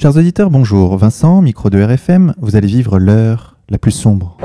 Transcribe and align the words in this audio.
Chers 0.00 0.16
auditeurs, 0.16 0.48
bonjour. 0.48 0.96
Vincent, 0.96 1.42
micro 1.42 1.70
de 1.70 1.82
RFM, 1.82 2.32
vous 2.40 2.54
allez 2.54 2.68
vivre 2.68 3.00
l'heure 3.00 3.56
la 3.68 3.78
plus 3.78 3.90
sombre. 3.90 4.36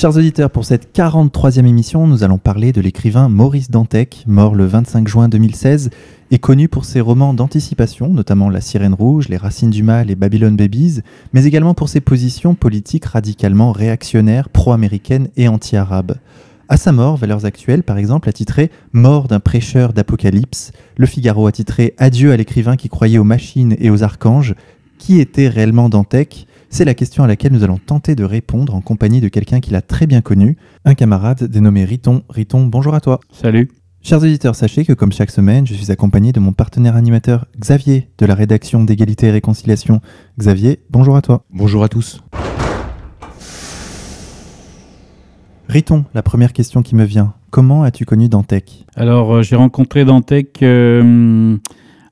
Chers 0.00 0.16
auditeurs, 0.16 0.50
pour 0.50 0.64
cette 0.64 0.96
43e 0.96 1.66
émission, 1.66 2.06
nous 2.06 2.22
allons 2.22 2.38
parler 2.38 2.70
de 2.70 2.80
l'écrivain 2.80 3.28
Maurice 3.28 3.68
Dantec, 3.68 4.22
mort 4.28 4.54
le 4.54 4.64
25 4.64 5.08
juin 5.08 5.28
2016 5.28 5.90
et 6.30 6.38
connu 6.38 6.68
pour 6.68 6.84
ses 6.84 7.00
romans 7.00 7.34
d'anticipation, 7.34 8.08
notamment 8.08 8.48
La 8.48 8.60
Sirène 8.60 8.94
Rouge, 8.94 9.28
Les 9.28 9.36
Racines 9.36 9.70
du 9.70 9.82
Mal 9.82 10.08
et 10.08 10.14
Babylon 10.14 10.52
Babies, 10.52 11.00
mais 11.32 11.46
également 11.46 11.74
pour 11.74 11.88
ses 11.88 12.00
positions 12.00 12.54
politiques 12.54 13.06
radicalement 13.06 13.72
réactionnaires, 13.72 14.50
pro-américaines 14.50 15.30
et 15.36 15.48
anti-arabes. 15.48 16.14
À 16.68 16.76
sa 16.76 16.92
mort, 16.92 17.16
Valeurs 17.16 17.44
Actuelles, 17.44 17.82
par 17.82 17.98
exemple, 17.98 18.28
a 18.28 18.32
titré 18.32 18.70
Mort 18.92 19.26
d'un 19.26 19.40
prêcheur 19.40 19.92
d'Apocalypse. 19.92 20.70
Le 20.96 21.06
Figaro 21.06 21.48
a 21.48 21.50
titré 21.50 21.94
Adieu 21.98 22.30
à 22.30 22.36
l'écrivain 22.36 22.76
qui 22.76 22.88
croyait 22.88 23.18
aux 23.18 23.24
machines 23.24 23.74
et 23.80 23.90
aux 23.90 24.04
archanges. 24.04 24.54
Qui 24.96 25.18
était 25.18 25.48
réellement 25.48 25.88
Dantec? 25.88 26.46
C'est 26.70 26.84
la 26.84 26.94
question 26.94 27.24
à 27.24 27.26
laquelle 27.26 27.52
nous 27.52 27.64
allons 27.64 27.78
tenter 27.78 28.14
de 28.14 28.24
répondre 28.24 28.74
en 28.74 28.80
compagnie 28.80 29.20
de 29.20 29.28
quelqu'un 29.28 29.60
qu'il 29.60 29.74
a 29.74 29.82
très 29.82 30.06
bien 30.06 30.20
connu, 30.20 30.56
un 30.84 30.94
camarade 30.94 31.44
dénommé 31.44 31.84
Riton. 31.84 32.22
Riton, 32.28 32.66
bonjour 32.66 32.94
à 32.94 33.00
toi. 33.00 33.20
Salut. 33.32 33.70
Chers 34.00 34.22
auditeurs, 34.22 34.54
sachez 34.54 34.84
que 34.84 34.92
comme 34.92 35.12
chaque 35.12 35.30
semaine, 35.30 35.66
je 35.66 35.74
suis 35.74 35.90
accompagné 35.90 36.32
de 36.32 36.40
mon 36.40 36.52
partenaire 36.52 36.94
animateur 36.94 37.46
Xavier 37.58 38.08
de 38.18 38.26
la 38.26 38.34
rédaction 38.34 38.84
d'égalité 38.84 39.26
et 39.26 39.30
réconciliation. 39.30 40.00
Xavier, 40.38 40.80
bonjour 40.90 41.16
à 41.16 41.22
toi. 41.22 41.44
Bonjour 41.50 41.82
à 41.82 41.88
tous. 41.88 42.22
Riton, 45.68 46.04
la 46.14 46.22
première 46.22 46.52
question 46.52 46.82
qui 46.82 46.94
me 46.94 47.04
vient. 47.04 47.34
Comment 47.50 47.82
as-tu 47.82 48.04
connu 48.04 48.28
Dantec? 48.28 48.86
Alors, 48.94 49.36
euh, 49.36 49.42
j'ai 49.42 49.56
rencontré 49.56 50.04
Dantec 50.04 50.62
euh, 50.62 51.56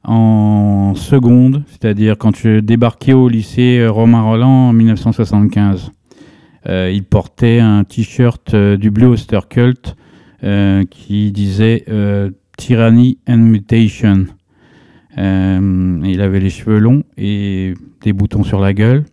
en 0.06 0.94
seconde, 0.94 1.64
c'est-à-dire 1.68 2.16
quand 2.16 2.36
je 2.36 2.60
débarquais 2.60 3.12
au 3.12 3.28
lycée 3.28 3.78
euh, 3.80 3.90
Romain 3.90 4.22
Roland 4.22 4.68
en 4.68 4.72
1975. 4.72 5.90
Euh, 6.68 6.90
il 6.92 7.04
portait 7.04 7.58
un 7.58 7.84
t-shirt 7.84 8.54
euh, 8.54 8.76
du 8.76 8.90
Blue 8.90 9.06
Oyster 9.06 9.40
Cult 9.48 9.96
qui 10.90 11.32
disait 11.32 11.84
Tyranny 12.56 13.18
and 13.26 13.38
Mutation. 13.38 14.26
il 15.16 16.20
avait 16.20 16.38
les 16.38 16.50
cheveux 16.50 16.78
longs 16.78 17.02
et 17.16 17.74
des 18.02 18.12
boutons 18.12 18.44
sur 18.44 18.60
la 18.60 18.72
gueule. 18.72 19.06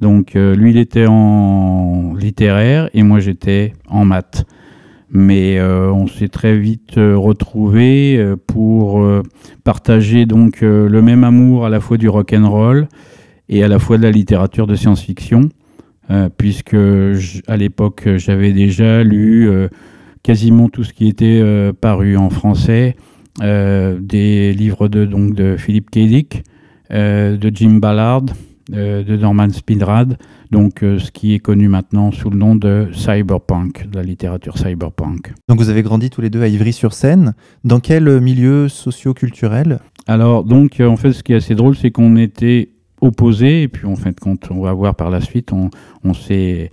Donc 0.00 0.34
lui, 0.34 0.70
il 0.70 0.76
était 0.76 1.06
en 1.08 2.14
littéraire 2.14 2.90
et 2.94 3.02
moi, 3.02 3.18
j'étais 3.18 3.72
en 3.88 4.04
maths. 4.04 4.46
Mais 5.10 5.58
euh, 5.58 5.90
on 5.90 6.06
s'est 6.06 6.28
très 6.28 6.58
vite 6.58 6.98
euh, 6.98 7.16
retrouvés 7.16 8.16
euh, 8.18 8.36
pour 8.36 9.02
partager 9.64 10.26
donc 10.26 10.60
le 10.60 11.02
même 11.02 11.24
amour 11.24 11.64
à 11.66 11.70
la 11.70 11.80
fois 11.80 11.96
du 11.96 12.08
rock 12.08 12.32
and 12.32 12.48
roll 12.48 12.88
et 13.48 13.62
à 13.62 13.68
la 13.68 13.78
fois 13.78 13.96
de 13.96 14.02
la 14.02 14.10
littérature 14.10 14.66
de 14.66 14.74
science-fiction, 14.74 15.48
puisque 16.36 16.76
à 17.46 17.56
l'époque 17.56 18.08
j'avais 18.16 18.52
déjà 18.52 19.04
lu 19.04 19.50
quasiment 20.22 20.68
tout 20.68 20.84
ce 20.84 20.92
qui 20.92 21.08
était 21.08 21.42
paru 21.80 22.16
en 22.16 22.30
français, 22.30 22.96
des 23.40 24.52
livres 24.52 24.88
de, 24.88 25.04
donc, 25.04 25.34
de 25.34 25.56
Philippe 25.56 25.90
K. 25.90 25.98
Dick, 25.98 26.44
de 26.90 27.50
Jim 27.54 27.78
Ballard, 27.80 28.24
de 28.70 29.16
Norman 29.16 29.50
Speedrad, 29.50 30.18
donc 30.50 30.82
euh, 30.82 30.98
ce 30.98 31.10
qui 31.10 31.34
est 31.34 31.38
connu 31.38 31.68
maintenant 31.68 32.10
sous 32.10 32.30
le 32.30 32.36
nom 32.38 32.56
de 32.56 32.88
cyberpunk, 32.92 33.88
de 33.88 33.96
la 33.96 34.02
littérature 34.02 34.56
cyberpunk. 34.56 35.32
Donc 35.48 35.58
vous 35.58 35.68
avez 35.68 35.82
grandi 35.82 36.10
tous 36.10 36.20
les 36.20 36.30
deux 36.30 36.42
à 36.42 36.48
Ivry-sur-Seine. 36.48 37.34
Dans 37.64 37.80
quel 37.80 38.20
milieu 38.20 38.68
socio-culturel? 38.68 39.80
Alors 40.06 40.44
donc 40.44 40.80
euh, 40.80 40.88
en 40.88 40.96
fait 40.96 41.12
ce 41.12 41.22
qui 41.22 41.32
est 41.32 41.36
assez 41.36 41.54
drôle 41.54 41.76
c'est 41.76 41.90
qu'on 41.90 42.16
était 42.16 42.70
opposés 43.00 43.62
et 43.62 43.68
puis 43.68 43.86
en 43.86 43.94
fait 43.94 44.18
quand 44.18 44.50
on 44.50 44.60
va 44.60 44.72
voir 44.72 44.94
par 44.94 45.10
la 45.10 45.20
suite 45.20 45.52
on, 45.52 45.70
on 46.02 46.14
s'est 46.14 46.70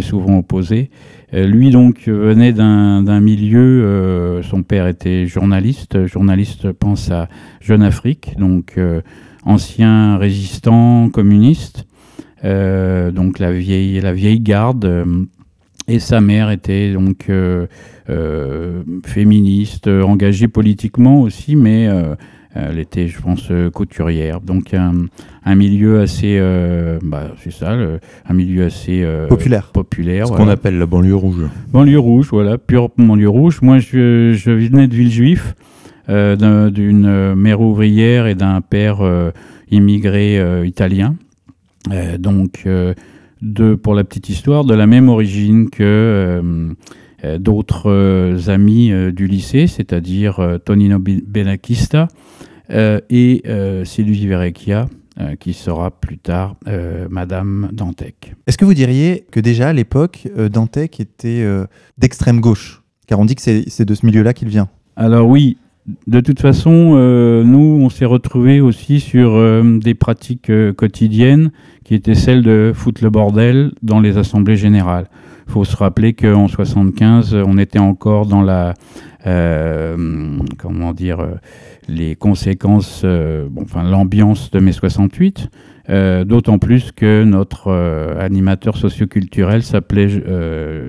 souvent 0.00 0.38
opposés. 0.38 0.90
Euh, 1.32 1.46
lui 1.46 1.70
donc 1.70 2.08
venait 2.08 2.52
d'un 2.52 3.20
milieu, 3.20 4.40
son 4.42 4.62
père 4.62 4.86
était 4.86 5.26
journaliste, 5.26 6.06
journaliste 6.06 6.72
pense 6.72 7.10
à 7.10 7.28
Jeune 7.60 7.82
Afrique, 7.82 8.34
donc 8.38 8.78
ancien 9.44 10.18
résistant 10.18 11.08
communiste. 11.08 11.86
Euh, 12.44 13.10
donc 13.10 13.38
la 13.38 13.52
vieille, 13.52 14.00
la 14.00 14.12
vieille 14.12 14.40
garde. 14.40 14.84
Euh, 14.84 15.04
et 15.88 15.98
sa 15.98 16.20
mère 16.20 16.50
était 16.50 16.92
donc 16.92 17.26
euh, 17.28 17.66
féministe, 19.04 19.88
engagée 19.88 20.46
politiquement 20.46 21.22
aussi, 21.22 21.56
mais 21.56 21.88
elle 22.54 22.78
était, 22.78 23.08
je 23.08 23.20
pense, 23.20 23.50
couturière. 23.74 24.40
Donc 24.40 24.74
un, 24.74 25.54
milieu 25.56 26.00
assez, 26.00 26.40
bah, 27.02 27.32
c'est 27.42 27.50
ça, 27.50 27.72
un 27.72 28.32
milieu 28.32 28.66
assez 28.66 29.04
populaire. 29.28 29.72
populaire. 29.72 30.28
Ce 30.28 30.32
qu'on 30.32 30.48
appelle 30.48 30.78
la 30.78 30.86
banlieue 30.86 31.16
rouge. 31.16 31.48
Banlieue 31.72 31.98
rouge, 31.98 32.28
voilà, 32.30 32.58
pure 32.58 32.90
banlieue 32.96 33.28
rouge. 33.28 33.60
Moi, 33.60 33.80
je, 33.80 34.32
je 34.34 34.52
venais 34.52 34.86
de 34.86 34.94
Villejuif, 34.94 35.56
d'une 36.08 37.34
mère 37.34 37.60
ouvrière 37.60 38.28
et 38.28 38.36
d'un 38.36 38.60
père 38.60 39.00
immigré 39.68 40.64
italien. 40.64 41.16
Euh, 41.90 42.18
donc, 42.18 42.62
euh, 42.66 42.94
de, 43.40 43.74
pour 43.74 43.94
la 43.94 44.04
petite 44.04 44.28
histoire, 44.28 44.64
de 44.64 44.74
la 44.74 44.86
même 44.86 45.08
origine 45.08 45.68
que 45.70 46.40
euh, 47.24 47.38
d'autres 47.38 48.48
amis 48.48 48.92
du 49.12 49.26
lycée, 49.26 49.66
c'est-à-dire 49.68 50.58
Tonino 50.64 50.98
Benakista 50.98 52.08
et 52.68 53.42
Sylvie 53.84 54.26
Verrecchia, 54.26 54.88
qui 55.38 55.52
sera 55.52 55.92
plus 55.92 56.18
tard 56.18 56.56
Madame 57.10 57.68
Dantec. 57.72 58.34
Est-ce 58.48 58.58
que 58.58 58.64
vous 58.64 58.74
diriez 58.74 59.24
que 59.30 59.38
déjà 59.38 59.68
à 59.68 59.72
l'époque, 59.72 60.28
Dantec 60.50 60.98
était 60.98 61.46
d'extrême 61.96 62.40
gauche? 62.40 62.82
Car 63.06 63.20
on 63.20 63.24
dit 63.24 63.36
que 63.36 63.42
c'est 63.42 63.84
de 63.84 63.94
ce 63.94 64.04
milieu-là 64.04 64.32
qu'il 64.32 64.48
vient. 64.48 64.68
Alors 64.96 65.28
oui, 65.28 65.58
de 66.06 66.20
toute 66.20 66.40
façon, 66.40 66.92
euh, 66.94 67.44
nous, 67.44 67.78
on 67.80 67.88
s'est 67.88 68.04
retrouvés 68.04 68.60
aussi 68.60 69.00
sur 69.00 69.34
euh, 69.34 69.78
des 69.78 69.94
pratiques 69.94 70.50
euh, 70.50 70.72
quotidiennes 70.72 71.50
qui 71.84 71.94
étaient 71.94 72.14
celles 72.14 72.42
de 72.42 72.72
foutre 72.74 73.02
le 73.02 73.10
bordel 73.10 73.72
dans 73.82 74.00
les 74.00 74.18
assemblées 74.18 74.56
générales. 74.56 75.06
Il 75.46 75.52
faut 75.52 75.64
se 75.64 75.76
rappeler 75.76 76.14
qu'en 76.14 76.48
75, 76.48 77.34
on 77.34 77.58
était 77.58 77.78
encore 77.78 78.26
dans 78.26 78.42
la, 78.42 78.74
comment 80.58 80.92
dire, 80.92 81.18
les 81.88 82.14
conséquences, 82.14 83.04
enfin 83.60 83.82
l'ambiance 83.82 84.50
de 84.52 84.60
mai 84.60 84.72
68. 84.72 85.50
D'autant 86.24 86.58
plus 86.58 86.92
que 86.92 87.24
notre 87.24 87.70
animateur 88.18 88.76
socioculturel 88.76 89.64
s'appelait 89.64 90.22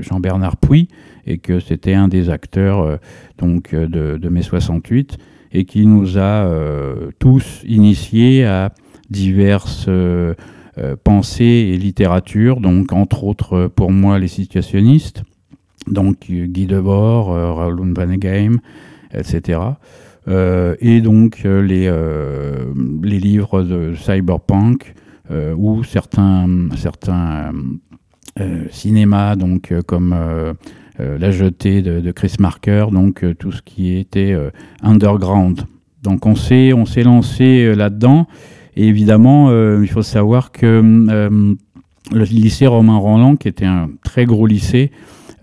Jean-Bernard 0.02 0.58
Puy 0.58 0.88
et 1.26 1.38
que 1.38 1.60
c'était 1.60 1.94
un 1.94 2.08
des 2.08 2.30
acteurs 2.30 3.00
donc 3.38 3.74
euh, 3.74 4.18
de, 4.18 4.30
mai 4.30 4.42
68 4.42 5.18
et 5.52 5.66
qui 5.66 5.86
nous 5.86 6.18
a 6.18 6.46
euh, 6.46 7.12
tous 7.20 7.62
initiés 7.66 8.46
à 8.46 8.74
diverses 9.10 9.86
euh, 9.88 10.34
pensées 11.04 11.72
et 11.72 11.78
littératures, 11.78 12.60
donc 12.60 12.94
entre 12.94 13.24
autres 13.26 13.68
pour 13.68 13.92
moi 13.92 14.18
les 14.18 14.28
situationnistes, 14.28 15.24
donc 15.86 16.26
Guy 16.28 16.66
Debord, 16.66 17.28
Raoul 17.28 17.94
Vaneigem, 17.94 18.60
etc. 19.14 19.60
et 20.28 21.02
donc 21.02 21.44
les, 21.44 21.92
les 23.04 23.20
livres 23.20 23.62
de 23.62 23.94
cyberpunk 23.94 24.96
ou 25.56 25.84
certains, 25.84 26.70
certains 26.76 27.52
cinémas 28.72 29.36
donc 29.36 29.72
comme 29.86 30.14
euh, 30.14 30.54
la 31.20 31.32
jetée 31.32 31.82
de, 31.82 32.12
Chris 32.12 32.36
Marker, 32.40 32.88
donc 32.92 33.24
euh, 33.24 33.34
tout 33.34 33.52
ce 33.52 33.62
qui 33.62 33.98
était 33.98 34.34
euh, 34.34 34.50
underground. 34.82 35.62
Donc 36.02 36.26
on 36.26 36.36
s'est 36.36 36.74
on 36.74 36.86
s'est 36.86 37.04
lancé 37.04 37.74
là-dedans 37.76 38.28
et 38.76 38.88
évidemment 38.88 39.52
il 39.82 39.88
faut 39.88 40.02
savoir 40.02 40.52
que 40.52 40.82
le 42.12 42.24
lycée 42.26 42.68
Romain 42.68 42.98
Roland, 42.98 43.38
qui 43.38 43.48
était 43.48 43.66
un 43.66 43.90
très 44.04 44.26
gros 44.26 44.46
lycée, 44.46 44.92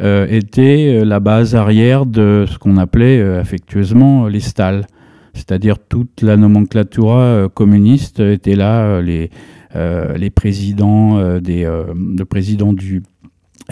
était 0.00 1.02
la 1.02 1.18
base 1.18 1.54
arrière 1.54 2.04
de 2.04 2.44
ce 2.46 2.58
qu'on 2.58 2.76
appelait 2.76 3.22
affectueusement 3.22 4.28
les 4.28 4.40
stalles. 4.40 4.84
C'est-à-dire 5.32 5.78
toute 5.78 6.20
la 6.20 6.36
nomenclatura 6.36 7.48
communiste 7.54 8.20
était 8.20 8.56
là, 8.56 9.00
les, 9.00 9.30
les 9.74 10.30
présidents, 10.30 11.38
des, 11.40 11.64
le 11.64 12.24
président 12.24 12.74
du 12.74 13.02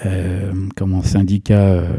euh, 0.06 0.52
comme 0.76 0.94
un 0.94 1.02
syndicat 1.02 1.60
euh, 1.60 1.98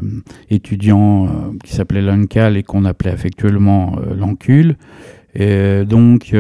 étudiant 0.49 1.25
euh, 1.25 1.29
qui 1.63 1.73
s'appelait 1.73 2.01
l'UNCAL 2.01 2.57
et 2.57 2.63
qu'on 2.63 2.85
appelait 2.85 3.11
affectuellement 3.11 3.95
l'ANCUL. 4.15 4.75
donc 5.85 6.35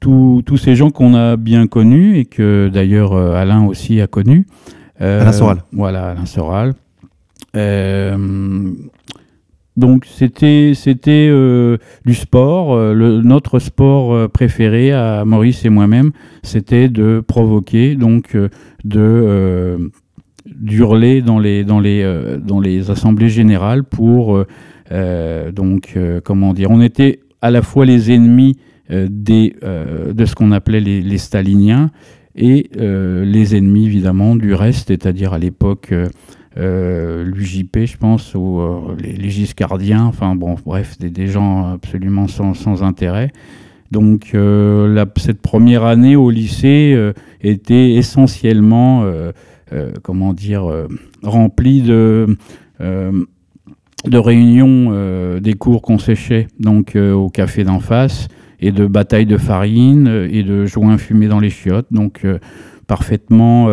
tous 0.00 0.56
ces 0.56 0.76
gens 0.76 0.90
qu'on 0.90 1.14
a 1.14 1.36
bien 1.36 1.66
connus 1.66 2.18
et 2.18 2.24
que 2.26 2.70
d'ailleurs 2.72 3.14
Alain 3.14 3.64
aussi 3.64 4.00
a 4.00 4.06
connus. 4.06 4.46
Alain 4.98 5.32
Soral. 5.32 5.64
Voilà, 5.72 6.10
Alain 6.10 6.26
Soral. 6.26 6.74
Donc 9.76 10.04
c'était 10.06 10.72
c'était 10.74 11.28
euh, 11.30 11.78
du 12.04 12.14
sport. 12.14 12.74
Euh, 12.74 12.94
le, 12.94 13.22
notre 13.22 13.58
sport 13.58 14.14
euh, 14.14 14.28
préféré 14.28 14.92
à 14.92 15.24
Maurice 15.24 15.64
et 15.64 15.68
moi-même, 15.68 16.12
c'était 16.42 16.88
de 16.88 17.22
provoquer, 17.26 17.96
donc 17.96 18.36
de 18.84 19.90
d'hurler 20.46 21.22
dans 21.22 21.38
les 21.38 21.64
dans 21.64 21.80
les 21.80 22.04
dans 22.42 22.60
les 22.60 22.90
assemblées 22.90 23.28
générales 23.28 23.84
pour 23.84 24.44
donc 24.90 25.98
comment 26.24 26.52
dire. 26.52 26.70
On 26.70 26.80
était 26.80 27.20
à 27.40 27.50
la 27.50 27.62
fois 27.62 27.86
les 27.86 28.12
ennemis 28.12 28.56
des 28.90 29.56
de 29.62 30.24
ce 30.24 30.34
qu'on 30.34 30.52
appelait 30.52 30.80
les, 30.80 31.18
staliniens 31.18 31.90
et 32.36 32.68
les 32.76 33.56
ennemis 33.56 33.86
évidemment 33.86 34.36
du 34.36 34.52
reste, 34.52 34.88
c'est-à-dire 34.88 35.32
à, 35.32 35.38
l'époque 35.38 35.92
euh, 36.56 37.24
l'UJP, 37.24 37.84
je 37.84 37.96
pense, 37.96 38.32
ou 38.34 38.60
euh, 38.60 38.94
les, 39.00 39.30
Giscardiens, 39.30 40.04
enfin 40.04 40.36
bon, 40.36 40.54
bref, 40.64 40.98
des, 40.98 41.26
gens 41.26 41.72
absolument 41.72 42.28
sans, 42.28 42.54
sans 42.54 42.84
intérêt. 42.84 43.32
Donc 43.90 44.30
euh, 44.34 45.04
cette 45.16 45.42
première 45.42 45.84
année 45.84 46.14
au 46.14 46.30
lycée 46.30 46.96
était 47.40 47.94
essentiellement, 47.94 49.04
comment 50.02 50.32
dire, 50.32 50.70
remplie 51.22 51.82
de, 51.82 52.36
de 52.80 54.18
réunions 54.18 55.38
des 55.40 55.54
cours 55.54 55.82
qu'on 55.82 55.98
séchait, 55.98 56.48
donc 56.60 56.96
au 56.96 57.28
café 57.28 57.64
d'en 57.64 57.80
face, 57.80 58.28
et 58.60 58.72
de 58.72 58.86
batailles 58.86 59.26
de 59.26 59.36
farine 59.36 60.28
et 60.30 60.42
de 60.42 60.64
joints 60.66 60.98
fumés 60.98 61.28
dans 61.28 61.40
les 61.40 61.50
chiottes, 61.50 61.88
donc 61.90 62.26
parfaitement 62.86 63.68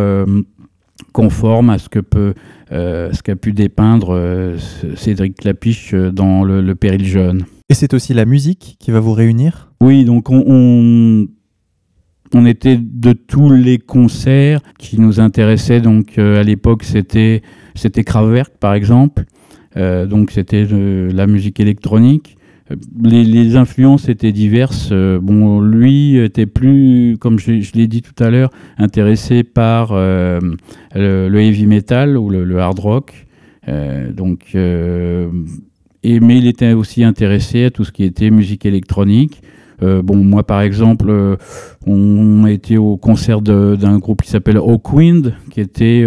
conforme 1.13 1.69
à 1.69 1.77
ce 1.77 1.89
que 1.89 1.99
peut 1.99 2.33
euh, 2.71 3.11
ce 3.11 3.21
qu'a 3.21 3.35
pu 3.35 3.51
dépeindre 3.51 4.15
euh, 4.15 4.57
Cédric 4.95 5.35
Clapiche 5.35 5.93
euh, 5.93 6.09
dans 6.09 6.45
le, 6.45 6.73
Péril 6.73 7.05
jeune. 7.05 7.43
Et 7.69 7.73
c'est 7.73 7.93
aussi 7.93 8.13
la 8.13 8.23
musique 8.23 8.77
qui 8.79 8.91
va 8.91 9.01
vous 9.01 9.11
réunir? 9.11 9.73
Oui, 9.81 10.05
donc 10.05 10.29
on, 10.29 10.41
on, 10.47 11.27
était 12.45 12.77
de 12.77 13.13
tous 13.13 13.49
les 13.49 13.77
concerts 13.77 14.61
qui 14.77 14.99
nous 14.99 15.19
intéressaient. 15.19 15.81
Donc 15.81 16.17
à 16.17 16.43
l'époque, 16.43 16.83
c'était 16.83 17.41
c'était 17.75 18.03
par 18.59 18.73
exemple. 18.73 19.25
donc 19.75 20.31
c'était 20.31 20.65
la 20.69 21.27
musique 21.27 21.59
électronique 21.59 22.37
les, 23.03 23.55
influences 23.55 24.09
étaient 24.09 24.31
diverses. 24.31 24.89
Euh, 24.91 25.19
bon, 25.21 25.61
lui 25.61 26.17
était 26.17 26.45
plus, 26.45 27.17
comme 27.19 27.39
je, 27.39 27.51
l'ai 27.73 27.87
dit 27.87 28.01
tout 28.01 28.23
à 28.23 28.29
l'heure, 28.29 28.49
intéressé 28.77 29.43
par 29.43 29.91
euh, 29.91 30.39
le, 30.95 31.39
heavy 31.39 31.67
metal 31.67 32.17
ou 32.17 32.29
le, 32.29 32.59
hard 32.59 32.79
rock. 32.79 33.27
Euh, 33.67 34.11
donc, 34.11 34.51
mais 34.53 36.37
il 36.37 36.47
était 36.47 36.73
aussi 36.73 37.03
intéressé 37.03 37.65
à 37.65 37.71
tout 37.71 37.83
ce 37.83 37.91
qui 37.91 38.03
était 38.03 38.29
musique 38.29 38.65
électronique. 38.65 39.41
Bon, 39.81 40.15
moi, 40.17 40.43
par 40.43 40.61
exemple, 40.61 41.37
on, 41.87 42.43
a 42.43 42.51
été 42.51 42.77
au 42.77 42.97
concert 42.97 43.41
d'un 43.41 43.97
groupe 43.99 44.21
qui 44.21 44.29
s'appelle 44.29 44.57
Hawkwind, 44.57 45.33
qui 45.49 45.61
était 45.61 46.05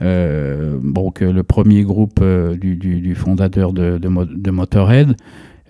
bon, 0.00 1.12
le 1.20 1.42
premier 1.42 1.82
groupe 1.82 2.22
du, 2.22 3.14
fondateur 3.14 3.72
de, 3.72 3.98
de 3.98 4.50
Motorhead. 4.50 5.14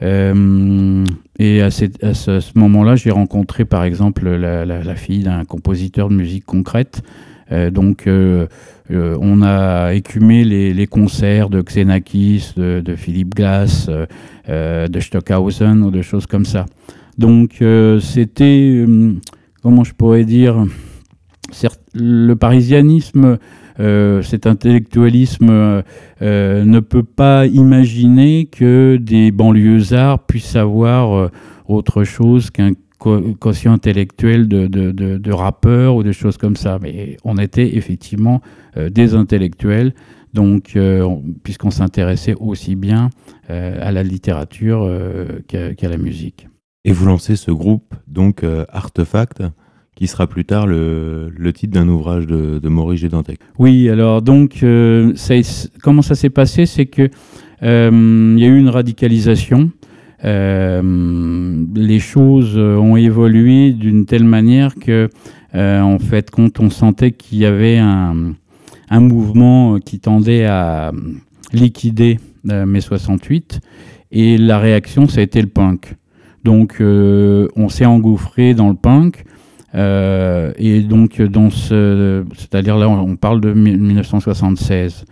Euh, 0.03 1.05
et 1.39 1.63
à, 1.63 1.71
ce, 1.71 2.59
moment-là, 2.59 2.97
j'ai 2.97 3.11
rencontré 3.11 3.65
par 3.65 3.85
exemple 3.85 4.29
la, 4.29 4.95
fille 4.95 5.23
d'un 5.23 5.45
compositeur 5.45 6.09
de 6.09 6.15
musique 6.15 6.45
concrète. 6.45 7.03
Euh, 7.53 7.71
donc, 7.71 8.07
euh, 8.07 8.47
on 8.91 9.43
a 9.43 9.93
écumé 9.93 10.45
les, 10.45 10.87
concerts 10.87 11.51
de 11.51 11.61
Xenakis, 11.61 12.53
de, 12.57 12.95
Philippe 12.97 13.35
Glass, 13.35 13.89
de 14.49 15.01
Stockhausen 15.01 15.83
ou 15.83 15.91
de 15.91 16.03
choses 16.03 16.27
comme 16.27 16.45
ça. 16.45 16.67
Donc, 17.21 17.63
c'était, 18.01 18.87
comment 19.63 19.85
je 19.85 19.95
pourrais 19.95 20.25
dire, 20.25 20.67
le 21.95 22.35
parisianisme 22.35 23.39
euh, 23.81 24.21
cet 24.21 24.47
intellectualisme 24.47 25.49
euh, 25.49 25.83
euh, 26.21 26.65
ne 26.65 26.81
peut 26.81 27.03
pas 27.03 27.47
imaginer 27.47 28.47
que 28.47 28.99
des 29.01 29.31
banlieusards 29.31 30.27
puissent 30.27 30.57
avoir 30.57 31.31
autre 31.67 32.05
chose 32.05 32.51
qu'un 32.51 32.73
quotient 32.99 33.73
intellectuel 33.73 34.47
de, 34.47 34.67
de, 34.67 35.33
rappeurs 35.33 35.97
ou 35.97 36.03
des 36.03 36.13
choses 36.13 36.37
comme 36.37 36.57
ça. 36.57 36.79
Mais 36.83 37.17
on 37.25 37.39
était 37.39 37.77
effectivement 37.77 38.43
des 38.77 39.15
intellectuels, 39.15 39.95
donc 40.35 40.79
puisqu'on 41.43 41.71
s'intéressait 41.71 42.35
aussi 42.39 42.77
bien 42.77 43.09
à 43.49 43.91
la 43.91 44.03
littérature 44.03 44.87
qu'à 45.49 45.89
la 45.89 45.97
musique. 45.97 46.49
Et 46.85 46.93
vous 46.93 47.07
lancez 47.07 47.37
ce 47.37 47.51
groupe, 47.51 47.95
donc 48.09 48.45
Artefact, 48.71 49.43
qui 50.01 50.07
sera 50.07 50.27
plus 50.27 50.47
tard 50.47 50.67
le, 50.67 51.53
titre 51.55 51.75
d'un 51.75 51.87
ouvrage 51.87 52.27
de, 52.27 52.69
Maurice 52.71 53.01
Gédantec. 53.01 53.39
Oui, 53.59 53.91
alors 53.91 54.23
donc, 54.23 54.63
euh, 54.63 55.13
comment 55.83 56.01
ça 56.01 56.15
s'est 56.15 56.31
passé? 56.31 56.65
C'est 56.65 56.87
que 56.87 57.11
euh, 57.63 58.35
y 58.39 58.45
a 58.45 58.47
eu 58.47 58.59
une 58.59 58.71
radicalisation. 58.71 59.71
Euh, 60.25 61.65
les 61.75 61.99
choses 61.99 62.57
ont 62.57 62.97
évolué 62.97 63.73
d'une 63.73 64.07
telle 64.07 64.25
manière 64.25 64.75
que, 64.75 65.11
en 65.55 65.99
fait, 65.99 66.31
quand 66.31 66.61
on 66.61 66.71
sentait 66.71 67.13
qu'il 67.13 67.37
y 67.37 67.45
avait 67.45 67.77
un, 67.77 68.33
un, 68.89 69.01
mouvement 69.01 69.79
qui 69.81 69.99
tendait 69.99 70.47
à 70.47 70.93
liquider 71.53 72.19
mai 72.45 72.81
68, 72.81 73.61
et 74.13 74.39
la 74.39 74.59
réaction, 74.59 75.09
ça 75.09 75.21
a 75.21 75.23
été 75.23 75.43
le 75.43 75.49
punk. 75.49 75.95
Donc, 76.45 76.77
on 76.81 77.69
s'est 77.69 77.87
engouffré 77.87 78.55
dans 78.55 78.69
le 78.69 78.75
punk. 78.75 79.25
Euh, 79.75 80.53
et 80.57 80.81
donc, 80.81 81.21
dans 81.23 81.51
ce, 81.51 82.25
c'est-à-dire 82.37 82.77
là, 82.77 82.89
on 82.89 83.17
parle 83.17 83.41
de 83.41 83.53
1976. 83.53 85.05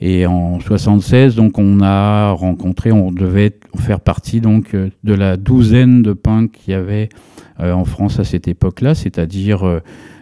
Et 0.00 0.26
en 0.26 0.60
76, 0.60 1.34
donc, 1.34 1.58
on 1.58 1.80
a 1.80 2.30
rencontré, 2.30 2.92
on 2.92 3.12
devait 3.12 3.56
faire 3.78 4.00
partie 4.00 4.40
donc 4.40 4.74
de 4.74 5.14
la 5.14 5.36
douzaine 5.36 6.02
de 6.02 6.12
punks 6.12 6.52
qu'il 6.52 6.72
y 6.72 6.74
avait 6.74 7.08
euh, 7.60 7.72
en 7.72 7.84
France 7.84 8.18
à 8.18 8.24
cette 8.24 8.48
époque-là, 8.48 8.94
c'est-à-dire 8.94 9.80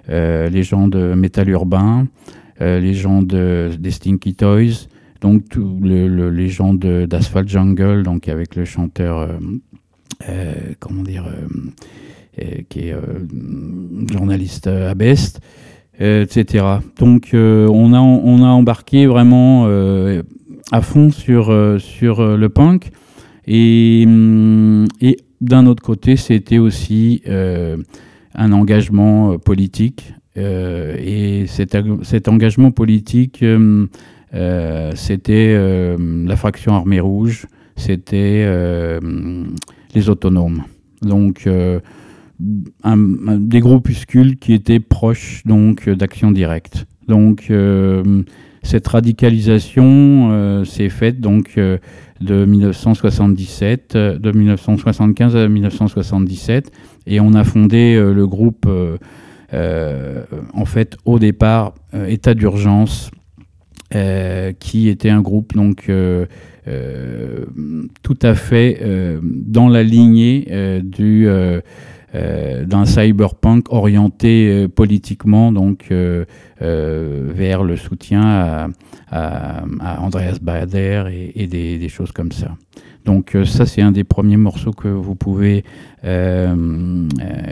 euh, 0.08 0.48
les 0.48 0.62
gens 0.62 0.88
de 0.88 1.14
Metal 1.14 1.48
Urbain, 1.48 2.06
les 2.60 2.94
gens 2.94 3.22
de, 3.22 3.70
des 3.76 3.90
Stinky 3.90 4.34
Toys, 4.34 4.86
donc 5.20 5.48
tout 5.48 5.80
le, 5.82 6.30
les 6.30 6.48
gens 6.48 6.74
d'Asphalt 6.74 7.48
Jungle, 7.48 8.04
donc 8.04 8.28
avec 8.28 8.54
le 8.54 8.64
chanteur, 8.64 9.28
comment 10.78 11.02
dire 11.02 11.24
qui 12.68 12.88
est 12.88 12.92
euh, 12.92 13.00
journaliste 14.10 14.66
à 14.66 14.94
Best, 14.94 15.40
euh, 16.00 16.24
etc. 16.24 16.64
Donc 16.98 17.30
euh, 17.34 17.68
on, 17.68 17.92
a, 17.92 18.00
on 18.00 18.42
a 18.42 18.48
embarqué 18.48 19.06
vraiment 19.06 19.66
à 20.70 20.80
fond 20.80 21.10
sur, 21.10 21.54
sur 21.78 22.36
le 22.36 22.48
punk. 22.48 22.90
Et, 23.46 24.02
et 25.00 25.16
d'un 25.40 25.66
autre 25.66 25.82
côté, 25.82 26.16
c'était 26.16 26.58
aussi 26.58 27.22
un 27.26 28.52
engagement 28.52 29.36
politique. 29.38 30.14
et 30.36 31.44
cet, 31.48 31.76
cet, 32.02 32.28
engagement 32.28 32.70
politique, 32.70 33.44
c'était 34.94 35.96
la 35.98 36.36
fraction 36.36 36.74
armée 36.74 37.00
rouge, 37.00 37.46
c'était 37.76 38.46
les 39.94 40.08
autonomes. 40.08 40.62
Donc 41.02 41.48
un, 42.84 42.96
des 43.38 43.60
groupuscules 43.60 44.36
qui 44.38 44.52
étaient 44.52 44.80
proches 44.80 45.42
donc 45.44 45.88
d'action 45.88 46.30
directe. 46.30 46.86
Donc 47.08 47.46
euh, 47.50 48.22
cette 48.62 48.86
radicalisation 48.86 50.30
euh, 50.32 50.64
s'est 50.64 50.88
faite 50.88 51.20
donc 51.20 51.52
euh, 51.58 51.78
de 52.20 52.44
1977, 52.44 53.96
de 53.96 54.32
1975 54.32 55.36
à 55.36 55.48
1977, 55.48 56.70
et 57.06 57.20
on 57.20 57.34
a 57.34 57.42
fondé 57.42 57.96
le 57.96 58.26
groupe 58.28 58.68
en 59.52 60.64
fait 60.64 60.96
au 61.04 61.18
départ 61.18 61.74
État 62.06 62.34
d'urgence, 62.34 63.10
qui 63.90 64.88
était 64.88 65.10
un 65.10 65.20
groupe 65.20 65.52
donc 65.54 65.90
tout 66.64 68.18
à 68.22 68.34
fait 68.34 68.80
dans 69.22 69.68
la 69.68 69.82
lignée 69.82 70.46
du 70.82 71.28
d'un 72.14 72.84
cyberpunk 72.84 73.72
orienté 73.72 74.68
politiquement 74.68 75.50
donc 75.50 75.92
vers 76.60 77.64
le 77.64 77.76
soutien 77.76 78.68
à, 79.10 79.64
Andreas 79.98 80.38
Bader 80.40 81.30
et, 81.34 81.46
des, 81.46 81.88
choses 81.88 82.12
comme 82.12 82.32
ça. 82.32 82.56
Donc 83.04 83.36
ça, 83.44 83.66
c'est 83.66 83.82
un 83.82 83.90
des 83.90 84.04
premiers 84.04 84.36
morceaux 84.36 84.72
que 84.72 84.88
vous 84.88 85.14
pouvez 85.14 85.64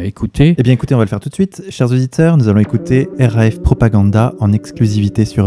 écouter. 0.02 0.54
Eh 0.58 0.62
bien 0.62 0.74
écoutez, 0.74 0.94
on 0.94 0.98
va 0.98 1.04
le 1.04 1.08
faire 1.08 1.20
tout 1.20 1.30
de 1.30 1.34
suite. 1.34 1.62
Chers 1.70 1.90
auditeurs, 1.90 2.36
nous 2.36 2.48
allons 2.48 2.60
écouter 2.60 3.08
RAF 3.18 3.60
Propaganda 3.60 4.34
en 4.40 4.52
exclusivité 4.52 5.24
sur 5.24 5.46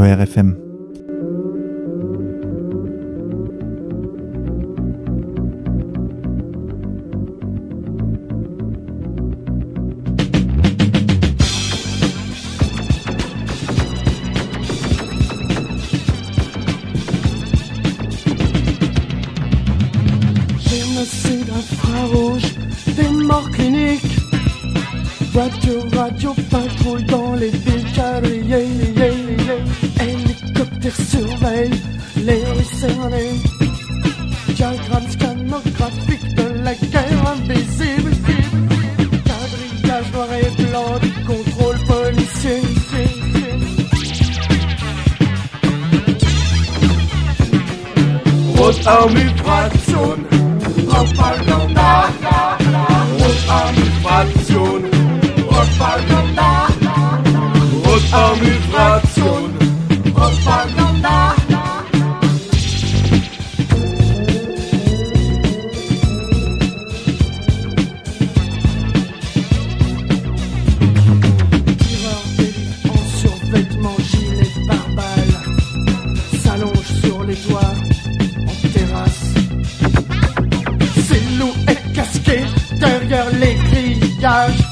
ERFM. 84.23 84.63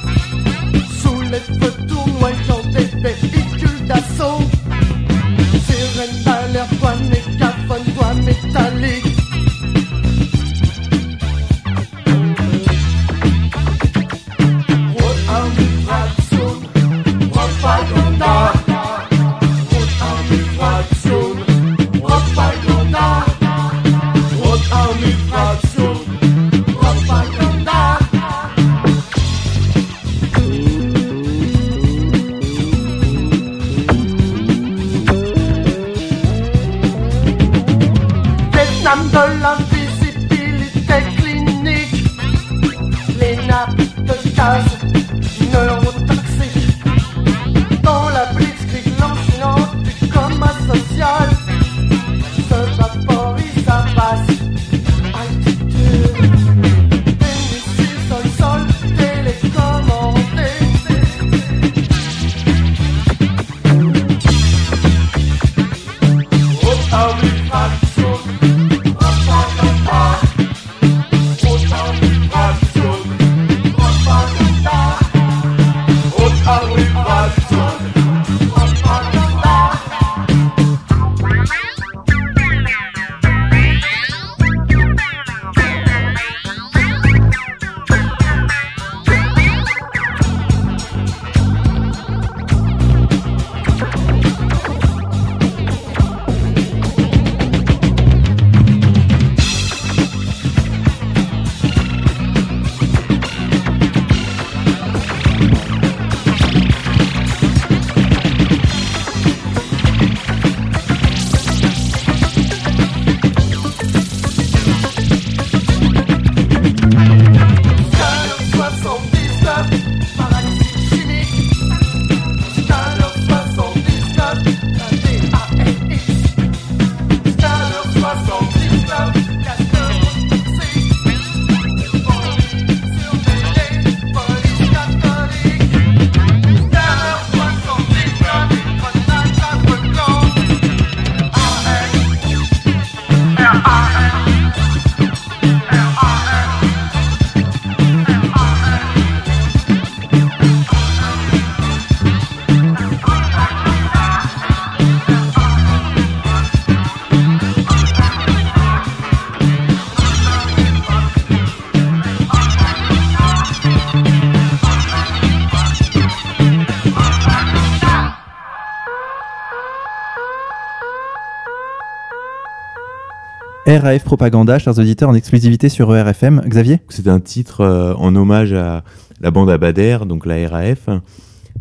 RAF 173.79 174.03
Propaganda, 174.03 174.59
chers 174.59 174.77
auditeurs, 174.79 175.09
en 175.09 175.13
exclusivité 175.13 175.69
sur 175.69 175.95
ERFM. 175.95 176.41
Xavier 176.45 176.79
C'est 176.89 177.07
un 177.07 177.21
titre 177.21 177.61
euh, 177.61 177.93
en 177.95 178.13
hommage 178.15 178.51
à 178.51 178.83
la 179.21 179.31
bande 179.31 179.49
Abadère, 179.49 180.05
donc 180.05 180.25
la 180.25 180.47
RAF. 180.49 180.89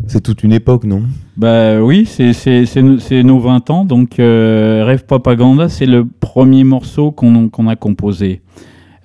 C'est 0.09 0.21
toute 0.21 0.43
une 0.43 0.53
époque, 0.53 0.85
non? 0.85 1.03
Bah 1.37 1.81
oui, 1.81 2.07
c'est 2.07 3.23
nos 3.23 3.39
20 3.39 3.71
ans. 3.71 3.85
Donc 3.85 4.19
euh, 4.19 4.85
RAF 4.85 5.05
Propaganda, 5.05 5.69
c'est 5.69 5.87
le 5.87 6.05
premier 6.05 6.65
morceau 6.65 7.13
qu'on 7.13 7.69
a 7.69 7.77
composé. 7.77 8.41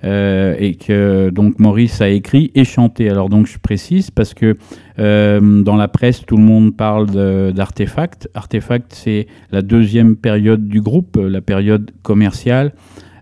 Et 0.06 0.76
que 0.76 1.30
donc 1.30 1.58
Maurice 1.58 2.00
a 2.00 2.08
écrit 2.08 2.50
et 2.54 2.64
chanté. 2.64 3.10
Alors 3.10 3.28
donc 3.28 3.46
je 3.46 3.58
précise 3.58 4.10
parce 4.10 4.34
que 4.34 4.56
dans 4.98 5.76
la 5.76 5.88
presse 5.88 6.24
tout 6.24 6.36
le 6.36 6.42
monde 6.42 6.76
parle 6.76 7.52
d'Artefact. 7.52 8.30
Artefact 8.34 8.92
c'est 8.94 9.26
la 9.50 9.62
deuxième 9.62 10.16
période 10.16 10.68
du 10.68 10.80
groupe, 10.80 11.16
la 11.16 11.40
période 11.40 11.90
commerciale. 12.02 12.72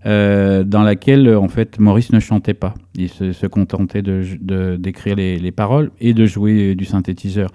dans 0.04 0.82
laquelle 0.84 1.34
en 1.34 1.48
fait 1.48 1.78
Maurice 1.78 2.12
ne 2.12 2.20
chantait 2.20 2.54
pas. 2.54 2.74
Il 2.96 3.08
se, 3.08 3.46
contentait 3.46 4.02
de, 4.02 4.76
d'écrire 4.76 5.16
les, 5.16 5.38
les, 5.38 5.52
paroles 5.52 5.90
et 6.00 6.12
de 6.12 6.26
jouer 6.26 6.74
du 6.74 6.84
synthétiseur. 6.84 7.50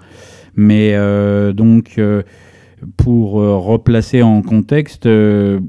Mais 0.56 0.96
donc 1.52 1.98
pour 2.96 3.40
euh, 3.40 3.56
replacer 3.56 4.22
en 4.22 4.42
contexte, 4.42 5.06
euh, 5.06 5.60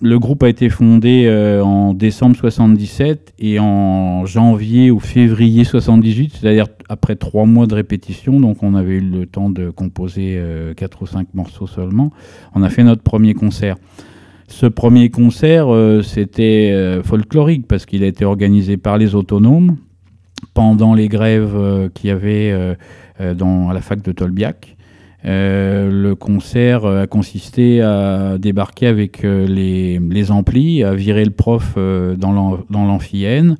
le 0.00 0.18
groupe 0.18 0.42
a 0.42 0.48
été 0.48 0.68
fondé 0.68 1.24
euh, 1.26 1.62
en 1.62 1.94
décembre 1.94 2.36
77 2.36 3.34
et 3.38 3.58
en 3.58 4.26
janvier 4.26 4.90
ou 4.90 5.00
février 5.00 5.64
78, 5.64 6.36
c'est-à-dire 6.38 6.66
après 6.88 7.16
trois 7.16 7.46
mois 7.46 7.66
de 7.66 7.74
répétition, 7.74 8.38
donc 8.38 8.62
on 8.62 8.74
avait 8.74 8.96
eu 8.96 9.00
le 9.00 9.26
temps 9.26 9.48
de 9.48 9.70
composer 9.70 10.40
quatre 10.76 11.02
ou 11.02 11.06
cinq 11.06 11.28
morceaux 11.34 11.66
seulement, 11.66 12.10
on 12.54 12.62
a 12.62 12.68
fait 12.68 12.84
notre 12.84 13.02
premier 13.02 13.34
concert. 13.34 13.76
Ce 14.48 14.66
premier 14.66 15.10
concert, 15.10 15.66
c'était 16.04 17.00
folklorique 17.02 17.66
parce 17.66 17.86
qu'il 17.86 18.04
a 18.04 18.06
été 18.06 18.24
organisé 18.24 18.76
par 18.76 18.98
les 18.98 19.16
autonomes 19.16 19.76
pendant 20.54 20.94
les 20.94 21.08
grèves 21.08 21.90
qu'il 21.94 22.08
y 22.08 22.12
avait 22.12 22.52
à 23.18 23.34
la 23.72 23.80
fac 23.80 24.02
de 24.02 24.12
Tolbiac. 24.12 24.75
Euh, 25.26 25.90
le 25.90 26.14
concert 26.14 26.84
euh, 26.84 27.02
a 27.02 27.06
consisté 27.08 27.82
à 27.82 28.38
débarquer 28.38 28.86
avec 28.86 29.24
euh, 29.24 29.44
les, 29.46 30.30
amplis, 30.30 30.84
à 30.84 30.94
virer 30.94 31.24
le 31.24 31.32
prof 31.32 31.76
dans 31.76 32.62
l'amphiyène, 32.70 33.56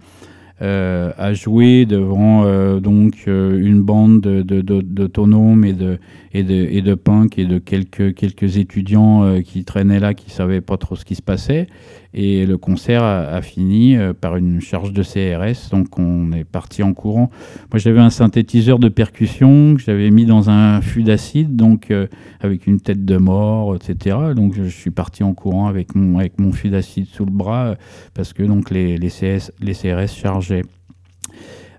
à 0.60 1.34
jouer 1.34 1.84
devant 1.86 2.44
donc 2.80 3.26
une 3.26 3.82
bande 3.82 4.20
d'autonomes 4.20 5.72
de, 5.72 5.72
de, 5.72 5.98
et, 6.32 6.82
de, 6.82 6.94
punk 6.94 7.38
et 7.38 7.44
de 7.44 7.58
quelques, 7.58 8.14
quelques 8.14 8.56
étudiants 8.56 9.40
qui 9.42 9.64
traînaient 9.64 10.00
là, 10.00 10.14
qui 10.14 10.30
savaient 10.30 10.62
pas 10.62 10.76
trop 10.76 10.96
ce 10.96 11.04
qui 11.04 11.14
se 11.14 11.22
passait. 11.22 11.66
Et 12.18 12.46
le 12.46 12.56
concert 12.56 13.02
a, 13.02 13.42
fini 13.42 13.94
euh, 13.94 14.14
par 14.14 14.36
une 14.36 14.58
charge 14.58 14.94
de 14.94 15.02
CRS, 15.02 15.68
donc 15.70 15.98
on 15.98 16.32
est 16.32 16.44
parti 16.44 16.82
en 16.82 16.94
courant. 16.94 17.30
Moi 17.70 17.78
j'avais 17.78 18.00
un 18.00 18.08
synthétiseur 18.08 18.78
de 18.78 18.88
percussion 18.88 19.74
que 19.76 19.82
j'avais 19.82 20.10
mis 20.10 20.24
dans 20.24 20.48
un 20.48 20.80
fût 20.80 21.02
d'acide, 21.02 21.56
donc 21.56 21.90
euh, 21.90 22.06
avec 22.40 22.66
une 22.66 22.80
tête 22.80 23.04
de 23.04 23.18
mort, 23.18 23.76
etc. 23.76 24.16
Donc 24.34 24.54
je 24.54 24.64
suis 24.64 24.90
parti 24.90 25.24
en 25.24 25.34
courant 25.34 25.66
avec 25.66 25.94
mon, 25.94 26.18
avec 26.18 26.32
fût 26.54 26.70
d'acide 26.70 27.04
sous 27.04 27.26
le 27.26 27.32
bras, 27.32 27.76
parce 28.14 28.32
que 28.32 28.42
donc 28.42 28.70
les, 28.70 28.96
les, 28.96 29.10
les 29.60 29.74
CRS 29.74 30.08
chargeaient. 30.08 30.64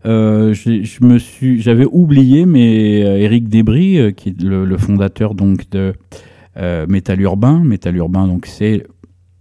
Euh, 0.05 0.53
j'avais 0.53 1.87
oublié, 1.91 2.45
mais 2.45 2.99
Eric 3.23 3.49
Debris, 3.49 4.13
qui 4.13 4.29
est 4.29 4.41
le, 4.43 4.77
fondateur 4.77 5.33
donc 5.33 5.67
de 5.71 5.93
Métal 6.87 7.21
Urbain, 7.21 7.63
Métal 7.63 7.95
Urbain, 7.95 8.27
donc 8.27 8.45
c'est 8.45 8.83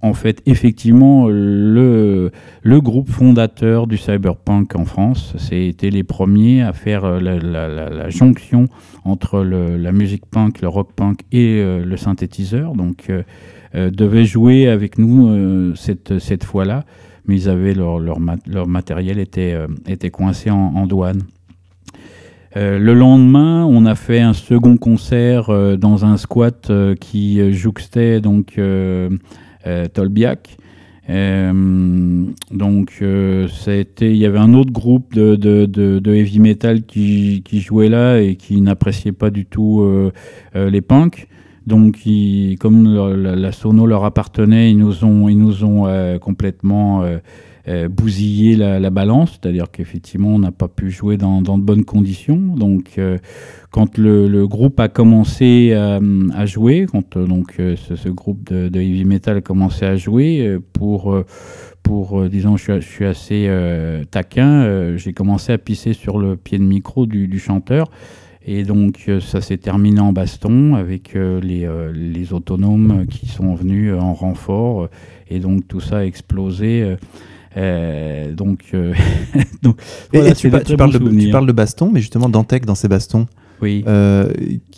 en 0.06 0.14
fait 0.14 0.40
effectivement 0.46 1.28
le, 1.28 2.30
groupe 2.64 3.10
fondateur 3.10 3.86
du 3.86 3.96
cyberpunk 3.96 4.76
en 4.76 4.84
France. 4.84 5.34
C'était 5.38 5.90
les 5.90 6.04
premiers 6.04 6.62
à 6.62 6.72
faire 6.72 7.04
euh, 7.04 7.20
la, 7.20 8.08
jonction 8.08 8.68
entre 9.04 9.40
la 9.40 9.92
musique 9.92 10.26
punk, 10.26 10.60
le 10.60 10.68
rock 10.68 10.92
punk 10.94 11.20
et 11.32 11.60
euh, 11.60 11.84
le 11.84 11.96
synthétiseur. 11.96 12.75
Donc 12.75 13.10
euh, 13.10 13.90
devaient 13.90 14.25
jouer 14.25 14.68
avec 14.68 14.96
nous 14.98 15.75
cette, 15.75 16.18
cette 16.18 16.44
fois-là, 16.44 16.84
mais 17.26 17.34
ils 17.34 17.48
avaient 17.48 17.75
leur, 17.75 17.98
leur, 17.98 18.66
matériel 18.66 19.18
était, 19.18 19.54
était 19.86 20.10
coincé 20.10 20.50
en, 20.50 20.86
douane. 20.86 21.25
le 22.54 22.94
lendemain, 22.94 23.66
on 23.66 23.84
a 23.84 23.94
fait 23.94 24.20
un 24.20 24.32
second 24.32 24.78
concert 24.78 25.50
dans 25.76 26.06
un 26.06 26.16
squat 26.16 26.72
qui 27.00 27.52
jouxtait 27.52 28.22
donc 28.22 28.58
euh, 28.58 29.10
Tolbiac. 29.92 30.56
Euh, 31.08 32.25
donc, 32.50 32.99
euh, 33.00 33.46
il 34.00 34.16
y 34.16 34.26
avait 34.26 34.38
un 34.38 34.54
autre 34.54 34.73
groupe 34.73 35.14
de, 35.14 35.37
de, 35.37 36.14
heavy 36.14 36.40
metal 36.40 36.82
qui, 36.82 37.42
qui, 37.44 37.61
jouait 37.61 37.88
là 37.88 38.20
et 38.20 38.37
qui 38.37 38.61
n'appréciait 38.61 39.12
pas 39.12 39.30
du 39.30 39.46
tout 39.46 39.85
les 40.54 40.80
punks. 40.80 41.28
Donc, 41.66 41.99
comme 42.61 43.23
la, 43.23 43.52
sono 43.52 43.87
leur 43.87 44.04
appartenait, 44.04 44.70
ils 44.70 44.78
nous 44.78 45.04
ont, 45.04 45.28
ils 45.28 45.38
nous 45.38 45.64
ont 45.64 46.19
complètement 46.21 47.04
euh, 47.68 47.88
bousiller 47.88 48.54
la, 48.54 48.90
balance, 48.90 49.32
c'est-à-dire 49.32 49.72
qu'effectivement 49.72 50.28
on 50.28 50.38
n'a 50.38 50.52
pas 50.52 50.68
pu 50.68 50.88
jouer 50.88 51.16
dans, 51.16 51.40
de 51.42 51.60
bonnes 51.60 51.84
conditions. 51.84 52.36
Donc 52.36 52.92
euh, 52.96 53.18
quand 53.72 53.98
le, 53.98 54.46
groupe 54.46 54.78
a 54.78 54.86
commencé 54.86 55.70
euh, 55.72 56.28
à 56.32 56.46
jouer, 56.46 56.86
quand 56.88 57.18
donc 57.18 57.56
ce, 57.56 58.08
groupe 58.08 58.52
de, 58.52 58.78
heavy 58.78 59.04
metal 59.04 59.38
a 59.38 59.40
commencé 59.40 59.84
à 59.84 59.96
jouer, 59.96 60.58
pour 60.72 61.18
pour 61.82 62.28
disons 62.28 62.56
je 62.56 62.78
suis, 62.78 63.04
assez 63.04 63.50
taquin, 64.12 64.96
j'ai 64.96 65.12
commencé 65.12 65.52
à 65.52 65.58
pisser 65.58 65.92
sur 65.92 66.18
le 66.18 66.36
pied 66.36 66.58
de 66.58 66.64
micro 66.64 67.04
du, 67.04 67.38
chanteur. 67.40 67.90
Et 68.48 68.62
donc 68.62 69.10
ça 69.20 69.40
s'est 69.40 69.58
terminé 69.58 69.98
en 69.98 70.12
baston 70.12 70.76
avec 70.76 71.14
les, 71.14 71.68
les, 71.92 72.32
autonomes 72.32 73.06
qui 73.10 73.26
sont 73.26 73.56
venus 73.56 73.92
en 73.92 74.14
renfort. 74.14 74.88
Et 75.28 75.40
donc 75.40 75.66
tout 75.66 75.80
ça 75.80 75.98
a 75.98 76.04
explosé. 76.04 76.96
Euh, 77.56 78.32
donc, 78.32 78.60
euh, 78.75 78.92
donc 79.62 79.78
tu, 80.12 80.50
parles 80.50 80.62
de, 80.62 80.69
tu, 81.08 81.30
parles 81.30 81.47
de, 81.47 81.52
baston, 81.52 81.90
mais 81.92 82.00
justement 82.00 82.28
Dantec 82.28 82.66
dans 82.66 82.75
ses 82.75 82.88
bastons. 82.88 83.26
Oui. 83.62 83.84
Euh, 83.86 84.30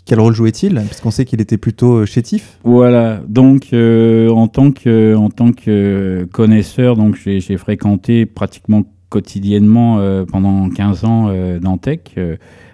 quel 0.05 0.21
rôle 0.21 0.35
jouait-il? 0.35 0.81
Puisqu'on 0.87 1.11
sait 1.11 1.25
qu'il 1.25 1.41
était 1.41 1.57
plutôt 1.57 2.07
chétif. 2.07 2.59
Voilà. 2.63 3.21
Donc, 3.27 3.73
en 3.73 4.47
tant 4.47 4.71
que 4.71 5.17
en 5.17 5.31
tant 5.31 5.53
que 5.53 6.29
connaisseur, 6.33 6.97
donc 6.97 7.17
j'ai 7.17 7.41
j'fréquenté 7.41 8.25
pratiquement 8.25 8.85
quotidiennement 9.09 10.25
pendant 10.27 10.71
15 10.71 11.05
ans 11.05 11.33
Dantec. 11.61 12.17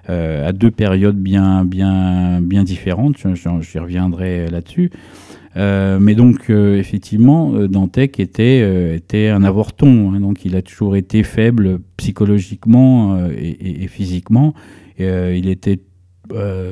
à 0.07 0.53
deux 0.53 0.71
périodes 0.71 1.17
bien, 1.17 1.65
bien, 1.65 2.43
bien 2.43 2.65
différentes, 2.65 3.17
j'y 3.63 3.79
reviendrai 3.79 4.49
là-dessus. 4.49 4.91
Euh, 5.57 5.99
mais 6.01 6.15
donc, 6.15 6.51
euh, 6.51 6.79
effectivement, 6.79 7.55
euh, 7.55 7.69
Dantec 7.69 8.19
était, 8.19 8.95
était 8.95 9.29
un 9.29 9.45
avorton. 9.45 10.13
Hein, 10.13 10.21
donc, 10.21 10.45
il 10.45 10.57
a 10.57 10.63
toujours 10.63 10.97
été 10.97 11.23
faible 11.23 11.81
psychologiquement 11.97 13.29
et, 13.31 13.87
physiquement. 13.89 14.55
il 14.99 15.49
était 15.49 15.81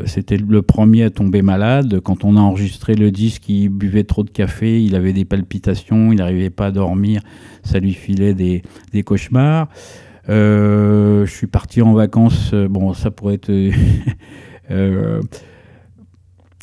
c'était 0.07 0.39
le 0.39 0.63
premier 0.63 1.05
à 1.05 1.11
tomber 1.11 1.43
malade. 1.43 2.01
Quand 2.01 2.25
on 2.25 2.37
a 2.37 2.41
enregistré 2.41 2.95
le 2.95 3.11
disque, 3.11 3.51
il 3.51 3.69
buvait 3.69 4.05
trop 4.05 4.23
de 4.23 4.31
café, 4.31 4.83
il 4.83 4.97
avait 4.97 5.13
des 5.13 5.27
palpitations, 5.27 6.11
il 6.11 6.17
n'arrivait 6.17 6.49
pas 6.49 6.67
à 6.67 6.71
dormir, 6.71 7.21
ça 7.63 7.79
lui 7.79 7.93
filait 7.93 8.33
des, 8.33 8.63
des 8.93 9.03
cauchemars. 9.03 9.69
je 10.27 11.27
suis 11.27 11.49
parti 11.49 11.83
en 11.83 11.93
vacances, 11.93 12.55
bon, 12.55 12.95
ça 12.95 13.11
pourrait 13.11 13.35
être 13.35 13.51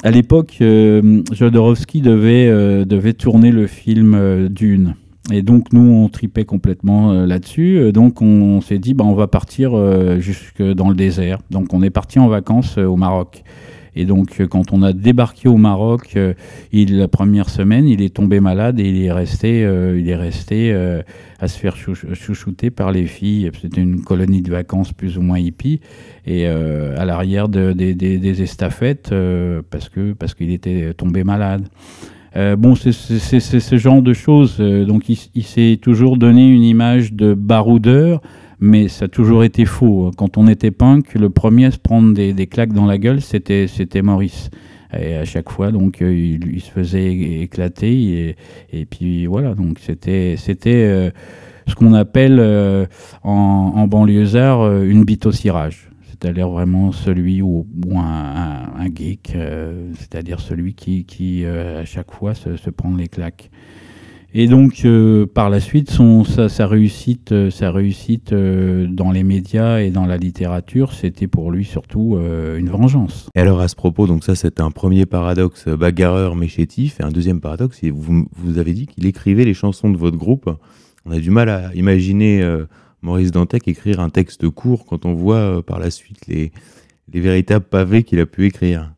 à 0.04 0.12
l'époque, 0.12 0.58
euh, 0.62 1.22
Jodorowsky 1.32 2.02
devait, 2.02 2.48
euh, 2.48 2.86
devait 2.86 3.14
tourner 3.14 3.52
le 3.52 3.68
film 3.68 4.14
euh, 4.16 4.48
Dune. 4.48 4.96
Et 5.32 5.42
donc 5.42 5.74
nous, 5.74 5.82
on 5.82 6.08
tripait 6.08 6.46
complètement 6.46 7.14
là-dessus. 7.14 7.92
Donc 7.92 8.22
on, 8.22 8.62
s'est 8.62 8.80
dit, 8.80 8.96
bah, 8.96 9.04
on 9.04 9.14
va 9.14 9.28
partir 9.28 9.74
jusque 10.20 10.64
dans 10.64 10.90
le 10.90 10.96
désert. 10.96 11.38
Donc 11.52 11.72
on 11.72 11.84
est 11.84 11.92
parti 11.92 12.18
en 12.18 12.28
vacances 12.30 12.80
au 12.80 12.96
Maroc. 12.96 13.44
Et 14.00 14.06
donc, 14.06 14.42
quand 14.50 14.72
on 14.72 14.82
a 14.82 14.94
débarqué 14.94 15.50
au 15.50 15.58
Maroc, 15.58 16.18
il, 16.72 16.98
la 16.98 17.08
première 17.08 17.50
semaine, 17.50 17.88
il 17.88 18.02
est 18.02 18.14
tombé 18.16 18.40
malade 18.40 18.80
et 18.80 18.88
il 18.90 19.04
est 19.04 19.12
resté, 19.12 19.60
il 19.98 20.10
est 20.10 20.16
resté 20.16 20.74
à 21.40 21.48
se 21.48 21.58
faire 21.58 21.76
chouchouter 21.76 22.70
par 22.70 22.92
les 22.92 23.06
filles. 23.06 23.52
C'était 23.62 23.82
une 23.82 24.02
colonie 24.02 24.42
de 24.42 24.52
vacances 24.52 24.94
plus 24.94 25.18
ou 25.18 25.22
moins 25.22 25.40
hippie. 25.40 25.80
Et 26.26 26.48
euh, 26.48 26.96
à 26.98 27.06
l'arrière 27.06 27.50
des 27.50 28.42
estafettes, 28.42 29.12
euh, 29.12 29.62
parce 29.70 29.90
que 29.90 30.14
parce 30.14 30.34
qu'il 30.34 30.52
était 30.52 30.94
tombé 30.94 31.24
malade. 31.24 31.68
Euh, 32.36 32.56
bon, 32.56 32.76
c'est 32.76 32.92
ce 32.92 33.78
genre 33.78 34.02
de 34.02 34.14
choses. 34.14 34.58
donc, 34.60 35.10
il, 35.10 35.44
s'est 35.44 35.80
toujours 35.82 36.18
donné 36.18 36.48
une 36.48 36.64
image 36.64 37.14
de 37.14 37.34
baroudeur, 37.34 38.22
mais 38.60 38.88
ça 38.88 39.06
a 39.06 39.08
toujours 39.08 39.44
été 39.44 39.66
faux. 39.66 40.12
Quand 40.18 40.38
on 40.38 40.48
était 40.48 40.72
punk, 40.72 41.14
le 41.16 41.30
premier 41.30 41.66
à 41.66 41.72
se 41.72 41.78
prendre 41.80 42.14
des, 42.14 42.48
claques 42.48 42.74
dans 42.74 42.86
la 42.86 42.98
gueule, 42.98 43.22
c'était 43.22 44.02
Maurice. 44.02 44.50
Et 44.98 45.16
à 45.16 45.26
chaque 45.26 45.52
fois, 45.52 45.72
donc, 45.72 46.02
euh, 46.02 46.14
il, 46.14 46.62
se 46.62 46.72
faisait 46.72 47.14
éclater. 47.42 48.36
Et, 48.74 48.86
puis 48.86 49.28
voilà, 49.28 49.54
donc 49.54 49.78
c'était 49.80 50.36
c'était 50.38 50.86
euh, 50.88 51.12
ce 51.68 51.76
qu'on 51.76 51.94
appelle 51.94 52.40
euh, 52.40 52.86
en, 53.24 53.74
en 53.76 53.88
banlieusard 53.88 54.82
une 54.82 55.04
bite 55.04 55.28
au 55.28 55.32
cirage 55.32 55.89
c'est-à-dire 56.22 56.50
vraiment 56.50 56.92
celui 56.92 57.42
ou, 57.42 57.66
un, 57.96 58.72
un, 58.78 58.86
geek, 58.94 59.36
c'est-à-dire 59.94 60.40
celui 60.40 60.74
qui, 60.74 61.06
qui 61.06 61.46
à 61.46 61.86
chaque 61.86 62.12
fois 62.12 62.34
se, 62.34 62.58
se, 62.58 62.70
prend 62.70 62.96
les 62.96 63.08
claques. 63.08 63.50
Et 64.32 64.48
donc, 64.48 64.86
euh, 64.86 65.26
par 65.26 65.50
la 65.50 65.60
suite, 65.60 65.90
son, 65.90 66.24
sa, 66.24 66.68
réussite, 66.68 67.32
euh, 67.32 67.50
sa 67.50 67.72
réussite 67.72 68.32
euh, 68.32 68.86
dans 68.88 69.12
les 69.12 69.24
médias 69.24 69.80
et 69.80 69.90
dans 69.90 70.06
la 70.06 70.18
littérature, 70.18 70.94
c'était 70.94 71.26
pour 71.26 71.52
lui 71.52 71.66
surtout 71.66 72.18
une 72.58 72.70
vengeance. 72.70 73.30
Et 73.36 73.40
alors, 73.40 73.60
à 73.60 73.68
ce 73.68 73.76
propos, 73.76 74.06
donc 74.06 74.24
ça, 74.24 74.36
c'était 74.36 74.62
un 74.62 74.72
premier 74.72 75.06
paradoxe 75.06 75.68
bagarreur 75.68 76.36
mais 76.36 76.48
chétif. 76.48 77.00
Et 77.00 77.04
un 77.04 77.10
deuxième 77.10 77.42
paradoxe, 77.42 77.84
vous, 77.86 78.28
vous 78.36 78.58
avez 78.60 78.74
dit 78.74 78.86
qu'il 78.86 79.08
écrivait 79.08 79.46
les 79.46 79.56
chansons 79.56 79.90
de 79.90 79.98
votre 79.98 80.18
groupe. 80.18 80.50
On 81.06 81.12
a 81.12 81.20
du 81.20 81.32
mal 81.32 81.50
à 81.50 81.74
imaginer 81.74 82.44
Maurice 83.02 83.32
Dantec 83.32 83.68
écrire 83.68 84.00
un 84.00 84.10
texte 84.10 84.50
court 84.50 84.86
quand 84.86 85.06
on 85.06 85.14
voit 85.14 85.64
par 85.64 85.80
la 85.80 85.90
suite 85.92 86.28
les, 86.28 86.52
les 87.14 87.20
véritables 87.20 87.66
pavés 87.66 88.04
qu'il 88.04 88.20
a 88.20 88.26
pu 88.26 88.46
écrire. 88.46 88.92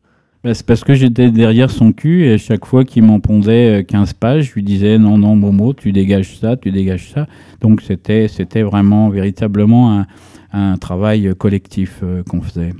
Bah, 0.44 0.54
c'est 0.54 0.66
parce 0.66 0.82
que 0.82 0.94
j'étais 0.94 1.30
derrière 1.30 1.70
son 1.70 1.92
cul 1.92 2.24
et 2.24 2.32
à 2.32 2.38
chaque 2.38 2.66
fois 2.66 2.84
qu'il 2.84 3.04
m'en 3.04 3.20
pondait 3.20 3.84
15 3.86 4.10
euh, 4.10 4.12
pages, 4.18 4.48
je 4.48 4.54
lui 4.54 4.64
disais 4.64 4.98
non, 4.98 5.16
non, 5.16 5.36
Momo, 5.36 5.72
tu 5.72 5.92
dégages 5.92 6.36
ça, 6.38 6.56
tu 6.56 6.72
dégages 6.72 7.10
ça. 7.12 7.28
Donc 7.60 7.80
c'était, 7.80 8.26
c'était 8.26 8.62
vraiment, 8.62 9.08
véritablement 9.08 10.00
un, 10.00 10.06
un 10.52 10.76
travail 10.78 11.32
collectif 11.38 12.00
euh, 12.02 12.24
qu'on 12.24 12.42
faisait. 12.42 12.72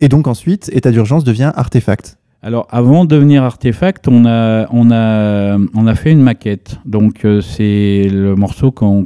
Et 0.00 0.08
donc 0.08 0.26
ensuite, 0.26 0.70
État 0.72 0.90
d'urgence 0.90 1.24
devient 1.24 1.52
artefact. 1.54 2.16
Alors 2.42 2.66
avant 2.70 3.04
de 3.04 3.10
devenir 3.10 3.42
artefact, 3.42 4.08
on 4.08 4.24
a, 4.24 4.66
on 4.72 4.90
a, 4.90 5.58
on 5.74 5.86
a 5.86 5.94
fait 5.94 6.10
une 6.10 6.22
maquette. 6.22 6.78
Donc 6.86 7.26
euh, 7.26 7.42
c'est 7.42 8.08
le 8.10 8.34
morceau 8.34 8.72
qu'on 8.72 9.04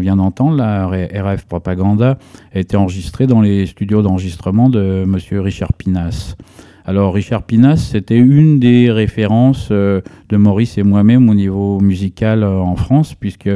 vient 0.00 0.16
d'entendre, 0.16 0.54
la 0.58 0.86
RF 0.86 1.46
Propaganda, 1.46 2.18
a 2.54 2.58
été 2.58 2.76
enregistré 2.76 3.26
dans 3.26 3.40
les 3.40 3.64
studios 3.64 4.02
d'enregistrement 4.02 4.68
de 4.68 5.04
Monsieur 5.06 5.40
Richard 5.40 5.72
Pinas. 5.72 6.36
Alors 6.84 7.14
Richard 7.14 7.44
Pinas, 7.44 7.78
c'était 7.78 8.18
une 8.18 8.60
des 8.60 8.90
références 8.90 9.68
euh, 9.70 10.02
de 10.28 10.36
Maurice 10.36 10.76
et 10.76 10.82
moi-même 10.82 11.30
au 11.30 11.34
niveau 11.34 11.80
musical 11.80 12.42
euh, 12.42 12.58
en 12.58 12.76
France, 12.76 13.14
puisque 13.14 13.50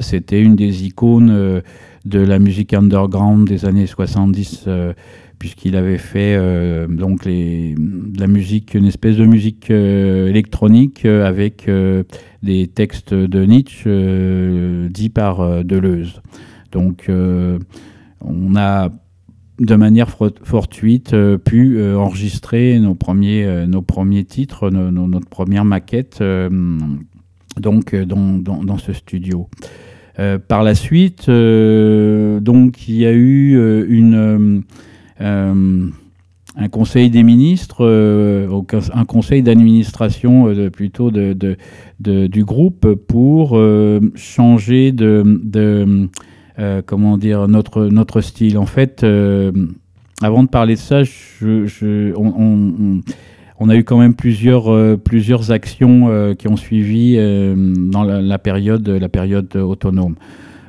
c'était 0.00 0.40
une 0.40 0.56
des 0.56 0.86
icônes 0.86 1.60
de 2.06 2.18
la 2.18 2.38
musique 2.38 2.72
underground 2.72 3.46
des 3.46 3.66
années 3.66 3.86
70 3.86 4.66
puisqu'il 5.44 5.76
avait 5.76 5.98
fait 5.98 6.38
donc 6.88 7.26
les, 7.26 7.74
la 8.18 8.26
musique, 8.26 8.72
une 8.72 8.86
espèce 8.86 9.16
de 9.16 9.26
musique 9.26 9.70
électronique 9.70 11.04
avec 11.04 11.70
des 12.42 12.66
textes 12.68 13.12
de 13.12 13.44
Nietzsche 13.44 14.88
dits 14.88 15.10
par 15.10 15.64
Deleuze. 15.64 16.22
Donc 16.72 17.10
on 17.10 18.56
a 18.56 18.90
de 19.60 19.76
manière 19.76 20.10
fortuite 20.10 21.14
euh, 21.14 21.38
pu 21.38 21.76
euh, 21.78 21.96
enregistrer 21.96 22.78
nos 22.80 22.94
premiers, 22.94 23.44
euh, 23.44 24.22
titres, 24.26 24.70
notre 24.70 25.28
première 25.28 25.64
maquette 25.64 26.22
donc, 27.56 27.94
dans, 27.94 28.78
ce 28.78 28.92
studio. 28.92 29.48
par 30.48 30.64
la 30.64 30.74
suite, 30.74 31.30
donc, 31.30 32.88
il 32.88 32.96
y 32.96 33.06
a 33.06 33.12
eu 33.12 33.86
une, 33.88 34.64
un 35.20 36.68
conseil 36.70 37.10
des 37.10 37.22
ministres, 37.22 37.84
un 38.92 39.04
conseil 39.04 39.42
d'administration 39.42 40.52
plutôt 40.72 41.10
de, 41.10 41.56
du 42.00 42.44
groupe 42.44 42.94
pour 42.94 43.58
changer 44.14 44.92
de 44.92 46.08
euh, 46.60 46.82
comment 46.86 47.18
dire, 47.18 47.48
notre, 47.48 47.86
notre 47.86 48.20
style. 48.20 48.58
En 48.58 48.66
fait, 48.66 49.02
euh, 49.02 49.50
avant 50.22 50.44
de 50.44 50.48
parler 50.48 50.74
de 50.74 50.78
ça, 50.78 51.02
on, 51.42 53.02
a 53.68 53.74
eu 53.74 53.82
quand 53.82 53.98
même 53.98 54.14
plusieurs, 54.14 54.72
euh, 54.72 54.96
plusieurs 54.96 55.50
actions 55.50 56.34
qui 56.38 56.46
ont 56.46 56.56
suivi 56.56 57.16
dans 57.16 58.04
la, 58.04 58.38
période, 58.38 58.88
la 58.88 59.08
période 59.08 59.56
autonome. 59.56 60.14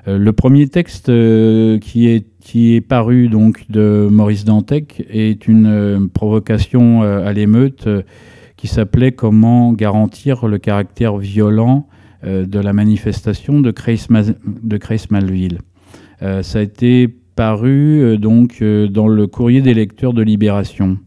le 0.07 0.31
premier 0.31 0.67
texte 0.69 1.05
qui, 1.05 2.07
est, 2.07 2.25
qui 2.45 2.75
est 2.75 2.81
paru 2.81 3.27
donc 3.27 3.65
de 3.71 4.07
Maurice 4.11 4.45
Dantec 4.45 5.03
est 5.09 5.47
une 5.47 6.09
provocation 6.13 7.01
à 7.01 7.33
l'émeute 7.33 7.89
qui 8.55 8.67
s'appelait 8.67 9.13
Comment 9.13 9.73
garantir 9.73 10.45
le 10.47 10.59
caractère 10.59 11.17
violent 11.17 11.87
de 12.23 12.59
la 12.59 12.71
manifestation 12.71 13.61
de 13.61 13.71
Creys-Malville. 13.71 15.57
Euh, 16.21 16.43
ça 16.43 16.59
a 16.59 16.61
été 16.61 17.07
paru 17.07 18.01
euh, 18.01 18.17
donc 18.17 18.61
euh, 18.61 18.87
dans 18.87 19.07
le 19.07 19.27
courrier 19.27 19.61
des 19.61 19.73
lecteurs 19.73 20.13
de 20.13 20.21
Libération. 20.21 20.97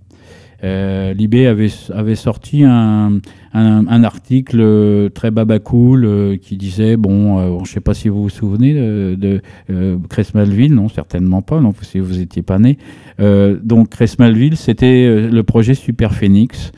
Libé 0.62 1.47
avait, 1.47 2.14
sorti 2.14 2.64
un, 2.64 3.21
article 3.55 5.11
très 5.14 5.31
babacool 5.31 6.38
qui 6.42 6.57
disait 6.57 6.97
bon, 6.97 7.59
je 7.59 7.71
ne 7.71 7.75
sais 7.75 7.81
pas 7.81 7.94
si 7.94 8.09
vous 8.09 8.25
vous 8.25 8.29
souvenez 8.29 8.75
de, 8.75 9.40
de 9.68 9.99
Malville, 10.35 10.75
non, 10.75 10.88
certainement 10.88 11.42
pas, 11.42 11.61
non, 11.61 11.73
si 11.83 12.01
vous 12.01 12.16
n'étiez 12.16 12.42
pas 12.42 12.59
né. 12.59 12.77
donc 13.18 13.94
Malville, 14.18 14.57
c'était 14.57 15.29
le 15.31 15.42
projet 15.42 15.75
Super 15.75 16.12
Phoenix. 16.12 16.73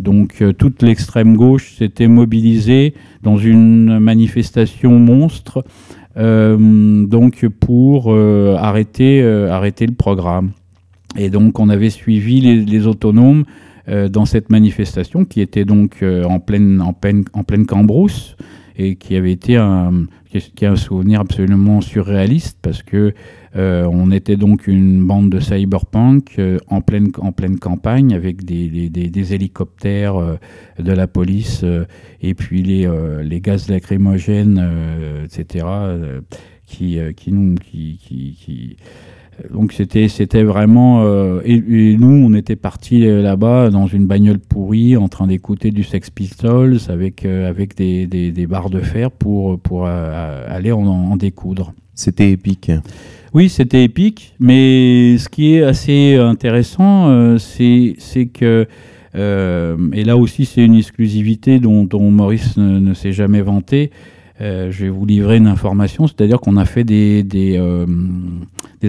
donc 0.00 0.42
toute 0.58 0.82
l'extrême 0.82 1.36
gauche 1.36 1.74
s'était 1.76 2.08
mobilisée 2.08 2.94
dans 3.22 3.36
une 3.36 3.98
manifestation 3.98 4.98
monstre 4.98 5.64
euh, 6.16 7.06
donc 7.06 7.46
pour 7.48 8.12
euh, 8.12 8.56
arrêter, 8.58 9.22
euh, 9.22 9.50
arrêter 9.50 9.86
le 9.86 9.94
programme. 9.94 10.52
Et 11.16 11.30
donc 11.30 11.58
on 11.58 11.68
avait 11.68 11.90
suivi 11.90 12.40
les, 12.40 12.86
autonomes 12.86 13.44
dans 13.86 14.24
cette 14.24 14.48
manifestation 14.48 15.24
qui 15.24 15.40
était 15.40 15.64
donc 15.64 16.02
en 16.02 16.38
pleine, 16.38 16.80
en 16.80 16.92
pleine, 16.92 17.24
en 17.32 17.42
cambrousse 17.64 18.36
et 18.76 18.96
qui 18.96 19.16
avait 19.16 19.32
été 19.32 19.56
un, 19.56 20.06
qui 20.40 20.64
est 20.64 20.68
un 20.68 20.76
souvenir 20.76 21.20
absolument 21.20 21.80
surréaliste 21.80 22.58
parce 22.62 22.82
que 22.82 23.12
euh, 23.54 23.86
on 23.90 24.10
était 24.10 24.36
donc 24.36 24.66
une 24.66 25.06
bande 25.06 25.28
de 25.28 25.40
cyberpunk 25.40 26.38
euh, 26.38 26.58
en, 26.68 26.80
pleine, 26.80 27.12
campagne 27.58 28.14
avec 28.14 28.44
des, 28.44 29.34
hélicoptères 29.34 30.16
euh, 30.16 30.36
de 30.78 30.92
la 30.92 31.06
police 31.06 31.64
et 32.22 32.34
puis 32.34 32.62
les, 32.62 33.40
gaz 33.40 33.68
lacrymogènes, 33.68 34.62
etc., 35.24 35.66
qui, 36.66 36.98
nous, 37.30 37.54
donc 39.50 39.72
c'était 39.72 40.08
c'était 40.08 40.42
vraiment 40.42 41.02
euh, 41.04 41.40
et, 41.44 41.96
nous 41.96 42.26
on 42.26 42.34
était 42.34 42.56
partis 42.56 43.06
euh, 43.06 43.22
là-bas 43.22 43.70
dans 43.70 43.86
une 43.86 44.06
bagnole 44.06 44.38
pourrie 44.38 44.96
en 44.96 45.08
train 45.08 45.26
d'écouter 45.26 45.70
du 45.70 45.84
Sex 45.84 46.10
Pistols 46.10 46.78
avec 46.88 47.24
euh, 47.24 47.48
avec 47.48 47.76
des, 47.76 48.06
des, 48.06 48.46
barres 48.46 48.70
de 48.70 48.80
fer 48.80 49.10
pour 49.10 49.58
pour 49.58 49.86
aller 49.86 50.72
en, 50.72 51.16
découdre. 51.16 51.72
C'était 51.94 52.30
épique. 52.30 52.70
Oui, 53.34 53.48
c'était 53.48 53.84
épique, 53.84 54.34
mais 54.40 55.16
ce 55.18 55.28
qui 55.28 55.54
est 55.54 55.62
assez 55.62 56.16
intéressant, 56.16 57.38
c'est 57.38 57.94
c'est 57.98 58.26
que 58.26 58.66
et 59.14 60.04
là 60.04 60.16
aussi 60.16 60.44
c'est 60.44 60.64
une 60.64 60.74
exclusivité 60.74 61.58
dont, 61.58 61.84
dont 61.84 62.10
Maurice 62.10 62.56
ne, 62.56 62.78
ne 62.78 62.94
s'est 62.94 63.12
jamais 63.12 63.42
vanté 63.42 63.90
euh, 64.42 64.70
je 64.72 64.84
vais 64.84 64.90
vous 64.90 65.06
livrer 65.06 65.36
une 65.36 65.46
information, 65.46 66.06
c'est-à-dire 66.06 66.40
qu'on 66.40 66.56
a 66.56 66.64
fait 66.64 66.82
des, 66.82 67.22
des, 67.22 67.56
euh, 67.58 67.86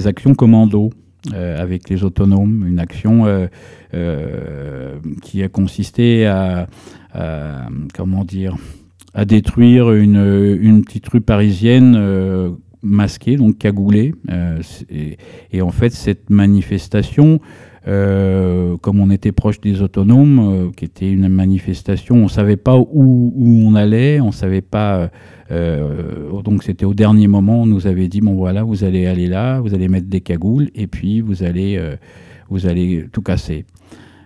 actions 0.06 0.34
commando 0.34 0.90
euh, 1.34 1.62
avec 1.62 1.90
les 1.90 2.04
autonomes, 2.04 2.66
une 2.68 2.80
action 2.80 3.26
qui 5.22 5.44
a 5.44 5.50
consisté 5.50 6.26
à, 6.26 6.68
comment 7.94 8.26
dire, 8.26 8.56
à 9.14 9.26
détruire 9.26 9.92
une, 9.92 10.58
une 10.60 10.84
petite 10.84 11.08
rue 11.10 11.22
parisienne 11.22 12.56
masquée, 12.82 13.36
donc 13.36 13.60
cagoulée. 13.60 14.16
Et, 15.52 15.62
en 15.62 15.70
fait, 15.70 15.92
cette 15.92 16.32
manifestation 16.32 17.40
comme 17.86 19.00
on 19.00 19.10
était 19.10 19.32
proche 19.32 19.60
des 19.60 19.82
autonomes, 19.82 20.40
euh, 20.40 20.72
qui 20.76 20.86
était 20.86 21.12
une 21.12 21.28
manifestation, 21.28 22.16
on 22.16 22.24
ne 22.24 22.28
savait 22.30 22.58
pas 22.58 22.78
où, 22.78 23.34
on 23.38 23.76
allait, 23.76 24.22
on 24.22 24.32
savait 24.32 24.62
pas. 24.62 25.10
Euh, 25.52 26.42
donc 26.44 26.64
c'était 26.64 26.86
au 26.86 26.94
dernier 26.94 27.28
moment, 27.28 27.62
on 27.62 27.66
nous 27.66 27.88
avait 27.88 28.08
dit 28.08 28.22
bon 28.22 28.36
voilà, 28.36 28.64
vous 28.64 28.84
allez 28.84 29.06
aller 29.06 29.28
là, 29.28 29.60
vous 29.60 29.74
allez 29.74 29.90
mettre 29.90 30.08
des 30.08 30.22
cagoules 30.22 30.70
et 30.76 30.88
puis 30.88 31.22
vous 31.22 31.44
allez, 31.44 31.80
vous 32.50 32.68
allez 32.68 33.06
tout 33.12 33.22
casser. 33.22 33.66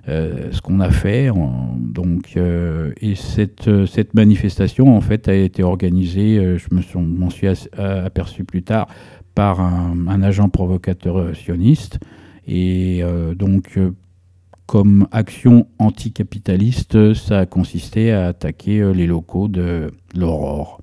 ce 0.08 0.62
qu'on 0.62 0.80
a 0.80 0.92
fait, 0.92 1.30
donc, 1.80 2.38
et 2.38 3.16
cette, 3.16 3.70
cette 3.88 4.14
manifestation 4.14 4.96
en 4.96 5.02
fait 5.02 5.28
a 5.28 5.34
été 5.34 5.64
organisée, 5.64 6.58
je 6.58 6.98
m'en 6.98 7.30
suis, 7.30 7.48
aperçu 7.78 8.44
plus 8.44 8.64
tard, 8.64 8.88
par 9.36 9.60
un 9.60 10.24
agent 10.24 10.50
provocateur 10.50 11.36
sioniste 11.36 12.00
et 12.48 13.00
euh, 13.04 13.36
donc, 13.36 13.78
euh, 13.78 13.92
comme 14.66 15.08
action 15.12 15.68
anticapitaliste, 15.80 17.14
ça 17.14 17.40
a 17.40 17.46
consisté 17.46 18.12
à 18.12 18.28
attaquer 18.28 18.80
euh, 18.80 18.94
les 18.94 19.06
locaux 19.06 19.50
de 19.50 19.92
l'Aurore. 20.16 20.82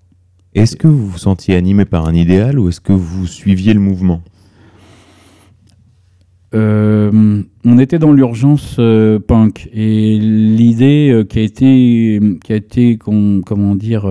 Est-ce 0.54 0.76
que 0.76 0.86
vous 0.86 1.08
vous 1.08 1.18
sentiez 1.18 1.56
animé 1.56 1.84
par 1.84 2.06
un 2.06 2.14
idéal 2.14 2.58
ou 2.58 2.68
est-ce 2.68 2.80
que 2.80 2.92
vous 2.92 3.26
suiviez 3.26 3.74
le 3.74 3.80
mouvement? 3.80 4.22
On 6.56 7.78
était 7.78 7.98
dans 7.98 8.12
l'urgence 8.12 8.76
punk 9.26 9.68
et 9.72 10.16
l'idée 10.20 11.24
qui 11.28 11.40
a 11.40 11.42
été, 11.42 12.20
qui 12.44 12.52
a 12.52 12.56
été 12.56 12.96
comment 12.96 13.74
dire, 13.74 14.06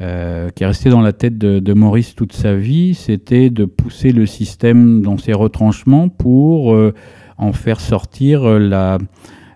qui 0.00 0.64
est 0.64 0.66
resté 0.66 0.88
dans 0.88 1.02
la 1.02 1.12
tête 1.12 1.36
de, 1.36 1.72
Maurice 1.74 2.14
toute 2.14 2.32
sa 2.32 2.54
vie, 2.56 2.94
c'était 2.94 3.50
de 3.50 3.66
pousser 3.66 4.12
le 4.12 4.24
système 4.24 5.02
dans 5.02 5.18
ses 5.18 5.34
retranchements 5.34 6.08
pour 6.08 6.74
en 7.36 7.52
faire 7.52 7.80
sortir 7.80 8.58
la, 8.58 8.98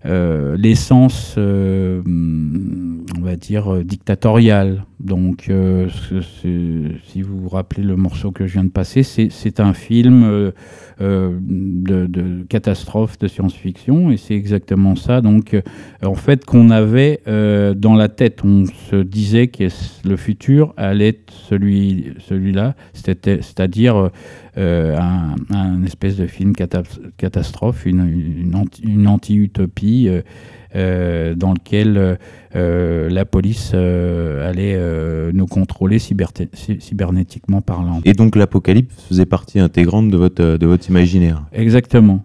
l'essence, 0.05 1.37
on 1.39 3.21
va 3.21 3.37
dire, 3.37 3.85
dictatoriale. 3.85 4.85
Donc, 5.05 5.51
si 5.51 7.23
vous 7.23 7.41
vous 7.41 7.49
rappelez 7.49 7.83
le 7.83 7.97
morceau 7.97 8.33
que 8.33 8.47
je 8.47 8.55
viens 8.55 8.65
de 8.65 8.71
passer, 8.71 9.03
c'est 9.03 9.61
un 9.61 9.75
film 9.75 10.53
euh, 11.01 11.37
de, 11.41 12.45
catastrophes 12.49 13.19
de 13.19 13.27
science-fiction, 13.27 14.13
et 14.13 14.17
c'est 14.17 14.35
exactement 14.35 14.95
ça. 14.95 15.21
Donc, 15.21 15.55
euh, 15.55 15.61
en 16.05 16.15
fait, 16.15 16.45
qu'on 16.45 16.71
avait 16.71 17.21
euh, 17.27 17.75
dans 17.75 17.95
la 17.95 18.09
tête, 18.09 18.45
on 18.45 18.65
se 18.67 19.03
disait 19.03 19.49
que 19.49 19.65
le 20.05 20.17
futur 20.17 20.73
allait 20.77 21.09
être 21.09 21.33
celui, 21.33 22.15
celui-là, 22.21 22.77
c'est-à-dire 22.93 24.11
un, 24.57 25.83
espèce 25.85 26.17
de 26.17 26.29
film 26.29 26.53
catastrophe, 26.55 27.87
une, 27.87 28.55
anti-utopie. 29.07 30.09
Dans 30.75 31.53
lequel 31.53 32.19
la 32.53 33.25
police 33.25 33.75
allait 33.75 34.79
nous 35.33 35.47
contrôler 35.47 35.99
cybernétiquement 35.99 37.61
parlant. 37.61 38.01
Et 38.05 38.13
donc 38.13 38.37
l'apocalypse 38.37 38.95
faisait 39.09 39.27
partie 39.27 39.61
intégrante 39.61 40.11
de 40.11 40.17
votre, 40.17 40.57
de 40.57 40.67
votre 40.67 40.89
imaginaire. 40.89 41.45
Exactement, 41.53 42.25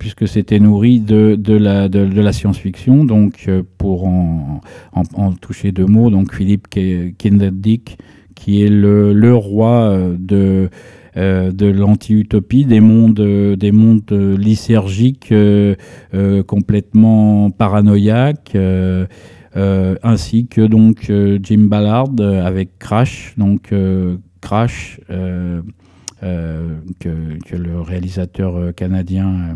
puisque 0.00 0.26
c'était 0.26 0.58
nourri 0.58 0.98
de, 0.98 1.36
de, 1.36 1.54
la, 1.54 1.88
de, 1.88 2.00
la 2.00 2.32
science-fiction. 2.32 3.04
Donc, 3.04 3.44
euh, 3.46 3.62
pour 3.78 4.06
en, 4.06 4.60
en, 4.92 5.32
toucher 5.32 5.70
deux 5.72 5.86
mots, 5.86 6.10
donc 6.10 6.34
Philippe 6.34 6.68
Kinderdick, 6.68 7.98
qui 8.34 8.62
est 8.62 8.70
le, 8.70 9.12
le 9.12 9.34
roi 9.34 9.90
euh, 9.90 10.16
de, 10.18 10.70
euh, 11.16 11.52
de 11.52 11.66
l'anti-utopie, 11.66 12.64
des 12.64 12.80
mondes, 12.80 13.20
des 13.56 13.72
mondes 13.72 14.12
lysergiques 14.12 15.34
complètement 16.46 17.50
paranoïaques. 17.50 18.56
ainsi 20.02 20.46
que 20.46 20.66
donc 20.66 21.12
Jim 21.42 21.66
Ballard 21.68 22.10
avec 22.20 22.78
Crash, 22.78 23.34
donc 23.36 23.72
Crash 24.40 25.00
euh, 26.22 26.80
que, 26.98 27.56
le 27.56 27.80
réalisateur 27.80 28.54
euh, 28.56 28.72
canadien 28.72 29.32
euh, 29.32 29.54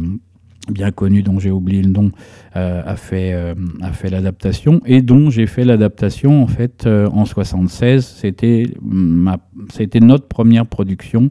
bien 0.71 0.91
connu 0.91 1.23
dont 1.23 1.39
j'ai 1.39 1.51
oublié 1.51 1.83
le 1.83 1.91
nom 1.91 2.11
a 2.55 2.97
fait 2.97 3.33
a 3.35 3.93
fait 3.93 4.09
l'adaptation 4.09 4.81
et 4.87 5.03
dont 5.03 5.29
j'ai 5.31 5.47
fait 5.47 5.65
l'adaptation 5.65 6.43
en 6.43 6.47
fait 6.47 6.87
en 6.87 7.25
76 7.25 8.05
c'était 8.21 8.65
ma 8.81 9.39
c'était 9.73 10.01
notre 10.01 10.27
première 10.27 10.67
production 10.67 11.29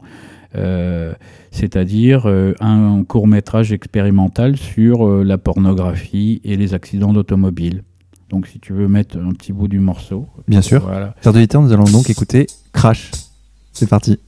c'est-à-dire 1.50 2.26
un 2.60 3.04
court 3.04 3.26
métrage 3.26 3.72
expérimental 3.72 4.56
sur 4.56 5.08
la 5.24 5.38
pornographie 5.38 6.40
et 6.44 6.56
les 6.56 6.74
accidents 6.74 7.12
d'automobile. 7.12 7.82
Donc 8.30 8.46
si 8.46 8.58
tu 8.58 8.72
veux 8.72 8.88
mettre 8.88 9.18
un 9.18 9.30
petit 9.32 9.52
bout 9.52 9.68
du 9.68 9.78
morceau. 9.78 10.26
Bien 10.48 10.62
sûr. 10.62 10.80
Voilà. 10.82 11.14
chers 11.22 11.34
auditeurs 11.34 11.62
nous 11.62 11.72
allons 11.72 11.84
donc 11.84 12.10
écouter 12.10 12.46
Crash. 12.72 13.10
C'est 13.72 13.88
parti 13.88 14.18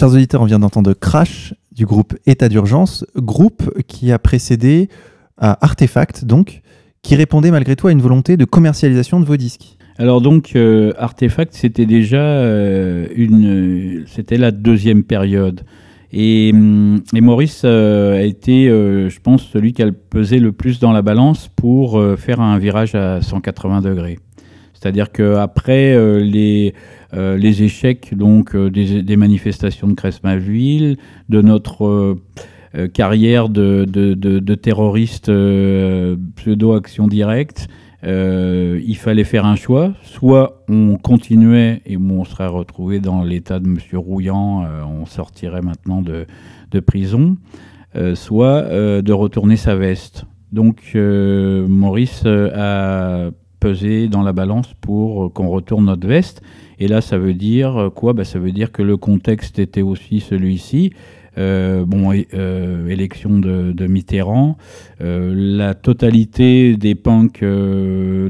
Chers 0.00 0.14
auditeurs, 0.14 0.40
on 0.40 0.46
vient 0.46 0.58
d'entendre 0.58 0.94
Crash 0.94 1.52
du 1.72 1.84
groupe 1.84 2.16
État 2.24 2.48
d'urgence, 2.48 3.04
groupe 3.16 3.70
qui 3.86 4.12
a 4.12 4.18
précédé 4.18 4.88
à 5.36 5.62
Artefact, 5.62 6.24
donc, 6.24 6.62
qui 7.02 7.16
répondait 7.16 7.50
malgré 7.50 7.76
tout 7.76 7.86
à 7.86 7.92
une 7.92 8.00
volonté 8.00 8.38
de 8.38 8.46
commercialisation 8.46 9.20
de 9.20 9.26
vos 9.26 9.36
disques. 9.36 9.76
Alors 9.98 10.22
donc, 10.22 10.52
euh, 10.56 10.94
Artefact, 10.96 11.52
c'était 11.52 11.84
déjà 11.84 12.22
euh, 12.22 13.08
une, 13.14 14.04
c'était 14.06 14.38
la 14.38 14.52
deuxième 14.52 15.02
période. 15.02 15.66
Et, 16.14 16.52
hum, 16.54 17.02
et 17.14 17.20
Maurice 17.20 17.60
euh, 17.66 18.20
a 18.20 18.22
été, 18.22 18.68
je 18.70 19.20
pense, 19.20 19.42
celui 19.42 19.74
qui 19.74 19.82
a 19.82 19.92
pesé 19.92 20.38
le 20.38 20.52
plus 20.52 20.80
dans 20.80 20.92
la 20.92 21.02
balance 21.02 21.48
pour 21.48 22.02
faire 22.16 22.40
un 22.40 22.58
virage 22.58 22.94
à 22.94 23.20
180 23.20 23.82
degrés. 23.82 24.18
C'est-à-dire 24.80 25.12
qu'après 25.12 25.94
les 26.22 26.74
euh, 27.12 27.36
les 27.36 27.64
échecs 27.64 28.14
donc 28.16 28.54
euh, 28.54 28.70
des, 28.70 29.16
manifestations 29.16 29.88
de 29.88 29.94
Cresmaville, 29.94 30.96
de 31.28 31.42
notre 31.42 32.16
euh, 32.76 32.86
carrière 32.86 33.48
de, 33.48 33.84
de, 33.84 34.54
terroriste 34.54 35.26
pseudo-action 36.36 37.08
directe, 37.08 37.66
il 38.04 38.96
fallait 38.96 39.24
faire 39.24 39.44
un 39.44 39.56
choix. 39.56 39.94
Soit 40.02 40.62
on 40.68 40.96
continuait 40.96 41.82
et 41.84 41.96
on 41.96 42.24
serait 42.24 42.46
retrouvé 42.46 43.00
dans 43.00 43.24
l'état 43.24 43.58
de 43.58 43.66
M. 43.66 43.78
Rouillant, 43.94 44.64
on 44.88 45.04
sortirait 45.04 45.62
maintenant 45.62 46.00
de, 46.00 46.26
prison. 46.80 47.36
soit 48.14 48.62
de 48.62 49.12
retourner 49.12 49.56
sa 49.56 49.74
veste. 49.74 50.26
Donc 50.52 50.94
Maurice 50.94 52.24
a 52.24 53.30
pesé 53.60 54.08
dans 54.08 54.22
la 54.22 54.32
balance 54.32 54.74
pour 54.80 55.32
qu'on 55.32 55.48
retourne 55.48 55.84
notre 55.84 56.08
veste. 56.08 56.42
Et 56.78 56.88
là, 56.88 57.00
ça 57.00 57.18
veut 57.18 57.34
dire 57.34 57.90
quoi? 57.94 58.14
Bah, 58.14 58.24
Ça 58.24 58.38
veut 58.38 58.52
dire 58.52 58.72
que 58.72 58.82
le 58.82 58.96
contexte 58.96 59.58
était 59.58 59.82
aussi 59.82 60.20
celui-ci. 60.20 60.92
Euh, 61.38 61.84
bon, 61.86 62.12
euh, 62.34 62.88
élection 62.88 63.38
de, 63.38 63.86
Mitterrand, 63.86 64.56
euh, 65.00 65.32
la 65.34 65.74
totalité 65.74 66.76
des 66.76 66.94
punks, 66.94 67.44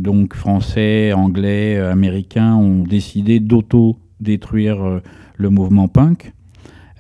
donc 0.01 0.35
français, 0.35 1.12
anglais, 1.12 1.78
américains, 1.78 2.55
ont 2.55 2.83
décidé 2.85 3.41
d'auto-détruire 3.41 5.01
le 5.37 5.51
mouvement 5.51 5.89
punk. 5.89 6.33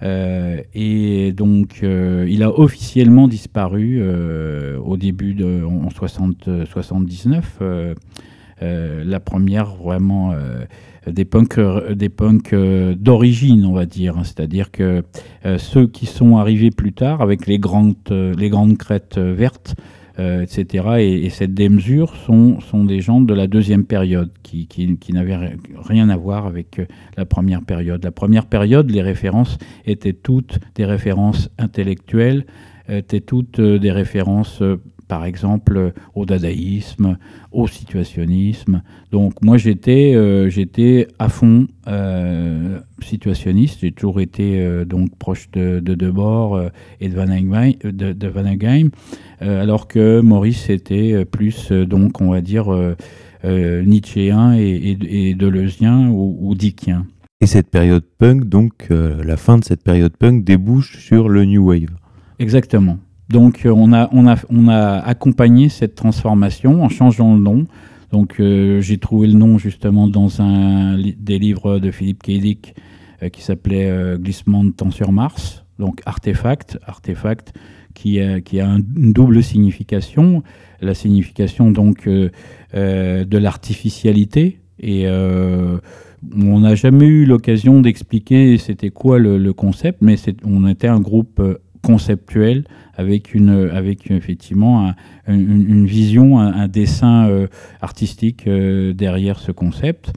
Et 0.02 1.32
donc, 1.32 1.82
il 1.82 2.42
a 2.42 2.58
officiellement 2.58 3.28
disparu 3.28 4.02
au 4.78 4.96
début 4.96 5.34
de 5.34 5.64
en 5.64 5.90
60, 5.90 6.64
79. 6.64 7.60
la 8.60 9.20
première 9.20 9.74
vraiment 9.76 10.34
des 11.06 11.24
punks, 11.24 11.58
euh, 11.58 11.94
des 11.94 12.10
euh, 12.52 12.94
d'origine, 12.94 13.64
on 13.64 13.72
va 13.72 13.86
dire. 13.86 14.18
Hein. 14.18 14.24
C'est-à-dire 14.24 14.70
que 14.70 15.02
euh, 15.46 15.58
ceux 15.58 15.86
qui 15.86 16.06
sont 16.06 16.36
arrivés 16.36 16.70
plus 16.70 16.92
tard 16.92 17.22
avec 17.22 17.46
les 17.46 17.58
grandes, 17.58 17.96
les 18.10 18.48
grandes 18.48 18.76
crêtes 18.76 19.18
vertes, 19.18 19.74
etc. 20.42 20.84
Et, 20.98 21.30
cette 21.30 21.54
démesure 21.54 22.14
sont, 22.16 22.60
sont 22.60 22.84
des 22.84 23.00
gens 23.00 23.20
de 23.20 23.34
la 23.34 23.46
deuxième 23.46 23.84
période 23.84 24.30
qui, 24.42 24.66
qui, 24.66 24.96
qui 24.98 25.12
n'avaient 25.12 25.56
rien 25.76 26.08
à 26.08 26.16
voir 26.16 26.46
avec 26.46 26.80
la 27.16 27.24
première 27.24 27.62
période. 27.62 28.04
La 28.04 28.10
première 28.10 28.46
période, 28.46 28.90
les 28.90 29.02
références 29.02 29.58
étaient 29.86 30.12
toutes 30.12 30.58
des 30.74 30.84
références 30.84 31.50
intellectuelles, 31.58 32.46
étaient 32.88 33.20
toutes 33.20 33.60
des 33.60 33.92
références 33.92 34.62
par 35.10 35.24
exemple 35.24 35.92
au 36.14 36.24
dadaïsme, 36.24 37.18
au 37.50 37.66
situationnisme. 37.66 38.80
Donc 39.10 39.32
moi 39.42 39.56
j'étais 39.58 40.14
euh, 40.14 40.48
j'étais 40.48 41.08
à 41.18 41.28
fond 41.28 41.66
euh, 41.88 42.78
situationniste, 43.02 43.80
j'ai 43.80 43.90
toujours 43.90 44.20
été 44.20 44.60
euh, 44.60 44.84
donc 44.84 45.16
proche 45.18 45.50
de, 45.50 45.80
de 45.80 45.94
Debord 45.96 46.62
et 47.00 47.08
de 47.08 47.14
Van 47.16 47.28
Heim, 47.28 47.80
de, 47.82 48.90
alors 49.40 49.88
que 49.88 50.20
Maurice 50.20 50.70
était 50.70 51.24
plus 51.24 51.72
donc 51.72 52.20
on 52.20 52.30
va 52.30 52.40
dire 52.40 52.66
nietzschéen 53.44 54.54
et, 54.56 54.96
et, 55.08 55.34
deleuzien 55.34 56.08
ou, 56.08 56.36
ou 56.40 56.54
dickien. 56.54 57.04
Et 57.40 57.46
cette 57.46 57.68
période 57.68 58.04
punk, 58.18 58.44
donc 58.44 58.88
la 58.90 59.36
fin 59.36 59.58
de 59.58 59.64
cette 59.64 59.82
période 59.82 60.16
punk 60.16 60.44
débouche 60.44 60.98
sur 60.98 61.28
le 61.28 61.44
New 61.46 61.66
Wave. 61.66 61.96
Exactement. 62.38 62.98
Donc 63.30 63.64
euh, 63.64 63.70
on 63.70 63.92
a, 63.92 64.08
on, 64.12 64.26
a, 64.26 64.36
on 64.50 64.68
a 64.68 64.98
accompagné 64.98 65.68
cette 65.68 65.94
transformation 65.94 66.82
en 66.82 66.88
changeant 66.88 67.34
le 67.34 67.40
nom. 67.40 67.66
Donc 68.10 68.40
euh, 68.40 68.80
j'ai 68.80 68.98
trouvé 68.98 69.28
le 69.28 69.34
nom 69.34 69.56
justement 69.56 70.08
dans 70.08 70.42
un 70.42 70.98
des 70.98 71.38
livres 71.38 71.78
de 71.78 71.92
Philippe 71.92 72.24
Kedic 72.24 72.74
euh, 73.22 73.28
qui 73.28 73.42
s'appelait 73.42 74.16
Glissement 74.18 74.64
de 74.64 74.70
temps 74.70 74.90
sur 74.90 75.12
Mars. 75.12 75.64
Donc 75.78 76.02
artefact, 76.06 76.78
artefact 76.84 77.54
qui 77.94 78.18
qui 78.44 78.60
a 78.60 78.66
une 78.66 79.12
double 79.12 79.42
signification. 79.44 80.42
La 80.80 80.94
signification 80.94 81.70
donc 81.70 82.08
de 82.08 83.38
l'artificialité 83.38 84.58
et 84.80 85.06
on 85.08 86.60
n'a 86.60 86.74
jamais 86.74 87.06
eu 87.06 87.26
l'occasion 87.26 87.80
d'expliquer 87.80 88.58
c'était 88.58 88.90
quoi 88.90 89.18
le, 89.18 89.38
le, 89.38 89.52
concept, 89.52 89.98
mais 90.00 90.16
on 90.44 90.66
était 90.66 90.88
un 90.88 91.00
groupe 91.00 91.42
conceptuel 91.82 92.64
avec, 92.94 93.34
une, 93.34 93.70
avec 93.72 94.10
effectivement 94.10 94.92
une, 95.26 95.86
vision, 95.86 96.38
un, 96.38 96.68
dessin 96.68 97.28
euh, 97.28 97.46
artistique 97.80 98.46
euh, 98.46 98.92
derrière 98.92 99.38
ce 99.38 99.52
concept. 99.52 100.12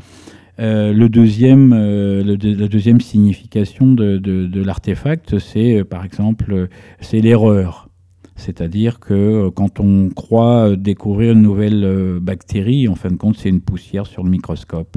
Euh, 0.60 0.94
le 0.94 1.10
deuxième, 1.10 1.74
la 1.74 2.68
deuxième 2.68 3.02
signification 3.02 3.92
de, 3.92 4.18
de, 4.18 4.64
l'artefact, 4.64 5.40
c'est 5.40 5.84
par 5.84 6.06
exemple 6.06 6.68
c'est 7.00 7.22
l'erreur. 7.22 7.90
C'est-à-dire 8.36 9.00
que 9.00 9.50
quand 9.50 9.80
on 9.80 10.10
croit 10.10 10.76
découvrir 10.76 11.34
une 11.34 11.42
nouvelle 11.42 12.20
bactérie, 12.20 12.88
en 12.88 12.96
fin 12.96 13.10
de 13.10 13.16
compte, 13.16 13.38
c'est 13.38 13.50
une 13.50 13.62
poussière 13.62 14.06
sur 14.06 14.24
le 14.24 14.30
microscope. 14.30 14.96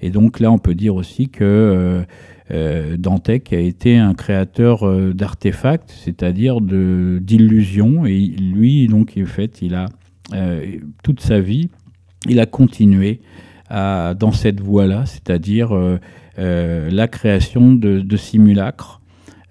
Et 0.00 0.10
donc 0.10 0.40
là, 0.40 0.50
on 0.52 0.58
peut 0.58 0.74
dire 0.74 0.94
aussi 0.94 1.28
que 1.28 2.04
euh, 2.50 2.96
Dantec 2.96 3.52
a 3.52 3.58
été 3.58 3.98
un 3.98 4.14
créateur 4.14 4.86
euh, 4.86 5.12
d'artefacts, 5.12 5.90
c'est-à-dire 5.90 6.60
d'illusions. 6.60 8.06
Et 8.06 8.18
lui, 8.18 8.86
donc, 8.86 9.18
en 9.20 9.26
fait, 9.26 9.60
il 9.60 9.74
a 9.74 9.86
euh, 10.34 10.78
toute 11.02 11.20
sa 11.20 11.40
vie, 11.40 11.68
il 12.26 12.40
a 12.40 12.46
continué 12.46 13.20
à, 13.68 14.14
dans 14.18 14.32
cette 14.32 14.60
voie-là, 14.60 15.04
c'est-à-dire 15.06 15.70
la 16.36 17.08
création 17.08 17.74
de, 17.74 18.16
simulacres 18.16 19.00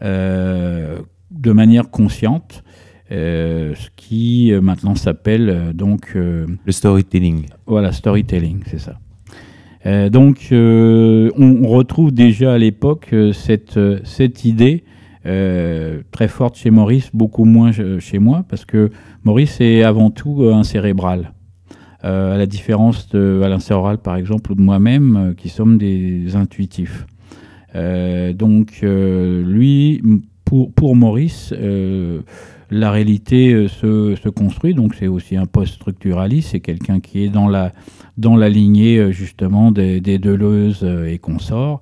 de 0.02 1.52
manière 1.52 1.90
consciente. 1.92 2.64
ce 3.10 3.90
qui 3.96 4.52
maintenant 4.60 4.96
s'appelle 4.96 5.72
donc 5.76 6.16
le 6.16 6.72
storytelling. 6.72 7.46
Voilà, 7.68 7.92
storytelling, 7.92 8.64
c'est 8.66 8.80
ça. 8.80 8.98
Euh, 9.88 10.10
donc, 10.10 10.50
euh, 10.52 11.30
on, 11.38 11.66
retrouve 11.68 12.12
déjà 12.12 12.54
à 12.54 12.58
l'époque 12.58 13.10
euh, 13.14 13.32
cette, 13.32 13.80
cette 14.04 14.46
idée 14.46 14.84
très 16.14 16.30
forte 16.30 16.56
chez 16.56 16.72
Maurice, 16.72 17.10
beaucoup 17.14 17.44
moins 17.44 17.72
chez 18.00 18.18
moi, 18.18 18.46
parce 18.48 18.64
que 18.64 18.92
Maurice 19.26 19.60
est 19.60 19.84
avant 19.84 20.10
tout 20.10 20.50
un 20.54 20.64
cérébral. 20.64 21.34
à 22.02 22.38
la 22.38 22.46
différence 22.46 23.10
de 23.10 23.42
Alain 23.44 23.58
par 23.98 24.16
exemple, 24.16 24.54
ou 24.54 24.56
de 24.56 24.62
moi-même, 24.62 25.34
qui 25.36 25.50
sommes 25.50 25.78
des 25.78 26.38
intuitifs. 26.38 27.06
donc, 27.76 28.80
lui, 28.82 30.02
pour, 30.46 30.72
pour 30.72 30.96
Maurice, 30.96 31.54
la 32.70 32.92
réalité 32.92 33.54
euh, 33.54 33.68
se, 33.68 34.30
construit, 34.30 34.74
donc 34.74 34.96
c'est 34.96 35.08
aussi 35.08 35.36
un 35.36 35.46
post-structuraliste, 35.46 36.50
c'est 36.52 36.60
quelqu'un 36.60 37.00
qui 37.00 37.24
est 37.24 37.30
dans 37.30 37.48
la, 37.48 37.72
dans 38.18 38.36
la 38.36 38.50
lignée 38.50 38.98
euh, 38.98 39.12
justement 39.12 39.72
des, 39.72 40.00
Deleuze 40.00 40.82
euh, 40.84 41.08
et 41.08 41.18
consorts. 41.18 41.82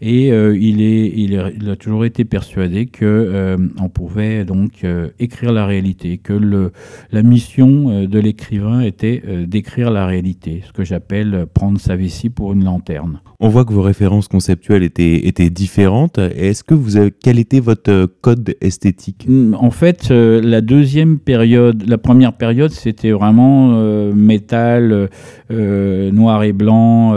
Et 0.00 0.28
il, 0.28 0.80
est, 0.80 1.12
il, 1.16 1.36
a 1.68 1.74
toujours 1.74 2.04
été 2.04 2.24
persuadé 2.24 2.86
que 2.86 3.58
on 3.80 3.88
pouvait 3.88 4.44
donc 4.44 4.86
écrire 5.18 5.50
la 5.50 5.66
réalité, 5.66 6.18
que 6.18 6.32
le, 6.32 6.70
la 7.10 7.24
mission 7.24 8.06
de 8.06 8.18
l'écrivain 8.20 8.80
était 8.80 9.20
d'écrire 9.48 9.90
la 9.90 10.06
réalité, 10.06 10.62
ce 10.64 10.72
que 10.72 10.84
j'appelle 10.84 11.46
prendre 11.52 11.80
sa 11.80 11.96
vessie 11.96 12.30
pour 12.30 12.52
une 12.52 12.62
lanterne. 12.62 13.18
On 13.40 13.48
voit 13.48 13.64
que 13.64 13.72
vos 13.72 13.82
références 13.82 14.26
conceptuelles 14.26 14.82
étaient, 14.82 15.28
étaient 15.28 15.48
différentes. 15.48 16.18
Est-ce 16.18 16.64
que 16.64 16.74
vous 16.74 16.96
avez, 16.96 17.12
quel 17.12 17.38
était 17.38 17.60
votre 17.60 18.06
code 18.20 18.56
esthétique? 18.60 19.26
Hmm, 19.28 19.54
En 19.54 19.70
fait, 19.70 20.10
la 20.10 20.60
deuxième 20.60 21.20
période, 21.20 21.84
la 21.88 21.98
première 21.98 22.32
période, 22.32 22.72
c'était 22.72 23.12
vraiment 23.12 23.68
métal, 24.12 25.08
noir 25.50 26.42
et 26.42 26.52
blanc, 26.52 27.14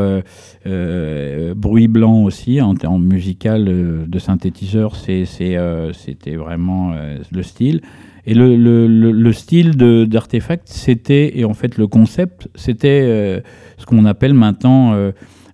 bruit 1.56 1.88
blanc 1.88 2.24
aussi. 2.24 2.62
En 2.62 2.76
termes 2.76 3.04
musical 3.04 3.68
euh, 3.68 4.06
de 4.08 4.20
synthétiseur, 4.20 4.94
euh, 5.10 5.92
c'était 5.94 6.36
vraiment 6.36 6.94
euh, 6.94 7.18
le 7.32 7.44
style. 7.44 7.82
Et 8.28 8.36
le, 8.36 8.56
le, 8.56 9.34
style 9.34 9.72
d'artefact, 10.08 10.68
c'était, 10.68 11.40
et 11.40 11.44
en 11.44 11.56
fait 11.56 11.80
le 11.80 11.88
concept, 11.88 12.50
c'était 12.54 13.42
ce 13.80 13.86
qu'on 13.88 14.06
appelle 14.06 14.36
maintenant 14.36 14.94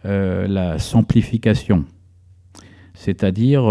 la 0.07 0.79
simplification. 0.79 1.85
C'est-à-dire 2.93 3.63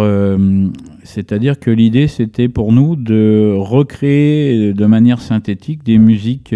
c'est-à-dire 1.03 1.59
que 1.59 1.71
l'idée, 1.71 2.07
c'était 2.07 2.49
pour 2.49 2.73
nous 2.73 2.95
de 2.95 3.55
recréer 3.59 4.73
de 4.73 4.87
manière 4.87 5.21
synthétique 5.21 5.83
des 5.83 5.99
musiques 5.99 6.55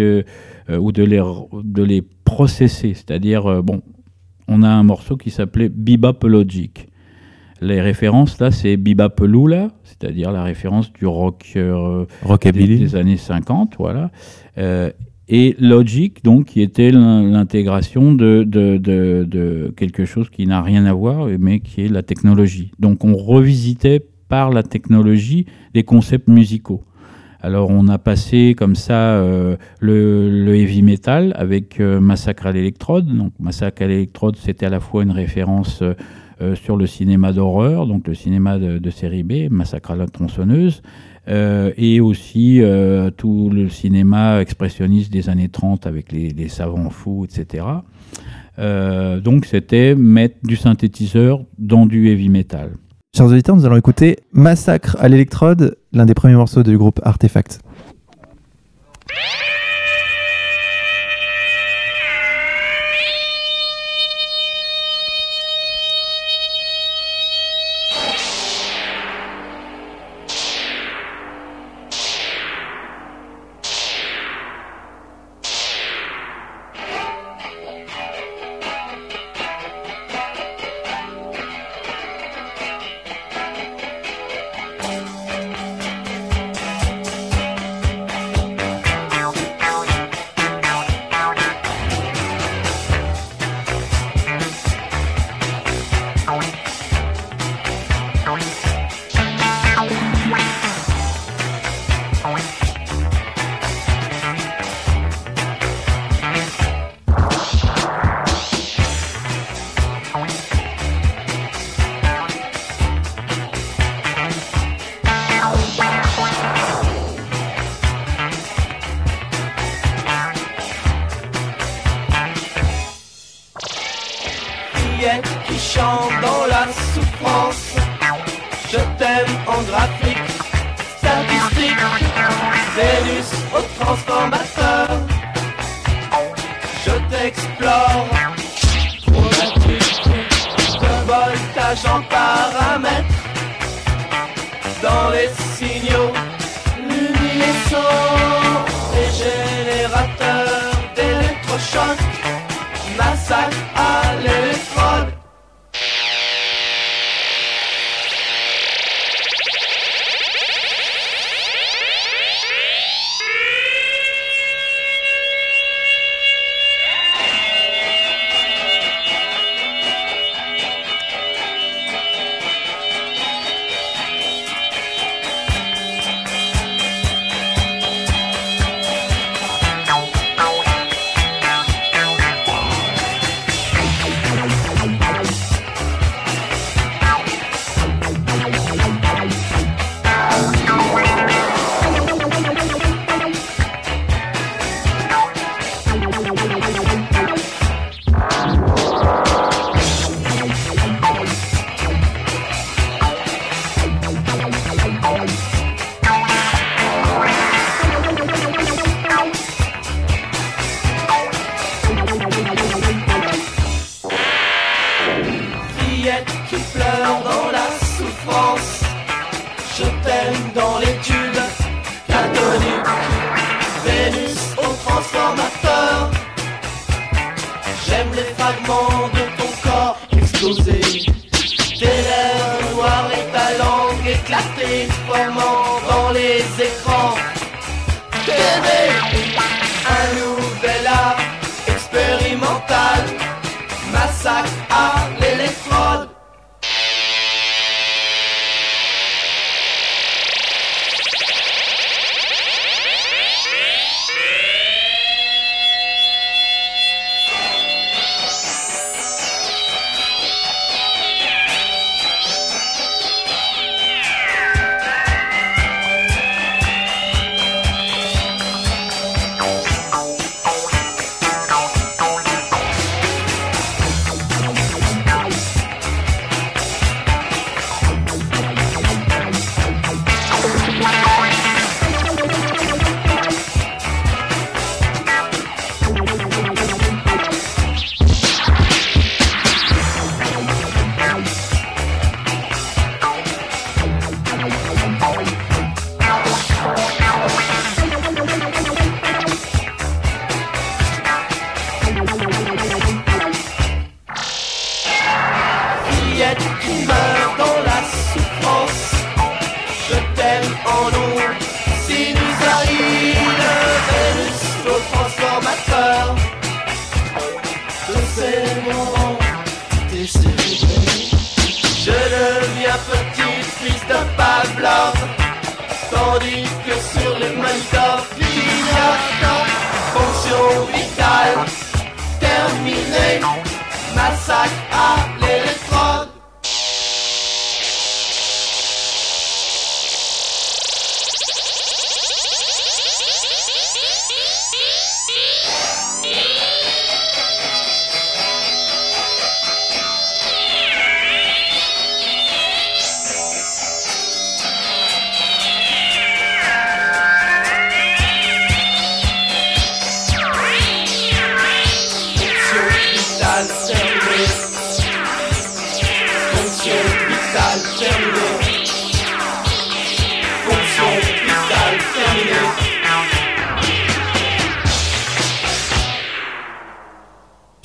ou 0.69 0.91
de 0.91 1.03
les, 1.03 1.21
de 1.63 1.83
les 1.83 2.01
processer. 2.23 2.93
C'est-à-dire, 2.93 3.63
bon, 3.63 3.81
on 4.47 4.63
a 4.63 4.69
un 4.69 4.83
morceau 4.83 5.17
qui 5.17 5.31
s'appelait 5.31 5.69
Bebop 5.69 6.27
Logic. 6.27 6.87
Les 7.61 7.79
références 7.79 8.39
là, 8.39 8.51
c'est 8.51 8.75
Bebop 8.75 9.23
Lula, 9.25 9.69
c'est-à-dire 9.83 10.31
la 10.31 10.43
référence 10.43 10.91
du 10.91 11.05
rock 11.05 11.53
euh, 11.55 12.05
des, 12.43 12.95
années 12.95 13.17
50, 13.17 13.75
voilà. 13.77 14.11
Et 15.33 15.55
Logic, 15.59 16.23
donc, 16.25 16.47
qui 16.47 16.61
était 16.61 16.91
l'intégration 16.91 18.13
de, 18.13 18.43
de, 18.43 19.73
quelque 19.77 20.03
chose 20.03 20.29
qui 20.29 20.45
n'a 20.45 20.61
rien 20.61 20.85
à 20.85 20.93
voir, 20.93 21.27
mais 21.39 21.61
qui 21.61 21.85
est 21.85 21.87
la 21.87 22.03
technologie. 22.03 22.71
Donc, 22.79 23.05
on 23.05 23.15
revisitait 23.15 24.05
par 24.27 24.49
la 24.51 24.61
technologie 24.61 25.45
les 25.73 25.83
concepts 25.83 26.27
musicaux. 26.27 26.83
Alors 27.43 27.71
on 27.71 27.87
a 27.87 27.97
passé 27.97 28.53
comme 28.55 28.75
ça 28.75 28.93
euh, 28.93 29.57
le, 29.79 30.55
heavy 30.55 30.83
metal 30.83 31.33
avec 31.35 31.79
euh, 31.79 31.99
Massacre 31.99 32.45
à 32.45 32.51
l'électrode. 32.51 33.07
Donc 33.07 33.33
Massacre 33.39 33.81
à 33.81 33.87
l'électrode, 33.87 34.35
c'était 34.35 34.67
à 34.67 34.69
la 34.69 34.79
fois 34.79 35.01
une 35.01 35.11
référence 35.11 35.81
euh, 36.41 36.55
sur 36.55 36.77
le 36.77 36.85
cinéma 36.85 37.33
d'horreur, 37.33 37.87
donc 37.87 38.07
le 38.07 38.13
cinéma 38.13 38.57
de, 38.59 38.89
série 38.89 39.23
B, 39.23 39.51
Massacre 39.51 39.91
à 39.91 39.95
la 39.95 40.07
tronçonneuse, 40.07 40.81
euh, 41.27 41.71
et 41.77 41.99
aussi 41.99 42.61
euh, 42.61 43.11
tout 43.11 43.51
le 43.53 43.69
cinéma 43.69 44.41
expressionniste 44.41 45.11
des 45.11 45.29
années 45.29 45.49
30 45.49 45.85
avec 45.85 46.11
les, 46.11 46.49
savants 46.49 46.89
fous, 46.89 47.25
etc. 47.25 47.65
Euh, 48.57 49.19
donc 49.19 49.45
c'était 49.45 49.93
mettre 49.93 50.37
du 50.43 50.55
synthétiseur 50.55 51.43
dans 51.59 51.85
du 51.85 52.09
heavy 52.09 52.29
metal. 52.29 52.71
Chers 53.15 53.27
auditeurs, 53.27 53.55
nous 53.55 53.65
allons 53.65 53.77
écouter 53.77 54.17
Massacre 54.31 54.97
à 54.99 55.09
l'électrode, 55.09 55.77
l'un 55.91 56.05
des 56.05 56.13
premiers 56.13 56.35
morceaux 56.35 56.63
du 56.63 56.77
groupe 56.77 56.99
Artefact. 57.03 57.59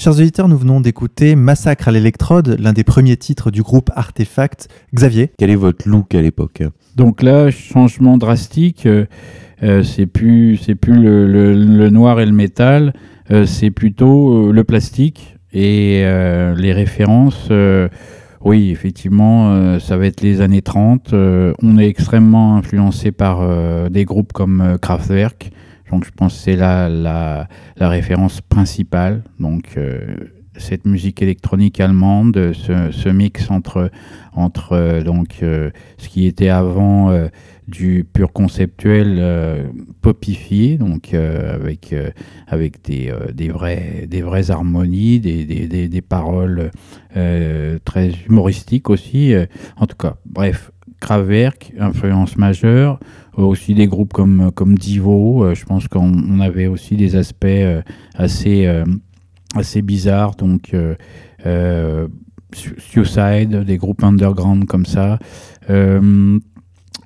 Chers 0.07 0.21
auditeurs, 0.21 0.47
nous 0.47 0.57
venons 0.57 0.81
d'écouter 0.81 1.35
Massacre 1.35 1.89
à 1.89 1.91
l'électrode, 1.91 2.59
l'un 2.61 2.73
des 2.73 2.85
premiers 2.85 3.17
titres 3.17 3.51
du 3.51 3.63
groupe 3.63 3.91
Artefact. 3.97 4.69
Xavier 4.95 5.33
Quel 5.37 5.51
est 5.51 5.57
votre 5.57 5.89
look 5.89 6.15
à 6.15 6.23
l'époque? 6.23 6.63
Donc 6.95 7.25
là, 7.25 7.51
changement 7.51 8.17
drastique. 8.17 8.87
euh, 8.87 9.07
euh, 9.65 9.83
c'est 9.83 10.07
plus, 10.07 10.59
c'est 10.59 10.77
plus 10.77 10.95
le, 10.95 11.27
le- 11.27 11.55
le 11.55 11.91
noir 11.91 12.21
et 12.21 12.27
le 12.27 12.31
métal, 12.31 12.93
euh, 13.33 13.47
c'est 13.47 13.73
plutôt 13.73 14.51
euh, 14.51 14.53
le 14.53 14.63
plastique 14.63 15.39
et 15.53 16.03
euh, 16.05 16.55
les 16.55 16.73
références. 16.73 17.49
euh, 17.51 17.89
oui, 18.45 18.71
effectivement, 18.71 19.51
euh, 19.55 19.81
ça 19.81 19.97
va 19.97 20.07
être 20.07 20.21
les 20.21 20.41
années 20.41 20.63
30. 20.63 21.15
euh, 21.15 21.53
on 21.65 21.79
est 21.79 21.89
extrêmement 21.89 22.55
influencé 22.57 23.11
par 23.11 23.41
euh, 23.41 23.89
des 23.89 24.05
groupes 24.05 24.33
comme 24.33 24.79
Kraftwerk. 24.81 25.51
Donc, 25.91 26.05
je 26.05 26.11
pense 26.11 26.35
que 26.35 26.41
c'est 26.41 26.57
la, 26.57 26.89
la, 26.89 27.89
référence 27.89 28.41
principale. 28.41 29.23
Donc, 29.39 29.75
euh, 29.77 30.17
cette 30.59 30.87
musique 30.87 31.23
électronique 31.23 31.81
allemande, 31.81 32.53
ce, 32.55 33.09
mix 33.11 33.51
entre, 33.51 33.91
entre 34.33 34.73
euh, 34.73 35.03
donc, 35.03 35.41
euh, 35.43 35.71
ce 35.99 36.09
qui 36.09 36.27
était 36.27 36.49
avant 36.49 37.13
du 37.69 38.07
pur 38.11 38.33
conceptuel 38.33 39.71
popifié, 40.01 40.79
donc 40.79 41.15
avec, 41.15 41.95
avec 42.47 42.85
des, 42.85 43.13
des, 43.35 43.49
vrais, 43.49 44.07
des 44.09 44.23
vraies 44.23 44.53
harmonies, 44.53 45.19
des, 45.19 45.45
des, 45.45 45.89
des, 45.89 46.01
paroles 46.01 46.71
très 47.85 48.13
humoristiques 48.29 48.89
aussi. 48.89 49.35
en 49.77 49.87
tout 49.87 49.97
cas, 49.97 50.15
bref, 50.27 50.71
Kraftwerk, 51.01 51.73
influence 51.79 52.37
majeure. 52.37 52.99
Aussi 53.37 53.75
des 53.75 53.87
groupes 53.87 54.15
comme, 54.15 54.51
comme 54.55 54.77
Divo, 54.79 55.45
euh, 55.45 55.55
je 55.55 55.67
pense 55.67 55.89
qu'on 55.89 56.11
on 56.11 56.41
avait 56.41 56.69
aussi 56.69 56.97
des 56.97 57.17
aspects 57.17 57.45
euh, 57.45 57.83
assez, 58.15 58.67
euh, 58.67 58.85
assez 59.55 59.83
bizarres. 59.83 60.37
Donc, 60.37 60.73
euh, 60.73 60.95
euh, 61.45 62.09
Su- 62.55 62.77
Suicide, 62.79 63.65
des 63.65 63.77
groupes 63.77 64.03
underground 64.03 64.65
comme 64.65 64.87
ça. 64.87 65.19
Euh, 65.69 66.39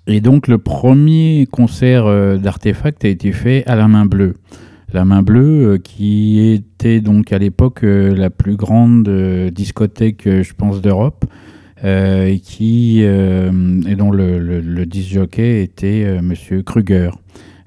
et 0.07 0.21
donc, 0.21 0.47
le 0.47 0.59
premier 0.59 1.49
concert 1.51 2.07
euh, 2.07 2.37
d'Artefact 2.37 3.05
a 3.05 3.09
été 3.09 3.33
fait 3.33 3.67
à 3.67 3.75
la 3.75 3.89
Main 3.89 4.07
Bleue. 4.07 4.35
La 4.93 5.05
Main 5.05 5.23
Bleue, 5.23 5.73
euh, 5.73 5.79
qui 5.79 6.41
était 6.41 7.01
donc 7.01 7.33
à 7.33 7.39
l'époque 7.39 7.83
euh, 7.85 8.15
la 8.15 8.31
plus 8.31 8.57
grande 8.57 9.09
euh, 9.09 9.51
discothèque, 9.51 10.27
euh, 10.27 10.43
je 10.43 10.53
pense, 10.55 10.81
d'Europe, 10.81 11.25
euh, 11.85 12.37
qui 12.43 13.01
euh, 13.03 13.81
et 13.89 13.95
dont 13.95 14.11
le, 14.11 14.39
le, 14.39 14.61
le 14.61 14.87
disc 14.87 15.11
jockey 15.11 15.63
était 15.63 16.05
euh, 16.05 16.21
Monsieur 16.23 16.63
Kruger. 16.63 17.11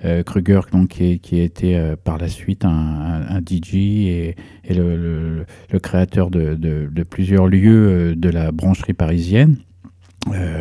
Euh, 0.05 0.21
Kruger, 0.21 0.59
donc, 0.71 0.89
qui, 0.89 1.19
qui 1.19 1.39
a 1.39 1.43
été 1.43 1.77
euh, 1.77 1.95
par 2.01 2.17
la 2.17 2.27
suite 2.27 2.65
un, 2.65 3.39
DJ 3.39 3.75
et, 3.75 4.35
le, 4.69 5.45
créateur 5.81 6.29
de, 6.29 7.03
plusieurs 7.09 7.47
lieux 7.47 8.15
de 8.15 8.29
la 8.29 8.51
brancherie 8.51 8.93
parisienne. 8.93 9.57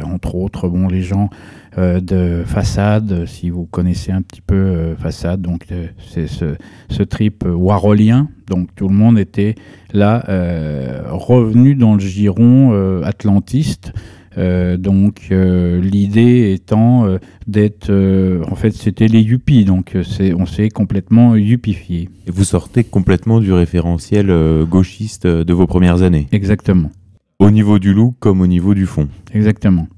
Entre 0.04 0.34
autres, 0.34 0.68
bon, 0.68 0.88
les 0.88 1.02
gens 1.02 1.28
de 1.76 2.42
Façade, 2.44 3.24
si 3.26 3.50
vous 3.50 3.64
connaissez 3.64 4.12
un 4.12 4.22
petit 4.22 4.42
peu 4.42 4.54
euh, 4.54 4.96
Façade, 4.96 5.40
donc 5.40 5.66
euh, 5.72 5.86
c'est 6.12 6.26
ce, 6.26 6.56
ce 6.90 7.02
trip 7.02 7.44
euh, 7.44 7.52
warolien. 7.52 8.28
Donc 8.48 8.68
tout 8.74 8.88
le 8.88 8.94
monde 8.94 9.18
était 9.18 9.54
là, 9.92 10.24
euh, 10.28 11.02
revenu 11.08 11.74
dans 11.74 11.94
le 11.94 12.00
giron 12.00 12.72
euh, 12.72 13.02
atlantiste. 13.04 13.92
Euh, 14.38 14.78
donc 14.78 15.28
euh, 15.30 15.80
l'idée 15.80 16.52
étant 16.52 17.04
euh, 17.04 17.18
d'être, 17.46 17.90
euh, 17.90 18.42
en 18.50 18.54
fait, 18.54 18.70
c'était 18.72 19.08
les 19.08 19.20
yuppies. 19.20 19.64
Donc 19.64 19.94
euh, 19.94 20.02
c'est, 20.02 20.34
on 20.34 20.46
s'est 20.46 20.68
complètement 20.70 21.36
yuppifié. 21.36 22.08
Et 22.26 22.30
vous 22.30 22.44
sortez 22.44 22.84
complètement 22.84 23.40
du 23.40 23.52
référentiel 23.52 24.30
euh, 24.30 24.64
gauchiste 24.64 25.26
euh, 25.26 25.44
de 25.44 25.52
vos 25.52 25.66
premières 25.66 26.02
années, 26.02 26.28
Exactement. 26.32 26.90
Au 27.38 27.50
niveau 27.50 27.78
du 27.78 27.92
look 27.92 28.14
comme 28.20 28.40
au 28.40 28.46
niveau 28.46 28.74
du 28.74 28.86
fond. 28.86 29.08
Exactement. 29.34 29.88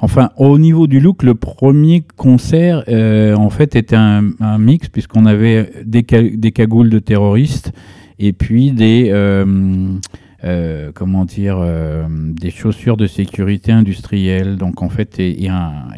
Enfin, 0.00 0.30
au 0.36 0.58
niveau 0.58 0.86
du 0.86 0.98
look, 0.98 1.22
le 1.22 1.34
premier 1.34 2.02
concert, 2.16 2.82
euh, 2.88 3.34
en 3.36 3.50
fait, 3.50 3.76
était 3.76 3.96
un, 3.96 4.22
mix, 4.58 4.88
puisqu'on 4.88 5.26
avait 5.26 5.70
des, 5.84 6.04
ca- 6.08 6.22
des 6.22 6.50
cagoules 6.52 6.90
de 6.90 6.98
terroristes 6.98 7.72
et 8.18 8.32
puis 8.32 8.72
des, 8.72 9.10
euh, 9.12 9.94
euh, 10.44 10.90
comment 10.92 11.24
dire, 11.24 11.64
des 12.40 12.50
chaussures 12.50 12.96
de 12.96 13.06
sécurité 13.06 13.70
industrielle, 13.70 14.56
donc 14.56 14.82
en 14.82 14.88
fait, 14.88 15.20
et, 15.20 15.48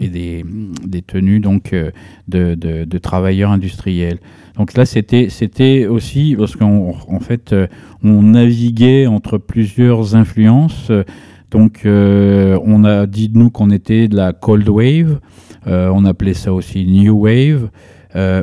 des, 0.00 0.44
tenues 1.06 1.40
donc 1.40 1.74
de 2.28 2.98
travailleurs 2.98 3.50
industriels. 3.52 4.18
Donc 4.56 4.74
là, 4.74 4.86
c'était 4.86 5.28
c'était 5.30 5.86
aussi 5.86 6.36
parce 6.38 6.56
qu'en 6.56 6.92
en 7.08 7.20
fait, 7.20 7.52
euh, 7.52 7.66
on 8.02 8.22
naviguait 8.22 9.06
entre 9.06 9.38
plusieurs 9.38 10.14
influences. 10.14 10.92
donc, 11.50 11.82
euh, 11.84 12.58
on 12.64 12.84
a 12.84 13.06
dit 13.06 13.28
de 13.28 13.38
nous 13.38 13.50
qu'on 13.50 13.70
était 13.70 14.08
de 14.08 14.16
la 14.16 14.32
cold 14.32 14.68
wave, 14.68 15.20
euh, 15.66 15.90
on 15.92 16.04
appelait 16.04 16.34
ça 16.34 16.52
aussi 16.52 16.86
new 16.86 17.24
wave 17.24 17.68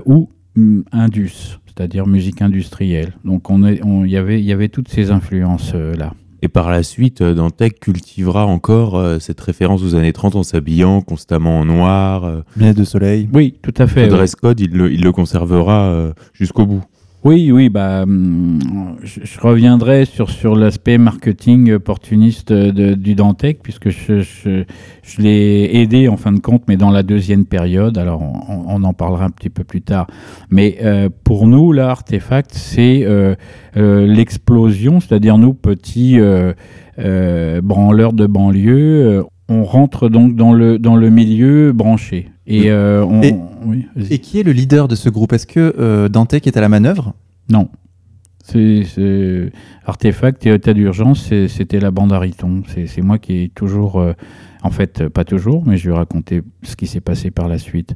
ou 0.05 0.30
mm, 0.55 0.82
indus, 0.91 1.59
c'est-à-dire 1.66 2.07
musique 2.07 2.41
industrielle. 2.41 3.14
Donc, 3.24 3.49
on 3.49 3.64
il 3.64 4.12
y 4.12 4.18
avait, 4.18 4.70
toutes 4.70 4.89
ces 4.89 5.12
influences 5.12 5.74
là. 5.74 6.14
Et 6.43 6.47
par 6.47 6.71
la 6.71 6.81
suite, 6.83 7.21
euh, 7.21 7.33
Dantec 7.35 7.79
cultivera 7.79 8.45
encore 8.47 8.97
euh, 8.97 9.19
cette 9.19 9.39
référence 9.41 9.83
aux 9.83 9.93
années 9.95 10.11
30 10.13 10.35
en 10.35 10.43
s'habillant 10.43 11.01
constamment 11.01 11.59
en 11.59 11.65
noir. 11.65 12.25
euh, 12.25 12.41
Lunettes 12.57 12.77
de 12.77 12.83
soleil. 12.83 13.29
Oui, 13.33 13.55
tout 13.61 13.73
à 13.77 13.85
fait. 13.87 14.03
le 14.05 14.09
dress 14.09 14.35
code, 14.35 14.59
il 14.59 14.71
le, 14.71 14.91
il 14.91 15.01
le 15.03 15.11
conservera 15.11 15.83
euh, 15.89 16.13
jusqu'au 16.33 16.65
bout. 16.65 16.83
Oui, 17.24 17.51
oui, 17.51 17.69
bah, 17.69 18.01
hum, 18.01 18.57
je, 19.03 19.39
reviendrai 19.39 20.05
sur, 20.05 20.55
l'aspect 20.55 20.97
marketing 20.97 21.74
opportuniste 21.74 22.51
du 22.51 23.13
Dantec, 23.13 23.59
puisque 23.61 23.89
je, 23.89 24.63
l'ai 25.19 25.69
aidé 25.72 26.07
en 26.07 26.17
fin 26.17 26.32
de 26.32 26.39
compte, 26.39 26.63
mais 26.67 26.78
dans 26.78 26.89
la 26.89 27.03
deuxième 27.03 27.45
période. 27.45 27.99
Alors, 27.99 28.24
on, 28.24 28.84
en 28.84 28.93
parlera 28.93 29.26
un 29.26 29.30
petit 29.30 29.51
peu 29.51 29.63
plus 29.63 29.84
tard. 29.84 30.07
Mais 30.49 30.78
euh, 30.82 31.09
pour 31.24 31.45
nous, 31.45 31.72
là, 31.74 31.91
Artefact, 31.91 32.55
c'est 32.55 33.03
euh, 33.03 33.36
euh, 33.78 34.07
l'explosion, 34.07 34.99
c'est-à-dire 34.99 35.38
nous, 35.38 35.53
petits 35.53 36.17
branleurs 36.97 38.13
de 38.13 38.26
banlieue, 38.26 39.24
on 39.47 39.63
rentre 39.63 40.09
donc 40.09 40.36
dans 40.36 40.53
le, 40.53 40.80
dans 40.80 40.95
le 40.95 41.11
milieu 41.11 41.72
branché. 41.72 42.30
Et, 42.54 42.70
euh, 42.72 43.04
on, 43.06 43.22
Et- 43.22 43.36
oui, 43.66 43.88
vas-y. 43.95 44.14
Et 44.14 44.20
qui 44.20 44.39
est 44.39 44.43
le 44.43 44.52
leader 44.52 44.88
de 44.88 44.95
ce 44.95 45.10
groupe? 45.10 45.34
Est-ce 45.34 45.47
que 45.47 45.74
euh, 45.80 46.10
Dantec 46.10 46.47
est 46.47 46.58
à 46.58 46.62
la 46.62 46.70
manœuvre? 46.70 47.14
Non. 47.49 47.70
C'est 48.43 49.52
Artefact 49.86 50.45
et 50.45 50.54
état 50.54 50.74
d'urgence, 50.74 51.32
c'était 51.47 51.80
la 51.80 51.91
bande 51.91 52.12
à 52.12 52.20
Riton. 52.20 52.64
C'est 52.66 53.02
moi 53.02 53.18
qui 53.20 53.43
ai 53.43 53.49
toujours, 53.49 53.99
euh, 53.99 54.14
en 54.64 54.72
fait, 54.72 55.08
pas 55.10 55.24
toujours, 55.24 55.64
mais 55.66 55.78
je 55.78 55.89
vais 55.89 55.95
raconter 55.95 56.41
ce 56.64 56.76
qui 56.76 56.88
s'est 56.88 57.02
passé 57.02 57.32
par 57.32 57.47
la 57.47 57.58
suite. 57.60 57.95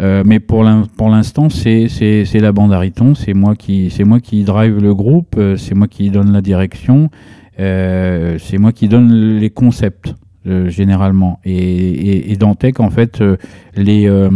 Euh, 0.00 0.22
mais 0.24 0.38
pour 0.38 0.62
l'in- 0.62 0.86
pour 0.96 1.08
l'instant, 1.08 1.48
c'est 1.50 1.88
la 2.34 2.52
bande 2.52 2.72
à 2.72 2.78
Riton. 2.78 3.14
C'est 3.16 3.34
moi 3.34 3.56
qui 3.56 3.92
moi 4.06 4.20
qui 4.20 4.44
drive 4.44 4.78
le 4.78 4.94
groupe. 4.94 5.38
C'est 5.56 5.74
moi 5.74 5.88
qui 5.88 6.10
donne 6.10 6.32
la 6.32 6.40
direction. 6.40 7.10
c'est 7.58 8.58
moi 8.58 8.72
qui 8.72 8.88
donne 8.88 9.38
les 9.38 9.50
concepts 9.50 10.14
euh, 10.46 10.68
généralement. 10.70 11.40
Et, 11.44 12.30
et, 12.30 12.36
Dantec, 12.36 12.80
en 12.80 12.90
fait, 12.90 13.20
euh, 13.20 13.36
les 13.74 14.08
euh, 14.08 14.30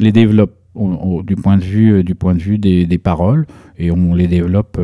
les 0.00 0.12
développe 0.12 0.54
du 1.24 1.36
point 1.36 1.58
de 1.58 1.62
vue 1.62 2.02
du 2.02 2.14
point 2.14 2.34
de 2.34 2.40
vue 2.40 2.56
des, 2.56 2.98
paroles 2.98 3.46
et 3.78 3.90
on 3.90 4.14
les 4.14 4.26
développe 4.26 4.80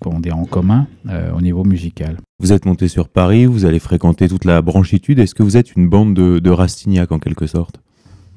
comment 0.00 0.18
dire, 0.18 0.36
en 0.36 0.46
commun 0.46 0.88
au 1.32 1.40
niveau 1.40 1.62
musical. 1.62 2.16
Vous 2.40 2.52
êtes 2.52 2.66
monté 2.66 2.88
sur 2.88 3.08
Paris, 3.08 3.46
vous 3.46 3.66
allez 3.66 3.78
fréquenter 3.78 4.28
toute 4.28 4.44
la 4.44 4.62
branchitude. 4.62 5.20
Est-ce 5.20 5.36
que 5.36 5.44
vous 5.44 5.56
êtes 5.56 5.76
une 5.76 5.88
bande 5.88 6.14
de, 6.14 6.40
de 6.40 6.50
Rastignac 6.50 7.12
en 7.12 7.20
quelque 7.20 7.46
sorte? 7.46 7.80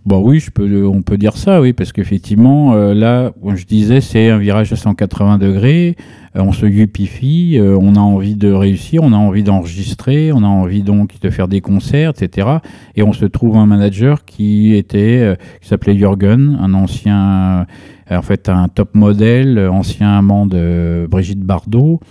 Bon 0.05 0.21
oui, 0.21 0.41
je 0.41 0.51
peux, 0.51 0.85
on 0.85 1.01
peut 1.01 1.15
dire 1.15 1.37
ça, 1.37 1.61
oui, 1.61 1.71
parce 1.71 1.93
qu'effectivement, 1.93 2.73
euh, 2.73 2.93
là, 2.93 3.31
je 3.55 3.63
disais, 3.63 4.01
c'est 4.01 4.29
un 4.29 4.37
virage 4.37 4.73
à 4.73 4.75
180 4.75 5.37
degrés, 5.37 5.95
euh, 6.35 6.41
on 6.41 6.51
se 6.51 6.65
yupifie, 6.65 7.57
euh, 7.57 7.77
on 7.79 7.95
a 7.95 8.01
envie 8.01 8.35
de 8.35 8.51
réussir, 8.51 9.01
on 9.01 9.13
a 9.13 9.15
envie 9.15 9.43
d'enregistrer, 9.43 10.33
on 10.33 10.43
a 10.43 10.47
envie 10.47 10.83
donc 10.83 11.21
de 11.21 11.29
faire 11.29 11.47
des 11.47 11.61
concerts, 11.61 12.09
etc. 12.09 12.49
Et 12.97 13.03
on 13.03 13.13
se 13.13 13.23
trouve 13.23 13.55
un 13.55 13.65
manager 13.65 14.25
qui 14.25 14.75
était, 14.75 15.37
qui 15.61 15.69
s'appelait 15.69 15.97
Jürgen, 15.97 16.59
un 16.61 16.73
ancien, 16.73 17.65
en 18.11 18.21
fait, 18.21 18.49
un 18.49 18.67
top 18.67 18.95
modèle, 18.95 19.57
ancien 19.57 20.17
amant 20.17 20.45
de 20.45 21.07
Brigitte 21.09 21.39
Bardot, 21.39 22.01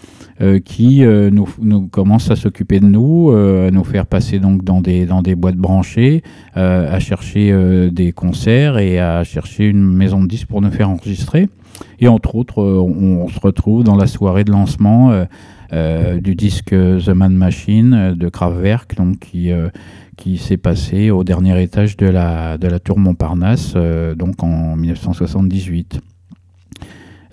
euh, 0.42 0.58
qui 0.58 1.04
euh, 1.04 1.30
nous, 1.30 1.48
nous 1.60 1.86
commence 1.86 2.28
à 2.32 2.36
s'occuper 2.36 2.80
de 2.80 2.86
nous, 2.86 3.30
euh, 3.30 3.68
à 3.68 3.70
nous 3.70 3.84
faire 3.84 4.06
passer 4.06 4.40
donc 4.40 4.64
dans 4.64 4.80
des, 4.80 5.06
dans 5.06 5.22
des 5.22 5.36
boîtes 5.36 5.56
branchées, 5.56 6.22
à 6.54 6.98
chercher 6.98 7.52
des 7.90 8.12
concerts 8.12 8.78
et 8.78 8.98
à 8.98 9.24
chercher 9.24 9.66
une 9.66 9.82
maison 9.82 10.22
de 10.22 10.26
disques 10.26 10.48
pour 10.48 10.60
nous 10.60 10.70
faire 10.70 10.90
enregistrer. 10.90 11.48
Et 12.00 12.08
entre 12.08 12.34
autres, 12.34 12.62
on, 12.62 13.28
se 13.28 13.40
retrouve 13.40 13.84
dans 13.84 13.96
la 13.96 14.06
soirée 14.06 14.44
de 14.44 14.50
lancement 14.50 15.26
du 15.72 16.34
disque 16.34 16.70
The 16.70 17.08
Man 17.08 17.34
Machine 17.34 18.14
de 18.14 18.28
Kraftwerk, 18.28 18.96
donc 18.96 19.18
qui, 19.20 19.50
qui 20.16 20.36
s'est 20.36 20.58
passé 20.58 21.10
au 21.10 21.24
dernier 21.24 21.60
étage 21.62 21.96
de 21.96 22.06
la, 22.06 22.58
de 22.58 22.68
la 22.68 22.78
tour 22.78 22.98
Montparnasse, 22.98 23.74
donc 24.16 24.42
en 24.42 24.76
1978. 24.76 26.00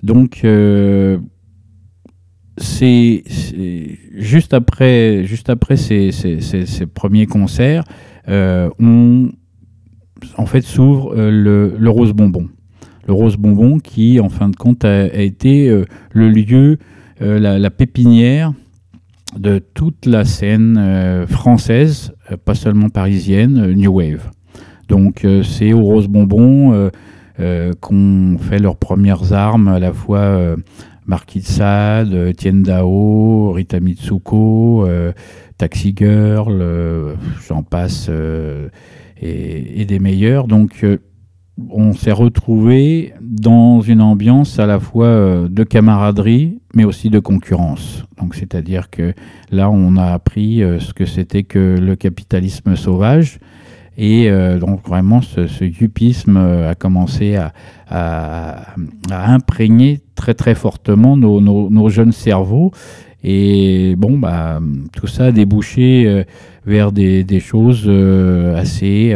Donc, 0.02 0.42
c'est 2.62 3.24
juste 4.14 4.54
après, 4.54 5.24
juste 5.24 5.50
après 5.50 5.76
ces, 5.76 6.12
ces- 6.12 6.40
ces- 6.40 6.86
premiers 6.86 7.26
concerts, 7.26 7.84
euh, 8.28 8.68
en 10.36 10.46
fait, 10.46 10.60
s'ouvre 10.60 11.14
euh, 11.16 11.74
le, 11.78 11.90
Rose 11.90 12.12
Bonbon. 12.12 12.48
Le 13.06 13.14
Rose 13.14 13.36
Bonbon 13.36 13.78
qui, 13.78 14.20
en 14.20 14.28
fin 14.28 14.48
de 14.48 14.56
compte, 14.56 14.84
a, 14.84 15.06
été 15.06 15.68
euh, 15.68 15.84
le 16.12 16.28
lieu, 16.28 16.78
la, 17.20 17.70
pépinière 17.70 18.52
de 19.38 19.58
toute 19.58 20.06
la 20.06 20.24
scène 20.24 21.26
française, 21.28 22.12
pas 22.44 22.54
seulement 22.54 22.88
parisienne, 22.88 23.72
New 23.74 23.92
Wave. 23.92 24.30
Donc, 24.88 25.26
c'est 25.44 25.72
au 25.72 25.82
Rose 25.82 26.08
Bonbon 26.08 26.90
qu'on 27.80 28.36
fait 28.40 28.58
leurs 28.58 28.76
premières 28.76 29.34
armes, 29.34 29.68
à 29.68 29.78
la 29.78 29.92
fois 29.92 30.56
Marquis 31.06 31.40
de 31.40 31.46
Sade, 31.46 32.14
euh, 32.14 33.50
Rita 33.52 33.80
Mitsuko, 33.80 34.86
euh, 34.86 35.12
Taxi 35.58 35.94
Girl, 35.96 36.58
euh, 36.60 37.14
j'en 37.48 37.62
passe, 37.62 38.10
et, 39.20 39.80
et 39.80 39.84
des 39.84 39.98
meilleurs. 39.98 40.46
Donc, 40.46 40.86
on 41.70 41.92
s'est 41.92 42.12
retrouvé 42.12 43.12
dans 43.20 43.80
une 43.82 44.00
ambiance 44.00 44.58
à 44.58 44.66
la 44.66 44.80
fois 44.80 45.46
de 45.48 45.64
camaraderie, 45.64 46.58
mais 46.74 46.84
aussi 46.84 47.10
de 47.10 47.18
concurrence. 47.18 48.04
Donc, 48.18 48.34
c'est-à-dire 48.34 48.88
que 48.88 49.12
là, 49.50 49.70
on 49.70 49.96
a 49.96 50.06
appris 50.06 50.62
ce 50.78 50.94
que 50.94 51.04
c'était 51.04 51.42
que 51.42 51.76
le 51.78 51.96
capitalisme 51.96 52.76
sauvage. 52.76 53.40
Et 54.02 54.30
euh, 54.30 54.58
donc 54.58 54.88
vraiment, 54.88 55.20
ce, 55.20 55.46
ce 55.46 55.62
yupisme 55.62 56.38
euh, 56.38 56.70
a 56.70 56.74
commencé 56.74 57.36
à, 57.36 57.52
imprégner 59.10 60.00
très 60.14 60.32
très 60.32 60.54
fortement 60.54 61.18
nos, 61.18 61.88
jeunes 61.90 62.12
cerveaux. 62.12 62.70
Et 63.22 63.94
bon, 63.98 64.16
bah, 64.16 64.58
tout 64.94 65.06
ça 65.06 65.26
a 65.26 65.32
débouché 65.32 66.04
euh, 66.06 66.24
vers 66.64 66.92
des, 66.92 67.40
choses 67.40 67.90
assez, 68.56 69.14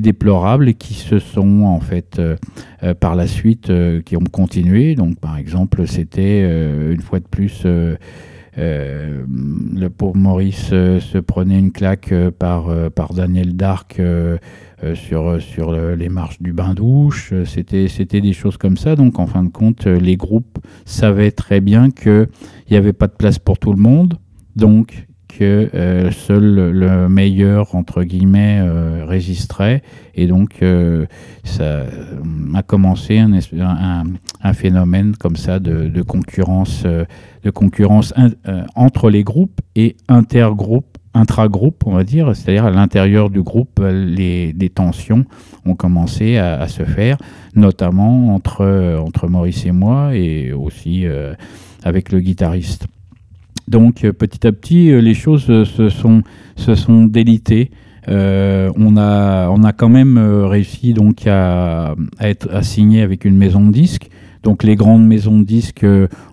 déplorables 0.00 0.72
qui 0.72 0.94
se 0.94 1.18
sont 1.18 1.64
en 1.64 1.80
fait 1.80 2.18
par 3.00 3.14
la 3.14 3.26
suite 3.26 3.70
qui 4.06 4.16
ont 4.16 4.24
continué. 4.30 4.94
Donc 4.94 5.18
par 5.18 5.36
exemple, 5.36 5.86
c'était 5.86 6.40
une 6.40 7.02
fois 7.02 7.18
de 7.18 7.26
plus 7.26 7.66
euh, 8.58 9.24
le 9.74 9.88
pauvre 9.88 10.16
Maurice 10.16 10.70
euh, 10.72 11.00
se 11.00 11.18
prenait 11.18 11.58
une 11.58 11.72
claque 11.72 12.12
euh, 12.12 12.30
par, 12.30 12.66
par 12.90 13.14
Daniel 13.14 13.56
Dark 13.56 14.00
sur, 14.94 15.40
sur 15.40 15.70
le- 15.70 15.94
les 15.94 16.08
marches 16.08 16.42
du 16.42 16.52
bain-douche. 16.52 17.32
C'était, 17.44 17.86
c'était 17.88 18.20
des 18.20 18.32
choses 18.32 18.56
comme 18.56 18.76
ça. 18.76 18.96
Donc, 18.96 19.18
en 19.18 19.26
fin 19.26 19.44
de 19.44 19.48
compte, 19.48 19.86
les 19.86 20.16
groupes 20.16 20.58
savaient 20.84 21.30
très 21.30 21.60
bien 21.60 21.90
qu'il 21.90 22.28
n'y 22.70 22.76
avait 22.76 22.92
pas 22.92 23.06
de 23.06 23.12
place 23.12 23.38
pour 23.38 23.58
tout 23.58 23.72
le 23.72 23.80
monde. 23.80 24.18
Donc, 24.56 25.06
que 25.38 25.70
euh, 25.74 26.10
seul 26.10 26.70
le 26.70 27.08
meilleur, 27.08 27.74
entre 27.74 28.02
guillemets, 28.02 28.60
euh. 28.62 28.92
Et 30.14 30.26
donc, 30.26 30.62
euh, 30.62 31.06
ça 31.44 31.62
euh, 31.62 31.86
a 32.54 32.62
commencé 32.62 33.18
un, 33.18 33.32
phénomène 34.54 35.14
comme 35.16 35.36
ça 35.36 35.58
de, 35.58 36.02
concurrence, 36.02 36.84
de 36.84 37.50
concurrence 37.50 38.12
entre 38.74 39.10
les 39.10 39.24
groupes 39.24 39.60
et 39.74 39.96
intergroupes, 40.08 40.98
intragroupes, 41.14 41.86
on 41.86 41.92
va 41.92 42.04
dire, 42.04 42.34
c'est-à-dire 42.34 42.66
à, 42.66 42.70
l'intérieur 42.70 43.30
du 43.30 43.42
groupe, 43.42 43.80
les, 43.80 44.72
tensions 44.74 45.24
ont 45.66 45.74
commencé 45.74 46.38
à, 46.38 46.60
à 46.60 46.68
se 46.68 46.84
faire, 46.84 47.16
notamment 47.54 48.34
entre, 48.34 48.98
entre 49.04 49.28
Maurice 49.28 49.66
et 49.66 49.72
moi 49.72 50.14
et 50.14 50.52
aussi 50.52 51.04
avec 51.84 52.12
le 52.12 52.20
guitariste. 52.20 52.86
Donc 53.68 54.04
euh, 54.04 54.12
petit 54.12 54.46
à 54.46 54.52
petit, 54.52 54.90
euh, 54.90 55.00
les 55.00 55.14
choses 55.14 55.46
euh, 55.48 55.64
se 55.64 55.88
sont, 55.88 56.22
se 56.56 57.06
délitées. 57.08 57.70
On, 58.08 58.96
a, 58.96 59.72
quand 59.76 59.88
même 59.88 60.18
réussi 60.18 60.92
donc 60.92 61.26
à, 61.26 61.94
être 62.20 62.48
à 62.52 62.62
signer 62.62 63.02
avec 63.02 63.24
une 63.24 63.36
maison 63.36 63.66
de 63.66 63.72
disques. 63.72 64.08
Donc 64.42 64.64
les 64.64 64.74
grandes 64.74 65.06
maisons 65.06 65.38
de 65.38 65.44
disques 65.44 65.86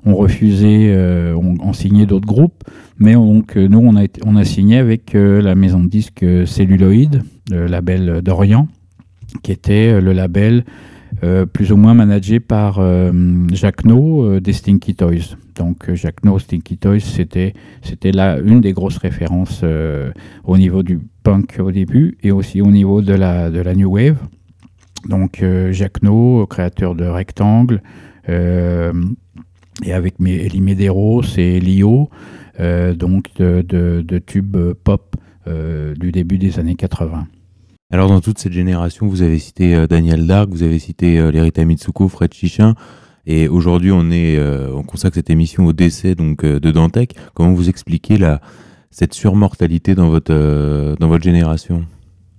ont 0.04 0.16
refusé, 0.16 0.92
ont, 1.36 1.74
signé 1.74 2.08
d'autres 2.08 2.26
groupes, 2.26 2.64
mais 2.98 3.14
nous 3.14 3.44
on 4.26 4.36
a, 4.36 4.44
signé 4.46 4.78
avec 4.78 5.14
la 5.14 5.54
maison 5.54 5.84
de 5.84 5.90
disques 5.90 6.26
Celluloid, 6.48 7.22
le 7.52 7.68
label 7.68 8.24
d'Orient, 8.24 8.68
qui 9.44 9.52
était 9.52 10.02
le 10.02 10.12
label 10.12 10.64
plus 11.54 11.72
ou 11.72 11.78
moins 11.78 11.94
managé 11.94 12.40
par 12.40 12.80
euh, 12.80 13.12
Jacques 13.54 13.86
No 13.86 14.40
des 14.40 14.54
Stinky 14.54 14.96
Toys. 14.96 15.36
Donc 15.60 15.94
Jacques 15.94 16.24
No, 16.24 16.40
Stinky 16.40 16.78
Toys, 16.78 17.02
c'était 17.02 17.54
là 18.14 18.40
une 18.40 18.62
des 18.62 18.72
grosses 18.72 18.98
références 18.98 19.60
euh, 19.64 20.12
au 20.46 20.58
niveau 20.58 20.84
du 20.84 21.00
punk 21.22 21.58
au 21.60 21.70
début 21.72 22.18
et 22.24 22.32
aussi 22.32 22.62
au 22.62 22.72
niveau 22.72 23.02
de 23.02 23.14
la, 23.14 23.50
de 23.52 23.60
la 23.60 23.76
New 23.76 23.92
Wave. 23.94 24.18
Donc 25.10 25.44
euh, 25.44 25.74
Jacques 25.74 26.02
No, 26.02 26.48
créateur 26.48 26.96
de 26.96 27.04
Rectangle, 27.04 27.82
euh, 28.30 28.94
et 29.84 29.92
avec 29.92 30.16
Elie 30.20 30.62
Medeiros 30.62 31.24
et 31.38 31.60
Lio, 31.60 32.10
euh, 32.62 32.94
donc 32.94 33.26
de, 33.36 33.62
de- 33.62 34.20
tubes 34.20 34.58
pop 34.84 35.16
du 36.00 36.12
début 36.12 36.38
des 36.38 36.60
années 36.60 36.76
80. 36.76 37.26
Alors 37.92 38.08
dans 38.08 38.22
toute 38.22 38.38
cette 38.38 38.54
génération, 38.54 39.08
vous 39.08 39.24
avez 39.24 39.40
cité 39.40 39.88
Daniel 39.90 40.28
Dark, 40.28 40.50
vous 40.52 40.62
avez 40.64 40.78
cité 40.78 41.16
Lerita 41.32 41.66
Mitsuko, 41.66 42.08
Fred 42.08 42.32
Chichin, 42.34 42.76
et 43.30 43.48
aujourd'hui 43.48 43.92
euh, 43.92 44.72
on 44.74 44.82
consacre 44.82 45.16
cette 45.16 45.30
émission 45.30 45.68
au 45.68 45.72
décès 45.72 46.16
donc 46.16 46.44
euh, 46.44 46.60
de 46.60 46.72
Dantec. 46.72 47.16
Comment 47.36 47.54
vous 47.54 47.70
expliquez 47.70 48.18
cette 48.90 49.14
surmortalité 49.14 49.94
dans 49.94 50.10
votre 50.10 50.34
euh, 50.34 50.96
dans 51.00 51.08
votre 51.08 51.24
génération? 51.24 51.86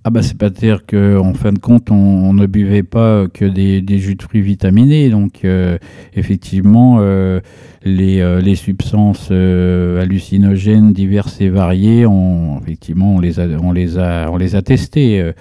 Ah 0.03 0.09
bah 0.09 0.23
c'est 0.23 0.37
pas 0.37 0.49
dire 0.49 0.87
que 0.87 1.19
en 1.19 1.35
fin 1.35 1.51
de 1.51 1.59
compte 1.59 1.91
on, 1.91 2.33
ne 2.33 2.47
buvait 2.47 2.81
pas 2.81 3.27
que 3.27 3.45
des, 3.45 3.99
jus 3.99 4.15
de 4.15 4.23
fruits 4.23 4.41
vitaminés. 4.41 5.11
Donc 5.11 5.45
euh, 5.45 5.77
effectivement 6.15 6.97
euh, 7.01 7.39
les, 7.83 8.19
euh, 8.19 8.55
substances 8.55 9.27
euh, 9.29 10.01
hallucinogènes 10.01 10.91
diverses 10.91 11.39
et 11.39 11.49
variées 11.49 12.07
on, 12.07 12.59
effectivement 12.61 13.15
on 13.15 13.19
les 13.19 13.39
a 13.39 14.61
testées. 14.63 15.21
Euh, 15.21 15.33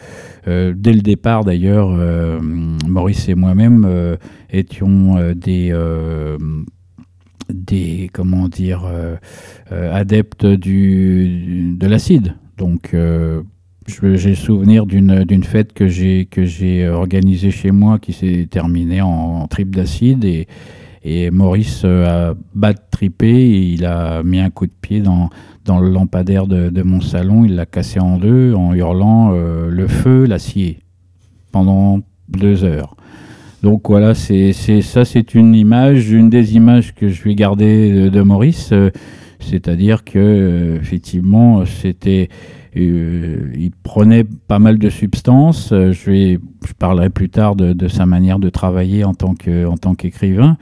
euh, 0.47 0.75
dès 0.77 0.93
le 0.93 1.01
départ 1.01 1.45
d'ailleurs 1.45 1.91
euh, 1.93 2.39
Maurice 2.87 3.31
et 3.31 3.35
moi-même 3.35 3.87
euh, 3.89 4.17
étions 4.51 5.17
euh, 5.17 5.35
des 5.35 5.71
euh, 5.73 6.37
comment 8.13 8.49
dire 8.49 8.85
euh, 8.85 9.17
euh, 9.73 9.95
adeptes 9.95 10.45
de 10.45 11.87
l'acide. 11.87 12.35
Donc 12.59 12.93
euh, 12.93 13.43
j'ai 13.87 14.31
le 14.31 14.35
souvenir 14.35 14.87
d'une 14.87 15.45
fête 15.45 15.73
que 15.73 15.89
j'ai 15.89 16.89
organisée 16.89 17.51
chez 17.51 17.71
moi 17.71 17.99
qui 17.99 18.13
s'est 18.13 18.47
terminée 18.51 19.01
en, 19.01 19.09
en 19.43 19.47
trip 19.49 19.75
d'acide 19.75 20.25
et, 20.25 20.47
et 21.03 21.31
Maurice 21.31 21.83
euh, 21.85 22.31
a 22.31 22.35
bat 22.55 22.75
trippé 22.75 23.29
et 23.29 23.63
il 23.73 23.85
a 23.85 24.23
mis 24.23 24.39
un 24.39 24.51
coup 24.51 24.67
de 24.67 24.73
pied 24.81 25.01
dans, 25.01 25.31
dans 25.65 25.81
le 25.81 25.89
lampadaire 25.89 26.47
de, 26.47 26.83
mon 26.83 27.01
salon, 27.01 27.45
il 27.45 27.55
l'a 27.57 27.67
cassé 27.67 28.01
en 28.01 28.19
deux 28.19 28.55
en 28.55 28.75
hurlant 28.75 29.31
euh, 29.33 29.69
le 29.71 29.87
feu, 29.87 30.27
l'acier 30.27 30.81
pendant 31.53 32.01
deux 32.29 32.65
heures. 32.65 32.97
Donc 33.63 33.89
voilà, 33.89 34.15
c'est 34.15 34.53
ça 34.53 35.05
c'est 35.05 35.35
une 35.35 35.55
image, 35.55 36.11
une 36.11 36.31
des 36.31 36.55
images 36.55 36.95
que 36.95 37.09
je 37.09 37.23
vais 37.25 37.35
garder 37.35 37.93
de, 37.93 38.09
de 38.09 38.23
Maurice, 38.23 38.71
euh, 38.73 38.91
c'est-à-dire 39.39 40.05
que 40.05 40.79
effectivement 40.81 41.65
c'était 41.65 42.29
euh, 42.77 43.53
il 43.57 43.73
prenait 43.73 44.25
pas 44.25 44.59
mal 44.59 44.79
de 44.79 44.91
substances. 44.91 45.73
Euh, 45.73 45.93
Je, 45.93 46.39
parlerai 46.79 47.11
plus 47.11 47.29
tard 47.29 47.57
de, 47.57 47.89
sa 47.89 48.07
manière 48.07 48.39
de 48.39 48.49
travailler 48.49 49.05
en 49.05 49.15
tant 49.15 49.35
qu'écrivain. 49.35 50.57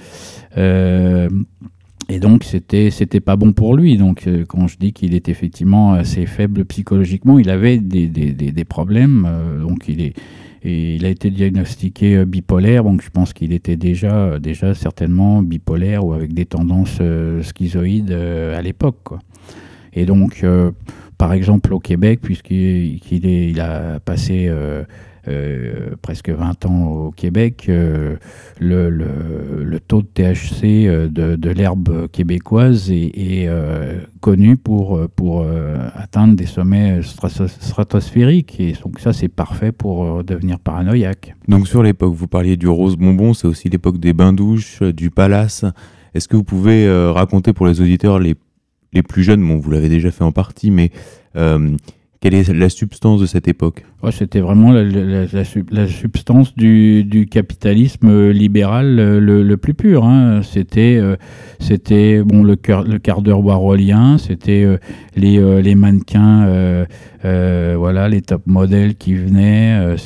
Euh, 0.57 1.29
et 2.09 2.19
donc, 2.19 2.45
c'était, 2.45 2.91
c'était 2.91 3.21
pas 3.21 3.37
bon 3.37 3.53
pour 3.53 3.77
lui. 3.77 3.99
Donc, 3.99 4.27
quand 4.49 4.67
je 4.67 4.79
dis 4.79 4.93
qu'il 4.93 5.15
est 5.15 5.29
effectivement 5.29 5.93
assez 5.93 6.25
faible 6.27 6.65
psychologiquement, 6.65 7.39
il 7.39 7.51
avait 7.51 7.79
des, 7.79 8.65
problèmes. 8.65 9.29
donc, 9.61 9.89
il 9.89 11.05
a 11.05 11.09
été 11.09 11.31
diagnostiqué 11.31 12.25
bipolaire. 12.25 12.83
Donc, 12.85 13.03
je 13.03 13.11
pense 13.11 13.33
qu'il 13.35 13.53
était 13.53 13.77
déjà, 13.77 14.39
certainement 14.75 15.43
bipolaire 15.43 16.05
ou 16.05 16.15
avec 16.15 16.33
des 16.33 16.47
tendances 16.47 17.01
schizoïdes 17.43 18.13
à 18.13 18.63
l'époque. 18.63 19.11
Et 19.99 20.07
donc, 20.07 20.45
euh, 20.45 20.71
par 21.19 21.33
exemple, 21.33 21.75
au 21.75 21.81
Québec, 21.81 22.21
puisqu'il 22.23 23.61
a 23.61 23.99
passé 23.99 24.47
euh, 24.47 24.85
euh, 25.27 25.97
presque 26.01 26.31
20 26.31 26.67
ans 26.67 26.85
au 26.87 27.11
Québec, 27.11 27.69
le, 27.69 28.19
taux 29.89 30.03
de 30.03 30.07
THC 30.07 30.87
de, 31.11 31.51
l'herbe 31.51 32.07
québécoise 32.13 32.93
est, 32.93 33.51
connu 34.21 34.57
pour, 34.57 35.01
pour 35.17 35.45
atteindre 35.97 36.37
des 36.37 36.47
sommets 36.47 37.01
stratos- 37.01 37.49
stratosphériques. 37.49 38.61
Et 38.61 38.75
donc 38.81 39.01
ça, 39.01 39.13
c'est 39.13 39.27
parfait 39.27 39.73
pour 39.73 40.23
devenir 40.23 40.61
paranoïaque. 40.61 41.35
Donc 41.49 41.67
sur 41.67 41.83
l'époque, 41.83 42.15
vous 42.15 42.29
parliez 42.29 42.57
du 42.57 42.69
rose 42.69 42.97
bonbon, 42.97 43.35
c'est 43.35 43.49
aussi 43.49 43.69
l'époque 43.69 43.99
des 43.99 44.13
bains 44.13 44.33
douches, 44.33 44.81
euh, 44.81 44.93
du 44.93 45.11
palace. 45.11 45.65
Est-ce 46.15 46.29
que 46.29 46.37
vous 46.37 46.45
pouvez 46.45 46.91
raconter 47.11 47.53
pour 47.53 47.67
les 47.67 47.83
auditeurs 47.83 48.19
les, 48.19 48.35
les 48.93 49.03
plus 49.03 49.23
jeunes, 49.23 49.47
bon, 49.47 49.59
vous 49.59 49.71
l'avez 49.71 49.89
déjà 49.89 50.11
fait 50.11 50.25
en 50.25 50.33
partie, 50.33 50.71
mais 50.71 50.91
euh, 51.37 51.77
quelle 52.21 52.35
est 52.35 52.53
la 52.53 52.69
substance 52.69 53.21
de 53.21 53.27
cette 53.27 53.49
époque? 53.49 53.85
C'était 54.13 54.41
vraiment 54.41 54.71
la, 54.71 54.85
la- 54.85 55.27
la 55.27 55.45
sub- 55.45 55.71
la 55.73 55.89
substance 55.89 56.55
du, 56.55 57.05
capitalisme 57.27 58.31
libéral 58.31 58.99
euh, 59.01 59.19
le, 59.19 59.43
plus 59.57 59.75
pur. 59.75 60.05
hein. 60.05 60.41
C'était 60.43 60.99
euh, 61.01 61.17
c'était 61.59 62.23
bon 62.23 62.45
le, 62.45 62.57
le 62.87 62.99
quart 62.99 63.23
d'heure 63.23 63.45
warholien, 63.45 64.17
c'était 64.17 64.63
euh, 64.65 64.79
les, 65.17 65.39
euh, 65.39 65.61
mannequins, 65.75 66.47
euh, 66.47 66.85
euh, 67.25 67.75
voilà, 67.77 68.09
les 68.09 68.23
top 68.23 68.43
modèles 68.47 68.95
qui 68.95 69.15
venaient. 69.15 69.77
euh, 69.81 69.97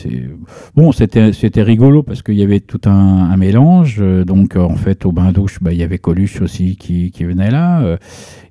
bon, 0.75 0.93
c'était 0.93 1.63
rigolo 1.63 2.03
parce 2.03 2.23
qu'il 2.23 2.39
y 2.39 2.43
avait 2.43 2.61
tout 2.61 2.81
un, 2.87 3.31
mélange. 3.37 3.99
euh, 4.01 4.25
donc 4.25 4.57
euh, 4.57 4.61
en 4.61 4.77
fait, 4.77 5.05
au 5.05 5.13
bain 5.13 5.33
douche, 5.33 5.59
bah, 5.61 5.73
il 5.73 5.79
y 5.79 5.83
avait 5.83 5.99
Coluche 5.99 6.41
aussi 6.41 6.77
qui, 6.77 7.11
venait 7.25 7.51
là. 7.51 7.83
euh, 7.83 7.97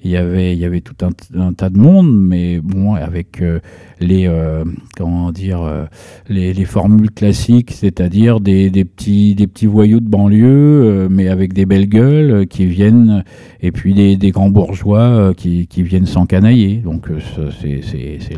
il 0.04 0.12
y 0.12 0.18
avait 0.18 0.56
y 0.58 0.66
avait 0.66 0.82
tout 0.82 0.96
un, 1.06 1.10
un 1.40 1.54
tas 1.54 1.70
de 1.70 1.78
monde, 1.78 2.12
mais 2.12 2.60
bon, 2.60 2.96
avec 2.96 3.42
euh, 3.42 3.60
les 4.00 4.28
euh, 4.28 4.64
comment 5.32 5.46
dire 5.46 5.62
euh, 5.64 5.86
les, 6.30 6.54
les 6.54 6.66
formules 6.66 7.12
classiques, 7.12 7.72
c'est-à-dire 7.72 8.40
des, 8.40 8.70
petits 8.86 9.36
des 9.36 9.48
petits 9.48 9.66
voyous 9.66 10.00
de 10.00 10.10
banlieue, 10.10 10.48
euh, 10.48 11.08
mais 11.10 11.30
avec 11.30 11.54
des 11.54 11.66
belles 11.66 11.88
gueules 11.88 12.32
euh, 12.32 12.46
qui 12.46 12.66
viennent, 12.66 13.24
et 13.62 13.72
puis 13.72 13.94
des, 13.94 14.32
grands 14.32 14.50
bourgeois 14.50 15.34
qui, 15.36 15.68
qui 15.68 15.84
viennent 15.84 16.06
s'encanailler. 16.06 16.78
Donc 16.78 17.08
c'est 17.62 17.82
c'est 17.82 18.38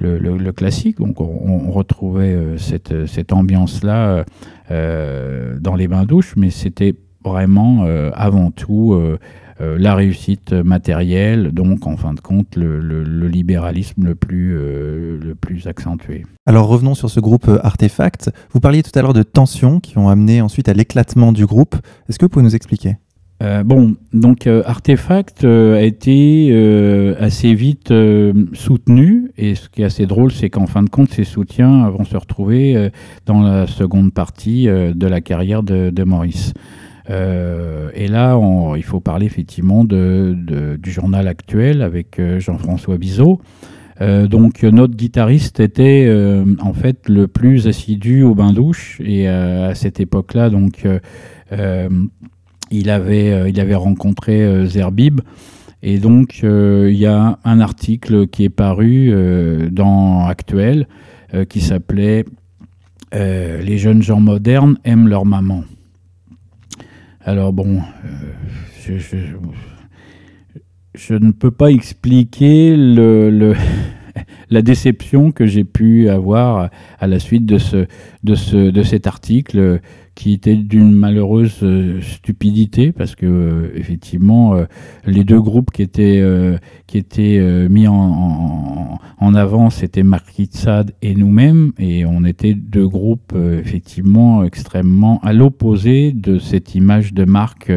le, 0.00 0.52
classique. 0.52 0.98
Donc 0.98 1.20
on, 1.20 1.66
on 1.66 1.70
retrouvait 1.70 2.36
cette 2.56 3.06
cette 3.06 3.32
ambiance 3.32 3.82
là 3.82 4.24
dans 4.70 5.74
les 5.76 5.88
bains 5.88 6.04
douches, 6.04 6.34
mais 6.36 6.50
c'était 6.50 6.94
vraiment 7.24 7.84
euh, 7.84 8.10
avant 8.14 8.50
tout 8.50 8.92
euh, 8.92 9.18
euh, 9.60 9.76
la 9.78 9.94
réussite 9.96 10.52
matérielle, 10.52 11.50
donc 11.52 11.86
en 11.86 11.96
fin 11.96 12.14
de 12.14 12.20
compte 12.20 12.54
le, 12.56 12.78
le- 12.78 13.02
le 13.02 13.28
libéralisme 13.28 14.04
le 14.04 14.14
plus, 14.14 14.56
euh, 14.56 15.18
le 15.20 15.34
plus 15.34 15.66
accentué. 15.66 16.24
Alors 16.46 16.68
revenons 16.68 16.94
sur 16.94 17.10
ce 17.10 17.18
groupe 17.20 17.50
Artefact. 17.62 18.30
Vous 18.52 18.60
parliez 18.60 18.82
tout 18.82 18.96
à 18.96 19.02
l'heure 19.02 19.14
de 19.14 19.24
tensions 19.24 19.80
qui 19.80 19.98
ont 19.98 20.08
amené 20.08 20.40
ensuite 20.40 20.68
à 20.68 20.74
l'éclatement 20.74 21.32
du 21.32 21.44
groupe. 21.44 21.74
Est-ce 22.08 22.18
que 22.18 22.24
vous 22.24 22.28
pouvez 22.30 22.44
nous 22.44 22.54
expliquer? 22.54 22.96
Euh, 23.40 23.62
bon, 23.62 23.94
donc 24.12 24.48
euh, 24.48 24.62
Artefact 24.64 25.44
a 25.44 25.82
été 25.82 26.52
assez 27.20 27.54
vite 27.54 27.92
soutenu, 28.52 29.30
et 29.36 29.54
ce 29.54 29.68
qui 29.68 29.82
est 29.82 29.84
assez 29.84 30.06
drôle, 30.06 30.32
c'est 30.32 30.50
qu'en 30.50 30.66
fin 30.66 30.82
de 30.82 30.90
compte, 30.90 31.10
ces 31.10 31.22
soutiens 31.24 31.88
vont 31.90 32.04
se 32.04 32.16
retrouver 32.16 32.90
dans 33.26 33.42
la 33.42 33.66
seconde 33.66 34.12
partie 34.12 34.66
de 34.66 35.06
la 35.06 35.20
carrière 35.20 35.62
de, 35.62 35.90
de 35.90 36.04
Maurice. 36.04 36.52
Euh, 37.10 37.90
et 37.94 38.08
là, 38.08 38.38
il 38.76 38.82
faut 38.82 39.00
parler 39.00 39.26
effectivement 39.26 39.84
du 39.84 40.78
journal 40.84 41.28
actuel 41.28 41.82
avec 41.82 42.18
euh, 42.18 42.40
Jean-François 42.40 42.98
Bizot. 42.98 43.40
Euh, 44.00 44.28
donc 44.28 44.62
notre 44.62 44.94
guitariste 44.94 45.58
était 45.58 46.08
en 46.60 46.72
fait 46.72 47.08
le 47.08 47.26
plus 47.26 47.66
assidu 47.66 48.22
au 48.22 48.34
bain-douche 48.34 49.00
et 49.04 49.28
euh, 49.28 49.70
à 49.70 49.74
cette 49.74 49.98
époque-là, 49.98 50.50
donc 50.50 50.86
il 52.70 52.90
avait 52.90 53.50
il 53.50 53.60
avait 53.60 53.74
rencontré 53.74 54.66
Zerbib 54.66 55.20
et 55.82 55.98
donc 55.98 56.40
il 56.42 56.96
y 56.96 57.06
a 57.06 57.38
un 57.42 57.60
article 57.60 58.28
qui 58.28 58.44
est 58.44 58.50
paru 58.50 59.12
dans 59.72 60.26
Actuel 60.26 60.86
qui 61.48 61.60
s'appelait 61.60 62.24
Les 63.12 63.78
jeunes 63.78 64.02
gens 64.02 64.20
modernes 64.20 64.78
aiment 64.84 65.08
leur 65.08 65.24
maman. 65.24 65.64
Alors 67.28 67.52
bon, 67.52 67.82
euh, 68.06 68.98
je, 70.94 71.14
ne 71.14 71.30
peux 71.30 71.50
pas 71.50 71.70
expliquer 71.70 72.74
le, 72.74 73.28
le- 73.28 73.54
la 74.50 74.62
déception 74.62 75.30
que 75.30 75.44
j'ai 75.44 75.64
pu 75.64 76.08
avoir 76.08 76.70
à 76.98 77.06
la 77.06 77.18
suite 77.18 77.44
de, 77.44 77.58
ce, 77.58 77.84
de, 78.24 78.34
ce, 78.34 78.70
de 78.70 78.82
cet 78.82 79.06
article 79.06 79.82
qui 80.18 80.32
était 80.32 80.56
d'une 80.56 80.90
malheureuse 80.90 81.60
euh, 81.62 82.00
stupidité 82.00 82.90
parce 82.90 83.14
que 83.14 83.24
euh, 83.24 83.70
effectivement 83.76 84.56
euh, 84.56 84.64
les 85.06 85.22
deux 85.22 85.40
groupes 85.40 85.70
qui 85.70 85.82
étaient, 85.82 86.20
qui 86.88 86.98
étaient 86.98 87.68
mis 87.68 87.86
en, 87.86 88.98
en, 89.20 89.34
avant 89.34 89.70
c'était 89.70 90.02
Marquis 90.02 90.48
de 90.48 90.56
Sade 90.56 90.92
et 91.02 91.14
nous-mêmes 91.14 91.72
et 91.78 92.04
on 92.04 92.24
était 92.24 92.54
deux 92.54 92.88
groupes 92.88 93.32
effectivement 93.36 94.42
extrêmement 94.42 95.20
à 95.22 95.32
l'opposé 95.32 96.10
de 96.10 96.40
cette 96.40 96.74
image 96.74 97.14
de 97.14 97.24
marque 97.24 97.70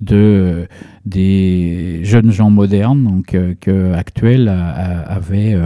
de 0.00 0.66
des 1.04 2.00
jeunes 2.04 2.30
gens 2.30 2.48
modernes 2.48 3.04
donc 3.04 3.36
que 3.60 3.92
Actuel 3.92 4.48
avait 4.48 5.58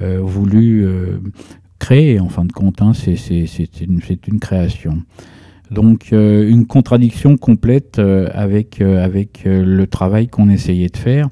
voulu 0.00 0.88
créer. 1.78 2.18
En 2.18 2.28
fin 2.28 2.44
de 2.44 2.52
compte 2.52 2.82
hein, 2.82 2.92
c'est 2.92 3.14
une, 3.80 4.00
c'est 4.02 4.26
une 4.26 4.40
création 4.40 5.02
donc 5.70 6.12
euh, 6.12 6.48
une 6.48 6.66
contradiction 6.66 7.36
complète 7.36 7.98
euh, 7.98 8.28
avec, 8.32 8.80
euh, 8.80 9.04
avec 9.04 9.42
le 9.44 9.86
travail 9.86 10.28
qu'on 10.28 10.48
essayait 10.48 10.88
de 10.88 10.96
faire. 10.96 11.28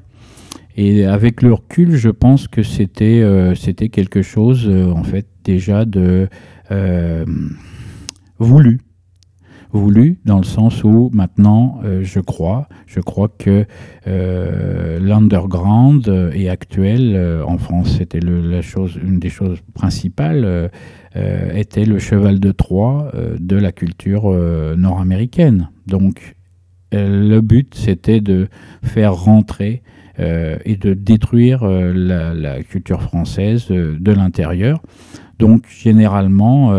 Et 0.75 1.05
avec 1.05 1.41
le 1.41 1.53
recul, 1.53 1.97
je 1.97 2.09
pense 2.09 2.47
que 2.47 2.63
c'était 2.63 3.21
quelque 3.91 4.21
chose, 4.21 4.69
en 4.69 5.03
fait, 5.03 5.27
déjà 5.43 5.83
de 5.83 6.29
voulu. 8.37 8.79
Voulu, 9.73 10.19
dans 10.23 10.37
le 10.37 10.45
sens 10.45 10.85
où 10.85 11.11
maintenant, 11.13 11.81
je 12.01 12.21
crois, 12.21 12.69
je 12.85 13.01
crois 13.01 13.27
que 13.27 13.65
l'underground 14.05 16.07
est 16.33 16.47
actuel 16.47 17.43
en 17.45 17.57
France. 17.57 17.97
C'était 17.97 18.21
la 18.21 18.61
chose, 18.61 18.97
une 19.03 19.19
des 19.19 19.29
choses 19.29 19.59
principales. 19.73 20.71
Euh, 21.15 21.51
était 21.53 21.85
le 21.85 21.97
cheval 21.97 22.39
de 22.39 22.51
Troie 22.51 23.11
euh, 23.15 23.35
de 23.39 23.55
la 23.55 23.71
culture 23.71 24.31
euh, 24.31 24.75
nord-américaine. 24.75 25.69
Donc 25.87 26.35
le 26.91 27.39
but, 27.41 27.75
c'était 27.75 28.21
de 28.21 28.47
faire 28.83 29.13
rentrer 29.13 29.83
et 30.17 30.75
de 30.75 30.95
détruire 30.95 31.63
la, 31.63 32.63
culture 32.63 33.03
française 33.03 33.67
de 33.67 34.11
l'intérieur. 34.11 34.81
Donc 35.37 35.65
généralement, 35.69 36.75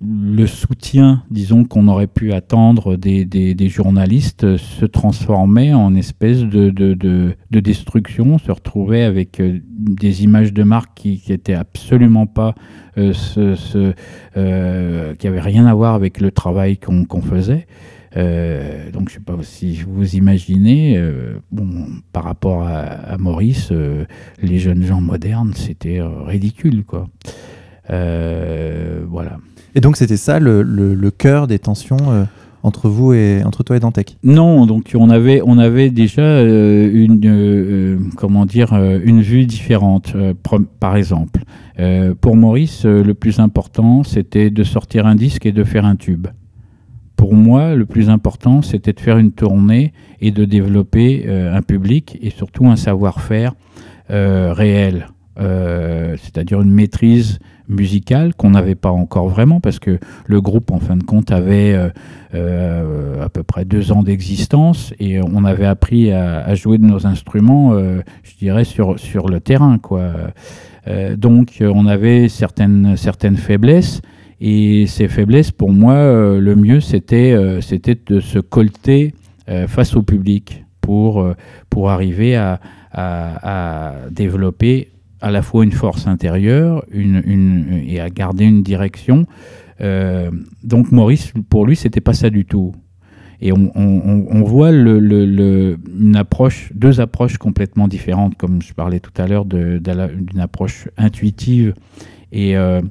le 0.00 0.46
soutien, 0.46 1.22
disons, 1.30 1.64
qu'on 1.64 1.88
aurait 1.88 2.08
pu 2.08 2.32
attendre 2.32 2.96
des, 2.96 3.68
journalistes 3.68 4.56
se 4.56 4.84
transformait 4.84 5.72
en 5.72 5.94
espèce 5.94 6.42
de, 6.42 6.70
de, 6.70 6.94
de- 6.94 7.34
de 7.50 7.60
destruction, 7.60 8.38
se 8.38 8.50
retrouvait 8.50 9.04
avec 9.04 9.40
euh, 9.40 9.60
des 9.70 10.24
images 10.24 10.52
de 10.52 10.62
marque 10.62 10.90
qui, 10.94 11.20
qui 11.20 11.32
étaient 11.32 11.54
absolument 11.54 12.26
pas, 12.26 12.54
euh, 12.98 13.12
ce, 13.12 13.94
euh, 14.36 15.14
qui 15.14 15.26
avaient 15.26 15.40
rien 15.40 15.66
à 15.66 15.74
voir 15.74 15.94
avec 15.94 16.20
le 16.20 16.30
travail 16.30 16.76
qu'on 16.76 17.22
faisait. 17.22 17.66
Donc 18.92 19.08
je 19.08 19.14
sais 19.14 19.20
pas 19.20 19.36
si 19.42 19.82
vous 19.88 20.14
imaginez, 20.14 21.02
bon, 21.50 21.86
par 22.12 22.22
rapport 22.22 22.62
à, 22.62 23.16
Maurice, 23.18 23.72
les 24.40 24.58
jeunes 24.60 24.84
gens 24.84 25.00
modernes, 25.00 25.52
c'était 25.54 26.00
ridicule, 26.00 26.84
quoi. 26.84 27.08
Voilà. 27.88 29.38
Et 29.74 29.80
donc 29.80 29.96
c'était 29.96 30.16
ça 30.16 30.38
le, 30.38 31.10
cœur 31.10 31.46
des 31.46 31.58
tensions 31.58 31.96
euh, 32.08 32.24
entre 32.62 32.88
vous 32.88 33.12
et 33.12 33.42
entre 33.44 33.64
toi 33.64 33.76
et 33.76 33.80
Dantec? 33.80 34.16
Non, 34.22 34.66
donc 34.66 34.92
on 34.94 35.10
avait, 35.10 35.42
on 35.44 35.58
avait 35.58 35.90
déjà 35.90 36.22
euh, 36.22 36.88
une, 36.92 37.20
euh, 37.24 37.98
comment 38.16 38.46
dire, 38.46 38.72
une 39.04 39.20
vue 39.20 39.46
différente. 39.46 40.16
par 40.78 40.96
exemple, 40.96 41.40
pour 42.20 42.36
Maurice, 42.36 42.84
le 42.84 43.14
plus 43.14 43.40
important, 43.40 44.04
c'était 44.04 44.50
de 44.50 44.62
sortir 44.62 45.06
un 45.06 45.16
disque 45.16 45.44
et 45.44 45.52
de 45.52 45.64
faire 45.64 45.84
un 45.84 45.96
tube. 45.96 46.28
Pour 47.16 47.34
moi, 47.34 47.74
le 47.74 47.86
plus 47.86 48.10
important, 48.10 48.62
c'était 48.62 48.92
de 48.92 49.00
faire 49.00 49.18
une 49.18 49.32
tournée 49.32 49.92
et 50.20 50.30
de 50.30 50.44
développer 50.44 51.28
un 51.28 51.62
public 51.62 52.16
et 52.22 52.30
surtout 52.30 52.66
un 52.66 52.76
savoir-faire 52.76 53.54
réel, 54.08 55.08
Euh, 55.40 56.16
c'est-à-dire 56.22 56.60
une 56.60 56.70
maîtrise 56.70 57.40
musicale 57.68 58.34
qu'on 58.34 58.50
n'avait 58.50 58.76
pas 58.76 58.92
encore 58.92 59.28
vraiment 59.28 59.58
parce 59.60 59.78
que 59.78 59.98
le 60.26 60.40
groupe, 60.40 60.70
en 60.70 60.78
fin 60.78 60.96
de 60.96 61.02
compte, 61.02 61.32
avait 61.32 61.72
euh, 61.74 61.88
euh, 62.34 63.24
à 63.24 63.28
peu 63.28 63.42
près 63.42 63.64
deux 63.64 63.90
ans 63.90 64.02
d'existence 64.02 64.94
et 65.00 65.20
on 65.20 65.44
avait 65.44 65.66
appris 65.66 66.12
à, 66.12 66.54
jouer 66.54 66.78
de 66.78 66.84
nos 66.84 67.06
instruments, 67.06 67.72
je 67.74 68.36
dirais, 68.38 68.64
sur, 68.64 68.98
sur 68.98 69.28
le 69.28 69.40
terrain. 69.40 69.78
Quoi. 69.78 70.12
Donc 71.16 71.60
on 71.60 71.86
avait 71.86 72.28
certaines, 72.28 72.96
certaines 72.96 73.36
faiblesses 73.36 74.02
et 74.40 74.86
ces 74.86 75.08
faiblesses, 75.08 75.50
pour 75.50 75.72
moi, 75.72 75.94
le 76.38 76.54
mieux, 76.54 76.80
c'était 76.80 77.32
de 77.34 78.20
se 78.20 78.38
colter 78.38 79.14
face 79.66 79.96
au 79.96 80.02
public 80.02 80.64
pour, 80.80 81.26
pour 81.70 81.90
arriver 81.90 82.36
à- 82.36 82.60
à 82.92 83.94
développer 84.10 84.88
à 85.24 85.30
la 85.30 85.40
fois 85.40 85.64
une 85.64 85.72
force 85.72 86.06
intérieure 86.06 86.84
et 86.92 87.98
à 87.98 88.10
garder 88.10 88.44
une 88.44 88.62
direction. 88.62 89.24
Euh, 89.80 90.30
donc 90.62 90.92
Maurice, 90.92 91.32
pour 91.48 91.64
lui, 91.64 91.76
c'était 91.76 92.02
pas 92.02 92.12
ça 92.12 92.28
du 92.28 92.44
tout. 92.44 92.74
Et 93.40 93.50
on, 93.50 94.42
voit 94.44 94.70
une 94.70 96.14
approche, 96.14 96.70
deux 96.74 97.00
approches 97.00 97.38
complètement 97.38 97.88
différentes, 97.88 98.36
comme 98.36 98.60
je 98.60 98.74
parlais 98.74 99.00
tout 99.00 99.12
à 99.16 99.26
l'heure 99.26 99.46
d'une 99.46 100.40
approche 100.40 100.88
intuitive 100.98 101.74
et, 102.30 102.56
euh, 102.56 102.82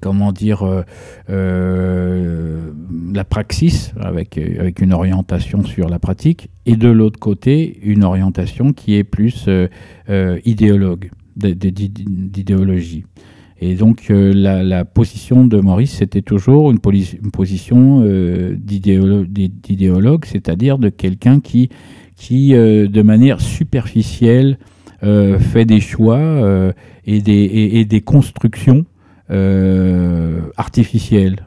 comment 0.00 0.32
dire, 0.32 0.84
euh, 1.30 2.72
la 3.12 3.24
praxis 3.24 3.94
avec, 3.98 4.36
avec 4.36 4.80
une 4.82 4.92
orientation 4.92 5.64
sur 5.64 5.88
la 5.88 5.98
pratique, 5.98 6.50
et 6.66 6.76
de 6.76 6.88
l'autre 6.88 7.18
côté, 7.18 7.78
une 7.82 8.04
orientation 8.04 8.74
qui 8.74 8.96
est 8.96 9.04
plus 9.04 9.48
idéologue, 10.44 11.10
d'idéologie. 11.38 13.04
Et 13.60 13.74
donc 13.74 14.06
euh, 14.10 14.32
la, 14.32 14.84
position 14.84 15.46
de 15.46 15.58
Maurice, 15.60 15.96
c'était 15.96 16.22
toujours 16.22 16.70
une, 16.70 16.78
position 16.78 18.02
euh, 18.04 18.54
d'idéolo- 18.56 19.26
d'id- 19.26 19.60
d'idéologue, 19.60 20.24
c'est-à-dire 20.26 20.78
de 20.78 20.88
quelqu'un 20.90 21.40
qui, 21.40 21.68
qui 22.14 22.54
euh, 22.54 22.86
de 22.86 23.02
manière 23.02 23.40
superficielle, 23.40 24.58
fait 25.00 25.64
des 25.64 25.78
choix 25.78 26.72
et, 27.06 27.20
des, 27.20 28.00
constructions 28.04 28.84
artificielles. 30.56 31.46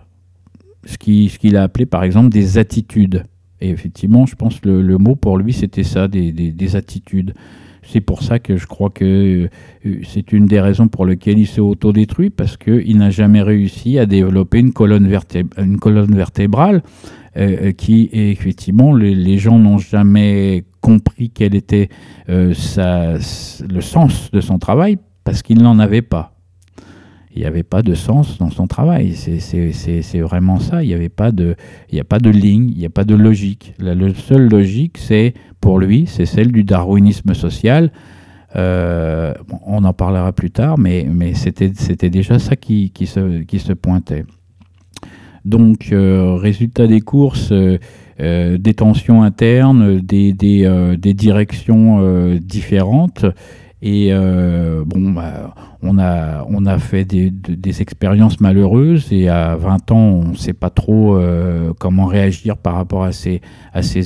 Ce 0.86 0.98
qui- 0.98 1.28
ce 1.28 1.38
qu'il 1.38 1.58
a 1.58 1.64
appelé 1.64 1.86
par 1.86 2.04
exemple 2.06 2.30
des 2.30 2.58
attitudes. 2.58 3.26
Et 3.60 3.70
effectivement, 3.70 4.26
je 4.26 4.36
pense 4.36 4.62
que 4.62 4.70
le, 4.70 4.98
mot 4.98 5.18
pour 5.18 5.38
lui, 5.38 5.52
c'était 5.52 5.84
ça, 5.84 6.08
des 6.08 6.76
attitudes. 6.78 7.34
C'est 7.84 8.02
pour 8.02 8.22
ça 8.22 8.40
que 8.40 8.58
je 8.58 8.68
crois 8.68 8.90
que 8.90 9.50
euh, 9.86 10.00
c'est 10.04 10.32
une 10.32 10.46
des 10.46 10.60
raisons 10.60 10.88
pour 10.88 11.06
lesquelles 11.06 11.40
il 11.40 11.48
s'est 11.48 11.62
autodétruit, 11.62 12.30
parce 12.30 12.58
qu'il 12.58 12.98
n'a 12.98 13.10
jamais 13.10 13.42
réussi 13.42 13.98
à 13.98 14.06
développer 14.06 14.60
une 14.60 14.74
colonne, 14.74 15.08
vertébrale 15.08 16.84
euh, 17.38 17.58
euh, 17.68 17.72
qui, 17.72 18.10
effectivement, 18.12 18.94
les, 18.94 19.38
gens 19.38 19.58
n'ont 19.58 19.78
jamais 19.78 20.64
compris 20.82 21.30
quel 21.30 21.56
était 21.56 21.90
euh, 22.30 22.54
le 23.70 23.82
sens 23.82 24.32
de 24.32 24.42
son 24.42 24.60
travail, 24.60 24.98
parce 25.24 25.42
qu'il 25.42 25.62
n'en 25.62 25.80
avait 25.80 26.02
pas. 26.02 26.41
Il 27.34 27.42
n'y 27.42 27.48
avait 27.48 27.64
pas 27.64 27.82
de 27.82 27.94
sens 27.94 28.38
dans 28.38 28.50
son 28.50 28.68
travail. 28.68 29.14
C'est- 29.14 30.20
vraiment 30.20 30.60
ça. 30.60 30.84
Il 30.84 30.88
n'y 30.88 30.94
avait 30.94 31.10
pas 31.10 31.32
de, 31.32 31.56
a 31.98 32.04
pas 32.04 32.20
de 32.20 32.30
ligne, 32.30 32.70
il 32.72 32.78
n'y 32.78 32.86
a 32.86 32.90
pas 32.90 33.06
de 33.06 33.16
logique. 33.16 33.74
La 33.80 33.96
le- 33.96 34.14
seule 34.14 34.50
logique, 34.50 34.98
c'est 34.98 35.34
pour 35.62 35.80
lui, 35.80 36.06
c'est 36.08 36.26
celle 36.26 36.52
du 36.52 36.64
darwinisme 36.64 37.34
social. 37.34 37.92
Euh, 38.56 39.34
on 39.66 39.84
en 39.86 39.94
parlera 39.94 40.34
plus 40.34 40.52
tard, 40.52 40.78
mais, 40.78 41.08
c'était 41.36 42.10
déjà 42.10 42.40
ça 42.40 42.56
qui, 42.56 42.92
se, 43.06 43.74
pointait. 43.74 44.26
Donc, 45.46 45.90
euh, 45.92 46.36
résultat 46.36 46.88
des 46.88 47.02
courses, 47.02 47.52
euh, 47.52 48.58
des 48.58 48.74
tensions 48.74 49.24
internes, 49.24 50.02
des, 50.02 50.34
directions 50.34 52.36
différentes. 52.42 53.26
Et 53.84 54.10
euh, 54.12 54.84
bon, 54.86 55.12
bah, 55.12 55.56
on, 55.82 55.98
a, 55.98 56.78
fait 56.78 57.04
des, 57.04 57.32
de- 57.32 57.56
des 57.56 57.82
expériences 57.82 58.40
malheureuses 58.40 59.12
et 59.12 59.28
à 59.28 59.56
20 59.56 59.92
ans, 59.92 59.98
on 59.98 60.26
ne 60.30 60.36
sait 60.36 60.54
pas 60.54 60.70
trop 60.70 61.16
euh, 61.16 61.74
comment 61.80 62.06
réagir 62.06 62.58
par 62.58 62.76
rapport 62.76 63.04
à 63.04 63.12
ces, 63.12 63.42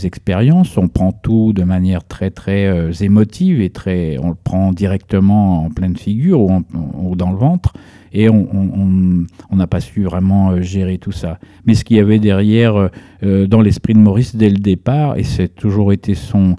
expériences. 0.06 0.78
On 0.78 0.88
prend 0.88 1.12
tout 1.12 1.52
de 1.52 1.64
manière 1.64 2.06
très 2.06 2.32
très 2.32 2.68
euh, 2.68 2.92
émotive 3.02 3.60
et 3.60 3.70
très, 3.70 4.18
on 4.20 4.30
le 4.30 4.38
prend 4.42 4.72
directement 4.72 5.66
en 5.66 5.70
pleine 5.70 5.98
figure 5.98 6.40
ou 6.42 7.16
dans 7.16 7.32
le 7.32 7.38
ventre 7.38 7.74
et 8.16 8.30
on 8.30 9.26
n'a 9.52 9.68
pas 9.68 9.82
su 9.82 10.04
vraiment 10.04 10.52
euh, 10.52 10.62
gérer 10.62 10.98
tout 10.98 11.12
ça. 11.12 11.38
Mais 11.66 11.76
ce 11.76 11.84
qu'il 11.84 11.98
y 11.98 12.00
avait 12.00 12.20
derrière 12.20 12.76
euh, 12.76 12.88
euh, 13.24 13.46
dans 13.46 13.60
l'esprit 13.62 13.94
de 13.94 14.00
Maurice 14.00 14.38
dès 14.38 14.50
le 14.50 14.58
départ, 14.58 15.18
et 15.18 15.24
c'est 15.24 15.54
toujours 15.54 15.92
été 15.92 16.16
son, 16.16 16.56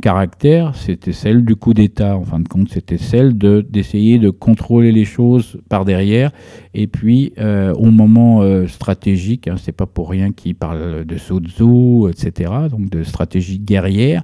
caractère, 0.00 0.76
c'était 0.76 1.12
celle 1.12 1.44
du 1.44 1.56
coup 1.56 1.74
d'État. 1.74 2.16
En 2.16 2.22
fin 2.22 2.38
de 2.38 2.46
compte, 2.46 2.68
c'était 2.70 2.98
celle 2.98 3.36
de 3.36 3.66
d'essayer 3.68 4.18
de 4.18 4.30
contrôler 4.30 4.92
les 4.92 5.04
choses 5.04 5.58
par 5.68 5.84
derrière. 5.84 6.30
Et 6.72 6.86
puis, 6.86 7.32
au 7.38 7.90
moment 7.90 8.42
stratégique, 8.66 9.48
hein, 9.48 9.56
c'est 9.58 9.72
pas 9.72 9.86
pour 9.86 10.08
rien 10.08 10.32
qu'il 10.32 10.54
parle 10.54 11.04
de 11.04 11.16
Sun 11.18 11.44
Tzu, 11.46 12.08
etc., 12.08 12.52
donc 12.70 12.90
de 12.90 13.02
stratégie 13.02 13.58
guerrière. 13.58 14.22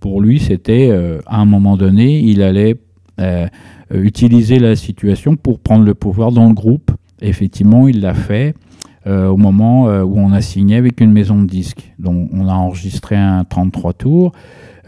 Pour 0.00 0.20
lui, 0.20 0.38
c'était 0.38 0.90
à 1.26 1.40
un 1.40 1.44
moment 1.44 1.76
donné, 1.76 2.20
il 2.20 2.42
allait 2.42 2.76
euh, 3.20 3.46
euh, 3.92 4.02
utiliser 4.02 4.58
la 4.58 4.76
situation 4.76 5.36
pour 5.36 5.58
prendre 5.60 5.84
le 5.84 5.94
pouvoir 5.94 6.32
dans 6.32 6.48
le 6.48 6.54
groupe. 6.54 6.90
Effectivement, 7.22 7.88
il 7.88 8.00
l'a 8.00 8.14
fait 8.14 8.54
euh, 9.06 9.28
au 9.28 9.36
moment 9.36 9.84
où 10.02 10.18
on 10.18 10.32
a 10.32 10.40
signé 10.40 10.76
avec 10.76 11.00
une 11.00 11.12
maison 11.12 11.40
de 11.42 11.46
disques. 11.46 11.92
Donc, 11.98 12.28
on 12.32 12.48
a 12.48 12.52
enregistré 12.52 13.16
un 13.16 13.44
33 13.44 13.92
tours. 13.94 14.32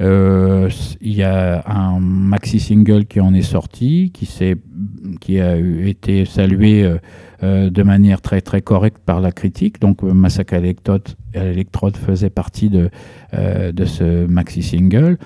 Il 0.00 1.14
y 1.14 1.22
a 1.22 1.62
un 1.66 1.98
maxi 2.00 2.60
single 2.60 3.06
qui 3.06 3.20
en 3.20 3.32
est 3.34 3.42
sorti, 3.42 4.10
qui, 4.12 4.26
s'est- 4.26 4.56
qui 5.20 5.40
a 5.40 5.56
été 5.56 6.24
salué 6.24 6.88
de 7.42 7.82
manière 7.82 8.20
très 8.20 8.40
très 8.40 8.60
correcte 8.62 8.98
par 9.04 9.20
la 9.20 9.32
critique. 9.32 9.80
Donc, 9.80 10.02
Massacre 10.02 10.54
à 10.54 10.58
l'électrode, 10.60 11.96
faisait 11.96 12.30
partie 12.30 12.68
de, 12.70 12.90
de 13.32 13.84
ce 13.84 14.26
maxi 14.26 14.62
single. 14.62 15.18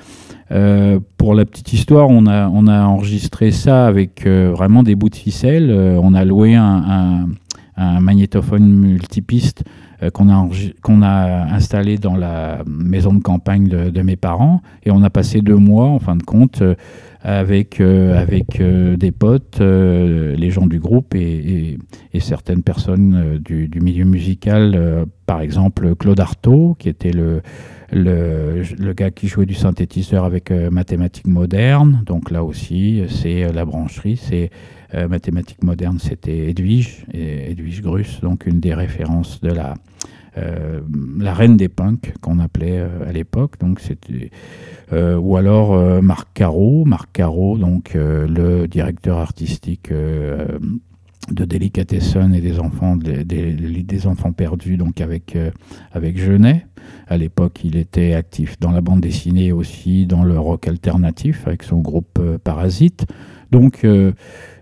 Euh, 0.53 1.01
pour 1.17 1.35
la 1.35 1.45
petite 1.45 1.73
histoire, 1.73 2.09
on 2.09 2.27
a, 2.27 2.49
enregistré 2.85 3.51
ça 3.51 3.87
avec 3.87 4.27
euh, 4.27 4.53
vraiment 4.55 4.83
des 4.83 4.95
bouts 4.95 5.09
de 5.09 5.17
ficelle. 5.17 5.71
Euh, 5.71 5.99
on 6.03 6.15
a 6.15 6.25
loué 6.25 6.55
un, 6.55 6.65
un- 6.65 7.29
un 7.77 8.01
magnétophone 8.01 8.67
multipiste 8.69 9.65
qu'on 10.13 10.31
a, 11.03 11.55
installé 11.55 11.97
dans 11.97 12.17
la 12.17 12.63
maison 12.67 13.13
de 13.15 13.23
campagne 13.23 13.69
de, 13.69 14.03
mes 14.03 14.17
parents. 14.17 14.61
Et 14.85 14.91
on 14.91 15.03
a 15.03 15.11
passé 15.11 15.41
deux 15.43 15.57
mois, 15.57 15.87
en 15.87 16.01
fin 16.01 16.17
de 16.17 16.23
compte, 16.25 16.63
avec, 17.23 17.81
euh, 17.81 18.21
avec 18.21 18.61
euh, 18.61 18.97
des 18.97 19.13
potes, 19.13 19.61
euh, 19.61 20.35
les 20.37 20.51
gens 20.51 20.67
du 20.67 20.81
groupe 20.81 21.15
et, 21.15 21.79
certaines 22.21 22.63
personnes 22.63 23.39
du, 23.39 23.69
milieu 23.81 24.05
musical. 24.05 25.07
par 25.27 25.41
exemple, 25.41 25.97
Claude 25.97 26.21
Artaud, 26.21 26.77
qui 26.79 26.89
était 26.89 27.11
le, 27.11 27.43
le, 27.93 28.93
gars 28.93 29.11
qui 29.11 29.29
jouait 29.29 29.47
du 29.47 29.55
synthétiseur 29.55 30.25
avec 30.25 30.51
euh, 30.51 30.71
mathématiques 30.71 31.27
modernes. 31.27 32.03
Donc 32.07 32.31
là 32.31 32.43
aussi, 32.45 33.05
c'est 33.09 33.45
euh, 33.45 33.53
la 33.53 33.65
brancherie, 33.65 34.17
c'est 34.17 34.51
euh, 34.95 35.09
mathématiques 35.09 35.63
modernes, 35.63 35.99
c'était 35.99 36.51
Edwige, 36.51 37.05
Edwige 37.13 37.83
Grus, 37.83 38.21
donc 38.21 38.47
une 38.47 38.61
des 38.61 38.75
références 38.75 39.41
de 39.41 39.51
la, 39.51 39.75
la 40.37 41.35
reine 41.35 41.57
des 41.57 41.69
punks 41.69 42.15
qu'on 42.21 42.39
appelait 42.39 42.79
euh, 42.79 43.09
à 43.09 43.13
l'époque. 43.13 43.59
Donc 43.61 43.81
c'était 43.81 44.31
euh, 44.93 45.17
ou 45.17 45.37
alors 45.37 45.75
euh, 45.75 46.01
Marc 46.01 46.29
Caro, 46.35 46.85
Marc 46.85 47.11
Caro, 47.13 47.59
donc 47.59 47.97
euh, 47.97 48.27
le 48.27 48.69
directeur 48.69 49.19
artistique 49.19 49.91
euh, 49.91 50.59
de 51.31 51.45
Delicatessen 51.45 52.35
et 52.35 52.41
des 52.41 52.59
enfants 52.59 52.97
des, 52.97 54.07
enfants 54.07 54.33
perdus, 54.33 54.77
donc 54.77 55.01
avec 55.01 55.37
euh, 55.37 55.51
avec 55.93 56.19
Genet. 56.19 56.67
À 57.07 57.17
l'époque, 57.17 57.61
il 57.65 57.77
était 57.77 58.15
actif 58.15 58.59
dans 58.59 58.73
la 58.73 58.81
bande 58.81 59.01
dessinée 59.01 59.47
et 59.47 59.53
aussi 59.53 60.07
dans 60.07 60.25
le 60.25 60.39
rock 60.39 60.67
alternatif 60.67 61.47
avec 61.47 61.63
son 61.63 61.79
groupe 61.79 62.19
euh, 62.19 62.39
Parasite. 62.39 63.07
Donc 63.51 63.85
euh, 63.85 64.13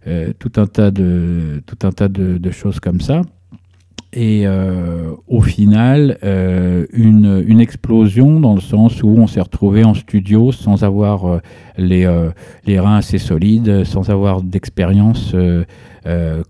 euh, 0.07 0.33
tout 0.39 0.53
un 0.57 0.67
tas 0.67 0.91
de 0.91 1.63
tout 1.67 1.79
un 1.87 1.93
tas 1.93 2.09
de 2.09 2.51
choses 2.51 2.81
comme 2.81 3.01
ça. 3.01 3.23
Et 4.13 4.43
euh, 4.45 5.13
au 5.29 5.41
final, 5.41 6.19
euh, 6.25 6.85
une, 6.93 7.45
une 7.47 7.61
explosion 7.61 8.41
dans 8.41 8.55
le 8.55 8.61
sens 8.61 9.05
où 9.05 9.09
on 9.09 9.29
s'est 9.29 9.41
retrouvé 9.41 9.85
en 9.85 9.95
studio 9.95 10.51
sans 10.51 10.83
avoir 10.83 11.27
euh, 11.27 11.39
les, 11.77 12.07
euh, 12.07 12.31
les 12.67 12.81
reins 12.81 12.97
assez 12.97 13.19
solides, 13.19 13.85
sans 13.85 14.11
avoir 14.11 14.43
d'expérience 14.43 15.31
euh, 15.35 15.65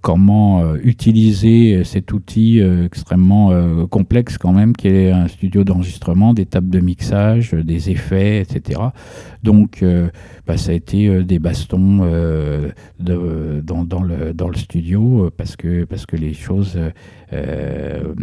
comment 0.01 0.63
euh, 0.63 0.77
utiliser 0.83 1.85
cet 1.85 2.13
outil 2.13 2.61
euh, 2.61 2.87
extrêmement 2.87 3.51
euh, 3.51 3.87
complexe 3.87 4.39
quand 4.39 4.53
même, 4.53 4.75
qui 4.75 4.89
est 4.89 5.11
un 5.11 5.29
studio 5.29 5.65
d'enregistrement, 5.65 6.35
des 6.35 6.47
tables 6.47 6.71
de 6.71 6.81
mixage, 6.81 7.55
euh, 7.55 7.63
des 7.65 7.91
effets, 7.91 8.41
etc. 8.41 8.81
Donc 9.43 9.83
euh, 9.83 10.09
bah, 10.47 10.57
ça 10.57 10.71
a 10.73 10.75
été 10.75 11.07
euh, 11.09 11.25
des 11.25 11.39
bastons 11.39 12.01
euh, 12.03 12.71
de, 12.99 13.63
dans, 13.65 13.85
dans, 13.85 14.03
le, 14.03 14.33
dans 14.35 14.49
le 14.49 14.57
studio 14.57 15.27
euh, 15.27 15.31
parce 15.37 15.57
que, 15.57 15.85
parce 15.85 16.07
que 16.07 16.17
les 16.17 16.35
choses, 16.35 16.75
euh, 16.77 16.91
euh, 17.33 18.15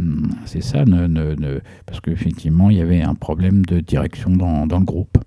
c'est 0.45 0.61
ça, 0.61 0.85
ne, 0.85 1.07
ne, 1.07 1.35
ne- 1.35 1.59
parce 1.85 1.99
qu'effectivement 2.01 2.69
il 2.69 2.77
y 2.77 2.81
avait 2.81 3.01
un 3.01 3.15
problème 3.15 3.65
de 3.65 3.79
direction 3.79 4.31
dans, 4.31 4.67
dans 4.67 4.79
le 4.79 4.85
groupe. 4.85 5.17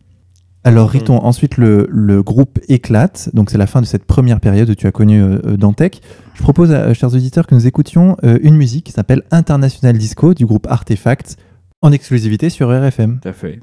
Alors 0.63 0.91
Riton, 0.91 1.17
ensuite 1.25 1.57
le, 1.57 1.87
le 1.91 2.23
groupe 2.23 2.59
éclate, 2.69 3.31
donc 3.33 3.51
c'est 3.51 3.57
la 3.57 3.67
fin 3.67 3.81
de 3.81 3.87
cette 3.87 4.05
première 4.05 4.41
période 4.41 4.69
où 4.69 4.75
tu 4.75 4.87
as 4.87 4.93
connu 4.93 5.23
euh, 5.23 5.39
euh, 5.47 5.57
Dantec. 5.57 6.03
Je 6.35 6.43
propose, 6.43 6.73
à, 6.73 6.93
chers 6.93 7.15
auditeurs, 7.15 7.47
que 7.47 7.55
nous 7.55 7.67
écoutions 7.67 8.17
euh, 8.25 8.39
une 8.43 8.57
musique 8.57 8.85
qui 8.85 8.93
s'appelle 8.93 9.23
International 9.31 9.97
Disco 9.97 10.35
du 10.35 10.45
groupe 10.45 10.67
Artefact 10.69 11.39
en 11.81 11.93
exclusivité 11.93 12.51
sur 12.51 12.69
RFM. 12.69 13.21
Tout 13.21 13.29
à 13.29 13.33
fait. 13.33 13.61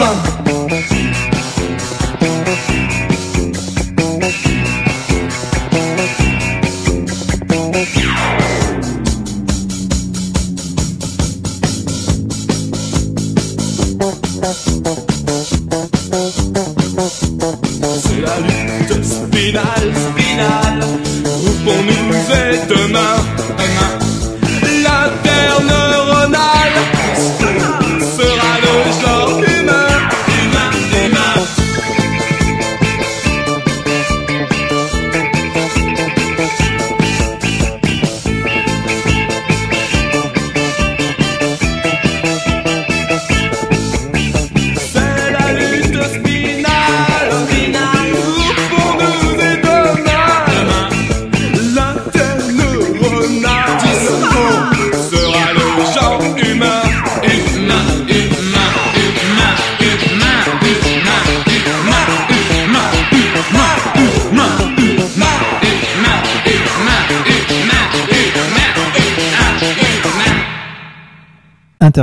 from? 0.00 0.49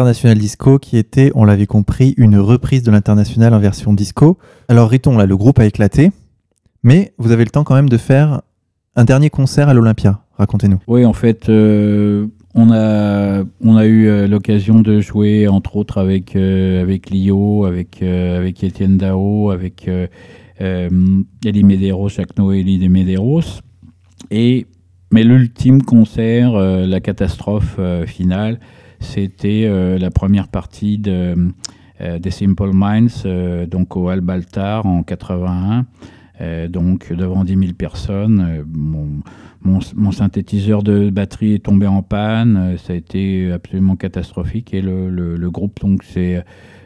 International 0.08 0.38
Disco 0.38 0.80
qui 0.80 0.98
était, 0.98 1.32
on 1.36 1.44
l'avait 1.44 1.66
compris, 1.66 2.14
une 2.18 2.38
reprise 2.38 2.82
de 2.82 2.92
l'International 2.92 3.54
en 3.54 3.60
version 3.60 3.94
disco. 3.94 4.38
Alors 4.70 4.90
Riton, 4.90 5.18
là, 5.18 5.26
le 5.26 5.36
groupe 5.36 5.60
a 5.60 5.66
éclaté, 5.66 6.12
mais 6.82 7.12
vous 7.18 7.32
avez 7.32 7.44
le 7.44 7.50
temps 7.50 7.66
quand 7.66 7.76
même 7.76 7.90
de 7.90 7.98
faire 7.98 8.42
un 8.96 9.04
dernier 9.04 9.30
concert 9.30 9.68
à 9.68 9.74
l'Olympia. 9.74 10.22
Racontez-nous. 10.38 10.80
Oui, 10.88 11.04
en 11.04 11.12
fait, 11.12 11.50
euh, 11.50 12.28
on, 12.56 12.72
a, 12.72 13.44
on 13.62 13.76
a 13.76 13.86
eu 13.86 14.08
euh, 14.08 14.28
l'occasion 14.28 14.80
de 14.80 15.02
jouer, 15.02 15.50
entre 15.50 15.76
autres, 15.76 15.98
avec, 15.98 16.38
euh, 16.38 16.82
avec 16.82 17.10
Lio, 17.10 17.66
avec, 17.66 18.02
avec 18.02 18.64
Étienne 18.64 18.98
Dao, 18.98 19.52
avec 19.52 19.90
Elie 20.60 21.64
Medeiros, 21.64 22.08
Jacques 22.08 22.38
Noé, 22.38 22.60
Elie 22.60 22.80
de 22.80 22.88
Medeiros. 22.88 23.62
Et, 24.32 24.68
mais 25.12 25.24
l'ultime 25.24 25.82
concert, 25.82 26.54
la 26.54 27.00
catastrophe 27.02 27.78
finale, 28.06 28.60
c'était 29.00 29.66
euh, 29.66 29.98
la 29.98 30.12
première 30.12 30.48
partie 30.48 30.98
de, 30.98 31.36
euh, 32.02 32.20
des 32.20 32.32
Simple 32.32 32.72
Minds, 32.74 33.24
euh, 33.26 33.66
donc 33.66 33.96
au 33.96 34.10
Albaltar 34.10 34.86
en 34.86 35.04
81. 35.04 35.86
euh, 36.42 36.68
donc 36.68 37.12
devant 37.14 37.44
10 37.44 37.58
000 37.58 37.74
personnes, 37.74 38.64
mon, 38.72 39.08
mon, 39.64 40.12
synthétiseur 40.12 40.84
de 40.84 41.10
batterie 41.10 41.54
est 41.56 41.66
tombé 41.66 41.88
en 41.88 42.04
panne, 42.04 42.78
ça 42.78 42.94
a 42.94 42.96
été 42.96 43.52
absolument 43.52 43.96
catastrophique 43.96 44.74
et 44.74 44.82
le, 44.82 45.10
le- 45.10 45.36
le 45.36 45.50
groupe, 45.52 45.80
donc 45.82 46.04
c'est... 46.04 46.44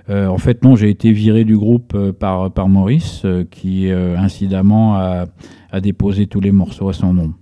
en 0.10 0.38
fait, 0.38 0.64
non, 0.64 0.76
j'ai 0.76 0.90
été 0.90 1.12
viré 1.12 1.44
du 1.44 1.58
groupe 1.58 2.12
par, 2.20 2.52
par 2.52 2.68
Maurice, 2.70 3.26
qui 3.50 3.90
incidemment 3.92 4.96
a, 4.96 5.26
a 5.72 5.82
déposé 5.82 6.28
tous 6.28 6.42
les 6.42 6.52
morceaux 6.52 6.90
à 6.90 6.94
son 6.94 7.14
nom. 7.14 7.34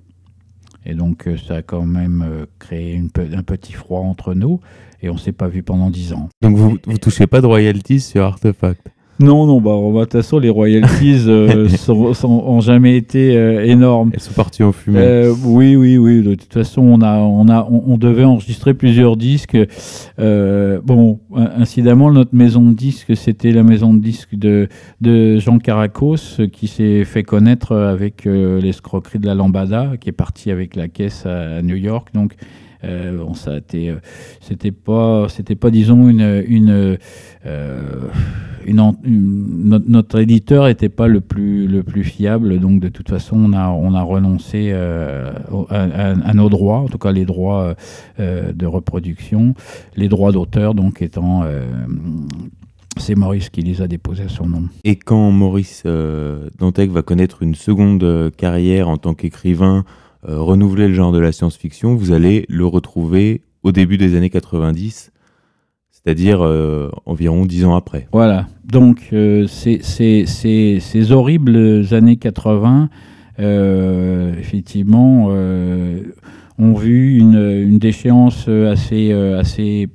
Et 0.89 0.95
donc, 0.95 1.27
euh, 1.27 1.37
ça 1.37 1.57
a 1.57 1.61
quand 1.61 1.85
même 1.85 2.25
euh, 2.27 2.45
créé 2.57 2.99
un 2.99 3.43
petit 3.43 3.73
froid 3.73 3.99
entre 3.99 4.33
nous, 4.33 4.59
et 5.03 5.09
on 5.11 5.17
s'est 5.17 5.31
pas 5.31 5.47
vu 5.47 5.61
pendant 5.61 5.91
dix 5.91 6.13
ans. 6.13 6.29
Donc 6.41 6.57
vous, 6.57 6.79
vous 6.83 6.97
touchez 6.97 7.27
pas 7.27 7.41
de 7.41 7.45
royalties 7.45 7.99
sur 7.99 8.23
Artefact? 8.23 8.89
Non, 9.19 9.45
non, 9.45 9.59
bah, 9.59 9.71
de 9.75 9.99
toute 10.03 10.13
façon, 10.13 10.39
les 10.39 10.49
royalties 10.49 11.23
euh, 11.27 11.67
sont, 11.69 12.13
sont- 12.13 12.29
ont 12.45 12.61
jamais 12.61 12.95
été 12.95 13.35
euh, 13.35 13.65
énormes. 13.65 14.11
Elles 14.13 14.21
sont 14.21 14.33
parties 14.33 14.63
en 14.63 14.71
fumée. 14.71 14.99
Euh, 15.01 15.33
oui, 15.43 15.75
oui, 15.75 15.97
oui. 15.97 16.21
De 16.23 16.35
toute 16.35 16.53
façon, 16.53 16.81
on 16.81 17.01
a, 17.01 17.17
on 17.17 17.49
a, 17.49 17.67
on, 17.69 17.83
on 17.87 17.97
devait 17.97 18.23
enregistrer 18.23 18.73
plusieurs 18.73 19.17
disques. 19.17 19.57
Euh, 20.19 20.79
bon, 20.83 21.19
in- 21.35 21.51
incidemment, 21.57 22.11
notre 22.11 22.33
maison 22.33 22.61
de 22.61 22.73
disques, 22.73 23.15
c'était 23.17 23.51
la 23.51 23.63
maison 23.63 23.93
de 23.93 23.99
disques 23.99 24.35
de, 24.35 24.69
de 25.01 25.37
Jean 25.37 25.59
Caracos, 25.59 26.15
qui 26.53 26.67
s'est 26.67 27.03
fait 27.03 27.23
connaître 27.23 27.75
avec 27.75 28.25
euh, 28.25 28.61
l'escroquerie 28.61 29.19
de 29.19 29.27
la 29.27 29.35
Lambada, 29.35 29.91
qui 29.99 30.09
est 30.09 30.13
parti 30.13 30.49
avec 30.49 30.75
la 30.77 30.87
caisse 30.87 31.25
à, 31.25 31.57
à 31.57 31.61
New 31.61 31.75
York. 31.75 32.07
Donc, 32.13 32.35
euh, 32.83 33.17
bon, 33.17 33.33
ça 33.33 33.51
a 33.51 33.75
euh, 33.75 33.99
c'était 34.41 34.71
pas, 34.71 35.27
c'était 35.29 35.55
pas, 35.55 35.69
disons, 35.69 36.07
une, 36.07 36.43
une, 36.47 36.97
euh, 37.45 38.07
notre, 38.67 38.99
notre 39.89 40.19
éditeur 40.19 40.67
était 40.67 40.89
pas 40.89 41.07
le 41.07 41.21
plus, 41.21 41.67
le 41.67 41.83
plus 41.83 42.03
fiable. 42.03 42.59
Donc, 42.59 42.79
de 42.79 42.89
toute 42.89 43.09
façon, 43.09 43.37
on 43.37 43.53
a, 43.53 43.69
on 43.69 43.93
a 43.93 44.01
renoncé 44.01 44.71
à, 44.71 46.33
nos 46.33 46.49
droits, 46.49 46.79
en 46.79 46.87
tout 46.87 46.97
cas 46.97 47.11
les 47.11 47.25
droits 47.25 47.75
de 48.17 48.65
reproduction, 48.65 49.55
les 49.95 50.07
droits 50.07 50.31
d'auteur, 50.31 50.73
donc 50.75 51.01
étant 51.01 51.43
c'est 52.99 53.15
Maurice 53.15 53.49
qui 53.49 53.61
les 53.61 53.81
a 53.81 53.87
déposés 53.87 54.23
à 54.23 54.29
son 54.29 54.45
nom. 54.45 54.63
Et 54.83 54.95
quand 54.97 55.31
Maurice 55.31 55.83
euh, 55.85 56.49
Dantec 56.59 56.91
va 56.91 57.01
connaître 57.01 57.41
une 57.41 57.55
seconde 57.55 58.31
carrière 58.37 58.89
en 58.89 58.97
tant 58.97 59.13
qu'écrivain, 59.13 59.85
renouveler 60.23 60.87
le 60.87 60.93
genre 60.93 61.11
de 61.11 61.19
la 61.19 61.31
science-fiction, 61.31 61.95
vous 61.95 62.11
allez 62.11 62.45
le 62.49 62.65
retrouver 62.65 63.41
au 63.63 63.71
début 63.71 63.97
des 63.97 64.15
années 64.15 64.29
90, 64.29 65.11
c'est-à-dire 65.91 66.41
euh, 66.41 66.89
environ 67.05 67.45
dix 67.45 67.65
ans 67.65 67.75
après. 67.75 68.07
Voilà. 68.11 68.47
Donc, 68.65 69.09
euh, 69.13 69.47
ces, 69.47 69.79
ces- 69.81 70.25
ces- 70.25 70.79
ces 70.79 71.11
horribles 71.11 71.85
années 71.91 72.17
80, 72.17 72.89
euh, 73.39 74.33
effectivement, 74.37 75.27
euh, 75.29 76.01
ont 76.57 76.73
vu 76.73 77.17
une, 77.17 77.35
une 77.37 77.77
déchéance 77.79 78.47
assez, 78.49 79.11
euh, 79.11 79.39
assez, 79.39 79.87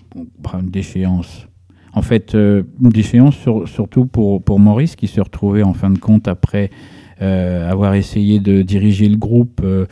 une 0.55 0.71
déchéance. 0.71 1.47
En 1.93 2.03
fait, 2.03 2.35
euh, 2.35 2.63
une 2.83 2.89
déchéance 2.89 3.37
sur- 3.37 3.69
surtout 3.69 4.07
pour, 4.07 4.43
pour 4.43 4.59
Maurice, 4.59 4.97
qui 4.97 5.07
se 5.07 5.21
retrouvait 5.21 5.63
en 5.63 5.75
fin 5.75 5.91
de 5.91 5.99
compte 5.99 6.27
après 6.27 6.71
euh, 6.71 6.75
avoir 7.21 7.95
essayé 7.95 8.41
de 8.41 8.63
diriger 8.63 9.09
le 9.09 9.17
groupe, 9.17 9.61
euh, 9.63 9.87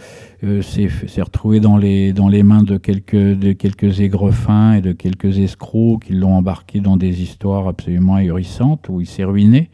euh, 0.44 0.60
s'est 0.62 1.22
retrouvé 1.22 1.60
dans 1.60 1.76
les, 1.76 2.12
dans 2.12 2.28
les 2.28 2.42
mains 2.42 2.64
de 2.64 2.76
quelques, 2.76 3.14
de 3.14 3.52
quelques 3.52 4.00
aigrefins 4.00 4.74
et 4.74 4.80
de 4.80 4.92
quelques 4.92 5.38
escrocs 5.38 6.04
qui 6.04 6.14
l'ont 6.14 6.34
embarqué 6.34 6.80
dans 6.80 6.96
des 6.96 7.22
histoires 7.22 7.68
absolument 7.68 8.16
ahurissantes 8.16 8.88
où 8.88 9.00
il 9.00 9.06
s'est 9.06 9.24
ruiné. 9.24 9.70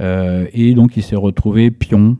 Euh, 0.00 0.46
et 0.52 0.74
donc 0.74 0.96
il 0.96 1.02
s'est 1.02 1.16
retrouvé 1.16 1.70
pion. 1.70 2.16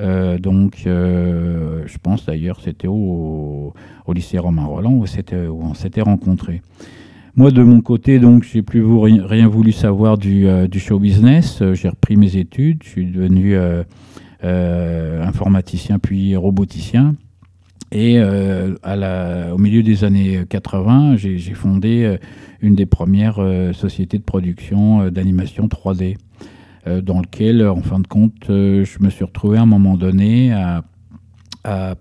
Euh, 0.00 0.38
donc, 0.38 0.82
euh, 0.86 1.82
je 1.86 1.98
pense 1.98 2.26
d'ailleurs, 2.26 2.60
c'était 2.60 2.88
au, 2.88 3.72
au 4.06 4.12
lycée 4.12 4.38
Romain 4.38 4.64
Roland 4.64 4.92
où, 4.92 5.04
où 5.04 5.62
on 5.62 5.74
s'était 5.74 6.02
rencontrés. 6.02 6.62
Moi, 7.36 7.50
de 7.50 7.64
mon 7.64 7.80
côté, 7.80 8.20
donc, 8.20 8.44
j'ai 8.44 8.62
plus 8.62 8.84
rien, 8.84 9.48
voulu 9.48 9.72
savoir 9.72 10.18
du, 10.18 10.46
euh, 10.46 10.68
show 10.76 11.00
business. 11.00 11.62
Euh, 11.62 11.74
J'ai 11.74 11.88
repris 11.88 12.16
mes 12.16 12.36
études. 12.36 12.84
Je 12.84 12.88
suis 12.88 13.06
devenu 13.06 13.56
euh, 13.56 15.24
informaticien 15.24 15.98
puis 15.98 16.36
roboticien. 16.36 17.16
Et 17.90 18.20
au 18.20 19.58
milieu 19.58 19.82
des 19.84 20.02
années 20.02 20.44
80, 20.48 21.16
j'ai 21.16 21.38
fondé 21.54 22.18
une 22.60 22.74
des 22.74 22.86
premières 22.86 23.38
sociétés 23.72 24.18
de 24.18 24.24
production 24.24 25.10
d'animation 25.10 25.68
3D, 25.68 26.16
euh, 26.88 27.00
dans 27.00 27.20
lequel, 27.20 27.64
en 27.68 27.82
fin 27.82 28.00
de 28.00 28.08
compte, 28.08 28.46
je 28.48 28.98
me 29.00 29.10
suis 29.10 29.24
retrouvé 29.24 29.58
à 29.58 29.62
un 29.62 29.66
moment 29.66 29.96
donné 29.96 30.52
à, 30.52 31.94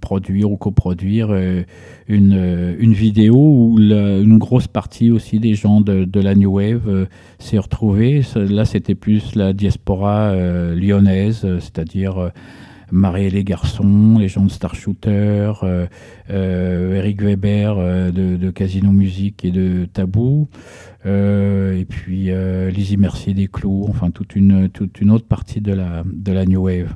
produire 0.00 0.50
ou 0.50 0.56
coproduire 0.56 1.28
euh, 1.30 1.62
une, 2.08 2.34
euh, 2.34 2.74
une 2.78 2.92
vidéo 2.92 3.34
où 3.36 3.78
une 3.78 4.38
grosse 4.38 4.66
partie 4.66 5.10
aussi 5.10 5.38
des 5.38 5.54
gens 5.54 5.80
de, 5.80 6.20
la 6.20 6.34
New 6.34 6.56
Wave 6.56 6.88
euh, 6.88 7.06
s'est 7.38 7.58
retrouvée. 7.58 8.22
Là, 8.34 8.64
c'était 8.64 8.94
plus 8.94 9.34
la 9.34 9.52
diaspora 9.52 10.34
lyonnaise, 10.74 11.46
c'est-à-dire 11.60 12.30
Marie 12.90 13.26
et 13.26 13.30
les 13.30 13.44
garçons, 13.44 14.18
les 14.18 14.28
gens 14.28 14.44
de 14.44 14.50
Star 14.50 14.74
Shooter, 14.74 15.52
Eric 16.28 17.22
Weber 17.22 18.12
de, 18.12 18.50
Casino 18.50 18.90
Musique 18.92 19.44
et 19.44 19.50
de 19.50 19.86
Tabou, 19.86 20.48
et 21.04 21.86
puis 21.88 22.30
Lizzie 22.70 22.96
Mercier 22.96 23.34
des 23.34 23.48
Clous, 23.48 23.86
enfin 23.88 24.10
toute 24.10 24.36
une, 24.36 24.70
autre 25.10 25.26
partie 25.26 25.60
de 25.60 25.72
la 25.72 26.44
New 26.44 26.64
Wave. 26.64 26.94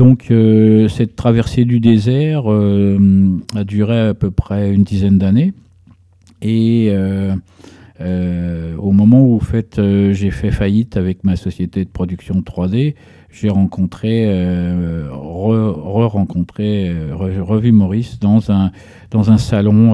Donc 0.00 0.30
euh, 0.30 0.88
cette 0.88 1.14
traversée 1.14 1.66
du 1.66 1.78
désert 1.78 2.50
euh, 2.50 3.38
a 3.54 3.64
duré 3.64 4.00
à 4.00 4.14
peu 4.14 4.30
près 4.30 4.72
une 4.72 4.82
dizaine 4.82 5.18
d'années. 5.18 5.52
Et 6.40 6.86
euh, 6.90 7.36
au 8.78 8.92
moment 8.92 9.22
où 9.26 9.38
j'ai 9.44 10.30
fait 10.30 10.52
faillite 10.52 10.96
avec 10.96 11.22
ma 11.22 11.36
société 11.36 11.84
de 11.84 11.90
production 11.90 12.36
3D, 12.36 12.94
j'ai 13.30 13.50
rencontré, 13.50 14.24
re- 14.24 15.70
re-rencontré, 15.70 16.90
re- 17.12 17.40
revu 17.40 17.70
Maurice 17.70 18.18
dans 18.18 18.50
un, 18.50 18.72
dans 19.10 19.30
un 19.30 19.36
salon 19.36 19.92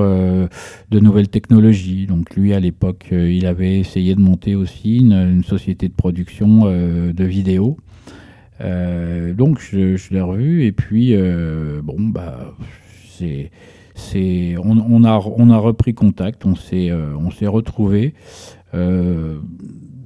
de 0.89 1.01
nouvelles 1.01 1.28
technologies. 1.28 2.07
Donc 2.07 2.37
lui, 2.37 2.55
à 2.55 2.61
l'époque, 2.61 3.09
il 3.11 3.45
avait 3.45 3.81
essayé 3.81 4.15
de 4.15 4.20
monter 4.20 4.55
aussi 4.55 4.99
une, 4.99 5.43
société 5.43 5.89
de 5.89 5.95
production 5.95 6.66
de 6.66 7.24
vidéos. 7.24 7.77
Euh, 8.62 9.35
donc 9.35 9.61
je, 9.61 9.97
l'ai 10.15 10.20
revu 10.23 10.65
et 10.65 10.73
puis 10.73 11.15
euh, 11.15 11.83
bon 11.83 11.97
bah 11.99 12.55
c'est 13.11 13.51
c'est 13.95 14.55
on, 14.62 15.05
a 15.05 15.20
on 15.37 15.51
a 15.51 15.59
repris 15.59 15.93
contact 15.93 16.47
on 16.47 16.55
s'est 16.55 16.91
euh, 16.91 17.15
on 17.19 17.31
s'est 17.31 17.47
retrouvé 17.49 18.15
euh, 18.73 19.37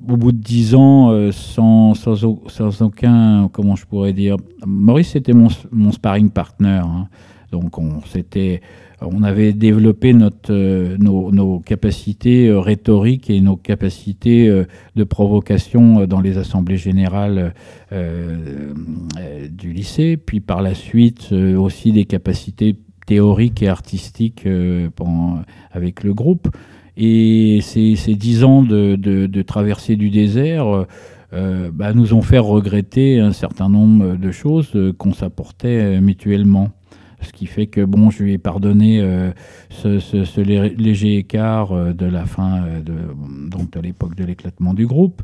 au 0.08 0.16
bout 0.16 0.32
de 0.32 0.38
dix 0.38 0.74
ans 0.74 1.30
sans, 1.30 1.94
sans, 1.94 2.24
au- 2.24 2.42
sans 2.48 2.82
aucun 2.82 3.48
comment 3.52 3.76
je 3.76 3.86
pourrais 3.86 4.12
dire 4.12 4.36
Maurice 4.66 5.10
c'était 5.10 5.32
mon, 5.32 5.48
mon 5.70 5.92
sparring 5.92 6.30
partner 6.30 6.80
hein. 6.84 7.06
donc 7.52 7.78
on 7.78 8.00
s'était 8.02 8.62
on 9.02 9.22
avait 9.22 9.52
développé 9.52 10.14
euh, 10.50 10.96
nos, 10.98 11.60
capacités 11.60 12.48
euh, 12.48 12.60
rhétoriques 12.60 13.30
et 13.30 13.40
nos 13.40 13.56
capacités 13.56 14.48
euh, 14.48 14.64
de 14.96 15.04
provocation 15.04 16.06
dans 16.06 16.20
les 16.20 16.38
assemblées 16.38 16.76
générales 16.76 17.54
du 19.50 19.72
lycée, 19.72 20.16
puis 20.16 20.40
par 20.40 20.62
la 20.62 20.74
suite 20.74 21.32
aussi 21.32 21.90
des 21.90 22.04
capacités 22.04 22.76
théoriques 23.06 23.62
et 23.62 23.68
artistiques 23.68 24.46
avec 25.72 26.04
le 26.04 26.14
groupe. 26.14 26.48
Et 26.96 27.60
ces, 27.62 28.14
dix 28.14 28.44
ans 28.44 28.62
de, 28.62 29.42
traversée 29.42 29.96
du 29.96 30.10
désert 30.10 30.86
bah, 31.32 31.92
nous 31.94 32.14
ont 32.14 32.22
fait 32.22 32.38
regretter 32.38 33.18
un 33.18 33.32
certain 33.32 33.68
nombre 33.68 34.16
de 34.16 34.30
choses 34.30 34.78
qu'on 34.98 35.12
s'apportait 35.12 36.00
mutuellement. 36.00 36.70
Ce 37.22 37.32
qui 37.32 37.46
fait 37.46 37.66
que 37.66 37.84
bon, 37.84 38.10
je 38.10 38.22
lui 38.22 38.32
ai 38.32 38.38
pardonné 38.38 39.00
euh, 39.00 39.30
ce, 39.68 39.98
ce- 39.98 40.24
ce 40.24 40.40
lé- 40.40 40.74
léger 40.76 41.16
écart 41.18 41.72
euh, 41.72 41.92
de 41.92 42.06
la 42.06 42.24
fin 42.24 42.62
euh, 42.62 42.80
de, 42.80 42.92
donc 43.50 43.70
de 43.72 43.80
l'époque 43.80 44.14
de 44.16 44.24
l'éclatement 44.24 44.72
du 44.74 44.86
groupe. 44.86 45.20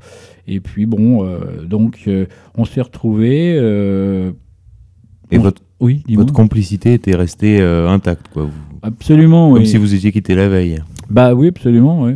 Et 0.47 0.61
puis 0.61 0.87
bon, 0.87 1.27
donc 1.65 2.09
on 2.57 2.65
s'est 2.65 2.81
retrouvés. 2.83 3.57
Et 5.31 5.39
on- 5.39 5.43
votre, 5.43 5.63
oui, 5.81 6.03
votre 6.11 6.33
complicité 6.33 6.93
était 6.95 7.17
restée 7.17 7.61
intacte, 7.61 8.29
quoi. 8.33 8.45
Vous- 8.45 8.51
Absolument, 8.83 9.51
Comme 9.53 9.63
oui. 9.63 9.67
si 9.67 9.79
vous 9.79 9.95
étiez 9.95 10.13
quitté 10.13 10.35
la 10.37 10.49
veille. 10.49 10.79
Bah 11.11 11.35
oui, 11.35 11.49
absolument. 11.49 12.03
oui. 12.05 12.13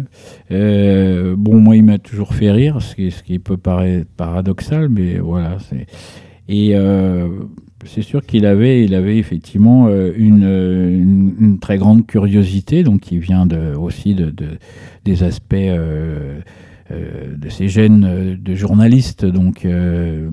Bon, 0.51 1.57
moi, 1.59 1.75
il 1.77 1.83
m'a 1.83 1.99
toujours 1.99 2.33
fait 2.35 2.53
rire, 2.53 2.81
ce 2.81 2.95
qui, 2.95 3.11
ce 3.11 3.23
qui 3.25 3.39
peut 3.41 3.57
paraître 3.57 4.07
paradoxal, 4.17 4.89
mais 4.89 5.19
voilà. 5.19 5.57
Et 6.49 6.75
c'est 7.87 8.03
sûr 8.03 8.25
qu'il 8.25 8.47
avait, 8.47 8.85
il 8.85 8.95
avait 8.95 9.17
effectivement 9.19 9.87
euh, 9.89 10.13
une, 10.17 10.45
euh, 10.45 10.91
une, 10.91 11.35
une 11.41 11.59
très 11.59 11.79
grande 11.79 12.07
curiosité, 12.07 12.83
donc 12.83 13.01
qui 13.01 13.19
vient 13.19 13.47
de, 13.47 13.75
aussi 13.75 14.15
de, 14.15 14.27
de- 14.31 14.59
des 15.05 15.23
aspects 15.23 15.55
euh, 15.55 16.41
euh, 16.91 17.37
de 17.37 17.49
ses 17.49 17.69
gènes 17.69 18.37
de 18.41 18.55
journaliste. 18.55 19.25
Donc 19.25 19.65
euh, 19.65 20.29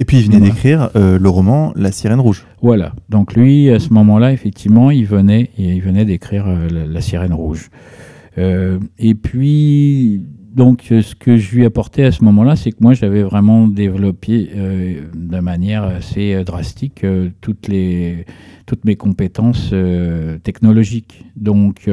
Et 0.00 0.04
puis 0.04 0.18
il 0.18 0.24
venait 0.24 0.38
Voilà. 0.38 0.52
d'écrire 0.52 0.90
le 0.94 1.28
roman 1.28 1.72
La 1.76 1.90
Sirène 1.92 2.20
Rouge. 2.20 2.44
Voilà. 2.62 2.94
Donc 3.08 3.34
lui, 3.34 3.70
à 3.70 3.78
ce 3.78 3.92
moment-là, 3.94 4.32
effectivement, 4.32 4.90
il 4.90 5.06
venait, 5.06 5.50
il 5.56 5.80
venait 5.80 6.04
d'écrire 6.04 6.46
la, 6.46 6.86
La 6.86 7.00
Sirène 7.00 7.32
Rouge. 7.32 7.70
Et 8.36 9.14
puis, 9.14 10.22
donc, 10.54 10.92
euh, 10.92 11.02
ce 11.02 11.16
que 11.16 11.36
je 11.36 11.56
lui 11.56 11.64
apportais 11.64 12.04
à 12.04 12.12
ce 12.12 12.22
moment-là, 12.24 12.54
c'est 12.54 12.70
que 12.70 12.76
moi, 12.80 12.94
j'avais 12.94 13.24
vraiment 13.24 13.66
développé 13.66 14.50
euh, 14.54 15.00
de 15.12 15.40
manière 15.40 15.82
assez 15.82 16.32
euh, 16.32 16.44
drastique 16.44 17.02
euh, 17.02 17.30
toutes 17.40 17.68
mes 17.68 18.96
compétences 18.96 19.74
technologiques. 20.44 21.24
Donc, 21.36 21.90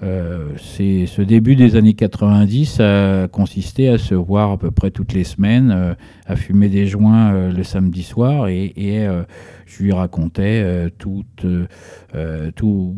c'est 0.00 1.06
ce 1.06 1.22
début 1.22 1.56
des 1.56 1.74
années 1.74 1.94
90 1.94 2.80
a 2.80 3.28
consisté 3.28 3.88
à 3.88 3.98
se 3.98 4.14
voir 4.14 4.52
à 4.52 4.58
peu 4.58 4.70
près 4.70 4.90
toutes 4.90 5.12
les 5.12 5.24
semaines, 5.24 5.96
à 6.26 6.36
fumer 6.36 6.68
des 6.68 6.86
joints 6.86 7.50
le 7.50 7.62
samedi 7.64 8.02
soir 8.02 8.48
et, 8.48 9.08
je 9.66 9.82
lui 9.82 9.92
racontais 9.92 10.88
tous 10.96 11.24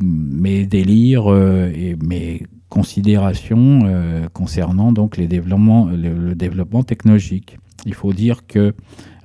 mes 0.03 0.67
délires 0.67 1.35
et 1.75 1.97
mes 2.03 2.43
considérations 2.71 3.81
euh, 3.85 4.29
concernant 4.33 4.93
donc 4.93 5.19
les 5.19 5.27
développements, 5.27 5.91
le, 5.91 6.35
développement 6.35 6.83
technologique. 6.83 7.59
Il 7.85 7.95
faut 7.95 8.13
dire 8.13 8.47
que 8.47 8.75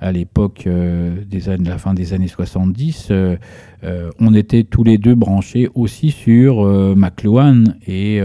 à 0.00 0.12
l'époque 0.12 0.64
euh, 0.66 1.24
des 1.24 1.56
la 1.58 1.78
fin 1.78 1.94
des 1.94 2.12
années 2.12 2.28
70, 2.28 3.08
euh, 3.10 3.36
euh, 3.84 4.10
on 4.18 4.34
était 4.34 4.64
tous 4.64 4.84
les 4.84 4.98
deux 4.98 5.14
branchés 5.14 5.68
aussi 5.74 6.10
sur 6.10 6.64
McLuhan 6.96 7.64
et 7.86 8.20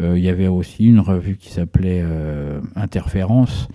il 0.00 0.18
y 0.18 0.28
avait 0.28 0.48
aussi 0.48 0.86
une 0.86 1.00
revue 1.00 1.36
qui 1.36 1.50
s'appelait 1.50 2.04
Interférence 2.76 3.68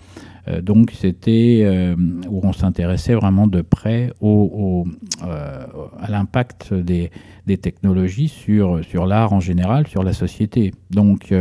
Euh, 0.47 0.61
donc 0.61 0.91
c'était 0.93 1.61
euh, 1.63 1.95
où 2.29 2.41
on 2.43 2.53
s'intéressait 2.53 3.13
vraiment 3.13 3.47
de 3.47 3.61
près 3.61 4.11
au, 4.21 4.85
euh, 5.25 5.65
à 5.99 6.09
l'impact 6.09 6.73
des, 6.73 7.11
des, 7.45 7.57
technologies 7.57 8.27
sur, 8.27 8.83
sur 8.83 9.05
l'art 9.05 9.33
en 9.33 9.39
général, 9.39 9.87
sur 9.87 10.03
la 10.03 10.13
société. 10.13 10.73
Donc 10.89 11.33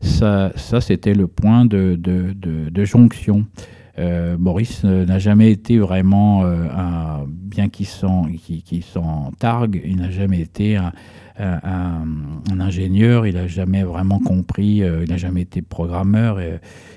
ça, 0.00 0.52
ça 0.56 0.80
c'était 0.80 1.14
le 1.14 1.26
point 1.26 1.64
de, 1.64 1.96
de, 1.96 2.84
jonction. 2.84 3.46
Maurice 4.38 4.84
n'a 4.84 5.18
jamais 5.18 5.52
été 5.52 5.78
vraiment 5.78 6.44
un, 6.44 7.24
bien 7.28 7.68
qu'il 7.68 7.86
s'en, 7.86 8.24
qui 8.24 8.82
s'en 8.82 9.32
targue, 9.38 9.80
il 9.84 9.96
n'a 9.96 10.10
jamais 10.10 10.40
été 10.40 10.76
un, 10.76 10.92
ingénieur, 12.58 13.26
il 13.26 13.34
n'a 13.34 13.46
jamais 13.46 13.84
vraiment 13.84 14.18
compris, 14.18 14.78
il 14.78 15.08
n'a 15.08 15.16
jamais 15.16 15.42
été 15.42 15.62
programmeur, 15.62 16.40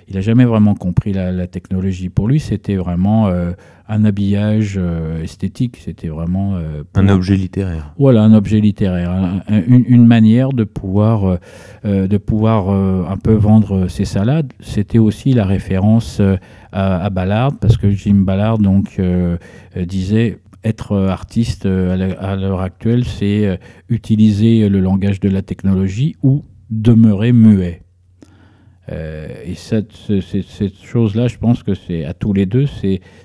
il 0.08 0.16
n'a 0.16 0.22
jamais 0.22 0.46
vraiment 0.46 0.76
compris 0.76 1.14
la, 1.14 1.32
la, 1.32 1.48
technologie. 1.48 2.10
Pour 2.10 2.28
lui, 2.28 2.40
c'était 2.40 2.76
vraiment 2.76 3.28
euh, 3.28 3.52
un 3.90 4.06
habillage 4.06 4.76
euh, 4.78 5.24
esthétique, 5.24 5.78
c'était 5.84 6.08
vraiment... 6.08 6.58
un 6.94 7.10
objet 7.10 7.36
littéraire. 7.36 7.94
Voilà, 7.98 8.24
un 8.24 8.34
objet 8.34 8.60
littéraire, 8.60 9.12
un, 9.12 9.42
une, 9.68 9.86
une, 9.88 10.06
manière 10.06 10.50
de 10.50 10.64
pouvoir, 10.64 11.40
de 11.84 12.18
pouvoir 12.18 12.70
un 12.70 13.18
peu 13.18 13.34
vendre 13.34 13.88
ses 13.88 14.06
salades. 14.06 14.54
C'était 14.60 15.00
aussi 15.00 15.34
la 15.34 15.46
référence 15.46 16.22
à, 16.72 17.06
à, 17.06 17.10
Ballard, 17.10 17.54
parce 17.60 17.78
que 17.78 17.90
Jim 17.90 18.24
Ballard 18.26 18.58
donc, 18.60 19.00
disait 19.76 20.40
être 20.64 20.98
artiste 20.98 21.66
à 21.66 22.36
l'heure 22.36 22.62
actuelle, 22.62 23.06
c'est 23.06 23.60
utiliser 23.90 24.68
le 24.70 24.80
langage 24.80 25.20
de 25.20 25.30
la 25.30 25.42
technologie 25.42 26.16
ou 26.24 26.44
demeurer 26.70 27.32
muet. 27.32 27.85
Euh, 28.92 29.28
et 29.46 29.56
cette, 29.56 29.94
chose-là, 30.84 31.28
je 31.28 31.38
pense 31.38 31.64
que 31.64 31.74
c'est 31.74 32.06
à 32.06 32.14
tous 32.14 32.34
les 32.34 32.46
deux, 32.46 32.66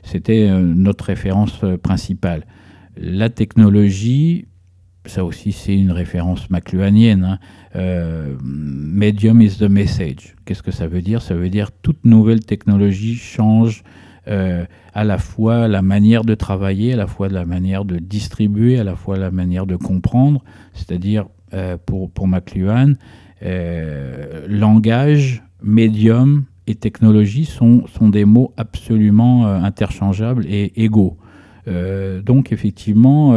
c'était 0.03 0.49
notre 0.61 1.05
référence 1.05 1.65
principale. 1.83 2.47
La 2.97 3.29
technologie, 3.29 4.47
ça 5.07 5.25
aussi 5.25 5.53
c'est 5.53 5.77
une 5.77 5.93
référence 5.93 6.51
macluanienne. 6.51 7.25
Hein. 7.25 7.39
Euh, 7.77 8.37
medium 8.43 9.41
is 9.41 9.59
the 9.59 9.69
message. 9.71 10.35
Qu'est-ce 10.45 10.63
que 10.63 10.71
ça 10.71 10.87
veut 10.87 11.03
dire? 11.03 11.23
Ça 11.23 11.35
veut 11.35 11.51
dire 11.51 11.71
toute 11.73 12.05
nouvelle 12.05 12.45
technologie 12.45 13.15
change 13.15 13.83
euh, 14.29 14.65
à 14.93 15.05
la 15.05 15.19
fois 15.19 15.67
la 15.69 15.83
manière 15.83 16.25
de 16.25 16.35
travailler, 16.35 16.93
à 16.93 16.97
la 16.97 17.07
fois 17.07 17.29
la 17.29 17.45
manière 17.45 17.85
de 17.85 17.99
distribuer, 17.99 18.79
à 18.79 18.85
la 18.85 18.97
fois 18.97 19.17
la 19.17 19.31
manière 19.31 19.67
de 19.67 19.77
comprendre. 19.77 20.43
C'est-à-dire, 20.75 21.27
euh, 21.55 21.77
pour, 21.85 22.11
pour 22.11 22.29
McLuhan, 22.29 22.95
euh, 23.43 24.47
langage, 24.49 25.43
médium 25.63 26.45
et 26.67 26.75
technologie 26.75 27.45
sont, 27.45 27.87
sont 27.87 28.09
des 28.09 28.25
mots 28.25 28.53
absolument 28.57 29.47
euh, 29.47 29.61
interchangeables 29.61 30.47
et 30.47 30.73
égaux. 30.83 31.17
Euh, 31.69 32.23
donc, 32.23 32.53
effectivement, 32.53 33.35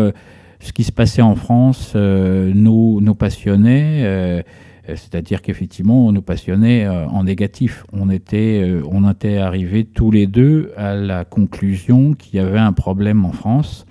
ce 0.59 0.71
qui 0.71 0.83
se 0.83 0.91
passait 0.91 1.21
en 1.21 1.35
France 1.35 1.95
nous, 1.95 3.01
nous 3.01 3.15
passionnait 3.15 4.43
c'est-à-dire 4.87 5.41
qu'effectivement, 5.41 6.07
on 6.07 6.11
nous 6.11 6.21
passionnait 6.21 6.85
euh, 6.85 7.07
en 7.07 7.23
négatif. 7.23 7.85
On 7.93 8.09
était, 8.09 8.61
euh, 8.63 8.81
on 8.89 9.09
était 9.09 9.37
arrivés 9.37 9.85
tous 9.85 10.11
les 10.11 10.27
deux 10.27 10.71
à 10.75 10.95
la 10.95 11.23
conclusion 11.23 12.13
qu'il 12.13 12.35
y 12.35 12.39
avait 12.39 12.59
un 12.59 12.73
problème 12.73 13.25
en 13.25 13.31
France. 13.31 13.85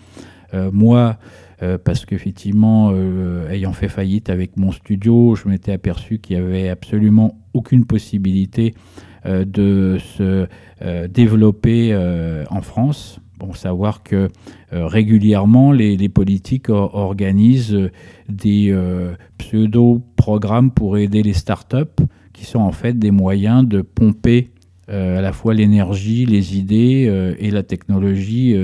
Euh, 0.54 0.70
moi, 0.72 1.16
euh, 1.62 1.78
parce 1.82 2.04
qu'effectivement, 2.04 2.90
euh, 2.92 3.48
ayant 3.50 3.72
fait 3.72 3.88
faillite 3.88 4.30
avec 4.30 4.56
mon 4.56 4.72
studio, 4.72 5.34
je 5.34 5.48
m'étais 5.48 5.72
aperçu 5.72 6.18
qu'il 6.18 6.36
n'y 6.36 6.42
avait 6.42 6.68
absolument 6.68 7.38
aucune 7.54 7.84
possibilité 7.84 8.74
euh, 9.26 9.44
de 9.44 9.98
se 9.98 10.46
développer 11.08 11.94
en 12.50 12.60
France. 12.60 13.20
Bon, 13.42 13.54
savoir 13.54 14.04
que 14.04 14.28
euh, 14.72 14.86
régulièrement, 14.86 15.72
les, 15.72 16.08
politiques 16.08 16.68
organisent 16.68 17.90
des 18.28 18.68
euh, 18.70 19.14
pseudo-programmes 19.38 20.70
pour 20.70 20.96
aider 20.96 21.24
les 21.24 21.32
startups, 21.32 22.04
qui 22.32 22.44
sont 22.44 22.60
en 22.60 22.70
fait 22.70 22.96
des 22.96 23.10
moyens 23.10 23.66
de 23.66 23.82
pomper 23.82 24.50
euh, 24.50 24.61
à 24.88 25.20
la 25.20 25.32
fois 25.32 25.54
l'énergie, 25.54 26.26
les 26.26 26.58
idées 26.58 27.34
et 27.38 27.50
la 27.50 27.62
technologie 27.62 28.54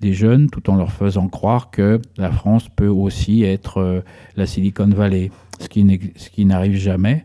des 0.00 0.12
jeunes, 0.12 0.48
tout 0.50 0.70
en 0.70 0.76
leur 0.76 0.92
faisant 0.92 1.28
croire 1.28 1.70
que 1.70 2.00
la 2.18 2.30
France 2.30 2.68
peut 2.68 2.88
aussi 2.88 3.42
être 3.42 4.04
la 4.36 4.46
Silicon 4.46 4.88
Valley, 4.88 5.30
ce 5.58 5.68
qui 5.68 6.44
n'arrive 6.44 6.76
jamais. 6.76 7.24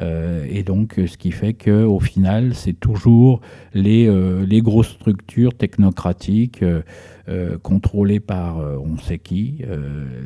Euh, 0.00 0.46
et 0.48 0.62
donc, 0.62 0.94
ce 1.06 1.16
qui 1.16 1.32
fait 1.32 1.54
qu'au 1.54 2.00
final, 2.00 2.54
c'est 2.54 2.78
toujours 2.78 3.40
les, 3.74 4.06
euh, 4.08 4.46
grosses 4.60 4.90
structures 4.90 5.54
technocratiques 5.56 6.62
euh, 6.62 6.82
euh 7.28 7.58
contrôlées 7.58 8.20
par 8.20 8.58
on 8.58 8.96
sait 8.96 9.18
qui, 9.18 9.62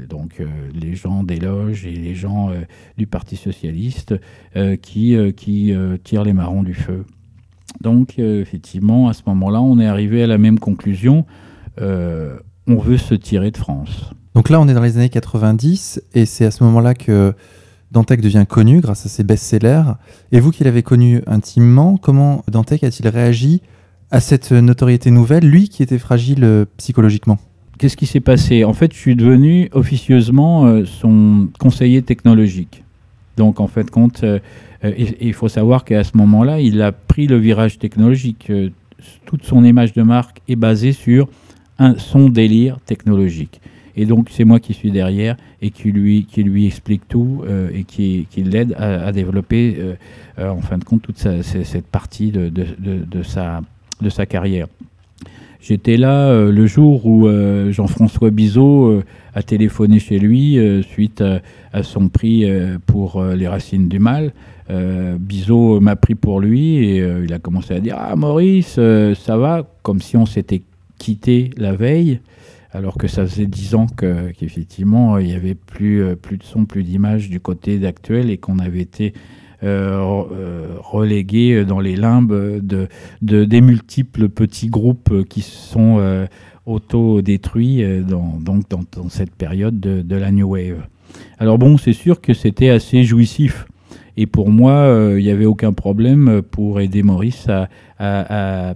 donc 0.08 0.40
les 0.72 0.94
gens 0.94 1.24
des 1.24 1.36
loges 1.36 1.84
et 1.84 1.92
les 1.92 2.14
gens 2.14 2.50
du 2.96 3.06
Parti 3.06 3.34
socialiste 3.36 4.14
qui 4.82 5.16
tirent 6.04 6.24
les 6.24 6.32
marrons 6.32 6.62
du 6.62 6.74
feu. 6.74 7.04
Donc, 7.80 8.18
effectivement, 8.18 9.08
à 9.08 9.12
ce 9.12 9.22
moment-là, 9.26 9.60
on 9.60 9.78
est 9.78 9.86
arrivé 9.86 10.22
à 10.22 10.26
la 10.26 10.38
même 10.38 10.58
conclusion. 10.58 11.24
on 11.78 12.76
veut 12.78 12.98
se 12.98 13.14
tirer 13.14 13.50
de 13.50 13.56
France. 13.56 14.12
Donc 14.34 14.48
là, 14.48 14.60
on 14.60 14.68
est 14.68 14.74
dans 14.74 14.82
les 14.82 14.96
années 14.96 15.08
90 15.08 16.02
et 16.14 16.24
c'est 16.24 16.44
à 16.44 16.50
ce 16.50 16.64
moment-là 16.64 16.94
que 16.94 17.34
Dantec 17.92 18.22
devient 18.22 18.46
connu 18.48 18.80
grâce 18.80 19.04
à 19.04 19.08
ses 19.08 19.22
best-sellers. 19.22 19.82
Et 20.32 20.40
vous 20.40 20.50
qui 20.50 20.64
l'avez 20.64 20.82
connu 20.82 21.22
intimement, 21.26 21.98
comment 21.98 22.42
Dantec 22.50 22.82
a-t-il 22.84 23.08
réagi 23.08 23.60
à 24.10 24.20
cette 24.20 24.52
notoriété 24.52 25.10
nouvelle, 25.10 25.44
lui 25.44 25.68
qui 25.68 25.82
était 25.82 25.98
fragile 25.98 26.44
euh, 26.44 26.64
psychologiquement? 26.78 27.38
Qu'est-ce 27.78 27.96
qui 27.96 28.06
s'est 28.06 28.20
passé? 28.20 28.64
En 28.64 28.72
fait, 28.72 28.92
je 28.92 28.98
suis 28.98 29.16
devenu 29.16 29.68
officieusement 29.72 30.66
euh, 30.66 30.84
son 30.86 31.48
conseiller 31.58 32.02
technologique. 32.02 32.81
Donc, 33.36 33.60
en 33.60 33.66
fait, 33.66 33.90
compte, 33.90 34.24
euh, 34.24 34.38
il 34.82 35.32
faut 35.32 35.48
savoir 35.48 35.84
qu'à 35.84 36.04
ce 36.04 36.16
moment-là, 36.16 36.60
il 36.60 36.82
a 36.82 36.92
pris 36.92 37.26
le 37.26 37.36
virage 37.36 37.78
technologique. 37.78 38.48
Euh, 38.50 38.70
toute 39.26 39.44
son 39.44 39.64
image 39.64 39.92
de 39.92 40.02
marque 40.02 40.42
est 40.48 40.56
basée 40.56 40.92
sur 40.92 41.28
un, 41.78 41.98
son 41.98 42.28
délire 42.28 42.78
technologique. 42.80 43.60
Et 43.96 44.06
donc, 44.06 44.28
c'est 44.30 44.44
moi 44.44 44.58
qui 44.60 44.72
suis 44.72 44.90
derrière 44.90 45.36
et 45.60 45.70
qui 45.70 45.92
lui, 45.92 46.24
qui 46.24 46.42
lui 46.42 46.66
explique 46.66 47.06
tout 47.08 47.42
euh, 47.46 47.70
et 47.74 47.84
qui, 47.84 48.26
l'aide 48.36 48.74
à, 48.78 49.12
développer, 49.12 49.76
euh, 49.78 49.94
euh, 50.38 50.48
en 50.48 50.60
fin 50.60 50.78
de 50.78 50.84
compte, 50.84 51.02
toute 51.02 51.18
cette 51.18 51.86
partie 51.86 52.32
de 52.32 53.22
sa 53.22 54.26
carrière. 54.26 54.66
J'étais 55.62 55.96
là 55.96 56.26
euh, 56.26 56.50
le 56.50 56.66
jour 56.66 57.06
où 57.06 57.28
euh, 57.28 57.70
Jean-François 57.70 58.30
Bizot 58.30 58.86
euh, 58.86 59.04
a 59.32 59.44
téléphoné 59.44 60.00
chez 60.00 60.18
lui 60.18 60.58
suite 60.82 61.22
à, 61.72 61.82
son 61.84 62.08
prix 62.08 62.44
pour 62.84 63.24
Les 63.24 63.48
Racines 63.48 63.88
du 63.88 63.98
Mal. 63.98 64.34
Bizot 64.68 65.80
m'a 65.80 65.96
pris 65.96 66.14
pour 66.14 66.38
lui 66.38 66.76
et 66.76 66.98
il 66.98 67.32
a 67.32 67.38
commencé 67.38 67.72
à 67.72 67.80
dire 67.80 67.96
Ah, 67.98 68.14
Maurice, 68.14 68.78
ça 69.14 69.36
va? 69.38 69.66
Comme 69.82 70.02
si 70.02 70.18
on 70.18 70.26
s'était 70.26 70.60
quitté 70.98 71.50
la 71.56 71.72
veille 71.72 72.20
alors 72.72 72.98
que 72.98 73.08
ça 73.08 73.26
faisait 73.26 73.46
dix 73.46 73.74
ans 73.74 73.86
qu'effectivement 73.86 75.16
qu 75.16 75.22
il 75.22 75.30
y 75.30 75.34
avait 75.34 75.54
plus, 75.54 76.14
plus 76.16 76.36
de 76.36 76.44
son, 76.44 76.66
plus 76.66 76.82
d'images 76.82 77.30
du 77.30 77.40
côté 77.40 77.78
d'actuel 77.78 78.28
et 78.28 78.36
qu'on 78.36 78.58
avait 78.58 78.82
été 78.82 79.14
euh, 79.64 80.24
euh, 80.32 80.66
relégué 80.80 81.64
dans 81.64 81.78
les 81.78 81.94
limbes 81.94 82.58
de, 82.60 82.88
de, 83.20 83.44
des 83.44 83.60
multiples 83.60 84.28
petits 84.28 84.66
groupes 84.66 85.24
qui 85.28 85.40
sont 85.40 85.98
euh, 86.00 86.26
auto-détruits 86.66 87.84
dans, 88.02 88.40
dans, 88.40 89.08
cette 89.08 89.32
période 89.32 89.78
de, 89.78 90.16
la 90.16 90.32
New 90.32 90.48
Wave. 90.48 90.84
Alors 91.38 91.58
bon, 91.58 91.78
c'est 91.78 91.92
sûr 91.92 92.20
que 92.20 92.34
c'était 92.34 92.70
assez 92.70 93.04
jouissif. 93.04 93.66
Et 94.16 94.26
pour 94.26 94.50
moi, 94.50 95.14
il 95.16 95.22
n'y 95.22 95.30
avait 95.30 95.46
aucun 95.46 95.72
problème 95.72 96.42
pour 96.42 96.80
aider 96.80 97.02
Maurice 97.02 97.46
à 97.98 98.74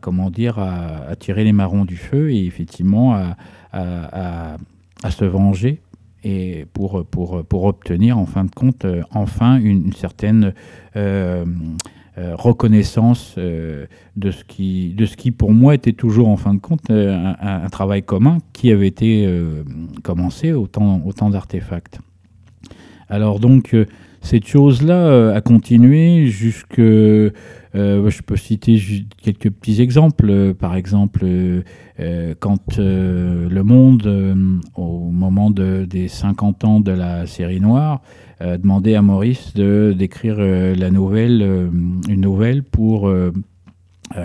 comment 0.00 0.30
dire, 0.30 0.58
à, 0.58 1.16
tirer 1.16 1.44
les 1.44 1.52
marrons 1.52 1.84
du 1.84 1.96
feu 1.96 2.30
et 2.30 2.44
effectivement 2.44 3.18
à, 3.72 4.56
se 5.10 5.24
venger 5.24 5.80
et 6.26 6.66
pour, 6.72 7.06
pour, 7.06 7.44
pour 7.44 7.64
obtenir 7.64 8.18
en 8.18 8.26
fin 8.26 8.44
de 8.44 8.50
compte 8.50 8.84
euh, 8.84 9.02
enfin 9.12 9.60
une, 9.60 9.92
certaine 9.92 10.54
euh, 10.96 11.44
euh, 12.18 12.34
reconnaissance 12.34 13.36
de, 13.36 13.86
ce 14.30 14.42
qui, 14.42 14.92
de 14.94 15.06
ce 15.06 15.16
qui 15.16 15.30
pour 15.30 15.52
moi 15.52 15.76
était 15.76 15.92
toujours 15.92 16.28
en 16.28 16.36
fin 16.36 16.52
de 16.54 16.58
compte 16.58 16.90
un, 16.90 17.68
travail 17.70 18.02
commun 18.02 18.38
qui 18.52 18.72
avait 18.72 18.88
été 18.88 19.28
commencé 20.02 20.52
au 20.52 20.66
temps 20.66 21.30
d'artefacts. 21.30 22.00
Alors 23.08 23.38
donc 23.38 23.76
cette 24.22 24.46
chose-là 24.46 25.34
a 25.34 25.40
continué 25.42 26.26
jusque 26.26 26.80
euh, 27.76 28.08
je 28.08 28.22
peux 28.22 28.36
citer 28.36 28.80
quelques 29.22 29.50
petits 29.50 29.82
exemples. 29.82 30.30
Euh, 30.30 30.54
par 30.54 30.76
exemple, 30.76 31.24
euh, 31.24 32.34
quand 32.38 32.78
le 32.78 33.62
Monde, 33.62 34.06
au 34.76 35.10
moment 35.10 35.50
de, 35.50 35.84
des 35.84 36.08
50 36.08 36.64
ans 36.64 36.80
de 36.80 36.92
la 36.92 37.26
série 37.26 37.60
noire, 37.60 38.02
demandait 38.40 38.94
à 38.94 39.02
Maurice 39.02 39.54
d'écrire 39.54 40.36
la 40.38 40.90
nouvelle, 40.90 41.70
une 42.08 42.20
nouvelle 42.20 42.62
pour 42.62 43.10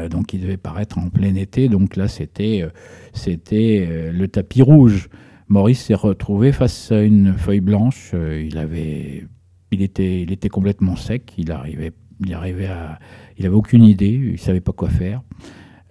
donc 0.10 0.34
il 0.34 0.42
devait 0.42 0.58
paraître 0.58 0.98
en 0.98 1.10
plein 1.10 1.34
été. 1.36 1.70
Donc 1.70 1.96
là, 1.96 2.08
c'était 2.08 2.66
c'était 3.14 4.12
le 4.12 4.28
tapis 4.28 4.62
rouge. 4.62 5.10
Maurice 5.48 5.86
s'est 5.86 5.96
retrouvé 5.96 6.52
face 6.52 6.92
à 6.92 7.02
une 7.02 7.34
feuille 7.34 7.62
blanche. 7.62 8.14
il 8.14 8.58
avait, 8.58 9.26
il 9.72 9.82
était, 9.82 10.22
il 10.22 10.32
était 10.32 10.50
complètement 10.50 10.98
sec. 10.98 11.34
Il 11.38 11.52
arrivait, 11.52 11.94
il 12.26 12.34
arrivait 12.34 12.68
à, 12.68 13.00
il 13.42 13.48
avait 13.48 13.56
aucune 13.56 13.84
idée. 13.84 14.20
Il 14.34 14.40
savait 14.40 14.62
pas 14.62 14.72
quoi 14.72 14.90
faire. 14.90 15.24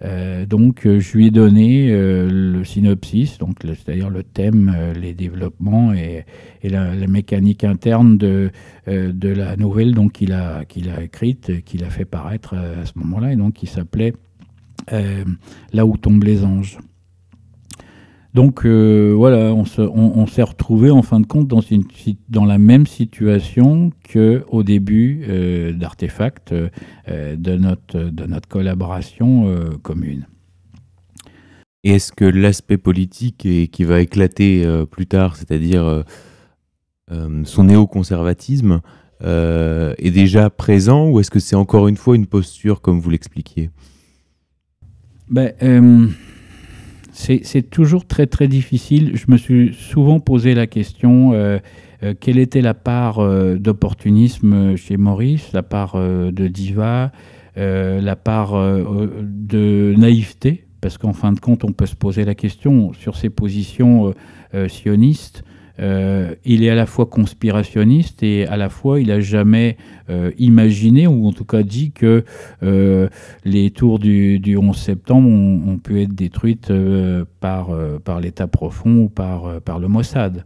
Euh, 0.03 0.45
donc, 0.45 0.87
euh, 0.87 0.99
je 0.99 1.17
lui 1.17 1.27
ai 1.27 1.31
donné 1.31 1.91
euh, 1.91 2.27
le 2.31 2.63
synopsis, 2.63 3.37
c'est-à-dire 3.37 4.09
le 4.09 4.23
thème, 4.23 4.75
les 4.99 5.13
développements 5.13 5.93
et, 5.93 6.25
la, 6.63 6.95
mécanique 7.07 7.63
interne 7.63 8.17
de, 8.17 8.51
la 8.87 9.57
nouvelle 9.57 9.93
qu'il 10.13 10.31
a, 10.31 10.63
qu'il 10.65 10.89
a 10.89 11.03
écrite, 11.03 11.63
qu'il 11.65 11.83
a 11.83 11.89
fait 11.89 12.05
paraître 12.05 12.55
à 12.55 12.85
ce 12.85 12.93
moment-là, 12.95 13.33
et 13.33 13.35
donc 13.35 13.53
qui 13.53 13.67
s'appelait 13.67 14.13
Là 15.73 15.85
où 15.85 15.97
tombent 15.97 16.23
les 16.23 16.43
anges. 16.43 16.79
Donc 18.33 18.65
euh, 18.65 19.13
voilà, 19.15 19.53
on, 19.53 20.25
s'est 20.25 20.41
retrouvé 20.41 20.89
en 20.89 21.01
fin 21.01 21.19
de 21.19 21.25
compte 21.25 21.47
dans, 21.47 21.59
une, 21.59 21.83
dans 22.29 22.45
la 22.45 22.57
même 22.57 22.87
situation 22.87 23.91
qu'au 24.11 24.63
début 24.63 25.25
euh, 25.27 25.73
d'Artefact, 25.73 26.53
euh, 26.53 27.35
de, 27.35 27.57
notre, 27.57 27.99
de 27.99 28.25
notre 28.25 28.47
collaboration 28.47 29.53
commune. 29.81 30.27
Et 31.83 31.95
est-ce 31.95 32.13
que 32.13 32.25
l'aspect 32.25 32.77
politique 32.77 33.47
qui 33.71 33.83
va 33.83 34.01
éclater 34.01 34.65
plus 34.91 35.07
tard, 35.07 35.35
c'est-à-dire 35.35 36.03
son 37.09 37.63
néoconservatisme, 37.63 38.81
est 39.19 40.11
déjà 40.11 40.49
présent 40.49 41.09
ou 41.09 41.19
est-ce 41.19 41.31
que 41.31 41.39
c'est 41.39 41.55
encore 41.55 41.87
une 41.87 41.97
fois 41.97 42.15
une 42.15 42.27
posture 42.27 42.81
comme 42.81 42.99
vous 42.99 43.09
l'expliquiez? 43.09 43.71
Ben, 45.27 45.53
c'est 47.11 47.69
toujours 47.69 48.05
très 48.05 48.27
très 48.27 48.47
difficile. 48.47 49.11
Je 49.15 49.25
me 49.27 49.37
suis 49.37 49.73
souvent 49.73 50.19
posé 50.19 50.53
la 50.53 50.67
question 50.67 51.33
euh, 51.33 51.59
euh, 52.03 52.13
quelle 52.19 52.39
était 52.39 52.61
la 52.61 52.73
part 52.73 53.19
euh, 53.19 53.55
d'opportunisme 53.55 54.75
chez 54.75 54.97
Maurice, 54.97 55.51
la 55.53 55.63
part 55.63 55.97
de 55.97 56.47
diva, 56.47 57.11
la 57.55 58.15
part 58.15 58.53
de 58.53 59.93
naïveté, 59.97 60.65
parce 60.79 60.97
qu'en 60.97 61.13
fin 61.13 61.33
de 61.33 61.39
compte, 61.39 61.63
on 61.65 61.73
peut 61.73 61.85
se 61.85 61.95
poser 61.95 62.23
la 62.23 62.33
question 62.33 62.93
sur 62.93 63.17
ses 63.17 63.29
positions 63.29 64.13
sionistes. 64.67 65.43
Euh, 65.79 66.35
il 66.45 66.63
est 66.63 66.69
à 66.69 66.75
la 66.75 66.85
fois 66.85 67.05
conspirationniste 67.05 68.23
et 68.23 68.45
à 68.47 68.57
la 68.57 68.69
fois 68.69 68.99
il 68.99 69.07
n'a 69.07 69.19
jamais 69.19 69.77
euh, 70.09 70.31
imaginé 70.37 71.07
ou 71.07 71.27
en 71.27 71.31
tout 71.31 71.45
cas 71.45 71.63
dit 71.63 71.91
que 71.91 72.23
euh, 72.63 73.07
les 73.45 73.71
tours 73.71 73.99
du, 73.99 74.57
11 74.57 74.75
septembre 74.75 75.29
ont, 75.29 75.77
pu 75.77 76.01
être 76.01 76.13
détruites 76.13 76.71
par, 77.39 77.69
par 78.03 78.19
l'État 78.19 78.47
profond 78.47 79.03
ou 79.03 79.09
par, 79.09 79.61
par 79.61 79.79
le 79.79 79.87
Mossad. 79.87 80.45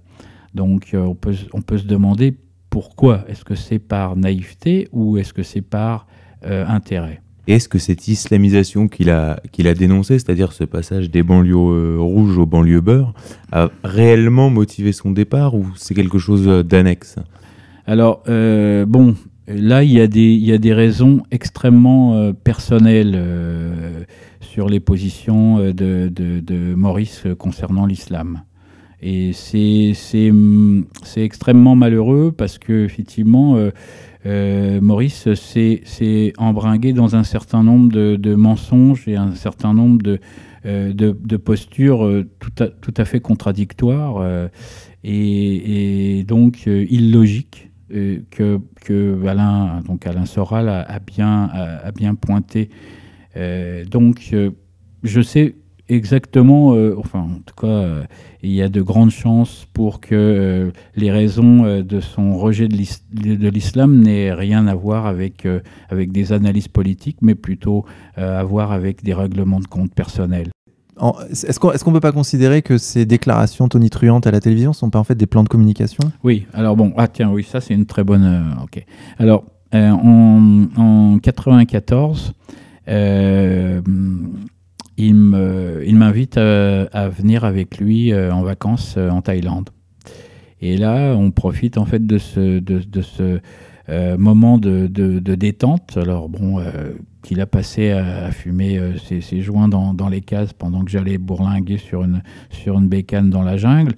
Donc 0.54 0.92
on 0.94 1.16
peut, 1.16 1.36
on 1.54 1.62
peut 1.62 1.78
se 1.78 1.86
demander 1.86 2.38
pourquoi. 2.70 3.26
Est-ce 3.28 3.44
que 3.44 3.56
c'est 3.56 3.80
par 3.80 4.16
naïveté 4.16 4.88
ou 4.92 5.18
est-ce 5.18 5.34
que 5.34 5.44
c'est 5.44 5.62
par 5.62 6.08
intérêt? 6.42 7.25
Est-ce 7.48 7.70
que 7.70 7.78
cette 7.78 8.08
islamisation 8.08 8.88
qu'il 8.88 9.10
a, 9.10 9.40
dénoncée, 9.58 10.18
c'est-à-dire 10.20 10.52
ce 10.52 10.64
passage 10.64 11.12
des 11.12 11.24
banlieues 11.24 11.56
euh, 11.56 11.98
rouges 12.00 12.38
aux 12.38 12.46
banlieues 12.46 12.82
beurre, 12.82 13.14
a 13.52 13.70
réellement 13.84 14.50
motivé 14.50 14.92
son 14.92 15.12
départ 15.12 15.56
ou 15.56 15.68
c'est 15.76 15.94
quelque 15.94 16.18
chose 16.18 16.48
euh, 16.48 16.64
d'annexe? 16.64 17.18
Alors, 17.86 18.24
euh, 18.28 18.86
bon, 18.88 19.16
là, 19.48 19.84
il 19.84 19.92
y, 19.92 20.02
a 20.02 20.08
des, 20.08 20.74
raisons 20.74 21.22
extrêmement 21.30 22.34
personnelles 22.34 23.22
sur 24.40 24.68
les 24.70 24.80
positions 24.80 25.60
de, 25.60 26.74
Maurice 26.76 27.26
concernant 27.38 27.86
l'islam. 27.86 28.42
Et 29.04 29.34
c'est, 29.34 29.92
c'est, 29.94 30.32
c'est 31.04 31.22
extrêmement 31.22 31.76
malheureux 31.76 32.34
parce 32.36 32.58
que, 32.58 32.86
effectivement, 32.86 33.56
euh, 34.26 34.82
Maurice 34.82 35.34
s'est 35.36 36.34
embringué 36.38 36.94
dans 36.94 37.16
un 37.16 37.24
certain 37.24 37.64
nombre 37.64 37.92
de, 37.92 38.36
mensonges 38.36 39.08
et 39.08 39.16
un 39.16 39.36
certain 39.36 39.74
nombre 39.74 40.02
de, 40.02 40.20
euh, 40.66 41.38
postures 41.44 42.06
euh, 42.06 42.28
tout 42.40 42.94
à, 42.98 43.06
fait 43.06 43.20
contradictoires 43.20 44.50
et, 45.04 46.24
donc 46.28 46.66
illogiques 46.66 47.70
que, 47.90 49.28
Alain, 49.28 49.82
donc 49.86 50.08
Alain 50.08 50.26
Soral 50.26 50.70
a, 50.70 51.00
bien, 51.00 51.50
a 51.54 51.92
bien 51.92 52.16
pointé. 52.16 52.70
donc 53.92 54.36
je 55.04 55.22
sais 55.22 55.56
exactement, 55.90 56.74
euh, 56.74 56.96
enfin 56.98 57.20
en 57.20 57.40
tout 57.46 57.56
cas, 57.56 57.68
euh, 57.68 58.04
il 58.42 58.52
y 58.52 58.62
a 58.62 58.70
de 58.70 58.82
grandes 58.82 59.12
chances 59.12 59.68
pour 59.74 60.00
que 60.00 60.16
euh, 60.16 60.72
les 60.96 61.12
raisons 61.12 61.82
de 61.82 62.00
son 62.00 62.38
rejet 62.38 62.68
de 62.68 63.50
l'islam 63.50 64.02
n'aient 64.02 64.34
rien 64.34 64.68
à 64.68 64.76
voir 64.76 65.06
avec, 65.06 65.48
avec 65.90 66.12
des 66.12 66.34
analyses 66.34 66.68
politiques, 66.68 67.18
mais 67.22 67.36
plutôt 67.36 67.86
à 68.16 68.44
voir 68.44 68.72
avec 68.72 69.04
des 69.04 69.14
règlements 69.14 69.60
de 69.60 69.68
compte 69.68 69.94
personnels. 69.94 70.50
Est-ce 71.30 71.60
qu'on 71.60 71.92
ne 71.92 71.96
peut 71.96 72.00
pas 72.00 72.14
considérer 72.14 72.62
que 72.62 72.78
ces 72.78 73.06
déclarations 73.06 73.68
tonitruantes 73.68 74.28
à 74.28 74.32
la 74.32 74.40
télévision 74.40 74.72
ne 74.72 74.76
sont 74.76 74.90
pas 74.90 75.00
en 75.00 75.04
fait 75.04 75.16
des 75.16 75.26
plans 75.26 75.44
de 75.44 75.50
communication? 75.50 76.12
Oui, 76.24 76.48
alors 76.54 76.76
bon, 76.76 76.94
ah 76.98 77.08
tiens, 77.08 77.32
oui, 77.32 77.44
ça 77.44 77.62
c'est 77.62 77.74
une 77.74 77.86
très 77.86 78.04
bonne... 78.04 78.56
ok. 78.64 78.86
Alors, 79.18 79.44
en, 79.74 80.68
en 80.78 81.20
94, 81.20 82.34
il 84.98 85.16
m'invite 85.16 86.38
à, 86.38 87.10
venir 87.10 87.44
avec 87.44 87.78
lui 87.78 88.12
euh, 88.12 88.34
en 88.34 88.44
vacances 88.44 88.96
euh, 88.98 89.10
en 89.10 89.22
Thaïlande. 89.22 89.70
Et 90.62 90.78
là, 90.78 91.16
on 91.16 91.32
profite 91.32 91.78
en 91.78 91.86
fait 91.86 92.06
de 92.06 92.18
ce, 92.18 92.60
de, 92.60 93.02
ce 93.02 93.40
euh, 93.90 94.18
moment 94.18 94.58
de, 94.58 94.88
détente. 95.20 95.98
Alors 95.98 96.30
bon, 96.30 96.64
qu'il 97.22 97.42
a 97.42 97.46
passé 97.46 97.92
à, 97.92 98.32
fumer 98.32 98.80
ses, 98.98 99.42
joints 99.42 99.68
dans, 99.68 99.94
dans, 99.94 100.08
les 100.08 100.22
cases 100.22 100.54
pendant 100.54 100.84
que 100.84 100.90
j'allais 100.90 101.18
bourlinguer 101.18 101.78
sur 101.78 102.04
une, 102.04 102.24
sur 102.50 102.80
une 102.80 102.88
bécane 102.88 103.30
dans 103.30 103.44
la 103.44 103.58
jungle. 103.58 103.94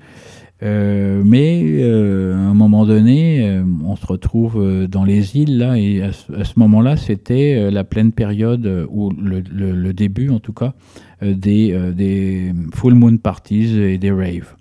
Euh, 0.63 1.21
mais 1.23 1.61
euh, 1.63 2.33
à 2.33 2.49
un 2.49 2.53
moment 2.53 2.85
donné, 2.85 3.47
euh, 3.47 3.63
on 3.85 3.95
se 3.95 4.05
retrouve 4.05 4.87
dans 4.87 5.03
les 5.03 5.37
îles 5.37 5.57
là, 5.57 5.77
et 5.77 6.01
à 6.01 6.11
ce, 6.11 6.59
moment-là, 6.59 6.97
c'était 6.97 7.69
la 7.69 7.83
pleine 7.83 8.11
période 8.11 8.87
ou 8.89 9.11
le, 9.11 9.91
début, 9.93 10.29
en 10.29 10.39
tout 10.39 10.53
cas, 10.53 10.73
des, 11.21 11.77
des 11.93 12.53
full 12.73 12.95
moon 12.95 13.17
parties 13.17 13.79
et 13.79 13.97
des 13.97 14.11
raves. 14.11 14.55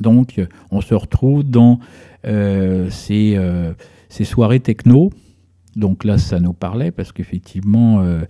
Donc, 0.00 0.40
on 0.70 0.80
se 0.80 0.94
retrouve 0.94 1.44
dans 1.44 1.80
ces, 2.24 3.38
ces 4.08 4.24
soirées 4.24 4.60
techno 4.60 5.10
donc 5.76 6.04
là, 6.04 6.18
ça 6.18 6.40
nous 6.40 6.52
parlait 6.52 6.90
parce 6.90 7.12
qu'effectivement, 7.12 8.00
euh, 8.00 8.20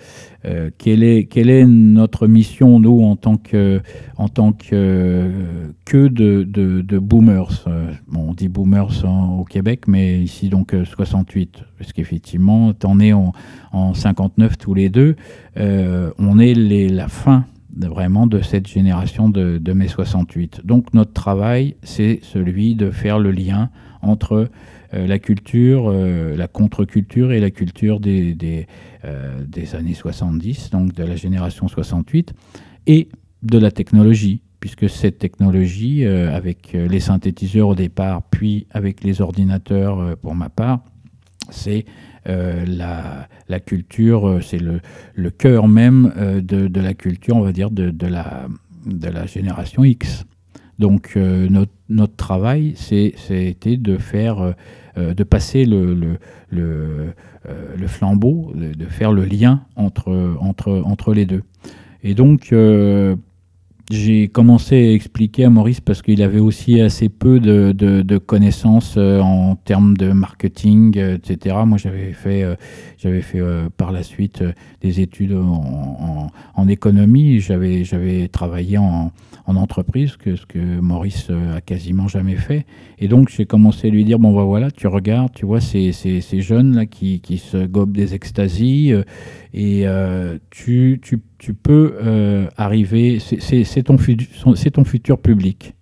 euh, 0.44 0.70
quelle, 0.78 1.02
est, 1.02 1.66
notre 1.66 2.26
mission, 2.26 2.78
nous, 2.80 3.02
en 3.02 3.16
tant 3.16 3.36
que, 3.36 3.80
en 4.16 4.28
que, 4.28 6.08
de, 6.08 6.98
boomers 6.98 7.64
bon, 8.08 8.28
On 8.28 8.34
dit 8.34 8.48
boomers 8.48 9.04
au 9.38 9.44
Québec, 9.44 9.88
mais 9.88 10.22
ici, 10.22 10.48
donc 10.48 10.74
68. 10.84 11.64
Parce 11.78 11.92
qu'effectivement, 11.92 12.72
on 12.84 13.00
est 13.00 13.12
en, 13.12 13.32
en 13.72 13.94
59 13.94 14.58
tous 14.58 14.74
les 14.74 14.88
deux. 14.88 15.16
Euh, 15.56 16.10
on 16.18 16.38
est 16.38 16.54
la 16.54 17.08
fin 17.08 17.44
vraiment 17.76 18.26
de 18.26 18.40
cette 18.40 18.66
génération 18.66 19.28
de, 19.28 19.58
de 19.58 19.72
mai 19.72 19.88
68. 19.88 20.62
Donc 20.64 20.92
notre 20.92 21.12
travail, 21.12 21.76
c'est 21.82 22.20
celui 22.22 22.74
de 22.74 22.90
faire 22.90 23.18
le 23.18 23.30
lien 23.30 23.70
entre 24.02 24.32
euh, 24.34 24.48
la 24.92 25.18
culture, 25.18 25.90
euh, 25.90 26.36
la 26.36 26.48
contre-culture 26.48 27.32
et 27.32 27.40
la 27.40 27.50
culture 27.50 28.00
des, 28.00 28.34
des, 28.34 28.66
euh, 29.04 29.44
années 29.72 29.94
70, 29.94 30.70
donc 30.70 30.92
de 30.92 31.04
la 31.04 31.16
génération 31.16 31.68
68, 31.68 32.32
et 32.86 33.08
de 33.42 33.58
la 33.58 33.70
technologie, 33.70 34.42
puisque 34.58 34.88
cette 34.90 35.18
technologie, 35.18 36.04
avec 36.04 36.74
les 36.74 37.00
synthétiseurs 37.00 37.68
au 37.68 37.74
départ, 37.74 38.22
puis 38.30 38.66
avec 38.70 39.02
les 39.02 39.22
ordinateurs 39.22 40.18
pour 40.18 40.34
ma 40.34 40.50
part, 40.50 40.80
c'est 41.48 41.86
la, 42.26 43.26
la, 43.48 43.60
culture, 43.60 44.40
c'est 44.42 44.58
le, 44.58 44.80
le 45.14 45.30
cœur 45.30 45.66
même 45.66 46.12
de, 46.42 46.68
de, 46.68 46.80
la 46.80 46.92
culture, 46.92 47.36
on 47.36 47.40
va 47.40 47.52
dire, 47.52 47.70
de, 47.70 47.88
de, 47.88 48.06
la, 48.06 48.48
de 48.84 49.08
la 49.08 49.24
génération 49.24 49.82
X. 49.82 50.26
Donc 50.80 51.14
notre, 51.14 51.70
notre, 51.88 52.16
travail, 52.16 52.74
c'était 52.74 53.76
de 53.76 53.96
faire 53.98 54.54
euh, 54.98 55.14
de 55.14 55.22
passer 55.22 55.64
le, 55.66 55.94
le, 56.50 57.14
euh, 57.48 57.86
flambeau, 57.86 58.52
de, 58.54 58.84
faire 58.86 59.12
le 59.12 59.24
lien 59.24 59.62
entre, 59.76 60.36
entre, 60.40 60.82
entre 60.84 61.14
les 61.14 61.26
deux. 61.26 61.42
Et 62.02 62.14
donc, 62.14 62.52
euh, 62.52 63.14
j'ai 63.90 64.28
commencé 64.28 64.76
à 64.76 64.92
expliquer 64.92 65.44
à 65.46 65.50
Maurice 65.50 65.80
parce 65.80 66.00
qu'il 66.02 66.22
avait 66.22 66.38
aussi 66.38 66.80
assez 66.80 67.08
peu 67.08 67.40
de, 67.40 67.72
de- 67.72 68.18
connaissances 68.18 68.94
euh, 68.96 69.20
en 69.20 69.56
termes 69.56 69.96
de 69.96 70.12
marketing, 70.12 70.96
euh, 70.98 71.16
etc. 71.16 71.56
Moi, 71.66 71.76
j'avais 71.76 72.12
fait, 72.12 72.42
euh, 72.44 72.54
j'avais 72.98 73.22
fait 73.22 73.40
par 73.76 73.90
la 73.90 74.02
suite 74.02 74.44
des 74.80 75.00
études 75.00 75.32
en, 75.32 76.30
en- 76.54 76.68
économie. 76.68 77.40
J'avais, 77.40 77.82
j'avais 77.84 78.28
travaillé 78.28 78.78
en, 78.78 79.10
en 79.46 79.56
entreprise, 79.56 80.16
que, 80.16 80.36
ce 80.36 80.46
que 80.46 80.58
Maurice 80.58 81.28
a 81.56 81.60
quasiment 81.60 82.06
jamais 82.06 82.36
fait. 82.36 82.66
Et 82.98 83.08
donc, 83.08 83.28
j'ai 83.30 83.46
commencé 83.46 83.88
à 83.88 83.90
lui 83.90 84.04
dire, 84.04 84.18
bon, 84.20 84.32
bah, 84.34 84.44
voilà, 84.44 84.70
tu 84.70 84.86
regardes, 84.86 85.32
tu 85.32 85.46
vois, 85.46 85.60
ces, 85.60 85.90
ces, 85.92 86.20
ces 86.20 86.42
jeunes-là 86.42 86.86
qui, 86.86 87.20
qui 87.20 87.38
se 87.38 87.66
gobent 87.66 87.96
des 87.96 88.14
extasies, 88.14 88.92
et 89.52 89.86
euh, 89.86 90.38
tu, 90.50 91.00
tu, 91.02 91.20
tu 91.38 91.54
peux 91.54 91.94
euh, 92.02 92.46
arriver, 92.56 93.18
c'est- 93.18 93.40
ton, 93.82 93.96
ton 94.70 94.84
futur 94.84 95.18
public. 95.18 95.74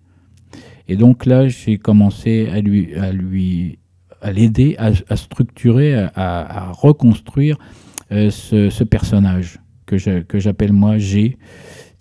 Et 0.87 0.95
donc 0.95 1.25
là, 1.25 1.47
j'ai 1.47 1.77
commencé 1.77 2.47
à 2.51 2.61
lui, 2.61 2.95
à 2.95 3.11
lui, 3.11 3.77
à 4.21 4.31
l'aider 4.31 4.75
à, 4.79 4.91
structurer, 5.15 5.93
à, 5.93 6.71
reconstruire 6.71 7.57
euh, 8.11 8.31
ce, 8.31 8.69
personnage 8.83 9.59
que 9.85 9.97
je- 9.97 10.21
que 10.21 10.39
j'appelle 10.39 10.73
moi 10.73 10.97
G. 10.97 11.37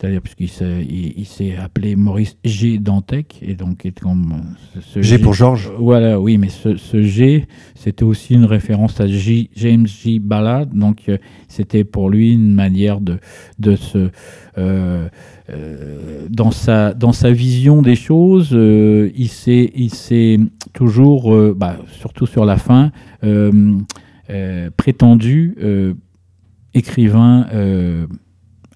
C'est-à-dire 0.01 0.23
puisqu'il 0.23 0.49
s'est 0.49 0.87
il, 0.89 1.15
il 1.19 1.27
s'est 1.27 1.57
appelé 1.57 1.97
Maurice 1.97 2.37
G. 2.45 2.79
Dantec 2.79 3.41
et 3.43 3.55
donc 3.55 3.85
comme 4.01 4.33
euh, 4.77 4.81
ce 4.81 5.03
G 5.03 5.19
pour 5.19 5.35
Georges. 5.35 5.73
Voilà, 5.77 6.21
oui, 6.21 6.39
mais 6.39 6.51
ce, 6.51 6.77
ce 6.77 7.03
G, 7.03 7.49
c'était 7.75 8.05
aussi 8.05 8.35
une 8.35 8.45
référence 8.45 9.01
à 9.01 9.09
J- 9.09 9.51
James 9.57 9.89
J. 9.89 10.21
Ballard, 10.21 10.67
donc 10.67 11.09
euh, 11.09 11.19
c'était 11.49 11.83
pour 11.83 12.11
lui 12.11 12.33
une 12.33 12.55
manière 12.55 13.01
de, 13.01 13.19
de 13.59 13.75
se 13.75 14.11
euh, 14.57 15.09
euh, 15.51 16.27
dans 16.31 16.53
sa 16.53 16.95
dans 16.95 17.13
sa 17.13 17.33
vision 17.33 17.83
des 17.83 17.97
choses, 17.97 18.51
il 18.53 19.29
s'est 19.29 19.73
il 19.75 19.93
s'est 19.93 20.39
toujours, 20.75 21.35
bah, 21.55 21.77
surtout 21.91 22.27
sur 22.27 22.45
la 22.45 22.57
fin, 22.57 22.93
prétendu 24.77 25.57
écrivain 26.75 27.47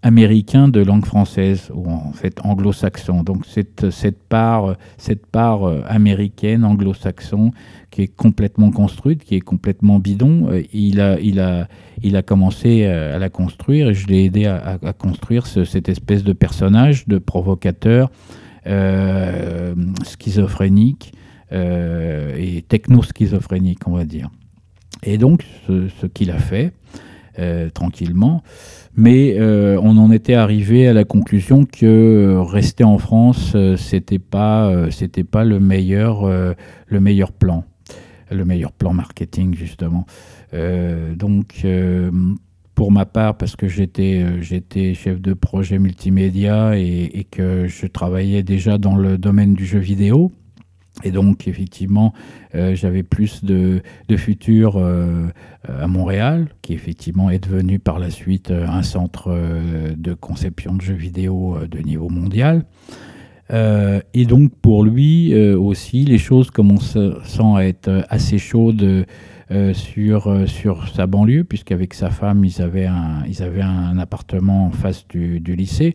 américain 0.05 0.67
de 0.67 0.81
langue 0.81 1.07
française 1.07 1.71
ou 1.73 1.89
en 1.89 2.13
fait 2.13 2.41
anglo-saxon. 2.43 3.23
Donc 3.23 3.47
cette, 3.47 3.91
cette 3.91 4.21
part, 4.25 4.77
cette 4.99 5.27
part 5.27 5.65
euh, 5.65 5.83
américaine, 5.87 6.65
anglo-saxon, 6.65 7.53
qui 7.91 8.03
est 8.03 8.09
complètement 8.17 8.73
construite, 8.73 9.23
qui 9.23 9.37
est 9.37 9.41
complètement 9.41 10.01
bidon, 10.01 10.49
euh, 10.51 10.63
il, 10.73 11.01
a, 11.01 11.21
il, 11.21 11.39
a, 11.39 11.69
il 12.03 12.17
a 12.17 12.23
commencé 12.23 12.83
euh, 12.85 13.15
à 13.15 13.19
la 13.21 13.31
construire 13.31 13.91
et 13.91 13.95
je 13.95 14.09
l'ai 14.09 14.25
aidé 14.25 14.47
à, 14.47 14.79
construire 14.93 15.47
ce- 15.47 15.65
cette 15.65 15.89
espèce 15.89 16.25
de 16.25 16.33
personnage, 16.33 17.07
de 17.07 17.19
provocateur, 17.19 18.11
schizophrénique 20.05 21.13
et 21.53 22.65
techno-schizophrénique, 22.69 23.87
on 23.87 23.93
va 23.93 24.05
dire. 24.05 24.31
Et 25.03 25.19
donc, 25.19 25.45
ce 25.69 26.07
qu'il 26.07 26.31
a 26.31 26.39
fait, 26.39 26.73
euh, 27.39 27.71
tranquillement, 27.71 28.43
mais 28.95 29.37
euh, 29.39 29.79
on 29.83 29.97
en 29.97 30.11
était 30.11 30.35
arrivé 30.35 30.87
à 30.87 30.93
la 30.93 31.05
conclusion 31.05 31.65
que 31.65 31.87
euh, 31.87 32.43
rester 32.43 32.85
en 32.85 32.99
France, 32.99 33.57
c'était 33.79 34.19
pas, 34.19 34.91
c'était 34.91 35.25
pas 35.25 35.43
le 35.45 35.59
meilleur, 35.59 36.27
le 36.27 37.01
meilleur 37.01 37.33
plan, 37.33 37.65
le 38.31 38.45
meilleur 38.45 38.73
plan 38.73 38.93
marketing 38.93 39.55
justement. 39.55 40.05
Donc, 40.53 41.67
pour 42.75 42.93
ma 42.93 43.07
part, 43.07 43.39
parce 43.39 43.57
que 43.57 43.67
j'étais, 43.67 44.95
chef 44.95 45.21
de 45.21 45.33
projet 45.33 45.79
multimédia 45.79 46.77
et 46.77 47.27
que 47.31 47.67
je 47.67 47.87
travaillais 47.87 48.43
déjà 48.43 48.77
dans 48.77 48.97
le 48.97 49.17
domaine 49.17 49.55
du 49.55 49.65
jeu 49.65 49.79
vidéo. 49.79 50.33
Et 51.05 51.11
donc, 51.11 51.49
effectivement, 51.49 52.13
euh, 52.55 52.75
j'avais 52.75 53.03
plus 53.03 53.45
de, 53.45 53.83
de 54.09 54.17
futur 54.17 54.77
euh, 54.77 55.27
à 55.69 55.87
Montréal, 55.87 56.49
qui 56.63 56.75
effectivement 56.75 57.31
est 57.31 57.43
devenu 57.43 57.79
par 57.79 57.99
la 57.99 58.11
suite 58.11 58.51
euh, 58.51 58.67
un 58.67 58.83
centre 58.83 59.29
euh, 59.29 59.95
de 59.97 60.15
conception 60.15 60.75
de 60.75 60.83
jeux 60.83 60.95
vidéo 60.95 61.57
euh, 61.57 61.67
de 61.67 61.79
niveau 61.79 62.09
mondial. 62.09 62.65
Euh, 63.53 64.01
et 64.15 64.25
donc, 64.25 64.53
pour 64.63 64.85
lui 64.85 65.35
euh, 65.35 65.59
aussi, 65.59 66.05
les 66.05 66.19
choses 66.19 66.51
commencent 66.51 66.97
à 66.97 67.65
être 67.67 68.05
assez 68.09 68.39
chaudes 68.39 69.07
euh, 69.53 69.75
sur, 69.75 70.29
euh, 70.29 70.47
sur 70.47 70.89
sa 70.89 71.07
banlieue, 71.07 71.45
puisqu'avec 71.45 71.93
sa 71.93 72.09
femme, 72.09 72.45
ils 72.45 72.63
avaient 72.63 72.87
un, 72.87 73.23
ils 73.29 73.43
avaient 73.43 73.63
un 73.63 73.99
appartement 73.99 74.67
en 74.67 74.71
face 74.71 75.07
du, 75.09 75.41
lycée. 75.41 75.95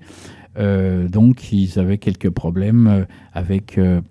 Euh, 0.60 1.08
donc, 1.08 1.52
ils 1.52 1.80
avaient 1.80 1.98
quelques 1.98 2.30
problèmes 2.30 2.88
euh, 2.88 3.06
avec 3.34 3.78
euh, 3.78 4.02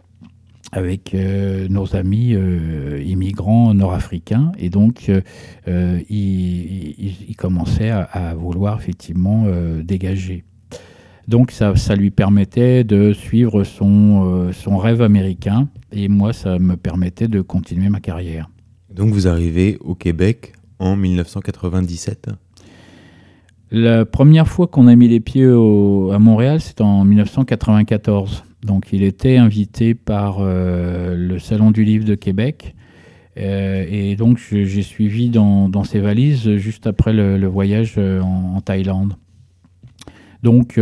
avec 0.77 1.15
euh, 1.15 1.67
nos 1.69 1.97
amis 1.97 2.35
euh, 2.35 3.03
immigrants 3.07 3.73
nord-africains. 3.75 4.53
Et 4.59 4.69
donc, 4.71 5.09
euh, 5.09 5.21
euh, 5.69 6.01
ils, 6.09 6.95
ils- 6.99 7.17
ils 7.31 7.37
commençaient 7.37 7.91
à, 7.91 8.03
à 8.03 8.35
vouloir 8.35 8.79
effectivement 8.79 9.45
dégager. 9.83 10.45
Donc, 11.29 11.51
ça, 11.51 11.75
ça 11.77 11.97
lui 11.97 12.11
permettait 12.11 12.85
de 12.85 13.13
suivre 13.13 13.65
son, 13.65 14.51
son 14.53 14.77
rêve 14.77 15.03
américain. 15.03 15.69
Et 15.93 16.09
moi, 16.09 16.33
ça 16.33 16.59
me 16.59 16.77
permettait 16.77 17.27
de 17.29 17.41
continuer 17.41 17.89
ma 17.89 18.01
carrière. 18.01 18.49
Donc 18.95 19.11
vous 19.13 19.27
arrivez 19.27 19.77
au 19.81 19.95
Québec 19.95 20.53
en 20.79 20.95
1997. 20.97 22.29
La 23.73 24.05
première 24.05 24.47
fois 24.47 24.69
qu'on 24.69 24.87
a 24.87 24.95
mis 24.95 25.09
les 25.09 25.21
pieds 25.21 25.47
au- 25.49 26.11
à 26.13 26.19
Montréal, 26.19 26.61
c'est 26.61 26.81
en 26.81 27.05
1994. 27.05 28.45
Donc 28.67 28.93
il 28.93 29.05
était 29.05 29.37
invité 29.37 29.95
par 29.95 30.39
euh, 30.41 31.15
le 31.17 31.39
Salon 31.39 31.71
du 31.71 31.85
Livre 31.85 32.05
de 32.05 32.17
Québec. 32.17 32.75
Euh, 33.39 33.87
et 33.89 34.17
donc 34.17 34.39
j'ai 34.39 34.83
suivi 34.83 35.29
dans, 35.29 35.85
ses 35.85 36.01
valises 36.01 36.57
juste 36.57 36.87
après 36.87 37.13
le, 37.13 37.47
voyage 37.47 37.95
euh, 37.97 38.21
en, 38.21 38.61
Thaïlande. 38.61 39.15
Donc 40.43 40.79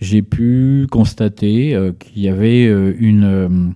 j'ai 0.00 0.22
pu 0.22 0.86
constater 0.90 1.78
qu'il 1.98 2.22
y 2.22 2.28
avait 2.28 2.64
une, 2.64 3.74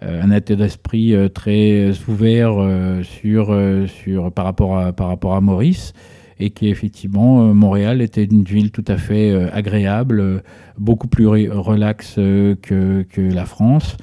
un 0.00 0.30
état 0.30 0.54
d'esprit 0.54 1.14
très 1.34 1.92
ouvert 2.08 2.54
sur, 3.02 3.54
sur, 3.88 4.32
par, 4.32 4.44
rapport 4.46 4.78
à, 4.78 4.92
par 4.92 5.08
rapport 5.08 5.34
à 5.34 5.42
Maurice 5.42 5.92
et 6.38 6.50
qu'effectivement 6.50 7.48
euh, 7.48 7.54
Montréal 7.54 8.02
était 8.02 8.24
une 8.24 8.44
ville 8.44 8.70
tout 8.70 8.84
à 8.88 8.96
fait 8.96 9.30
euh, 9.30 9.48
agréable, 9.52 10.20
euh, 10.20 10.40
beaucoup 10.78 11.08
plus 11.08 11.26
re- 11.26 11.50
relax 11.50 12.16
euh, 12.18 12.54
que, 12.60 13.02
que 13.08 13.20
la 13.20 13.44
France. 13.44 13.96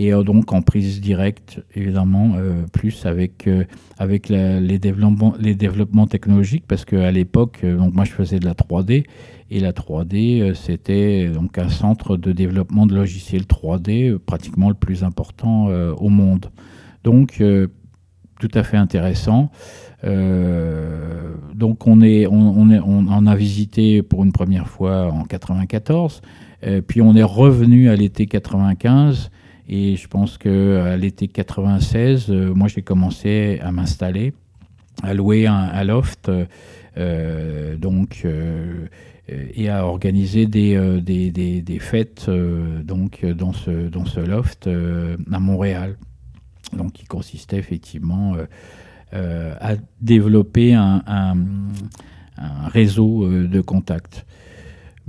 Et 0.00 0.12
donc 0.12 0.52
en 0.52 0.62
prise 0.62 1.00
directe 1.00 1.60
évidemment 1.74 2.34
plus 2.72 3.04
avec, 3.04 3.48
avec 3.98 4.28
les, 4.28 4.78
développements, 4.78 5.34
les 5.40 5.56
développements 5.56 6.06
technologiques 6.06 6.66
parce 6.68 6.84
qu'à 6.84 7.10
l'époque 7.10 7.64
donc 7.64 7.94
moi 7.94 8.04
je 8.04 8.12
faisais 8.12 8.38
de 8.38 8.44
la 8.44 8.54
3D 8.54 9.06
et 9.50 9.60
la 9.60 9.72
3D 9.72 10.40
euh, 10.40 10.54
c'était 10.54 11.28
donc 11.28 11.58
un 11.58 11.68
centre 11.68 12.16
de 12.16 12.30
développement 12.30 12.86
de 12.86 12.94
logiciels 12.94 13.42
3D 13.42 14.10
euh, 14.10 14.18
pratiquement 14.24 14.68
le 14.68 14.76
plus 14.76 15.02
important 15.02 15.66
au 15.66 16.08
monde. 16.10 16.46
Donc 17.02 17.42
tout 18.38 18.50
à 18.54 18.62
fait 18.62 18.76
intéressant 18.76 19.50
euh, 20.04 21.34
donc 21.54 21.86
on, 21.86 22.00
est, 22.02 22.26
on, 22.26 22.70
en 23.08 23.26
a 23.26 23.34
visité 23.34 24.02
pour 24.02 24.24
une 24.24 24.32
première 24.32 24.68
fois 24.68 25.12
en 25.12 25.24
94, 25.24 26.22
euh, 26.64 26.80
puis 26.80 27.02
on 27.02 27.14
est 27.14 27.22
revenu 27.22 27.88
à 27.88 27.96
l'été 27.96 28.26
95, 28.26 29.30
et 29.68 29.96
je 29.96 30.08
pense 30.08 30.38
que 30.38 30.80
à 30.80 30.96
l'été 30.96 31.28
96, 31.28 32.26
euh, 32.30 32.54
moi 32.54 32.68
j'ai 32.68 32.82
commencé 32.82 33.58
à 33.62 33.72
m'installer, 33.72 34.34
à 35.02 35.14
louer 35.14 35.46
un, 35.46 35.84
loft, 35.84 36.30
donc 37.78 38.26
et 39.54 39.68
à 39.68 39.86
organiser 39.86 40.46
des, 40.46 41.00
des, 41.00 41.30
des, 41.30 41.60
des 41.62 41.78
fêtes 41.78 42.28
donc 42.82 43.24
dans 43.24 43.52
ce, 43.52 43.88
dans 43.88 44.04
ce 44.04 44.20
loft 44.20 44.68
à 44.68 45.38
Montréal. 45.38 45.96
Donc 46.76 46.92
qui 46.92 47.04
consistait 47.04 47.58
effectivement 47.58 48.34
à 49.12 49.74
développer 50.00 50.74
un, 50.74 51.02
réseau 52.68 53.24
euh, 53.24 53.48
de 53.48 53.60
contacts. 53.60 54.24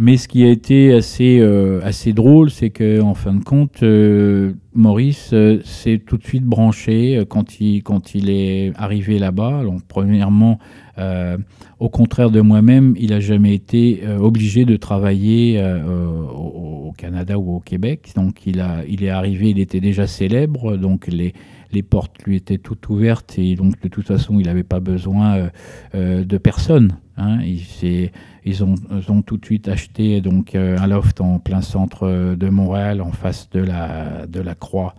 Mais 0.02 0.16
ce 0.16 0.30
qui 0.30 0.46
a 0.46 0.50
été 0.50 0.94
assez, 0.94 1.40
euh, 1.42 1.82
assez 1.84 2.14
drôle, 2.14 2.50
c'est 2.52 2.70
que 2.70 3.02
en 3.02 3.14
fin 3.14 3.34
de 3.34 3.44
compte, 3.44 3.84
euh, 3.84 4.54
Maurice 4.74 5.32
euh, 5.34 5.60
s'est 5.66 5.98
tout 5.98 6.16
de 6.16 6.24
suite 6.24 6.46
branché 6.46 7.18
euh, 7.18 7.26
quand 7.26 7.60
il, 7.60 7.84
quand 7.84 8.16
il 8.16 8.30
est 8.30 8.72
arrivé 8.78 9.20
là-bas. 9.20 9.62
Donc, 9.64 9.82
premièrement, 9.90 10.58
euh, 11.00 11.38
au 11.80 11.90
contraire 11.90 12.30
de 12.30 12.40
moi-même, 12.40 12.96
il 12.98 13.10
n'a 13.10 13.20
jamais 13.20 13.54
été 13.54 14.00
euh, 14.06 14.20
obligé 14.20 14.64
de 14.64 14.78
travailler 14.78 15.60
euh, 15.60 15.84
au, 15.84 16.88
au 16.88 16.94
Canada 16.94 17.38
ou 17.38 17.58
au 17.58 17.60
Québec. 17.60 18.14
Donc, 18.16 18.48
il, 18.48 18.62
a, 18.62 18.86
il 18.88 19.04
est 19.04 19.10
arrivé, 19.10 19.50
il 19.50 19.60
était 19.60 19.82
déjà 19.82 20.08
célèbre, 20.08 20.78
donc 20.78 21.08
les, 21.08 21.34
les 21.72 21.84
portes 21.84 22.24
lui 22.24 22.36
étaient 22.36 22.58
toutes 22.58 22.90
ouvertes 22.90 23.36
et 23.38 23.56
donc 23.56 23.80
de 23.82 23.88
toute 23.88 24.08
façon, 24.08 24.40
il 24.40 24.46
n'avait 24.48 24.64
pas 24.64 24.80
besoin 24.80 25.36
euh, 25.36 25.50
euh, 25.96 26.24
de 26.24 26.38
personne. 26.38 26.98
hein. 27.18 27.40
il 27.44 28.10
ils, 28.46 28.64
ont, 28.64 29.22
tout 29.22 29.38
de 29.38 29.46
suite 29.46 29.68
acheté 29.68 30.22
donc, 30.22 30.56
euh, 30.56 30.78
un 30.80 30.88
loft 30.88 31.22
en 31.22 31.40
plein 31.40 31.62
centre 31.62 32.36
de 32.36 32.50
Montréal, 32.50 33.02
en 33.02 33.12
face 33.12 33.50
de 33.52 33.60
la, 33.60 34.26
de 34.28 34.40
la 34.40 34.56
croix 34.56 34.96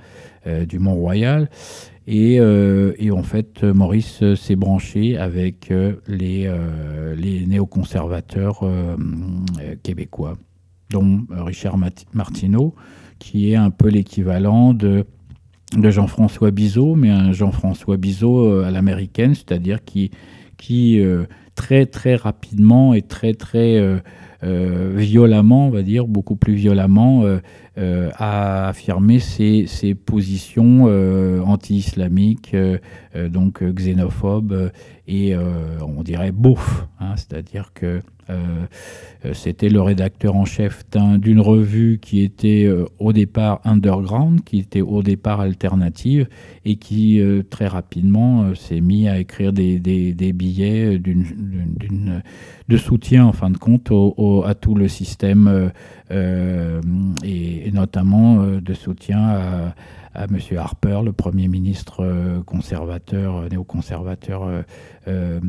du 0.68 0.78
Mont-Royal. 0.78 1.50
Et, 2.06 2.40
euh, 2.40 2.94
et 2.98 3.10
en 3.10 3.22
fait, 3.22 3.62
Maurice 3.62 4.22
s'est 4.34 4.56
branché 4.56 5.18
avec 5.18 5.72
les, 6.06 6.50
les 7.16 7.46
néoconservateurs 7.46 8.64
québécois, 9.82 10.38
dont 10.90 11.26
Richard 11.30 11.76
Martineau, 12.14 12.74
qui 13.18 13.52
est 13.52 13.56
un 13.56 13.70
peu 13.70 13.88
l'équivalent 13.88 14.72
de, 14.72 15.04
de 15.76 15.90
Jean-François 15.90 16.50
Bizot, 16.50 16.96
mais 16.96 17.10
un 17.10 17.32
Jean-François 17.32 17.96
Bizot 17.96 18.46
euh, 18.46 18.64
à 18.64 18.70
l'américaine, 18.70 19.34
c'est-à-dire 19.34 19.84
qui, 19.84 20.10
qui 20.56 21.00
euh, 21.00 21.24
très 21.60 21.84
très 21.84 22.14
rapidement 22.16 22.94
et 22.94 23.02
très 23.02 23.34
très 23.34 23.76
euh, 23.76 23.98
euh, 24.44 24.94
violemment, 24.96 25.66
on 25.66 25.70
va 25.70 25.82
dire, 25.82 26.06
beaucoup 26.06 26.34
plus 26.36 26.54
violemment, 26.54 27.24
euh, 27.24 27.38
euh, 27.76 28.08
a 28.16 28.68
affirmé 28.68 29.18
ses, 29.18 29.66
ses 29.66 29.94
positions 29.94 30.84
anti-islamiques, 31.44 32.56
donc 33.30 33.62
xénophobes 33.62 34.70
et 35.06 35.34
on 35.96 36.02
dirait 36.02 36.32
beauf, 36.32 36.86
hein, 37.00 37.14
c'est-à-dire 37.16 37.72
que 37.74 38.00
c'était 39.32 39.68
le 39.68 39.80
rédacteur 39.82 40.36
en 40.36 40.44
chef 40.44 40.84
d'un- 40.90 41.18
d'une 41.18 41.40
revue 41.40 41.98
qui 42.00 42.20
était 42.22 42.68
au 42.98 43.12
départ 43.12 43.60
underground, 43.64 44.42
qui 44.44 44.58
était 44.58 44.82
au 44.82 45.02
départ 45.02 45.40
alternative 45.40 46.28
et 46.64 46.76
qui 46.76 47.20
très 47.50 47.66
rapidement 47.66 48.54
s'est 48.54 48.80
mis 48.80 49.08
à 49.08 49.18
écrire 49.18 49.52
des, 49.52 49.78
des- 49.80 50.12
des 50.14 50.32
billets 50.32 50.98
de 52.68 52.76
soutien 52.76 53.26
en 53.26 53.32
fin 53.32 53.50
de 53.50 53.58
compte 53.58 53.90
à 54.44 54.54
tout 54.54 54.74
le 54.74 54.88
système 54.88 55.48
euh, 55.48 55.68
euh, 56.10 56.80
et, 57.24 57.68
et 57.68 57.72
notamment 57.72 58.42
euh, 58.42 58.60
de 58.60 58.74
soutien 58.74 59.18
à, 59.18 59.74
à 60.14 60.24
M. 60.24 60.38
Harper, 60.56 61.00
le 61.04 61.12
Premier 61.12 61.46
ministre 61.46 62.00
euh, 62.00 62.42
conservateur, 62.42 63.36
euh, 63.36 63.48
néoconservateur 63.48 64.64
euh, 65.06 65.40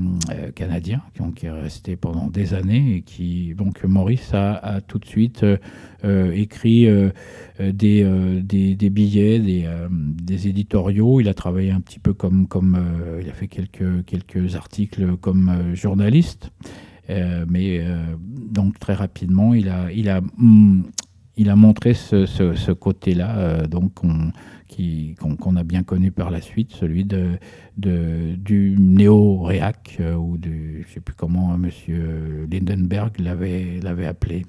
canadien, 0.55 1.01
qui 1.35 1.47
est 1.47 1.51
resté 1.51 1.95
pendant 1.95 2.27
des 2.27 2.53
années 2.53 2.97
et 2.97 3.01
qui, 3.01 3.55
donc 3.55 3.83
Maurice 3.83 4.33
a, 4.33 4.81
tout 4.87 4.99
de 4.99 5.05
suite 5.05 5.45
écrit 6.03 6.87
des, 7.59 8.03
des, 8.43 8.89
billets, 8.89 9.39
des, 9.39 9.69
des 9.89 10.47
éditoriaux. 10.47 11.19
Il 11.19 11.27
a 11.27 11.33
travaillé 11.33 11.71
un 11.71 11.81
petit 11.81 11.99
peu 11.99 12.13
comme, 12.13 12.47
comme 12.47 12.79
il 13.21 13.29
a 13.29 13.33
fait 13.33 13.47
quelques, 13.47 14.05
quelques 14.05 14.55
articles 14.55 15.17
comme 15.17 15.75
journaliste. 15.75 16.51
Mais 17.09 17.85
donc 18.49 18.79
très 18.79 18.93
rapidement, 18.93 19.53
il 19.53 19.69
a, 19.69 19.91
il 19.91 20.09
a, 20.09 20.21
hum, 20.39 20.85
il 21.41 21.49
a 21.49 21.55
montré 21.55 21.93
ce, 21.93 22.25
ce- 22.25 22.53
ce 22.55 22.71
côté-là, 22.71 23.37
euh, 23.37 23.67
donc 23.67 23.93
qu'on 23.95 25.55
a 25.55 25.63
bien 25.63 25.83
connu 25.83 26.11
par 26.11 26.31
la 26.31 26.41
suite, 26.41 26.71
celui 26.71 27.03
de, 27.05 27.25
de- 27.77 28.35
du 28.35 28.75
néo-réac, 28.79 29.97
euh, 29.99 30.15
ou 30.15 30.37
du, 30.37 30.83
je 30.83 30.87
ne 30.87 30.93
sais 30.93 30.99
plus 30.99 31.15
comment 31.15 31.53
M. 31.55 31.69
Lindenberg 32.51 33.11
l'avait 33.19 34.05
appelé. 34.07 34.45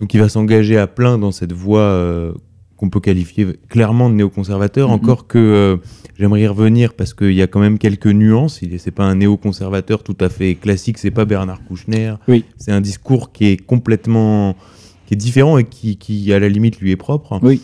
Donc 0.00 0.12
il 0.14 0.20
va 0.20 0.28
s'engager 0.28 0.76
à 0.76 0.86
plein 0.86 1.18
dans 1.18 1.30
cette 1.32 1.52
voie 1.52 1.80
euh, 1.80 2.32
qu'on 2.76 2.90
peut 2.90 3.00
qualifier 3.00 3.46
clairement 3.68 4.10
de 4.10 4.16
néoconservateur, 4.16 4.88
Mhm. 4.88 4.94
encore 4.94 5.26
que 5.28 5.38
euh, 5.38 5.76
j'aimerais 6.18 6.42
y 6.42 6.46
revenir 6.48 6.92
parce 6.94 7.14
qu'il 7.14 7.32
y 7.32 7.40
a 7.42 7.46
quand 7.46 7.60
même 7.60 7.78
quelques 7.78 8.08
nuances. 8.08 8.60
Il 8.60 8.70
n'est 8.70 8.92
pas 8.92 9.04
un 9.04 9.14
néoconservateur 9.14 10.02
tout 10.02 10.16
à 10.20 10.28
fait 10.28 10.56
classique, 10.56 10.98
c'est 10.98 11.12
pas 11.12 11.24
Bernard 11.24 11.64
Kouchner. 11.64 12.14
Oui. 12.28 12.44
C'est 12.58 12.72
un 12.72 12.80
discours 12.80 13.30
qui 13.32 13.46
est 13.46 13.56
complètement 13.64 14.56
qui 15.06 15.14
est 15.14 15.16
différent 15.16 15.58
et 15.58 15.64
qui, 15.64 15.96
qui, 15.96 16.32
à 16.32 16.38
la 16.38 16.48
limite 16.48 16.80
lui 16.80 16.90
est 16.90 16.96
propre. 16.96 17.38
Oui. 17.42 17.60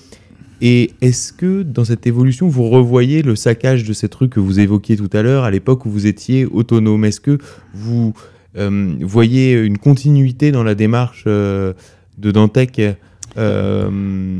Et 0.62 0.90
est-ce 1.00 1.32
que 1.32 1.62
dans 1.62 1.84
cette 1.84 2.06
évolution, 2.06 2.48
vous 2.48 2.68
revoyez 2.68 3.22
le 3.22 3.34
saccage 3.34 3.84
de 3.84 3.92
ces 3.92 4.08
trucs 4.08 4.32
que 4.32 4.40
vous 4.40 4.60
évoquiez 4.60 4.96
tout 4.96 5.08
à 5.12 5.22
l'heure, 5.22 5.44
à 5.44 5.50
l'époque 5.50 5.86
où 5.86 5.90
vous 5.90 6.06
étiez 6.06 6.44
autonome? 6.44 7.04
Est-ce 7.06 7.20
que 7.20 7.38
vous 7.72 8.12
euh, 8.58 8.94
voyez 9.00 9.54
une 9.54 9.78
continuité 9.78 10.52
dans 10.52 10.62
la 10.62 10.74
démarche 10.74 11.24
euh, 11.26 11.72
de 12.18 12.30
Dantec 12.30 12.80
euh, 13.38 14.38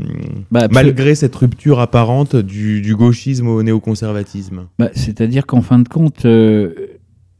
Bah, 0.50 0.68
malgré 0.70 1.14
cette 1.14 1.34
rupture 1.36 1.80
apparente 1.80 2.36
du, 2.36 2.82
du 2.82 2.94
gauchisme 2.94 3.48
au 3.48 3.62
néoconservatisme? 3.62 4.66
Bah, 4.78 4.90
C'est-à-dire 4.94 5.46
qu'en 5.46 5.62
fin 5.62 5.78
de 5.78 5.88
compte, 5.88 6.26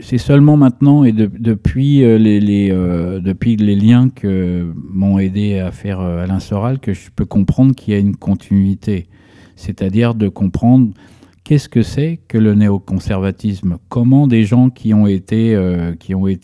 c'est 0.02 0.18
seulement 0.18 0.56
maintenant 0.56 1.04
et 1.04 1.12
euh, 1.12 1.26
euh, 1.44 3.20
depuis 3.20 3.56
les 3.56 3.76
liens 3.76 4.08
que 4.08 4.72
m'ont 4.74 5.18
aidé 5.18 5.58
à 5.58 5.70
faire 5.70 6.00
euh, 6.00 6.22
Alain 6.22 6.40
Soral 6.40 6.78
que 6.78 6.92
je 6.92 7.10
peux 7.14 7.24
comprendre 7.24 7.74
qu'il 7.74 7.94
y 7.94 7.96
a 7.96 8.00
une 8.00 8.16
continuité. 8.16 9.08
C'est-à-dire 9.56 10.14
de 10.14 10.28
comprendre 10.28 10.92
qu'est-ce 11.44 11.68
que 11.68 11.82
c'est 11.82 12.20
que 12.28 12.38
le 12.38 12.54
néoconservatisme? 12.54 13.76
Comment 13.88 14.26
des 14.26 14.44
gens 14.44 14.70
qui 14.70 14.94
ont 14.94 15.06
été, 15.06 15.54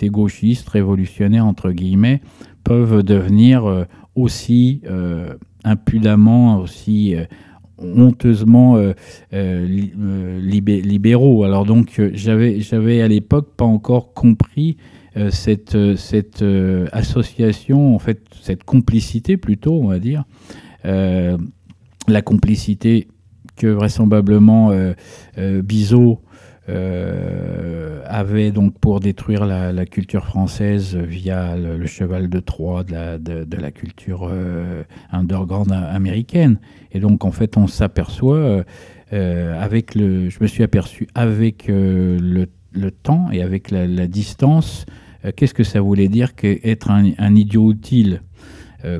gauchistes, 0.05 0.69
révolutionnaires, 0.69 1.47
entre 1.47 1.71
guillemets, 1.71 2.21
peuvent 2.63 3.03
devenir 3.03 3.87
aussi 4.15 4.83
impudemment, 5.65 6.59
aussi 6.59 7.15
honteusement 7.79 8.77
euh, 8.77 8.93
euh, 9.33 9.67
euh, 9.99 10.41
libé- 10.41 10.83
libéraux. 10.83 11.45
Alors 11.45 11.65
donc 11.65 12.01
j'avais 12.13 13.03
à 13.03 13.09
l'époque 13.09 13.49
pas 13.57 13.65
encore 13.65 14.13
compris 14.15 14.77
cette 15.31 15.97
cette 15.97 16.45
association 16.93 17.95
en 17.95 17.99
fait 17.99 18.21
cette 18.43 18.65
complicité 18.65 19.39
plutôt 19.39 19.73
on 19.73 19.89
va 19.89 19.99
dire 19.99 20.25
la 20.85 22.23
complicité 22.23 23.09
que 23.57 23.67
vraisemblablement 23.67 24.73
Bizot 25.39 26.21
euh, 26.69 28.03
avait 28.07 28.51
donc 28.51 28.79
pour 28.79 29.01
détruire 29.01 29.47
la, 29.47 29.87
culture 29.87 30.25
française 30.25 30.97
via 30.97 31.57
le, 31.57 31.87
cheval 31.87 32.29
de 32.29 32.41
Troie 32.41 32.83
de 32.85 33.57
la, 33.57 33.71
culture 33.71 34.29
euh, 34.31 34.83
underground 35.13 35.73
américaine. 35.73 36.59
Et 36.93 37.01
donc 37.01 37.25
en 37.25 37.31
fait 37.31 37.57
on 37.57 37.67
s'aperçoit 37.67 38.37
euh, 38.37 38.63
euh, 39.13 39.63
avec 39.63 39.95
le, 39.95 40.31
je 40.31 40.39
me 40.41 40.47
suis 40.47 40.63
aperçu 40.63 41.07
avec 41.15 41.69
euh, 41.69 42.19
le, 42.21 42.91
temps 42.91 43.31
et 43.31 43.43
avec 43.43 43.71
la, 43.71 44.07
distance, 44.07 44.85
qu'est-ce 45.37 45.55
que 45.55 45.65
ça 45.65 45.81
voulait 45.81 46.09
dire 46.09 46.35
qu'être 46.35 46.91
un, 46.91 47.13
un 47.19 47.35
idiot 47.35 47.73
utile? 47.73 48.23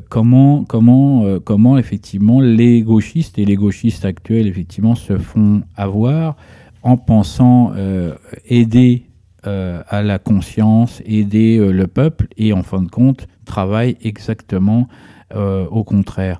Comment, 0.09 0.65
comment, 0.65 1.39
comment 1.39 1.77
effectivement 1.77 2.41
les 2.41 2.81
gauchistes 2.81 3.39
et 3.39 3.45
les 3.45 3.55
gauchistes 3.55 4.03
actuels 4.03 4.47
effectivement 4.47 4.95
se 4.95 5.17
font 5.17 5.61
avoir 5.77 6.35
en 6.87 6.95
pensant 6.95 7.73
euh, 7.75 8.15
aider 8.45 9.07
euh, 9.45 9.83
à 9.89 10.01
la 10.01 10.19
conscience, 10.19 11.01
aider 11.05 11.57
euh, 11.57 11.71
le 11.71 11.85
peuple 11.85 12.27
et 12.37 12.53
en 12.53 12.63
fin 12.63 12.81
de 12.81 12.89
compte 12.89 13.27
travaillent 13.45 13.97
exactement 14.01 14.87
au 15.35 15.83
contraire. 15.83 16.39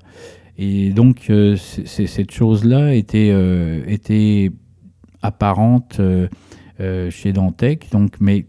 Et 0.57 0.91
donc 0.91 1.29
cette 1.85 2.31
chose-là 2.31 2.95
était, 2.95 3.33
était 3.85 4.49
apparente 5.21 5.99
chez 7.09 7.33
Dantec, 7.33 7.91
donc, 7.91 8.13
mais 8.21 8.45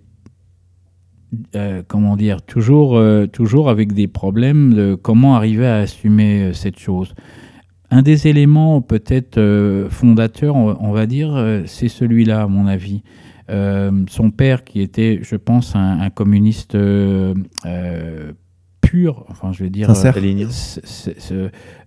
comment 1.88 2.16
dire, 2.16 2.40
toujours, 2.42 3.02
toujours 3.32 3.68
avec 3.68 3.94
des 3.94 4.06
problèmes 4.06 4.74
de 4.74 4.94
comment 4.94 5.34
arriver 5.34 5.66
à 5.66 5.78
assumer 5.78 6.52
cette 6.54 6.78
chose. 6.78 7.14
Un 7.90 8.02
des 8.02 8.28
éléments 8.28 8.82
peut-être 8.82 9.39
euh, 9.39 9.89
fondateurs, 9.89 10.56
on, 10.56 10.77
on 10.81 10.93
va 10.93 11.06
dire, 11.06 11.35
euh, 11.35 11.62
c'est 11.66 11.89
celui-là, 11.89 12.43
à 12.43 12.47
mon 12.47 12.66
avis. 12.66 13.02
Euh, 13.51 13.90
son 14.09 14.31
père, 14.31 14.65
qui 14.65 14.82
était, 14.82 15.20
je 15.23 15.36
pense, 15.36 15.74
un, 15.74 16.01
un 16.01 16.10
communiste 16.10 16.77
pur, 18.82 19.24
enfin, 19.28 19.52
je 19.52 19.65
vais 19.65 19.70
dire, 19.70 19.86
Sincère. 19.86 20.15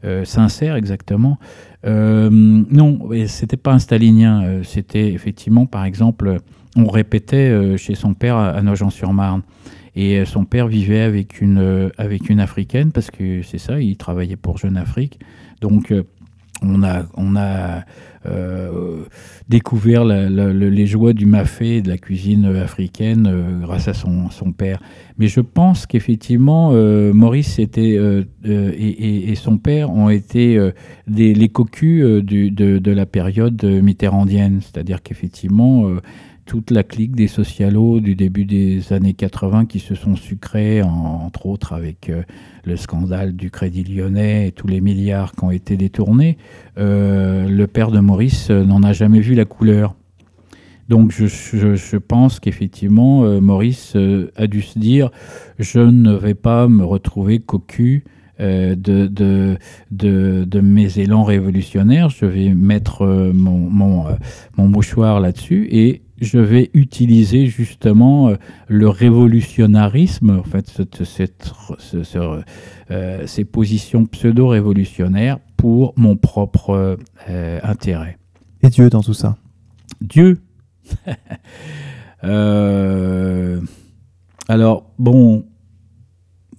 Euh, 0.03 0.25
sincère, 0.25 0.75
exactement. 0.75 1.37
Euh, 1.85 2.29
non, 2.31 3.11
et 3.11 3.27
c'était 3.27 3.57
pas 3.57 3.73
un 3.73 3.79
stalinien. 3.79 4.61
C'était 4.63 5.13
effectivement, 5.13 5.67
par 5.67 5.85
exemple, 5.85 6.37
on 6.75 6.87
répétait 6.87 7.77
chez 7.77 7.93
son 7.93 8.15
père 8.15 8.37
à, 8.37 8.49
à 8.49 8.61
Nogent-sur-Marne. 8.63 9.43
Et 9.95 10.23
son 10.25 10.45
père 10.45 10.67
vivait 10.67 11.01
avec 11.01 11.41
une, 11.41 11.91
avec 11.97 12.29
une 12.29 12.39
africaine, 12.39 12.91
parce 12.91 13.11
que 13.11 13.41
c'est 13.43 13.57
ça, 13.57 13.81
il 13.81 13.97
travaillait 13.97 14.37
pour 14.37 14.57
Jeune 14.57 14.77
Afrique. 14.77 15.19
Donc, 15.61 15.91
euh, 15.91 16.03
on 16.63 16.83
a, 16.83 17.07
on 17.15 17.35
a 17.35 17.85
euh, 18.27 19.03
découvert 19.49 20.05
les 20.05 20.85
joies 20.85 21.13
du 21.13 21.25
mafé 21.25 21.81
de 21.81 21.89
la 21.89 21.97
cuisine 21.97 22.45
africaine 22.45 23.27
euh, 23.27 23.59
grâce 23.61 23.87
à 23.87 23.93
son, 23.95 24.29
son 24.29 24.51
père. 24.51 24.79
Mais 25.17 25.27
je 25.27 25.39
pense 25.41 25.87
qu'effectivement, 25.87 26.71
Maurice 27.13 27.57
était, 27.59 27.97
et, 28.43 29.29
et- 29.31 29.35
son 29.35 29.57
père 29.57 29.91
ont 29.91 30.09
été 30.09 30.59
des, 31.07 31.33
les 31.35 31.49
cocus 31.49 32.03
de, 32.23 32.49
de 32.79 32.91
la 32.91 33.05
période 33.05 33.63
mitterrandienne. 33.63 34.61
C'est-à-dire 34.61 35.01
qu'effectivement, 35.03 35.87
toute 36.45 36.71
la 36.71 36.83
clique 36.83 37.15
des 37.15 37.27
socialos 37.27 37.99
du 37.99 38.15
début 38.15 38.45
des 38.45 38.93
années 38.93 39.13
80 39.13 39.65
qui 39.65 39.79
se 39.79 39.95
sont 39.95 40.15
sucrés, 40.15 40.81
entre 40.81 41.45
autres 41.45 41.73
avec 41.73 42.09
euh, 42.09 42.23
le 42.65 42.75
scandale 42.75 43.35
du 43.35 43.51
Crédit 43.51 43.83
Lyonnais 43.83 44.47
et 44.47 44.51
tous 44.51 44.67
les 44.67 44.81
milliards 44.81 45.33
qui 45.33 45.43
ont 45.43 45.51
été 45.51 45.77
détournés, 45.77 46.37
euh, 46.77 47.47
le 47.47 47.67
père 47.67 47.91
de 47.91 47.99
Maurice 47.99 48.49
euh, 48.49 48.63
n'en 48.63 48.83
a 48.83 48.93
jamais 48.93 49.19
vu 49.19 49.35
la 49.35 49.45
couleur. 49.45 49.95
Donc 50.89 51.11
je, 51.11 51.97
pense 51.97 52.41
qu'effectivement, 52.41 53.39
Maurice 53.39 53.95
a 54.35 54.47
dû 54.47 54.61
se 54.61 54.77
dire, 54.77 55.09
je 55.57 55.79
ne 55.79 56.11
vais 56.11 56.33
pas 56.33 56.67
me 56.67 56.83
retrouver 56.83 57.39
cocu 57.39 58.03
de, 58.37 59.57
mes 60.61 60.99
élans 60.99 61.23
révolutionnaires, 61.23 62.09
je 62.09 62.25
vais 62.25 62.49
mettre 62.49 63.05
mon, 63.33 63.69
mon 63.69 64.67
mouchoir 64.67 65.21
là-dessus 65.21 65.69
et 65.71 66.01
je 66.21 66.37
vais 66.37 66.69
utiliser 66.73 67.47
justement 67.47 68.29
euh, 68.29 68.35
le 68.67 68.87
révolutionnarisme, 68.87 70.39
en 70.39 70.43
fait, 70.43 70.67
cette, 71.03 71.51
euh, 72.15 73.27
ces 73.27 73.43
positions 73.43 74.05
pseudo-révolutionnaires 74.05 75.39
pour 75.57 75.93
mon 75.97 76.15
propre 76.15 76.97
euh, 77.29 77.59
intérêt. 77.63 78.17
Et 78.61 78.69
Dieu 78.69 78.89
dans 78.89 79.01
tout 79.01 79.15
ça? 79.15 79.35
Dieu 79.99 80.39
Alors, 84.47 84.91
bon, 84.99 85.45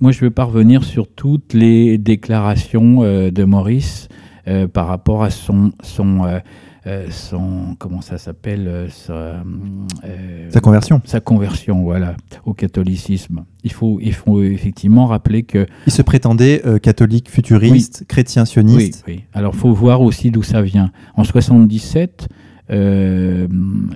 moi 0.01 0.10
je 0.10 0.20
vais 0.20 0.30
pas 0.30 0.44
revenir 0.44 0.82
sur 0.82 1.06
toutes 1.06 1.55
les 1.55 1.98
déclarations 1.98 3.02
de 3.02 3.44
Maurice 3.44 4.09
par 4.72 4.89
rapport 4.89 5.22
à 5.22 5.30
son, 5.30 5.70
son 5.82 6.40
euh, 6.84 7.06
son 7.10 7.76
comment 7.78 8.00
ça 8.00 8.18
s'appelle 8.18 8.66
euh, 8.66 8.88
euh, 9.10 10.50
sa, 10.50 10.60
conversion. 10.60 11.00
sa 11.04 11.20
conversion 11.20 11.84
voilà 11.84 12.16
au 12.44 12.54
catholicisme. 12.54 13.44
Il 13.62 13.70
faut 13.70 14.00
il 14.02 14.12
faut 14.12 14.42
effectivement 14.42 15.06
rappeler 15.06 15.44
que 15.44 15.68
il 15.86 15.92
se 15.92 16.02
prétendait 16.02 16.60
catholique 16.82 17.30
futuriste 17.30 18.04
chrétien 18.09 18.44
sioniste. 18.44 19.04
Oui, 19.06 19.14
oui. 19.14 19.24
alors 19.32 19.54
faut 19.54 19.72
voir 19.72 20.02
aussi 20.02 20.32
d'où 20.32 20.42
ça 20.42 20.60
vient. 20.60 20.90
En 21.14 21.22
77 21.22 22.28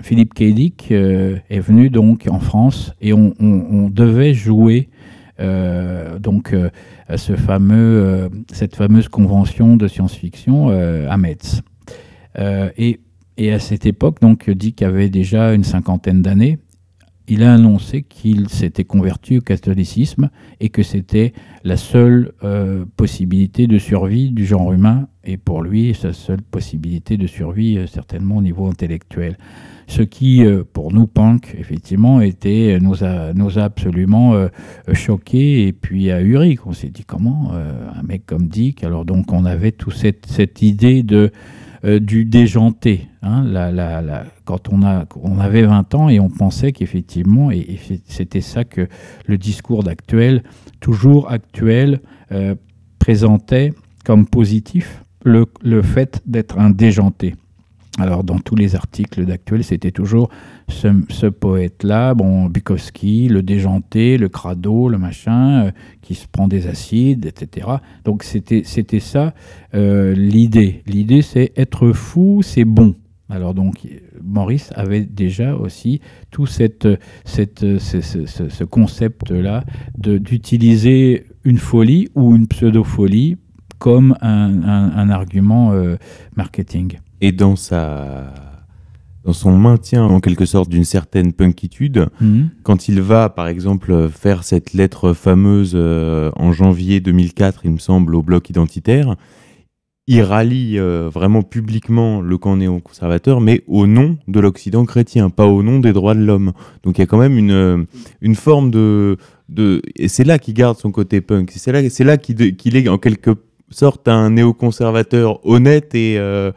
Philippe 0.03 0.35
Keidik 0.35 0.93
est 0.93 1.61
venu 1.61 1.91
donc 1.91 2.29
en 2.31 2.39
France 2.39 2.93
et 3.01 3.13
on, 3.13 3.35
on 3.41 3.89
devait 3.89 4.35
jouer 4.35 4.91
donc 5.41 6.55
ce 7.17 7.35
fameux, 7.35 8.31
cette 8.53 8.77
fameuse 8.77 9.09
convention 9.09 9.77
de 9.77 9.89
science-fiction 9.89 10.69
à 10.69 11.17
Metz. 11.17 11.63
Euh, 12.39 12.71
et, 12.77 13.01
à 13.53 13.59
cette 13.59 13.87
époque, 13.87 14.21
donc, 14.21 14.49
Dick 14.51 14.83
avait 14.83 15.11
déjà 15.11 15.53
une 15.53 15.65
cinquantaine 15.65 16.23
d'années. 16.23 16.59
Il 17.29 17.43
a 17.43 17.53
annoncé 17.53 18.03
qu'il 18.03 18.49
s'était 18.49 18.85
converti 18.85 19.39
au 19.39 19.41
catholicisme 19.41 20.31
et 20.61 20.69
que 20.69 20.85
c'était 20.85 21.33
la 21.65 21.77
seule 21.77 22.33
euh, 22.45 22.85
possibilité 22.97 23.67
de 23.67 23.79
survie 23.79 24.31
du 24.31 24.47
genre 24.47 24.73
humain 24.73 25.09
et 25.25 25.37
pour 25.37 25.61
lui, 25.61 25.93
sa 25.93 26.13
seule 26.13 26.41
possibilité 26.41 27.17
de 27.17 27.27
survie, 27.27 27.79
euh, 27.79 27.89
certainement 27.89 28.37
au 28.37 28.43
niveau 28.43 28.69
intellectuel. 28.69 29.39
Ce 29.89 30.03
qui, 30.03 30.43
pour 30.73 30.93
nous, 30.93 31.07
punk, 31.07 31.55
effectivement, 31.57 32.21
était, 32.21 32.77
nous, 32.81 33.05
a, 33.05 33.63
absolument 33.63 34.35
choqués 34.95 35.69
et 35.69 35.73
puis 35.73 36.11
ahuri. 36.11 36.59
On 36.67 36.73
s'est 36.73 36.89
dit 36.89 37.05
comment 37.05 37.53
un 37.53 38.03
mec 38.03 38.27
comme 38.27 38.49
Dick? 38.49 38.83
Alors 38.83 39.05
donc, 39.05 39.33
on 39.33 39.45
avait 39.45 39.71
toute 39.71 39.95
cette 39.95 40.61
idée 40.61 41.05
de 41.05 41.31
euh, 41.87 42.01
du 42.01 42.25
déjanté. 42.25 43.09
Hein, 43.23 43.45
quand 44.45 44.69
on, 44.73 45.39
avait 45.39 45.63
20 45.63 45.95
ans 45.95 46.09
et 46.09 46.19
on 46.19 46.29
pensait 46.29 46.73
qu'effectivement, 46.73 47.51
et, 47.51 47.79
c'était 48.07 48.41
ça 48.41 48.65
que 48.65 48.89
le 49.27 49.39
discours 49.39 49.85
d'actuel, 49.85 50.43
toujours 50.81 51.31
actuel, 51.31 52.01
euh, 52.33 52.55
présentait 52.99 53.73
comme 54.05 54.27
positif 54.27 55.03
le 55.25 55.83
fait 55.83 56.23
d'être 56.27 56.59
un 56.59 56.71
déjanté. 56.71 57.35
Alors, 57.99 58.25
dans 58.25 58.39
tous 58.39 58.57
les 58.57 58.77
articles 58.77 59.25
d'actuel, 59.25 59.65
c'était 59.65 59.91
toujours 59.91 60.29
ce, 60.69 61.27
poète-là, 61.29 62.15
bon, 62.15 62.47
Bukowski, 62.47 63.29
le 63.29 63.43
déjanté, 63.43 64.19
le 64.19 64.29
crado, 64.29 64.89
le 64.91 64.99
machin, 64.99 65.67
euh, 65.67 65.71
qui 66.03 66.15
se 66.15 66.27
prend 66.29 66.47
des 66.47 66.67
acides, 66.67 67.25
etc. 67.25 67.69
Donc, 68.05 68.23
c'était 68.23 69.01
ça 69.01 69.33
euh, 69.75 70.13
l'idée. 70.15 70.83
L'idée, 70.87 71.23
c'est 71.23 71.53
être 71.57 71.93
fou, 71.93 72.43
c'est 72.43 72.67
bon. 72.67 72.97
Alors, 73.31 73.55
donc, 73.55 73.89
Maurice 74.23 74.71
avait 74.75 75.01
déjà 75.05 75.57
aussi 75.57 76.01
tout 76.31 76.47
cette, 76.47 76.87
cette, 77.25 77.79
ce, 77.79 78.65
concept-là 78.65 79.65
d'utiliser 79.97 81.25
une 81.45 81.59
folie 81.59 82.09
ou 82.15 82.37
une 82.37 82.47
pseudo-folie 82.47 83.37
comme 83.79 84.17
un, 84.21 85.11
argument 85.11 85.73
euh, 85.73 85.97
marketing 86.37 86.99
et 87.21 87.33
dans 87.33 87.57
sa 87.57 88.33
dans 89.27 89.33
son 89.33 89.59
maintien 89.59 90.05
en 90.05 90.21
quelque 90.21 90.47
sorte 90.47 90.69
d'une 90.69 90.85
certaine 90.85 91.33
punkitude, 91.33 92.07
mhm. 92.21 92.51
quand 92.63 92.89
il 92.89 93.01
va 93.01 93.29
par 93.29 93.49
exemple 93.49 94.09
faire 94.09 94.45
cette 94.45 94.73
lettre 94.73 95.15
fameuse 95.15 95.73
euh, 95.75 96.31
en 96.37 96.53
janvier 96.53 97.01
2004, 97.01 97.63
il 97.65 97.73
me 97.73 97.79
semble, 97.79 98.15
au 98.15 98.23
bloc 98.23 98.49
identitaire, 98.51 99.17
il 100.07 100.23
rallie 100.23 100.79
euh, 100.79 101.11
vraiment 101.13 101.43
publiquement 101.43 102.21
le 102.21 102.39
camp 102.39 102.57
néo-conservateur, 102.57 103.41
mais 103.41 103.65
au 103.67 103.89
nom 103.89 104.17
de 104.29 104.39
l'Occident 104.39 104.85
chrétien, 104.85 105.29
pas 105.29 105.47
au 105.47 105.65
nom 105.65 105.81
des 105.81 105.93
droits 105.93 106.15
de 106.15 106.25
l'homme. 106.25 106.53
Donc 106.85 106.99
il 106.99 107.01
y 107.01 107.05
a 107.05 107.07
quand 107.07 107.19
même 107.19 107.37
une, 107.37 107.87
une 108.21 108.35
forme 108.37 108.71
de... 108.71 109.17
de 109.49 109.83
et 109.97 110.07
c'est 110.07 110.23
là 110.23 110.39
qu'il 110.39 110.55
garde 110.55 110.79
son 110.79 110.93
côté 110.93 111.21
punk, 111.21 111.51
c'est 111.57 111.73
là, 111.73 111.91
c'est 111.91 112.05
là 112.05 112.17
qu'il, 112.17 112.55
qu'il 112.55 112.77
est 112.77 112.89
en 112.89 112.99
quelque 112.99 113.37
sorte 113.71 114.09
un 114.09 114.31
néoconservateur 114.31 115.45
honnête 115.47 115.95
et, 115.95 116.17
euh, 116.19 116.53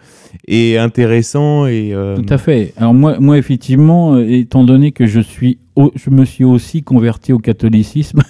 intéressant. 0.79 1.65
Et, 1.65 1.93
euh, 1.93 2.15
Tout 2.15 2.33
à 2.33 2.37
fait. 2.37 2.73
Alors 2.77 2.93
moi, 2.93 3.19
moi, 3.19 3.37
effectivement, 3.37 4.15
euh, 4.15 4.29
étant 4.29 4.63
donné 4.63 4.91
que 4.91 5.05
je, 5.05 5.19
suis 5.19 5.59
je 5.95 6.09
me 6.09 6.25
suis 6.25 6.43
aussi 6.43 6.83
converti 6.83 7.33
au 7.33 7.39
catholicisme, 7.39 8.21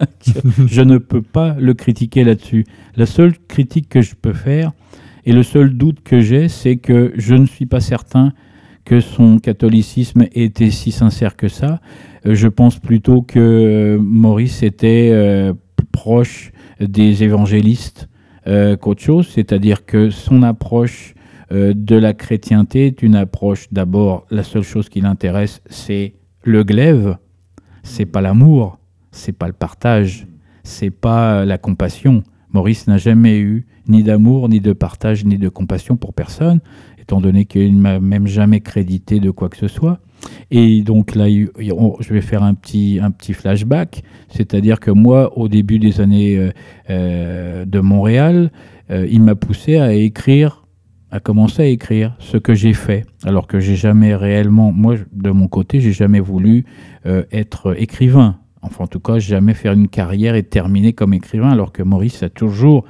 je 0.66 0.82
ne 0.82 0.98
peux 0.98 1.22
pas 1.22 1.56
le 1.58 1.74
critiquer 1.74 2.24
là-dessus. 2.24 2.66
La 2.96 3.06
seule 3.06 3.34
critique 3.48 3.88
que 3.88 4.02
je 4.02 4.14
peux 4.14 4.34
faire, 4.34 4.72
et 5.26 5.32
le 5.32 5.42
seul 5.42 5.76
doute 5.76 6.02
que 6.02 6.20
j'ai, 6.20 6.48
c'est 6.48 6.76
que 6.76 7.12
je 7.16 7.34
ne 7.34 7.46
suis 7.46 7.66
pas 7.66 7.80
certain 7.80 8.32
que 8.84 9.00
son 9.00 9.38
catholicisme 9.38 10.26
était 10.34 10.70
si 10.70 10.92
sincère 10.92 11.36
que 11.36 11.48
ça. 11.48 11.80
Je 12.26 12.48
pense 12.48 12.78
plutôt 12.78 13.22
que 13.22 13.98
Maurice 13.98 14.62
était 14.62 15.50
proche 15.90 16.52
des 16.80 17.22
évangélistes 17.22 18.08
euh, 18.46 18.76
qu'autre 18.76 19.02
chose, 19.02 19.28
c'est-à-dire 19.28 19.86
que 19.86 20.10
son 20.10 20.42
approche 20.42 21.14
euh, 21.52 21.72
de 21.74 21.96
la 21.96 22.14
chrétienté 22.14 22.86
est 22.86 23.02
une 23.02 23.16
approche, 23.16 23.68
d'abord, 23.72 24.26
la 24.30 24.42
seule 24.42 24.62
chose 24.62 24.88
qui 24.88 25.00
l'intéresse, 25.00 25.62
c'est 25.66 26.14
le 26.42 26.64
glaive, 26.64 27.16
c'est 27.82 28.06
pas 28.06 28.20
l'amour, 28.20 28.78
c'est 29.12 29.32
pas 29.32 29.46
le 29.46 29.52
partage, 29.52 30.26
c'est 30.62 30.90
pas 30.90 31.44
la 31.44 31.58
compassion. 31.58 32.22
Maurice 32.52 32.86
n'a 32.86 32.98
jamais 32.98 33.38
eu 33.38 33.66
ni 33.88 34.02
d'amour, 34.02 34.48
ni 34.48 34.60
de 34.60 34.72
partage, 34.72 35.24
ni 35.24 35.38
de 35.38 35.48
compassion 35.48 35.96
pour 35.96 36.14
personne, 36.14 36.60
étant 36.98 37.20
donné 37.20 37.44
qu'il 37.44 37.76
ne 37.76 37.80
m'a 37.80 38.00
même 38.00 38.26
jamais 38.26 38.60
crédité 38.60 39.20
de 39.20 39.30
quoi 39.30 39.48
que 39.48 39.56
ce 39.56 39.68
soit. 39.68 40.00
Et 40.50 40.82
donc 40.82 41.14
là, 41.14 41.26
je 41.28 42.14
vais 42.14 42.20
faire 42.20 42.42
un 42.42 42.54
petit, 42.54 42.98
un 43.02 43.10
petit 43.10 43.32
flashback, 43.32 44.02
c'est-à-dire 44.28 44.80
que 44.80 44.90
moi, 44.90 45.36
au 45.38 45.48
début 45.48 45.78
des 45.78 46.00
années 46.00 46.36
euh, 46.36 46.50
euh, 46.90 47.64
de 47.64 47.80
Montréal, 47.80 48.50
euh, 48.90 49.06
il 49.10 49.22
m'a 49.22 49.34
poussé 49.34 49.78
à 49.78 49.92
écrire, 49.92 50.66
à 51.10 51.20
commencer 51.20 51.62
à 51.62 51.66
écrire 51.66 52.14
ce 52.18 52.36
que 52.36 52.54
j'ai 52.54 52.72
fait, 52.72 53.04
alors 53.24 53.46
que 53.46 53.58
j'ai 53.58 53.76
jamais 53.76 54.14
réellement, 54.14 54.72
moi, 54.72 54.96
de 55.12 55.30
mon 55.30 55.48
côté, 55.48 55.80
j'ai 55.80 55.92
jamais 55.92 56.20
voulu 56.20 56.64
être 57.04 57.78
écrivain. 57.78 58.38
Enfin, 58.62 58.84
en 58.84 58.86
tout 58.86 58.98
cas, 58.98 59.18
jamais 59.18 59.52
faire 59.52 59.74
une 59.74 59.88
carrière 59.88 60.34
et 60.34 60.42
terminer 60.42 60.94
comme 60.94 61.12
écrivain, 61.12 61.50
alors 61.50 61.70
que 61.70 61.82
Maurice 61.82 62.22
a 62.22 62.30
toujours 62.30 62.84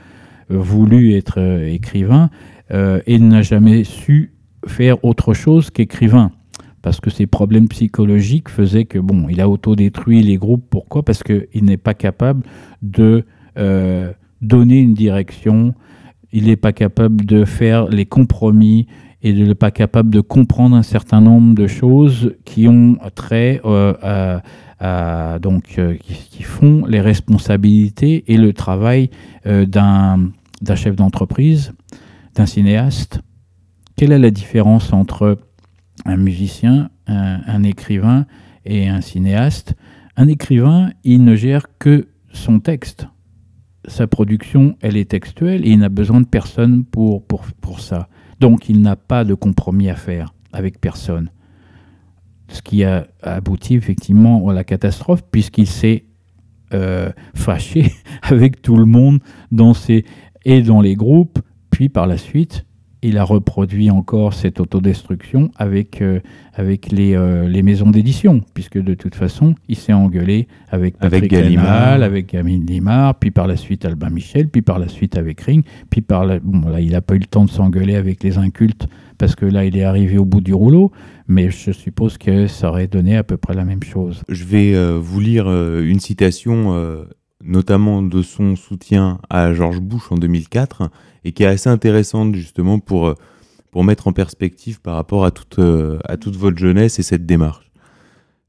voulu 0.48 1.14
être 1.14 1.38
écrivain 1.66 2.30
et 2.70 3.18
n'a 3.18 3.42
jamais 3.42 3.82
su 3.82 4.34
faire 4.66 5.04
autre 5.04 5.34
chose 5.34 5.70
qu'écrivain 5.70 6.30
parce 6.84 7.00
que 7.00 7.08
ses 7.08 7.26
problèmes 7.26 7.66
psychologiques 7.66 8.50
faisaient 8.50 8.84
que, 8.84 8.98
bon, 8.98 9.26
il 9.30 9.40
a 9.40 9.48
autodétruit 9.48 10.22
les 10.22 10.36
groupes. 10.36 10.66
Pourquoi? 10.68 11.02
Parce 11.02 11.22
qu'il 11.22 11.64
n'est 11.64 11.78
pas 11.78 11.94
capable 11.94 12.44
de 12.82 13.24
euh, 13.56 14.12
donner 14.42 14.80
une 14.80 14.92
direction, 14.92 15.72
il 16.30 16.44
n'est 16.44 16.56
pas 16.56 16.74
capable 16.74 17.24
de 17.24 17.46
faire 17.46 17.86
les 17.88 18.04
compromis 18.04 18.86
et 19.22 19.30
il 19.30 19.48
n'est 19.48 19.54
pas 19.54 19.70
capable 19.70 20.10
de 20.10 20.20
comprendre 20.20 20.76
un 20.76 20.82
certain 20.82 21.22
nombre 21.22 21.54
de 21.54 21.66
choses 21.66 22.34
qui 22.44 22.68
ont 22.68 22.98
trait 23.14 23.62
euh, 23.64 24.38
à, 24.78 25.38
donc, 25.38 25.78
euh, 25.78 25.96
qui, 25.96 26.42
font 26.42 26.84
les 26.84 27.00
responsabilités 27.00 28.30
et 28.30 28.36
le 28.36 28.52
travail 28.52 29.08
d'un 29.46 30.32
chef 30.74 30.96
d'entreprise, 30.96 31.72
d'un 32.34 32.44
cinéaste. 32.44 33.22
Quelle 33.96 34.12
est 34.12 34.18
la 34.18 34.30
différence 34.30 34.92
entre 34.92 35.38
un 36.04 36.16
musicien, 36.16 36.90
un, 37.06 37.62
écrivain 37.62 38.26
et 38.64 38.88
un 38.88 39.00
cinéaste. 39.00 39.74
Un 40.16 40.28
écrivain, 40.28 40.92
il 41.02 41.24
ne 41.24 41.34
gère 41.34 41.66
que 41.78 42.08
son 42.32 42.60
texte. 42.60 43.08
Sa 43.86 44.06
production, 44.06 44.76
elle 44.80 44.96
est 44.96 45.10
textuelle 45.10 45.66
et 45.66 45.70
il 45.70 45.78
n'a 45.78 45.88
besoin 45.88 46.20
de 46.20 46.26
personne 46.26 46.84
pour, 46.84 47.26
pour, 47.26 47.44
pour 47.60 47.80
ça. 47.80 48.08
Donc 48.40 48.68
il 48.68 48.80
n'a 48.80 48.96
pas 48.96 49.24
de 49.24 49.34
compromis 49.34 49.90
à 49.90 49.96
faire 49.96 50.34
avec 50.52 50.80
personne. 50.80 51.30
Ce 52.48 52.62
qui 52.62 52.84
a 52.84 53.06
abouti 53.22 53.74
effectivement 53.74 54.48
à 54.48 54.54
la 54.54 54.64
catastrophe 54.64 55.22
puisqu'il 55.30 55.66
s'est 55.66 56.04
euh, 56.72 57.10
fâché 57.34 57.92
avec 58.22 58.62
tout 58.62 58.76
le 58.76 58.84
monde 58.84 59.20
dans 59.50 59.74
ses, 59.74 60.04
et 60.44 60.62
dans 60.62 60.80
les 60.80 60.94
groupes, 60.94 61.38
puis 61.70 61.88
par 61.88 62.06
la 62.06 62.16
suite, 62.16 62.66
il 63.04 63.18
a 63.18 63.24
reproduit 63.24 63.90
encore 63.90 64.32
cette 64.32 64.60
autodestruction 64.60 65.50
avec, 65.56 66.00
euh, 66.00 66.20
avec 66.54 66.90
les, 66.90 67.14
euh, 67.14 67.46
les 67.46 67.62
maisons 67.62 67.90
d'édition, 67.90 68.40
puisque 68.54 68.78
de 68.78 68.94
toute 68.94 69.14
façon, 69.14 69.54
il 69.68 69.76
s'est 69.76 69.92
engueulé 69.92 70.48
avec 70.70 70.96
Patrick 70.96 71.24
Avec 71.24 71.30
Gallimard. 71.30 72.02
Avec 72.02 72.28
Camille 72.28 72.64
Limard, 72.66 73.16
puis 73.16 73.30
par 73.30 73.46
la 73.46 73.56
suite 73.56 73.84
Albin 73.84 74.08
Michel, 74.08 74.48
puis 74.48 74.62
par 74.62 74.78
la 74.78 74.88
suite 74.88 75.18
avec 75.18 75.40
Ring, 75.42 75.64
puis 75.90 76.00
par 76.00 76.24
la... 76.24 76.38
Bon, 76.40 76.66
là, 76.68 76.80
il 76.80 76.92
n'a 76.92 77.02
pas 77.02 77.14
eu 77.14 77.18
le 77.18 77.26
temps 77.26 77.44
de 77.44 77.50
s'engueuler 77.50 77.94
avec 77.94 78.22
les 78.22 78.38
incultes, 78.38 78.88
parce 79.18 79.36
que 79.36 79.44
là, 79.44 79.66
il 79.66 79.76
est 79.76 79.84
arrivé 79.84 80.16
au 80.16 80.24
bout 80.24 80.40
du 80.40 80.54
rouleau, 80.54 80.90
mais 81.28 81.50
je 81.50 81.72
suppose 81.72 82.16
que 82.16 82.46
ça 82.46 82.70
aurait 82.70 82.86
donné 82.86 83.18
à 83.18 83.22
peu 83.22 83.36
près 83.36 83.54
la 83.54 83.66
même 83.66 83.82
chose. 83.82 84.22
Je 84.30 84.44
vais 84.44 84.74
euh, 84.74 84.98
vous 84.98 85.20
lire 85.20 85.46
une 85.46 86.00
citation, 86.00 86.74
notamment 87.44 88.02
de 88.02 88.22
son 88.22 88.56
soutien 88.56 89.18
à 89.30 89.52
George 89.52 89.80
Bush 89.80 90.10
en 90.10 90.16
2004, 90.16 90.90
et 91.24 91.32
qui 91.32 91.42
est 91.42 91.46
assez 91.46 91.68
intéressante 91.68 92.34
justement 92.34 92.78
pour, 92.78 93.08
euh, 93.08 93.14
pour 93.70 93.84
mettre 93.84 94.08
en 94.08 94.12
perspective 94.12 94.80
par 94.80 94.94
rapport 94.94 95.24
à 95.24 95.30
toute, 95.30 95.58
euh, 95.58 95.98
à 96.04 96.16
toute 96.16 96.36
votre 96.36 96.58
jeunesse 96.58 96.98
et 96.98 97.02
cette 97.02 97.26
démarche. 97.26 97.70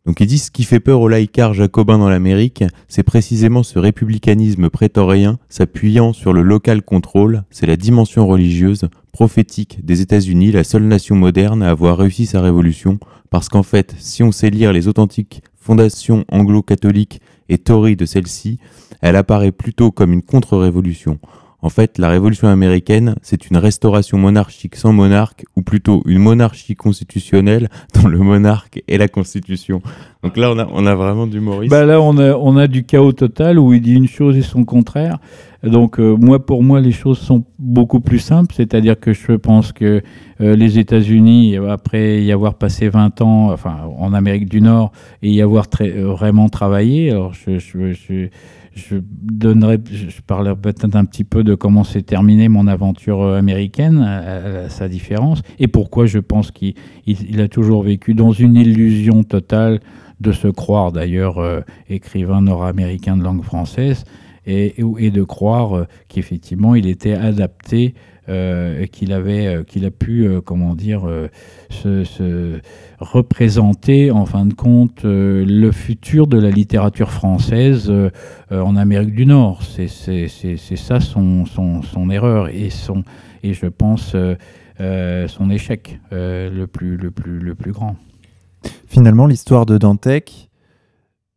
Donc 0.05 0.19
il 0.19 0.27
dit 0.27 0.38
ce 0.38 0.51
qui 0.51 0.63
fait 0.63 0.80
peur 0.80 1.01
aux 1.01 1.07
laïcars 1.07 1.55
jacobins 1.55 1.97
dans 1.97 2.09
l'Amérique, 2.09 2.63
c'est 2.88 3.01
précisément 3.01 3.63
ce 3.63 3.80
républicanisme 3.80 4.69
prétorien 4.69 5.39
s'appuyant 5.49 6.13
sur 6.13 6.31
le 6.31 6.43
local 6.43 6.84
contrôle, 6.84 7.43
c'est 7.49 7.65
la 7.65 7.76
dimension 7.76 8.27
religieuse, 8.27 8.88
prophétique 9.11 9.84
des 9.84 10.01
États-Unis, 10.01 10.51
la 10.51 10.63
seule 10.63 10.84
nation 10.84 11.15
moderne 11.15 11.63
à 11.63 11.72
avoir 11.72 11.97
réussi 11.97 12.27
sa 12.27 12.41
révolution, 12.41 12.99
parce 13.31 13.49
qu'en 13.49 13.63
fait, 13.63 13.95
si 13.97 14.22
on 14.22 14.31
sait 14.31 14.51
lire 14.51 14.73
les 14.73 14.88
authentiques 14.88 15.41
fondations 15.55 16.23
anglo-catholiques 16.31 17.19
et 17.49 17.57
tories 17.57 17.95
de 17.95 18.05
celle-ci, 18.05 18.59
elle 19.01 19.15
apparaît 19.15 19.51
plutôt 19.51 19.91
comme 19.91 20.13
une 20.13 20.22
contre-révolution. 20.22 21.19
En 21.65 21.69
fait, 21.69 21.97
la 21.97 22.09
révolution 22.09 22.47
américaine, 22.47 23.15
c'est 23.23 23.49
une 23.49 23.57
restauration 23.57 24.19
monarchique 24.19 24.76
sans 24.76 24.93
monarque, 24.93 25.45
ou 25.55 25.63
plutôt 25.63 26.03
une 26.05 26.19
monarchie 26.19 26.76
constitutionnelle 26.76 27.69
dont 27.95 28.07
le 28.07 28.19
monarque 28.19 28.84
est 28.88 28.99
la 28.99 29.07
constitution. 29.07 29.81
Donc 30.22 30.38
là, 30.38 30.51
on 30.51 30.59
a, 30.59 30.67
on 30.72 30.85
a 30.85 30.93
vraiment 30.93 31.26
du 31.26 31.39
Maurice. 31.39 31.72
Bah 31.72 31.84
là, 31.84 31.99
on 31.99 32.19
a, 32.19 32.35
on 32.35 32.55
a 32.57 32.67
du 32.67 32.84
chaos 32.84 33.13
total 33.13 33.57
où 33.57 33.73
il 33.73 33.81
dit 33.81 33.95
une 33.95 34.07
chose 34.07 34.38
et 34.38 34.43
son 34.43 34.63
contraire. 34.63 35.17
Donc, 35.65 35.99
euh, 35.99 36.15
moi, 36.15 36.45
pour 36.45 36.63
moi, 36.63 36.79
les 36.79 36.91
choses 36.91 37.17
sont 37.17 37.43
beaucoup 37.57 37.99
plus 37.99 38.19
simples. 38.19 38.53
C'est-à-dire 38.55 38.99
que 38.99 39.13
je 39.13 39.31
pense 39.33 39.71
que 39.71 40.01
euh, 40.41 40.55
les 40.55 40.77
États-Unis, 40.77 41.57
après 41.57 42.23
y 42.23 42.31
avoir 42.31 42.53
passé 42.55 42.87
20 42.87 43.21
ans, 43.21 43.51
enfin, 43.51 43.77
en 43.97 44.13
Amérique 44.13 44.47
du 44.47 44.61
Nord, 44.61 44.91
et 45.23 45.31
y 45.31 45.41
avoir 45.41 45.65
euh, 45.81 46.07
vraiment 46.11 46.49
travaillé, 46.49 47.09
alors 47.11 47.33
je, 47.33 47.57
je, 47.57 47.93
je, 47.93 48.95
parlerai 50.27 50.55
peut-être 50.55 50.95
un 50.95 51.05
petit 51.05 51.23
peu 51.23 51.43
de 51.43 51.55
comment 51.55 51.83
s'est 51.83 52.03
terminée 52.03 52.47
mon 52.47 52.67
aventure 52.67 53.23
américaine, 53.33 53.99
à, 53.99 54.69
sa 54.69 54.87
différence, 54.87 55.41
et 55.59 55.67
pourquoi 55.67 56.05
je 56.05 56.19
pense 56.19 56.51
qu'il 56.51 56.75
il- 57.07 57.29
il 57.29 57.41
a 57.41 57.47
toujours 57.47 57.83
vécu 57.83 58.13
dans 58.13 58.31
une 58.31 58.55
illusion 58.55 59.23
totale 59.23 59.79
de 60.19 60.31
se 60.31 60.47
croire 60.47 60.91
d'ailleurs 60.91 61.41
écrivain 61.89 62.41
nord-américain 62.41 63.17
de 63.17 63.23
langue 63.23 63.43
française 63.43 64.05
et, 64.47 64.76
et 64.99 65.11
de 65.11 65.23
croire 65.23 65.76
euh, 65.76 65.88
qu'effectivement 66.07 66.76
il 66.76 66.88
était 66.88 67.13
adapté 67.13 67.93
euh, 68.27 68.81
et 68.81 68.88
qu'il 68.88 69.13
avait 69.13 69.45
euh, 69.45 69.63
qu'il 69.63 69.85
a 69.85 69.91
pu 69.91 70.26
euh, 70.26 70.41
comment 70.41 70.73
dire 70.73 71.07
euh, 71.07 71.27
se, 71.69 72.03
se 72.03 72.59
représenter 72.99 74.09
en 74.11 74.26
fin 74.26 74.45
de 74.45 74.53
compte 74.53 75.01
le 75.03 75.72
futur 75.72 76.27
de 76.27 76.39
la 76.39 76.49
littérature 76.49 77.11
française 77.11 77.91
en 78.51 78.76
Amérique 78.76 79.13
du 79.13 79.26
Nord. 79.26 79.63
C'est 79.63 79.88
ça 79.88 80.99
son, 80.99 81.45
son 81.45 81.81
son 81.81 82.09
erreur 82.09 82.49
et 82.49 82.69
son 82.69 83.03
et 83.43 83.53
je 83.53 83.67
pense 83.67 84.15
son 84.80 85.49
échec 85.49 85.99
le 86.11 86.65
plus 86.65 86.97
le 86.97 87.11
plus 87.11 87.39
le 87.39 87.53
plus 87.53 87.73
grand. 87.73 87.95
Finalement, 88.88 89.27
l'histoire 89.27 89.65
de 89.65 89.77
Dantec, 89.77 90.49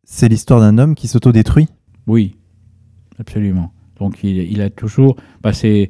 c'est 0.03 0.29
l'histoire 0.29 0.61
d'un 0.61 0.77
homme 0.77 0.95
qui 0.95 1.07
s'autodétruit. 1.07 1.67
Oui, 2.07 2.35
absolument. 3.19 3.71
Donc 3.99 4.23
il, 4.23 4.61
a 4.61 4.69
toujours... 4.69 5.17
Bah, 5.43 5.51
ces, 5.51 5.89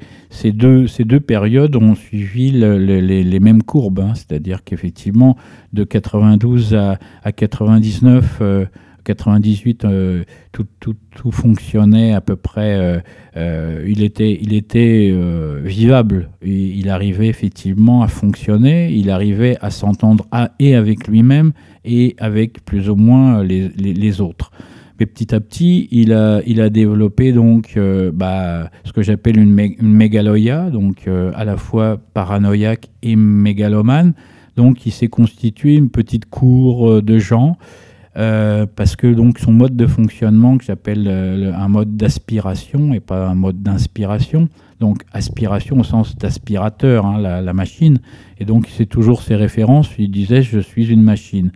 deux, 0.52 0.88
périodes 1.20 1.76
ont 1.76 1.94
suivi 1.96 2.52
le- 2.52 2.80
le- 2.80 3.00
les, 3.02 3.40
mêmes 3.40 3.62
courbes. 3.62 4.00
hein. 4.00 4.14
C'est-à-dire 4.16 4.64
qu'effectivement, 4.64 5.38
de 5.74 5.84
92 5.84 6.74
à, 6.74 6.98
à 7.24 7.32
99, 7.32 8.40
euh, 8.42 8.66
98, 9.04 9.86
euh, 9.86 10.24
tout, 10.52 10.66
tout, 10.80 10.96
fonctionnait 11.32 12.14
à 12.14 12.22
peu 12.22 12.36
près. 12.36 12.76
euh, 12.78 13.00
euh, 13.38 13.86
il 13.88 14.04
était, 14.04 15.10
euh, 15.12 15.62
vivable. 15.64 16.30
Il 16.44 16.90
arrivait 16.90 17.28
effectivement 17.28 18.02
à 18.02 18.08
fonctionner. 18.08 18.92
Il 18.92 19.12
arrivait 19.12 19.58
à 19.62 19.70
s'entendre 19.70 20.26
et 20.60 20.76
avec 20.76 21.08
lui-même 21.08 21.52
et 21.86 22.16
avec 22.18 22.66
plus 22.66 22.90
ou 22.90 22.96
moins 22.96 23.44
les 23.44 24.20
autres. 24.22 24.52
Mais 25.00 25.06
petit 25.06 25.34
à 25.34 25.40
petit, 25.40 25.88
il 25.92 26.12
a, 26.12 26.42
développé 26.70 27.32
donc 27.32 27.74
euh, 27.78 28.12
bah, 28.14 28.70
ce 28.84 28.92
que 28.92 29.02
j'appelle 29.02 29.40
une, 29.40 29.56
mé- 29.56 29.82
mégaloïa, 29.82 30.70
donc 30.70 31.08
euh, 31.08 31.32
à 31.36 31.46
la 31.46 31.56
fois 31.56 31.98
paranoïaque 32.14 32.90
et 33.02 33.16
mégalomane. 33.16 34.14
Donc 34.58 34.86
il 34.86 34.92
s'est 34.92 35.08
constitué 35.08 35.76
une 35.76 35.90
petite 35.90 36.26
cour 36.30 36.90
euh, 36.90 37.02
de 37.02 37.18
gens 37.18 37.58
parce 38.76 38.98
que 38.98 39.08
donc 39.08 39.40
son 39.40 39.54
mode 39.54 39.78
de 39.78 39.88
fonctionnement 39.88 40.58
que 40.58 40.66
j'appelle 40.66 41.06
le- 41.06 41.54
un 41.54 41.70
mode 41.70 41.96
d'aspiration 41.96 42.94
et 42.94 43.00
pas 43.00 43.26
un 43.30 43.36
mode 43.36 43.64
d'inspiration. 43.64 44.50
Donc 44.82 45.04
aspiration 45.14 45.80
au 45.80 45.86
sens 45.86 46.18
d'aspirateur, 46.18 47.06
hein, 47.06 47.18
la, 47.22 47.42
la 47.42 47.54
machine. 47.54 48.00
Et 48.38 48.44
donc 48.44 48.68
c'est 48.76 48.88
toujours 48.88 49.22
ses 49.22 49.36
références. 49.38 49.90
Il 49.98 50.12
disait 50.12 50.42
je 50.42 50.60
suis 50.60 50.88
une 50.92 51.02
machine. 51.02 51.52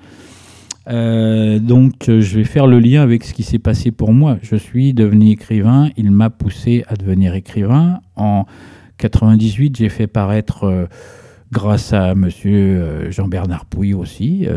Euh, 0.90 1.60
donc, 1.60 2.10
euh, 2.10 2.22
je 2.22 2.38
vais 2.38 2.44
faire 2.44 2.68
le 2.68 2.80
lien 2.80 3.02
avec 3.02 3.24
ce 3.24 3.34
qui 3.34 3.44
s'est 3.44 3.60
passé 3.60 3.92
pour 3.92 4.14
moi. 4.14 4.38
Je 4.42 4.56
suis 4.56 4.94
devenu 4.94 5.30
écrivain. 5.30 5.90
Il 5.98 6.12
m'a 6.12 6.30
poussé 6.30 6.84
à 6.88 6.96
devenir 6.96 7.36
écrivain. 7.36 8.02
En 8.16 8.46
98, 8.98 9.78
j'ai 9.78 9.90
fait 9.90 10.08
paraître, 10.08 10.66
euh, 10.66 10.86
grâce 11.52 11.94
à 11.94 12.16
Monsieur 12.16 13.12
Jean-Bernard 13.12 13.66
Pouy 13.66 13.94
aussi, 13.94 14.48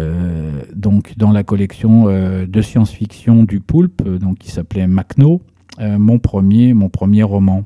donc 0.74 1.12
dans 1.18 1.30
la 1.30 1.42
collection 1.42 2.06
de 2.06 2.62
science-fiction 2.62 3.44
du 3.44 3.60
Poulpe, 3.60 4.02
donc 4.18 4.38
qui 4.38 4.50
s'appelait 4.50 4.86
Macno, 4.86 5.42
mon 5.78 6.18
premier, 6.18 6.72
mon 6.72 6.88
premier 6.88 7.22
roman. 7.22 7.64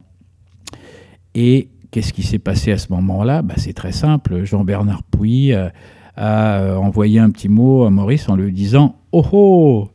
Et 1.36 1.68
qu'est-ce 1.92 2.12
qui 2.12 2.24
s'est 2.24 2.40
passé 2.40 2.72
à 2.72 2.78
ce 2.78 2.92
moment-là? 2.92 3.42
Bah, 3.42 3.54
C'est 3.56 3.72
très 3.72 3.92
simple. 3.92 4.42
Jean-Bernard 4.42 5.04
Pouy 5.04 5.54
a 6.20 6.60
euh, 6.60 6.76
envoyé 6.76 7.18
un 7.18 7.30
petit 7.30 7.48
mot 7.48 7.84
à 7.84 7.90
Maurice 7.90 8.28
en 8.28 8.36
lui 8.36 8.52
disant 8.52 8.97
Oh 9.10 9.24
oh 9.32 9.88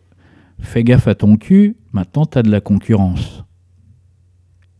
Fais 0.60 0.84
gaffe 0.84 1.08
à 1.08 1.14
ton 1.14 1.38
cul, 1.38 1.76
maintenant 1.94 2.26
tu 2.26 2.40
as 2.40 2.42
de 2.42 2.50
la 2.50 2.62
concurrence. 2.62 3.44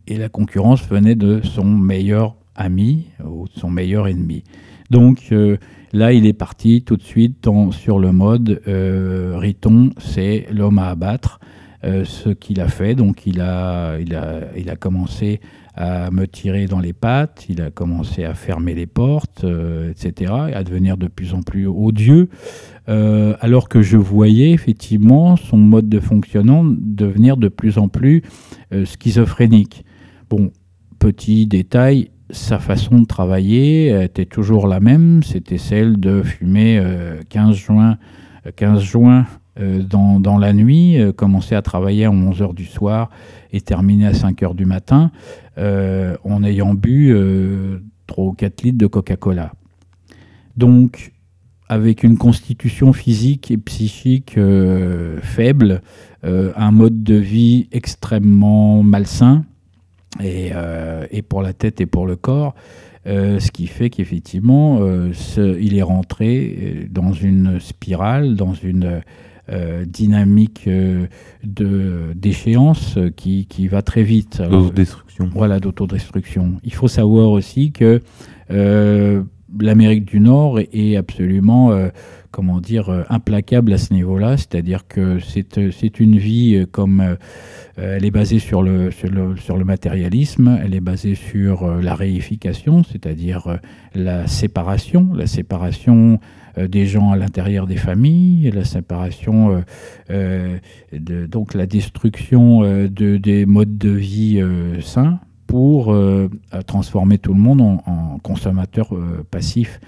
Et 0.08 0.16
la 0.16 0.28
concurrence 0.28 0.86
venait 0.88 1.14
de 1.14 1.40
son 1.44 1.64
meilleur 1.64 2.34
ami 2.56 3.06
ou 3.24 3.46
de 3.46 3.52
son 3.52 3.70
meilleur 3.70 4.08
ennemi. 4.08 4.42
Donc 4.90 5.28
euh, 5.30 5.58
là, 5.92 6.12
il 6.12 6.26
est 6.26 6.32
parti 6.32 6.82
tout 6.82 6.96
de 6.96 7.02
suite 7.02 7.46
sur 7.70 8.00
le 8.00 8.10
mode 8.10 8.60
euh, 8.66 9.36
Riton, 9.36 9.90
c'est 9.98 10.46
l'homme 10.50 10.78
à 10.78 10.88
abattre. 10.88 11.40
Ce 11.82 12.30
qu'il 12.30 12.60
a 12.60 12.66
fait, 12.66 12.96
donc 12.96 13.26
il 13.26 13.40
a, 13.40 14.00
il, 14.00 14.16
a, 14.16 14.40
il 14.56 14.70
a 14.70 14.74
commencé 14.74 15.40
à 15.76 16.10
me 16.10 16.26
tirer 16.26 16.66
dans 16.66 16.80
les 16.80 16.94
pattes, 16.94 17.44
il 17.50 17.60
a 17.60 17.70
commencé 17.70 18.24
à 18.24 18.32
fermer 18.34 18.74
les 18.74 18.86
portes, 18.86 19.44
euh, 19.44 19.90
etc., 19.90 20.32
et 20.48 20.54
à 20.54 20.64
devenir 20.64 20.96
de 20.96 21.06
plus 21.06 21.34
en 21.34 21.42
plus 21.42 21.66
odieux, 21.66 22.30
euh, 22.88 23.34
alors 23.40 23.68
que 23.68 23.82
je 23.82 23.98
voyais 23.98 24.52
effectivement 24.52 25.36
son 25.36 25.58
mode 25.58 25.88
de 25.88 26.00
fonctionnement 26.00 26.64
devenir 26.64 27.36
de 27.36 27.48
plus 27.48 27.76
en 27.76 27.88
plus 27.88 28.22
euh, 28.72 28.86
schizophrénique. 28.86 29.84
Bon, 30.30 30.50
petit 30.98 31.46
détail, 31.46 32.10
sa 32.30 32.58
façon 32.58 33.00
de 33.00 33.06
travailler 33.06 34.02
était 34.02 34.24
toujours 34.24 34.66
la 34.66 34.80
même, 34.80 35.22
c'était 35.22 35.58
celle 35.58 36.00
de 36.00 36.22
fumer 36.22 36.78
euh, 36.78 37.20
15 37.28 37.54
juin, 37.54 37.98
15 38.56 38.80
juin 38.80 39.26
dans, 39.58 40.20
dans 40.20 40.38
la 40.38 40.52
nuit, 40.52 40.98
euh, 40.98 41.12
commencer 41.12 41.54
à 41.54 41.62
travailler 41.62 42.04
à 42.04 42.10
11 42.10 42.42
heures 42.42 42.54
du 42.54 42.66
soir 42.66 43.10
et 43.52 43.60
terminer 43.60 44.06
à 44.06 44.14
5 44.14 44.42
heures 44.42 44.54
du 44.54 44.66
matin, 44.66 45.10
euh, 45.58 46.16
en 46.24 46.42
ayant 46.44 46.74
bu 46.74 47.12
euh, 47.12 47.78
3 48.06 48.24
ou 48.24 48.32
4 48.32 48.62
litres 48.62 48.78
de 48.78 48.86
Coca-Cola. 48.86 49.52
Donc, 50.56 51.12
avec 51.68 52.04
une 52.04 52.16
constitution 52.16 52.92
physique 52.92 53.50
et 53.50 53.58
psychique 53.58 54.38
euh, 54.38 55.18
faible, 55.20 55.82
euh, 56.24 56.52
un 56.56 56.70
mode 56.70 57.02
de 57.02 57.14
vie 57.14 57.68
extrêmement 57.72 58.82
malsain, 58.82 59.44
euh, 60.20 61.06
et, 61.10 61.22
pour 61.22 61.42
la 61.42 61.52
tête 61.52 61.80
et 61.80 61.86
pour 61.86 62.06
le 62.06 62.16
corps, 62.16 62.54
ce 63.04 63.50
qui 63.52 63.68
fait 63.68 63.88
qu'effectivement, 63.88 64.80
il 65.38 65.76
est 65.76 65.82
rentré 65.82 66.88
dans 66.90 67.12
une 67.12 67.60
spirale, 67.60 68.34
dans 68.34 68.54
une 68.54 69.02
dynamique 69.86 70.68
de 71.44 72.12
d'échéance 72.14 72.98
qui, 73.16 73.46
qui, 73.46 73.68
va 73.68 73.82
très 73.82 74.02
vite. 74.02 74.42
D'autodestruction. 74.42 75.30
Voilà, 75.34 75.60
d'autodestruction. 75.60 76.60
Il 76.64 76.74
faut 76.74 76.88
savoir 76.88 77.30
aussi 77.30 77.72
que 77.72 78.02
l'Amérique 79.60 80.04
du 80.04 80.20
Nord 80.20 80.58
est, 80.60 80.96
absolument, 80.96 81.70
euh, 81.70 81.88
comment 82.30 82.60
dire, 82.60 82.88
euh, 82.88 83.02
implacable 83.08 83.72
à 83.72 83.78
ce 83.78 83.92
niveau-là. 83.92 84.36
C'est-à-dire 84.36 84.86
que 84.86 85.18
c'est 85.20 85.58
euh, 85.58 85.70
une 85.98 86.18
vie 86.18 86.64
comme 86.70 87.16
elle 87.76 88.04
est 88.04 88.10
basée 88.10 88.38
sur 88.38 88.62
le, 88.62 88.90
sur 88.90 89.10
le, 89.10 89.36
sur, 89.36 89.56
le, 89.56 89.64
matérialisme, 89.64 90.58
elle 90.64 90.74
est 90.74 90.80
basée 90.80 91.14
sur 91.14 91.66
la 91.66 91.94
réification, 91.94 92.82
c'est-à-dire 92.82 93.58
la 93.94 94.26
séparation, 94.26 95.12
la 95.14 95.26
séparation 95.26 96.18
des 96.56 96.86
gens 96.86 97.10
à 97.10 97.16
l'intérieur 97.16 97.66
des 97.66 97.76
familles, 97.76 98.50
la 98.50 98.64
séparation, 98.64 99.62
de, 100.08 101.26
donc 101.26 101.52
la 101.52 101.66
destruction 101.66 102.62
de, 102.62 103.18
des 103.18 103.44
modes 103.44 103.76
de 103.76 103.90
vie 103.90 104.42
sains 104.80 105.20
pour 105.46 105.92
euh, 105.92 106.28
transformer 106.66 107.18
tout 107.18 107.34
le 107.34 107.40
monde 107.40 107.60
en, 107.60 108.18
consommateur 108.22 108.94
euh, 108.94 109.24
passif. 109.30 109.80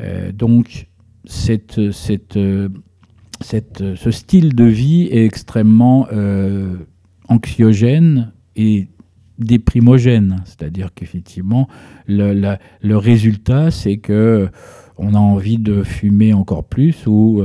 Euh, 0.00 0.32
donc, 0.32 0.88
ce 1.26 1.58
style 4.10 4.54
de 4.54 4.64
vie 4.64 5.08
est 5.10 5.24
extrêmement 5.24 6.06
anxiogène 7.28 8.32
et 8.56 8.88
déprimogène. 9.38 10.42
C'est-à-dire 10.44 10.90
qu'effectivement, 10.94 11.68
le, 12.06 12.94
résultat, 12.96 13.70
c'est 13.70 13.96
que 13.96 14.48
on 14.98 15.14
a 15.14 15.18
envie 15.18 15.58
de 15.58 15.82
fumer 15.82 16.34
encore 16.34 16.64
plus, 16.64 17.06
ou 17.06 17.42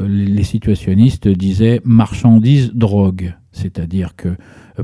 les 0.00 0.42
situationnistes 0.42 1.28
disaient 1.28 1.80
marchandise 1.84 2.72
drogue, 2.74 3.34
c'est-à-dire 3.54 4.16
que 4.16 4.36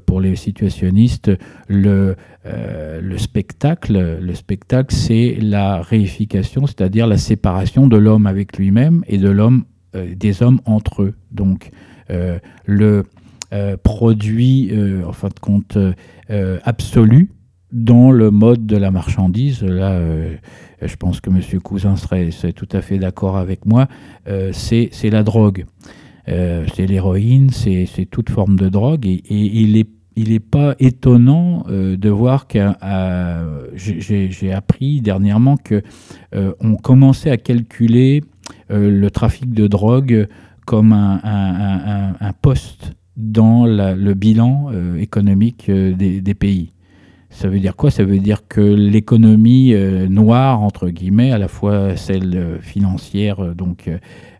pour 0.06 0.20
les 0.20 0.36
situationnistes, 0.36 1.30
le, 1.68 2.16
euh, 2.46 3.00
le 3.00 3.18
spectacle, 3.18 4.18
le 4.20 4.34
spectacle, 4.34 4.94
c'est 4.94 5.36
la 5.40 5.82
réification, 5.82 6.66
c'est-à-dire 6.66 7.06
la 7.06 7.18
séparation 7.18 7.86
de 7.88 7.96
l'homme 7.96 8.26
avec 8.26 8.56
lui-même 8.56 9.04
et 9.08 9.18
euh, 9.22 10.14
des 10.14 10.42
hommes 10.42 10.60
entre 10.64 11.02
eux. 11.02 11.14
Donc, 11.32 11.70
euh, 12.10 12.38
le 12.64 13.04
produit, 13.82 14.70
en 15.04 15.10
fin 15.10 15.26
de 15.26 15.40
compte, 15.40 15.76
absolu 16.62 17.32
dans 17.72 18.12
le 18.12 18.30
mode 18.30 18.64
de 18.64 18.76
la 18.76 18.92
marchandise. 18.92 19.64
Là, 19.64 20.00
je 20.80 20.94
pense 20.94 21.20
que 21.20 21.30
M. 21.30 21.40
Cousin 21.60 21.96
serait 21.96 22.30
tout 22.52 22.68
à 22.70 22.80
fait 22.80 22.98
d'accord 22.98 23.36
avec 23.36 23.66
moi. 23.66 23.88
c'est 24.52 25.10
la 25.10 25.24
drogue. 25.24 25.64
Euh, 26.28 26.66
c'est 26.74 26.86
l'héroïne, 26.86 27.50
c'est 27.50 28.06
toute 28.10 28.30
forme 28.30 28.56
de 28.56 28.68
drogue. 28.68 29.06
Et, 29.06 29.22
il 29.30 29.72
n'est 29.72 30.34
est 30.34 30.40
pas 30.40 30.74
étonnant 30.78 31.64
euh, 31.68 31.96
de 31.96 32.08
voir 32.10 32.46
que 32.46 32.58
j'ai 33.74 34.52
appris 34.52 35.00
dernièrement 35.00 35.56
que 35.56 35.82
euh, 36.34 36.52
on 36.60 36.76
commençait 36.76 37.30
à 37.30 37.36
calculer 37.36 38.22
le 38.68 39.08
trafic 39.10 39.52
de 39.52 39.66
drogue 39.66 40.28
comme 40.66 40.92
un, 40.92 42.32
poste 42.42 42.92
dans 43.16 43.64
le 43.64 44.14
bilan 44.14 44.70
économique 44.98 45.70
des, 45.70 46.34
pays. 46.34 46.72
Ça 47.30 47.48
veut 47.48 47.60
dire 47.60 47.76
quoi? 47.76 47.90
Ça 47.92 48.04
veut 48.04 48.18
dire 48.18 48.46
que 48.48 48.60
l'économie 48.60 49.74
noire, 50.08 50.62
entre 50.62 50.88
guillemets, 50.88 51.32
à 51.32 51.38
la 51.38 51.48
fois 51.48 51.96
celle 51.96 52.58
financière, 52.60 53.54
donc 53.54 53.88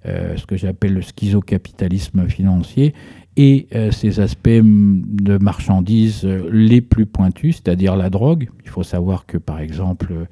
ce 0.05 0.47
que 0.47 0.57
j'appelle 0.57 0.95
le 0.95 1.03
schizocapitalisme 1.03 2.27
financier, 2.29 2.95
et 3.37 3.69
euh, 3.75 3.91
ces 3.91 4.21
aspects 4.21 4.49
de 4.51 5.39
marchandises 5.39 6.25
euh, 6.25 6.49
les 6.53 6.81
plus 6.81 7.07
pointus, 7.07 7.57
c'est-à-dire 7.57 7.97
la 7.97 8.11
drogue. 8.11 8.49
Il 8.65 8.69
faut 8.69 8.83
savoir 8.83 9.25
que, 9.25 9.39
par 9.39 9.61
exemple, 9.61 10.27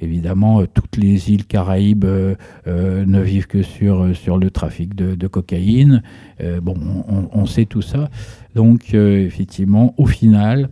évidemment, 0.00 0.66
toutes 0.66 0.96
les 0.96 1.30
îles 1.30 1.46
Caraïbes 1.46 2.04
ne 2.66 3.20
vivent 3.20 3.46
que 3.46 3.62
sur, 3.62 4.14
sur 4.14 4.38
le 4.38 4.50
trafic 4.50 4.94
de, 4.94 5.26
cocaïne. 5.26 6.02
bon, 6.62 6.74
on, 7.08 7.28
on, 7.32 7.46
sait 7.46 7.64
tout 7.64 7.82
ça. 7.82 8.10
Donc, 8.54 8.94
effectivement, 8.94 9.94
au 9.96 10.06
final, 10.06 10.68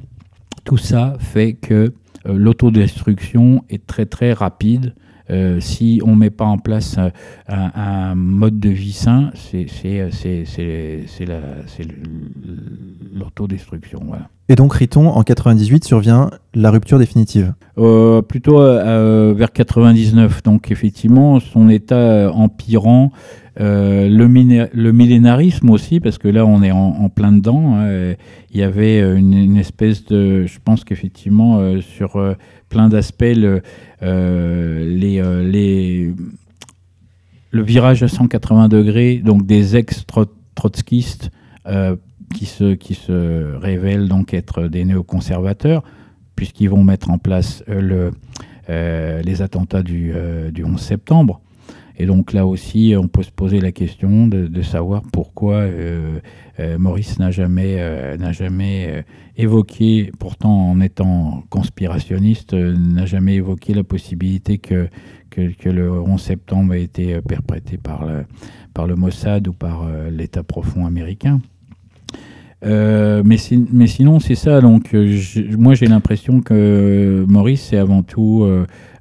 tout 0.65 0.77
ça 0.77 1.17
fait 1.19 1.55
que 1.55 1.93
l'autodestruction 2.25 3.65
est 3.69 3.85
très 3.87 4.07
très 4.07 4.33
rapide 4.33 4.95
euh, 5.31 5.61
si 5.61 6.01
on 6.05 6.13
ne 6.13 6.21
met 6.21 6.31
pas 6.31 6.47
en 6.47 6.59
place 6.59 6.97
un, 7.49 8.15
mode 8.15 8.59
de 8.59 8.71
vie 8.71 8.93
sain, 8.93 9.31
c'est 9.35 9.67
l'autodestruction. 13.13 14.01
Voilà. 14.07 14.29
Et 14.49 14.55
donc, 14.55 14.73
Riton, 14.73 15.09
en 15.09 15.23
98, 15.23 15.85
survient 15.85 16.31
la 16.55 16.71
rupture 16.71 16.99
définitive 16.99 17.53
euh, 17.77 18.23
Plutôt 18.23 18.61
euh, 18.61 19.35
vers 19.37 19.53
99. 19.53 20.43
Donc, 20.43 20.71
effectivement, 20.71 21.41
son 21.41 21.69
état 21.69 22.31
empirant. 22.33 23.13
le, 23.59 24.09
le, 24.09 24.93
millénarisme 24.93 25.69
aussi, 25.69 26.01
parce 26.01 26.17
que 26.17 26.29
là 26.29 26.47
on 26.47 26.63
est 26.63 26.71
en, 26.71 27.09
plein 27.11 27.33
dedans. 27.33 27.75
Hein, 27.75 28.15
il 28.51 28.61
y 28.61 28.63
avait 28.63 29.01
une, 29.01 29.35
une, 29.35 29.57
espèce 29.57 30.05
de, 30.07 30.47
je 30.47 30.59
pense 30.65 30.85
qu'effectivement 30.85 31.81
sur 31.81 32.37
plein 32.69 32.89
d'aspects, 32.89 33.23
le, 33.23 33.63
euh, 34.03 34.85
les, 34.85 35.21
euh, 35.21 35.43
les, 35.43 36.13
le 37.51 37.63
virage 37.63 38.03
à 38.03 38.09
180 38.09 38.69
degrés, 38.69 39.17
donc 39.17 39.47
des 39.47 39.77
ex-trotskistes 39.77 41.31
euh, 41.67 41.97
qui, 42.35 42.47
se, 42.47 42.75
qui 42.75 42.95
se 42.95 43.57
révèlent 43.57 44.09
donc 44.09 44.35
être 44.35 44.69
des 44.69 44.85
néoconservateurs, 44.85 45.83
puisqu'ils 46.37 46.71
vont 46.71 46.85
mettre 46.85 47.11
en 47.11 47.19
place 47.19 47.65
le, 47.67 48.13
les 48.69 49.43
attentats 49.43 49.83
du, 49.83 50.13
du 50.53 50.63
11 50.63 50.79
septembre. 50.79 51.41
Et 52.01 52.07
donc 52.07 52.33
là 52.33 52.47
aussi, 52.47 52.95
on 52.97 53.09
peut 53.09 53.25
se 53.25 53.33
poser 53.33 53.61
la 53.61 53.73
question 53.73 54.29
de, 54.29 54.63
savoir 54.63 55.03
pourquoi 55.13 55.55
euh, 55.57 56.21
euh, 56.61 56.79
Maurice 56.79 57.19
n'a 57.19 57.33
jamais, 57.33 57.81
euh, 57.81 58.33
jamais 58.33 59.05
évoqué, 59.37 60.13
pourtant 60.21 60.71
en 60.71 60.81
étant 60.81 61.43
conspirationniste, 61.51 62.55
n'a 62.55 63.05
jamais 63.05 63.35
évoqué 63.35 63.75
la 63.75 63.83
possibilité 63.83 64.59
que, 64.59 64.89
que, 65.31 65.69
le 65.69 65.91
11 65.91 66.21
septembre 66.21 66.75
ait 66.75 66.85
été 66.85 67.21
perpétré 67.21 67.79
par 67.79 68.07
le, 68.07 68.25
par 68.75 68.87
le 68.87 68.95
Mossad 68.95 69.49
ou 69.49 69.53
par 69.53 69.89
l'État 70.11 70.45
profond 70.45 70.87
américain. 70.87 71.41
mais, 72.63 73.23
mais, 73.73 73.87
sinon, 73.89 74.21
c'est 74.21 74.37
ça. 74.37 74.61
Donc, 74.61 74.95
moi, 75.59 75.75
j'ai 75.75 75.87
l'impression 75.87 76.43
que 76.43 77.25
Maurice, 77.29 77.63
c'est 77.71 77.77
avant 77.77 78.05
tout 78.05 78.47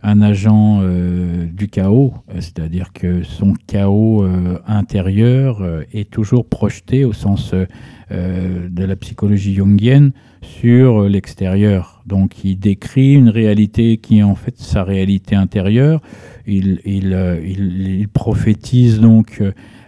un 0.07 0.21
agent 0.21 0.79
euh, 0.81 1.45
du 1.51 1.67
chaos, 1.67 2.13
euh, 2.29 2.35
c'est-à-dire 2.35 2.93
que 2.93 3.23
son 3.23 3.53
chaos 3.67 4.23
euh, 4.23 4.57
intérieur 4.65 5.61
est 5.93 6.09
toujours 6.09 6.47
projeté 6.47 7.03
au 7.03 7.11
sens 7.11 7.53
de 8.09 8.85
la 8.85 8.95
psychologie 8.95 9.53
jungienne 9.53 10.13
sur 10.41 11.03
l'extérieur. 11.09 12.01
Donc 12.05 12.45
il 12.45 12.57
décrit 12.57 13.15
une 13.15 13.27
réalité 13.27 13.97
qui 13.97 14.19
est 14.19 14.23
en 14.23 14.35
fait 14.35 14.57
sa 14.57 14.85
réalité 14.85 15.35
intérieure. 15.35 16.01
Il, 16.45 16.79
il, 16.85 18.07
prophétise 18.07 19.01
donc 19.01 19.43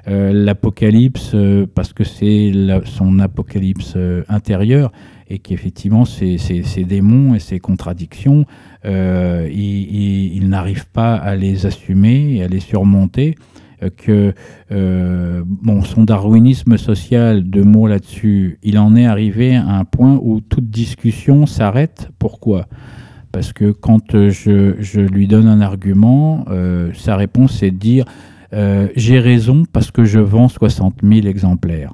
l'apocalypse 0.09 1.35
parce 1.75 1.93
que 1.93 2.03
c'est 2.03 2.51
son 2.85 3.19
apocalypse 3.19 3.95
intérieur 4.27 4.91
et 5.29 5.39
qu'effectivement 5.39 6.05
ces, 6.05 6.37
ces, 6.37 6.83
démons 6.83 7.35
et 7.35 7.39
ces 7.39 7.59
contradictions, 7.59 8.45
euh, 8.85 9.47
il, 9.51 10.49
n'arrive 10.49 10.87
pas 10.87 11.15
à 11.15 11.35
les 11.35 11.65
assumer 11.65 12.35
et 12.35 12.43
à 12.43 12.47
les 12.47 12.59
surmonter, 12.59 13.35
euh, 13.83 13.89
que 13.95 14.33
euh, 14.71 15.43
son 15.83 16.03
darwinisme 16.03 16.77
social, 16.77 17.43
deux 17.43 17.63
mots 17.63 17.87
là-dessus, 17.87 18.57
il 18.63 18.79
en 18.79 18.95
est 18.95 19.05
arrivé 19.05 19.55
à 19.55 19.77
un 19.77 19.85
point 19.85 20.19
où 20.21 20.41
toute 20.41 20.69
discussion 20.69 21.45
s'arrête. 21.45 22.09
Pourquoi? 22.17 22.65
Parce 23.31 23.53
que 23.53 23.71
quand 23.71 24.29
je, 24.29 24.75
je, 24.79 25.01
lui 25.01 25.27
donne 25.27 25.47
un 25.47 25.61
argument, 25.61 26.45
sa 26.95 27.15
réponse 27.15 27.61
est 27.61 27.69
de 27.69 27.77
dire 27.77 28.05
j'ai 28.51 29.19
raison 29.19 29.63
parce 29.71 29.91
que 29.91 30.05
je 30.05 30.19
vends 30.19 30.49
60 30.49 31.01
000 31.03 31.27
exemplaires. 31.27 31.93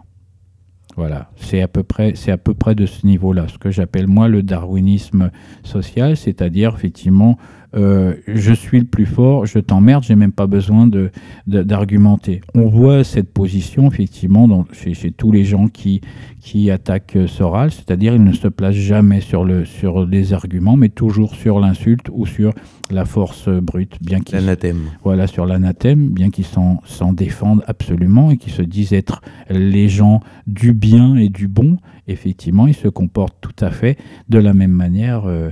Voilà, 0.98 1.30
c'est 1.36 1.62
à 1.62 1.68
peu 1.68 1.84
près, 1.84 2.14
c'est 2.16 2.32
à 2.32 2.38
peu 2.38 2.54
près 2.54 2.74
de 2.74 2.86
ce 2.86 3.06
niveau-là, 3.06 3.48
ce 3.50 3.58
que 3.58 3.70
j'appelle 3.70 4.08
moi 4.08 4.30
le 4.30 4.44
darwinisme 4.44 5.30
social, 5.64 6.16
c'est-à-dire 6.16 6.74
effectivement 6.74 7.38
euh, 7.76 8.14
je 8.28 8.54
suis 8.54 8.80
le 8.80 8.86
plus 8.86 9.06
fort, 9.06 9.46
je 9.46 9.60
t'emmerde, 9.60 10.04
j'ai 10.04 10.16
même 10.16 10.32
pas 10.32 10.48
besoin 10.48 10.88
de, 10.88 11.12
de- 11.48 11.64
d'argumenter. 11.64 12.42
On 12.54 12.68
voit 12.68 13.04
cette 13.04 13.34
position 13.34 13.88
effectivement 13.92 14.48
dans, 14.48 14.66
chez, 14.72 14.94
chez 14.94 15.12
tous 15.12 15.32
les 15.32 15.44
gens 15.44 15.68
qui, 15.68 16.02
qui 16.42 16.72
attaquent 16.72 17.16
euh, 17.18 17.28
Soral, 17.28 17.72
c'est-à-dire 17.72 18.16
ils 18.16 18.24
ne 18.24 18.34
se 18.34 18.48
placent 18.48 18.76
jamais 18.76 19.20
sur, 19.22 19.44
le, 19.44 19.66
sur 19.66 20.06
les 20.06 20.34
arguments, 20.34 20.78
mais 20.78 20.90
toujours 20.90 21.36
sur 21.36 21.60
l'insulte 21.60 22.08
ou 22.12 22.26
sur 22.26 22.54
la 22.92 23.06
force 23.06 23.48
euh, 23.48 23.60
brute, 23.62 23.98
bien 24.02 24.20
qu'ils 24.22 24.36
L'anathème. 24.36 24.78
voilà, 25.04 25.28
sur 25.28 25.46
l'anathème, 25.46 26.10
bien 26.10 26.30
qu'ils 26.30 26.46
s'en, 26.46 26.82
s'en 26.86 27.14
défendent 27.14 27.64
absolument 27.68 28.32
et 28.32 28.38
qu'ils 28.38 28.54
se 28.54 28.62
disent 28.62 28.94
être 28.94 29.22
les 29.50 29.90
gens 29.90 30.22
du 30.48 30.74
bien 30.74 31.16
et 31.16 31.30
du 31.30 31.48
bon, 31.48 31.78
effectivement, 32.08 32.68
ils 32.68 32.76
se 32.76 32.88
comportent 32.88 33.38
tout 33.42 33.56
à 33.60 33.72
fait 33.72 33.98
de 34.30 34.38
la 34.38 34.54
même 34.54 34.72
manière 34.72 35.24
euh, 35.26 35.50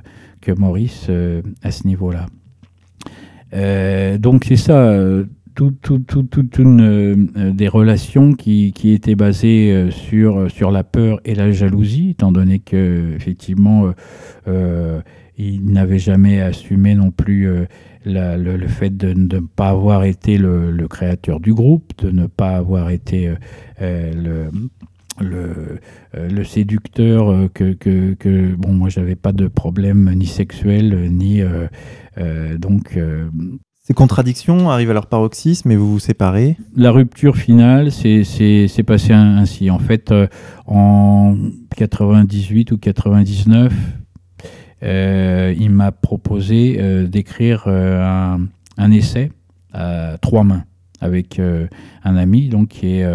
Maurice 0.52 1.08
euh, 1.10 1.42
à 1.62 1.72
ce 1.72 1.88
niveau-là. 1.88 2.26
Euh, 3.54 4.18
donc 4.18 4.46
c'est 4.46 4.56
ça, 4.56 4.78
euh, 4.88 5.26
tout- 5.56 5.76
tout- 5.82 6.00
tout- 6.00 6.24
toute 6.24 6.58
une 6.58 7.54
des 7.56 7.68
relations 7.68 8.34
qui, 8.34 8.74
qui 8.74 8.92
étaient 8.92 9.16
basées 9.16 9.90
sur, 9.92 10.50
sur 10.50 10.72
la 10.72 10.84
peur 10.84 11.20
et 11.26 11.36
la 11.36 11.52
jalousie, 11.52 12.12
étant 12.12 12.32
donné 12.32 12.60
que 12.60 13.14
effectivement 13.16 13.92
il 15.38 15.66
n'avait 15.66 16.00
jamais 16.00 16.42
assumé 16.42 16.96
non 16.96 17.12
plus 17.12 17.48
le, 18.06 18.68
fait 18.68 18.98
de, 18.98 19.14
ne 19.14 19.40
pas 19.40 19.70
avoir 19.70 20.04
été 20.06 20.40
le, 20.40 20.88
créateur 20.88 21.40
du 21.40 21.54
groupe, 21.54 21.94
de 22.00 22.10
ne 22.10 22.26
pas 22.26 22.56
avoir 22.56 22.90
été 22.90 23.32
le, 23.80 24.50
le, 25.22 25.80
euh, 26.16 26.30
le 26.30 26.44
séducteur, 26.44 27.32
euh, 27.32 27.50
que, 27.54 27.74
que, 27.74 28.14
que- 28.14 28.56
bon, 28.56 28.74
moi 28.74 28.90
j'avais 28.90 29.16
pas 29.16 29.32
de 29.32 29.48
problème 29.48 30.12
ni 30.16 30.26
sexuel, 30.26 31.10
ni 31.12 31.42
euh, 31.42 31.68
euh, 32.18 32.58
donc 32.58 32.98
euh, 32.98 33.28
Ces 33.84 33.94
contradictions 33.94 34.70
arrivent 34.70 34.92
à 34.92 34.94
leur 34.94 35.08
paroxysme 35.08 35.70
et 35.72 35.76
vous 35.76 35.92
vous 35.92 36.00
séparez. 36.00 36.58
la 36.76 36.92
rupture 36.92 37.36
finale, 37.38 37.92
c'est 37.92 38.84
passé 38.86 39.14
ainsi. 39.14 39.70
En 39.70 39.80
fait, 39.80 40.14
en 40.66 41.36
98 41.76 42.72
ou 42.72 42.78
99, 42.78 43.74
euh, 44.84 45.54
il 45.58 45.70
m'a 45.70 45.92
proposé 45.92 47.08
d'écrire 47.08 47.68
un, 47.68 48.42
un 48.78 48.92
essai 48.92 49.32
à 49.74 50.18
trois 50.22 50.44
mains 50.44 50.64
avec 51.02 51.40
un 51.40 52.16
ami 52.16 52.48
donc 52.50 52.70
qui 52.70 52.88
est 53.00 53.06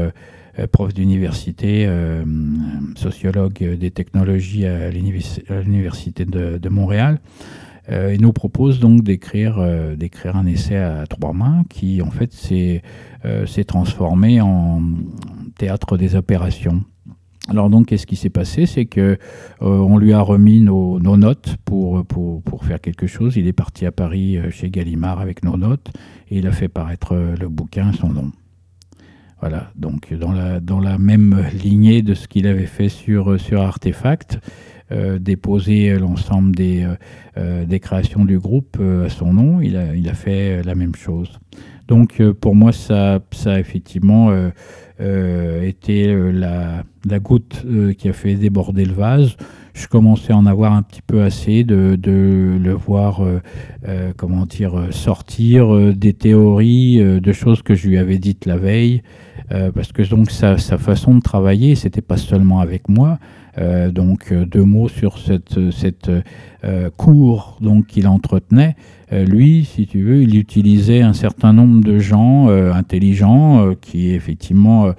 prof 0.66 0.93
d'université, 0.93 1.85
euh, 1.86 2.24
sociologue 2.97 3.76
des 3.78 3.90
technologies 3.90 4.66
à 4.66 4.90
l'univers- 4.90 5.40
à 5.48 5.60
l'université 5.60 6.24
de, 6.24 6.68
Montréal. 6.68 7.20
Euh, 7.90 8.12
il 8.14 8.20
nous 8.20 8.32
propose 8.32 8.80
donc 8.80 9.02
d'écrire 9.02 9.59
euh, 9.59 9.97
un 10.35 10.47
essai 10.47 10.76
à 10.76 11.06
trois 11.06 11.32
mains 11.32 11.64
qui 11.70 12.02
en 12.02 12.10
fait 12.10 12.32
s'est 12.32 12.82
euh, 13.24 13.47
transformé 13.66 14.40
en 14.40 14.82
théâtre 15.56 15.97
des 15.97 16.14
opérations. 16.14 16.82
Alors 17.48 17.70
donc, 17.70 17.86
qu'est-ce 17.86 18.06
qui 18.06 18.16
s'est 18.16 18.30
passé? 18.30 18.66
C'est 18.66 18.85
que 18.85 19.01
euh, 19.01 19.16
on 19.62 19.97
lui 19.97 20.12
a 20.12 20.20
remis 20.20 20.60
nos, 20.60 20.98
notes 20.98 21.56
pour, 21.64 22.05
pour, 22.05 22.64
faire 22.64 22.80
quelque 22.80 23.06
chose. 23.06 23.36
Il 23.36 23.47
est 23.47 23.55
parti 23.55 23.86
à 23.86 23.93
Paris 23.93 24.36
euh, 24.36 24.51
chez 24.51 24.68
Gallimard 24.68 25.20
avec 25.20 25.43
nos 25.43 25.56
notes 25.56 25.90
et 26.30 26.39
il 26.39 26.47
a 26.47 26.52
fait 26.52 26.68
paraître 26.68 27.14
euh, 27.14 27.35
le 27.40 27.48
bouquin 27.48 27.93
son 27.93 28.10
nom. 28.10 28.32
Voilà, 29.40 29.70
donc 29.77 30.12
dans 30.15 30.32
la, 30.32 30.59
dans 30.59 30.81
la 30.81 30.98
même 30.98 31.44
lignée 31.62 32.02
de 32.02 32.15
ce 32.15 32.27
qu'il 32.27 32.48
avait 32.48 32.66
fait 32.66 32.89
sur, 32.89 33.32
euh, 33.32 33.39
sur 33.39 33.60
Artefact, 33.60 34.40
euh, 34.90 35.20
déposer 35.20 35.97
l'ensemble 35.97 36.56
des, 36.56 36.85
euh, 37.36 37.65
des 37.65 37.78
créations 37.78 38.24
du 38.24 38.39
groupe 38.39 38.78
à 38.81 39.09
son 39.09 39.32
nom, 39.32 39.60
il 39.60 39.77
a, 39.77 39.94
il 39.94 40.09
a 40.09 40.15
fait 40.15 40.62
la 40.65 40.74
même 40.74 40.94
chose. 40.97 41.39
Donc 41.86 42.20
pour 42.40 42.55
moi, 42.55 42.73
ça, 42.73 43.20
ça 43.31 43.55
a 43.55 43.60
effectivement 43.60 44.31
été 45.01 46.15
la, 46.32 46.85
la 47.09 47.19
goutte 47.19 47.65
qui 47.97 48.09
a 48.10 48.12
fait 48.12 48.35
déborder 48.35 48.85
le 48.85 48.93
vase. 48.93 49.36
Je 49.79 49.87
commençais 49.87 50.33
à 50.33 50.37
en 50.37 50.47
avoir 50.47 50.73
un 50.73 50.83
petit 50.83 51.03
peu 51.03 51.23
assez 51.23 51.63
de, 51.63 51.95
de 51.95 52.59
le 52.61 52.73
voir, 52.73 53.23
euh, 53.23 53.41
euh, 53.87 54.13
comment 54.17 54.45
dire, 54.45 54.77
euh, 54.77 54.91
sortir 54.91 55.95
des 55.95 56.15
théories, 56.15 56.99
de 56.99 57.33
choses 57.33 57.63
que 57.63 57.77
je 57.77 57.87
lui 57.87 57.97
avais 57.97 58.19
dites 58.19 58.45
la 58.45 58.57
veille, 58.57 59.03
parce 59.75 59.93
que 59.93 60.03
donc 60.03 60.33
sa, 60.33 60.59
sa 60.59 60.79
façon 60.79 61.15
de 61.15 61.21
travailler, 61.21 61.77
c'était 61.77 62.03
pas 62.03 62.17
seulement 62.17 62.61
avec 62.61 62.89
moi. 62.89 63.19
Donc 63.91 64.33
deux 64.33 64.65
mots 64.65 64.89
sur 64.89 65.19
cette, 65.19 65.71
cette 65.71 66.11
cour 66.97 67.59
donc 67.61 67.87
qu'il 67.87 68.07
entretenait. 68.09 68.77
Euh, 69.12 69.24
lui, 69.24 69.64
si 69.64 69.86
tu 69.86 70.02
veux, 70.02 70.22
il 70.22 70.36
utilisait 70.36 71.01
un 71.01 71.12
certain 71.12 71.52
nombre 71.52 71.82
de 71.82 71.98
gens 71.98 72.48
euh, 72.48 72.72
intelligents 72.72 73.66
euh, 73.66 73.74
qui 73.80 74.10
effectivement 74.10 74.93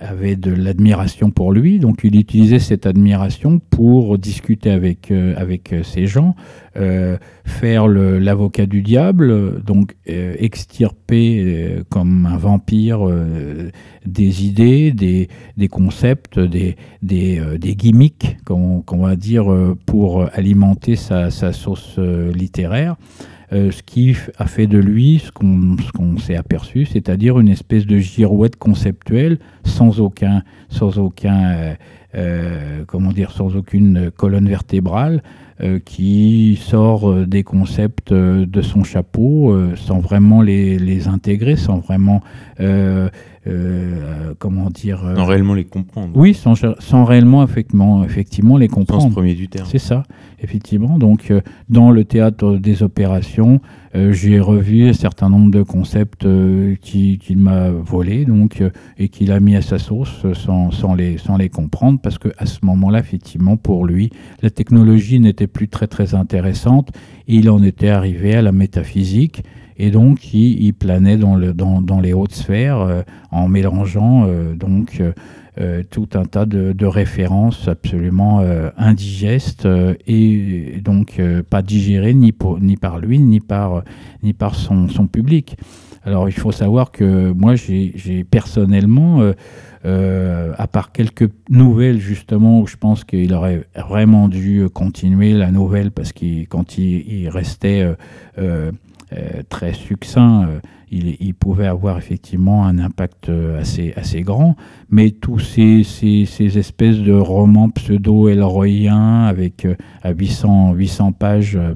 avaient 0.00 0.36
de 0.36 0.52
l'admiration 0.52 1.30
pour 1.30 1.52
lui. 1.52 1.78
Donc 1.78 2.00
il 2.04 2.16
utilisait 2.16 2.58
cette 2.58 2.84
admiration 2.86 3.58
pour 3.58 4.18
discuter 4.18 4.70
avec, 4.70 5.10
avec 5.10 5.74
ces 5.82 6.06
gens, 6.06 6.34
faire 7.44 7.88
l'avocat 7.88 8.66
du 8.66 8.82
diable, 8.82 9.62
donc 9.62 9.96
extirper 10.06 11.82
comme 11.88 12.26
un 12.26 12.36
vampire 12.36 13.08
des 14.04 14.44
idées, 14.44 14.92
des, 14.92 15.28
des 15.56 15.68
concepts, 15.68 16.38
des, 16.38 16.76
des, 17.02 17.40
des 17.58 17.74
gimmicks, 17.76 18.36
qu'on 18.44 18.82
va 18.90 19.16
dire, 19.16 19.46
pour 19.86 20.28
alimenter 20.34 20.96
sa, 20.96 21.30
sa 21.40 21.52
sauce 21.52 21.96
euh, 21.98 22.32
littéraire. 22.32 22.96
Euh, 23.52 23.72
ce 23.72 23.82
qui 23.82 24.16
a 24.38 24.46
fait 24.46 24.68
de 24.68 24.78
lui 24.78 25.18
ce 25.18 25.32
qu'on 25.32 26.18
s'est 26.18 26.36
aperçu, 26.36 26.84
c'est-à-dire 26.84 27.40
une 27.40 27.48
espèce 27.48 27.84
de 27.84 27.98
girouette 27.98 28.56
conceptuelle 28.56 29.38
sans 29.64 30.00
aucun, 30.00 30.44
sans 30.68 30.98
aucun, 30.98 31.74
euh, 32.14 32.84
comment 32.86 33.10
dire, 33.10 33.32
sans 33.32 33.56
aucune 33.56 34.12
colonne 34.12 34.48
vertébrale, 34.48 35.22
qui 35.84 36.58
sort 36.62 37.10
euh, 37.10 37.26
des 37.26 37.42
concepts 37.42 38.12
euh, 38.12 38.46
de 38.46 38.62
son 38.62 38.82
chapeau 38.84 39.52
euh, 39.52 39.74
sans 39.76 39.98
vraiment 40.00 40.42
les, 40.42 40.78
les 40.78 41.06
intégrer, 41.08 41.56
sans 41.56 41.78
vraiment, 41.78 42.20
euh, 42.60 43.08
euh, 43.46 44.34
comment 44.38 44.70
dire, 44.70 45.04
euh, 45.04 45.16
Sans 45.16 45.24
réellement 45.24 45.54
les 45.54 45.64
comprendre. 45.64 46.12
oui, 46.14 46.34
sans, 46.34 46.54
sans 46.78 47.04
réellement 47.04 47.42
effectivement, 47.44 48.04
effectivement 48.04 48.56
les 48.56 48.68
sens 48.68 48.74
comprendre. 48.76 49.10
premier 49.12 49.34
du 49.34 49.48
terme. 49.48 49.66
C'est 49.70 49.78
ça, 49.78 50.02
effectivement. 50.40 50.98
Donc, 50.98 51.30
euh, 51.30 51.40
dans 51.68 51.90
le 51.90 52.04
théâtre 52.04 52.56
des 52.56 52.82
opérations, 52.82 53.60
euh, 53.96 54.12
j'ai 54.12 54.38
revu 54.40 54.88
un 54.88 54.92
certain 54.92 55.28
nombre 55.28 55.50
de 55.50 55.62
concepts 55.62 56.24
euh, 56.24 56.76
qui- 56.80 57.18
qu'il 57.18 57.38
m'a 57.38 57.70
volés, 57.70 58.24
donc, 58.24 58.60
euh, 58.60 58.70
et 58.98 59.08
qu'il 59.08 59.32
a 59.32 59.40
mis 59.40 59.56
à 59.56 59.62
sa 59.62 59.78
sauce 59.78 60.22
euh, 60.24 60.34
sans, 60.34 60.70
sans 60.70 60.94
les, 60.94 61.18
sans 61.18 61.36
les 61.36 61.48
comprendre, 61.48 61.98
parce 62.00 62.18
que 62.18 62.28
à 62.38 62.46
ce 62.46 62.58
moment-là, 62.64 62.98
effectivement, 63.00 63.56
pour 63.56 63.84
lui, 63.86 64.10
la 64.42 64.50
technologie 64.50 65.18
n'était 65.18 65.46
plus 65.50 65.68
très 65.68 65.86
très 65.86 66.14
intéressante. 66.14 66.90
Il 67.26 67.50
en 67.50 67.62
était 67.62 67.90
arrivé 67.90 68.34
à 68.34 68.42
la 68.42 68.52
métaphysique. 68.52 69.42
Et 69.82 69.90
donc, 69.90 70.34
il, 70.34 70.74
planait 70.74 71.16
dans, 71.16 71.36
le, 71.36 71.54
dans, 71.54 71.80
dans 71.80 72.00
les 72.00 72.12
hautes 72.12 72.34
sphères 72.34 72.80
euh, 72.80 73.02
en 73.30 73.48
mélangeant 73.48 74.26
euh, 74.26 74.54
donc 74.54 75.02
euh, 75.58 75.82
tout 75.90 76.08
un 76.12 76.26
tas 76.26 76.44
de, 76.44 76.84
références 76.84 77.66
absolument 77.66 78.42
indigestes 78.76 79.66
et, 80.06 80.80
donc 80.82 81.20
pas 81.48 81.62
digérées 81.62 82.14
ni, 82.14 82.32
par 82.32 82.98
lui 82.98 83.18
ni 83.18 83.40
par, 83.40 83.82
son, 84.54 85.06
public. 85.10 85.56
Alors 86.04 86.28
il 86.28 86.32
faut 86.32 86.52
savoir 86.52 86.92
que 86.92 87.32
moi 87.32 87.54
j'ai 87.56 88.24
personnellement, 88.30 89.32
euh, 89.84 90.30
euh, 90.50 90.54
à 90.58 90.66
part 90.66 90.92
quelques 90.92 91.30
nouvelles 91.48 91.98
justement 91.98 92.60
où 92.60 92.66
je 92.66 92.76
pense 92.76 93.04
qu'il 93.04 93.32
aurait 93.34 93.66
vraiment 93.76 94.28
dû 94.28 94.68
continuer 94.72 95.32
la 95.32 95.50
nouvelle 95.50 95.90
parce 95.90 96.12
que 96.12 96.44
quand 96.44 96.78
il, 96.78 97.28
restait 97.28 97.82
euh, 97.82 97.94
euh, 98.38 98.72
euh, 99.12 99.42
très 99.48 99.72
succinct, 99.72 100.46
euh, 100.48 100.60
il, 100.92 101.34
pouvait 101.34 101.66
avoir 101.66 101.98
effectivement 101.98 102.66
un 102.66 102.78
impact 102.78 103.28
euh, 103.28 103.60
assez, 103.60 103.92
assez 103.96 104.22
grand. 104.22 104.56
Mais 104.88 105.12
tous 105.12 105.38
ces, 105.38 105.84
ces, 105.84 106.26
ces 106.26 106.58
espèces 106.58 106.98
de 106.98 107.12
romans 107.12 107.70
pseudo-elroyiens 107.70 109.24
avec 109.24 109.64
euh, 109.64 109.76
à 110.02 110.10
800, 110.10 110.74
800 110.74 111.12
pages, 111.12 111.56
euh, 111.56 111.74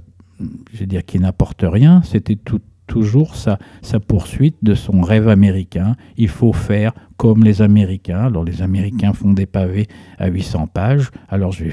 je 0.73 0.81
veux 0.81 0.87
dire, 0.87 1.05
qui 1.05 1.21
n'apportent 1.21 1.65
rien, 1.67 2.03
c'était 2.03 2.39
toujours 2.87 3.37
sa, 3.37 3.59
sa 3.83 4.01
poursuite 4.01 4.57
de 4.63 4.75
son 4.75 5.01
rêve 5.01 5.29
américain. 5.29 5.97
Il 6.17 6.29
faut 6.29 6.53
faire 6.53 6.93
comme 7.17 7.45
les 7.45 7.63
Américains. 7.63 8.27
Alors 8.27 8.45
les 8.45 8.63
Américains 8.63 9.13
font 9.13 9.33
des 9.33 9.47
pavés 9.47 9.87
à 10.19 10.29
800 10.29 10.69
pages. 10.69 11.11
Alors 11.29 11.53
je, 11.53 11.65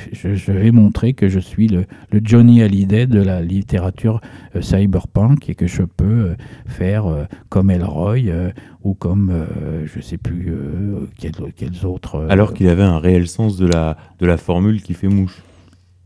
vais- 0.51 0.71
montrer 0.71 1.13
que 1.13 1.27
je 1.27 1.39
suis 1.39 1.67
le, 1.67 1.85
Johnny 2.23 2.61
Hallyday 2.61 3.07
de 3.07 3.21
la 3.21 3.41
littérature 3.41 4.21
euh, 4.55 4.61
cyberpunk 4.61 5.49
et 5.49 5.55
que 5.55 5.67
je 5.67 5.83
peux 5.83 6.05
euh, 6.05 6.35
faire 6.65 7.07
euh, 7.07 7.25
comme 7.49 7.71
Elroy 7.71 8.19
ou 8.83 8.93
comme 8.93 9.45
je 9.85 10.01
sais 10.01 10.17
plus 10.17 10.53
quels, 11.17 11.85
autres. 11.85 12.25
Alors 12.29 12.53
qu'il 12.53 12.67
avait 12.67 12.81
un 12.83 12.97
réel 12.97 13.27
sens 13.27 13.57
de 13.57 13.67
la, 13.67 13.97
de 14.19 14.25
la 14.25 14.37
formule 14.37 14.81
qui 14.81 14.93
fait 14.93 15.07
mouche. 15.07 15.41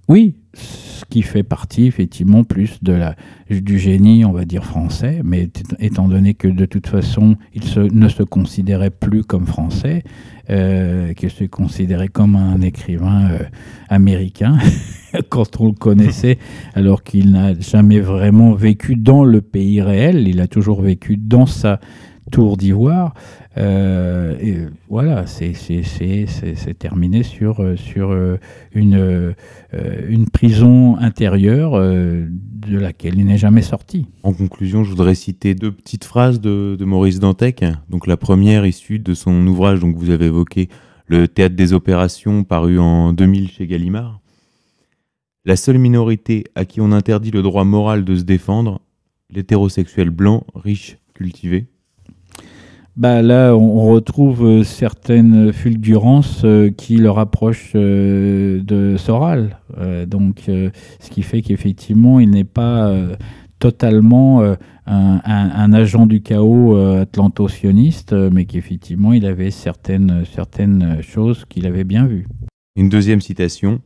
Oui, 0.07 0.36
ce 0.53 1.03
qui 1.10 1.23
fait 1.23 1.44
partie 1.44 1.86
effectivement 1.88 2.44
plus 2.44 2.84
de 2.84 2.94
la, 2.94 3.15
du 3.49 3.80
génie, 3.80 4.23
on 4.23 4.32
va 4.32 4.45
dire 4.45 4.64
français, 4.64 5.22
mais 5.23 5.49
étant 5.80 6.07
donné 6.07 6.36
que 6.36 6.48
de 6.48 6.65
toute 6.65 6.88
façon, 6.88 7.38
il 7.53 7.64
se- 7.64 7.80
ne 7.80 8.07
se 8.07 8.22
considérait 8.23 8.91
plus 8.91 9.23
comme 9.23 9.48
français, 9.48 10.03
euh, 10.52 11.14
qu'il 11.14 11.32
se 11.32 11.44
considérait 11.45 12.07
comme 12.07 12.36
un 12.36 12.61
écrivain 12.61 13.32
euh, 13.32 13.40
américain, 13.90 14.57
quand 15.30 15.60
on 15.60 15.68
le 15.68 15.73
connaissait, 15.73 16.38
alors 16.76 17.03
qu'il 17.03 17.32
n'a 17.32 17.60
jamais 17.60 17.99
vraiment 17.99 18.53
vécu 18.53 18.95
dans 18.95 19.23
le 19.23 19.41
pays 19.41 19.82
réel, 19.82 20.27
il 20.27 20.40
a 20.40 20.48
toujours 20.48 20.82
vécu 20.82 21.18
dans 21.18 21.48
sa 21.48 21.80
d'ivoire. 22.57 23.14
Euh, 23.57 24.38
et 24.40 24.57
voilà, 24.90 25.26
c'est 25.28 25.53
terminé 26.78 27.24
sur, 27.24 27.62
euh, 27.62 27.76
euh, 27.95 28.38
une, 28.74 30.30
prison 30.30 30.98
intérieure 30.98 31.80
de 31.80 32.78
laquelle 32.78 33.18
il 33.18 33.26
n'est 33.26 33.38
jamais 33.38 33.62
sorti. 33.62 34.07
En 34.24 34.34
conclusion, 34.34 34.84
je 34.84 34.90
voudrais 34.90 35.16
citer 35.16 35.56
deux 35.56 35.72
petites 35.72 36.03
phrases 36.03 36.41
de, 36.41 36.76
de 36.78 36.86
Maurice 36.86 37.20
Dantec. 37.20 37.64
Donc 37.90 38.07
la 38.07 38.18
première 38.18 38.66
issue 38.66 38.99
de 38.99 39.14
son 39.14 39.45
ouvrage, 39.48 39.80
donc 39.80 39.95
vous 39.95 40.10
avez 40.10 40.26
évoqué 40.26 40.70
le 41.07 41.28
théâtre 41.28 41.56
des 41.56 41.74
opérations, 41.74 42.44
paru 42.44 42.80
en 42.80 43.14
2000 43.14 43.49
chez 43.49 43.68
Gallimard. 43.68 44.20
La 45.45 45.56
seule 45.56 45.78
minorité 45.78 46.45
à 46.56 46.66
qui 46.66 46.82
on 46.82 46.91
interdit 46.91 47.32
le 47.32 47.44
droit 47.44 47.64
moral 47.64 48.03
de 48.03 48.16
se 48.16 48.24
défendre, 48.24 48.82
l'hétérosexuel 49.30 50.10
blanc, 50.10 50.44
riche, 50.56 50.98
cultivé. 51.14 51.68
Bah 52.97 53.22
là, 53.22 53.53
on 53.53 53.91
retrouve 53.91 54.45
euh, 54.45 54.63
certaines 54.63 55.51
fulgurances 55.51 56.43
euh, 56.45 56.72
qui 56.72 56.95
le 56.95 57.11
rapprochent 57.11 57.73
euh, 57.76 58.61
de 58.63 58.95
Soral. 58.95 59.59
Donc, 60.07 60.43
ce 60.47 61.09
qui 61.09 61.22
fait 61.22 61.41
qu'effectivement, 61.41 62.22
il 62.22 62.30
n'est 62.30 62.45
pas 62.45 62.95
totalement 63.59 64.41
un, 64.85 65.73
agent 65.73 66.05
du 66.05 66.22
chaos 66.22 66.77
atlanto-sioniste, 66.77 68.13
mais 68.13 68.45
qu'effectivement, 68.45 69.11
il 69.11 69.26
avait 69.26 69.51
certaines, 69.51 70.23
certaines 70.34 71.01
choses 71.01 71.43
qu'il 71.45 71.67
avait 71.67 71.84
bien 71.84 72.05
vues. 72.05 72.26
Une 72.77 72.88
deuxième 72.88 73.19
citation, 73.19 73.81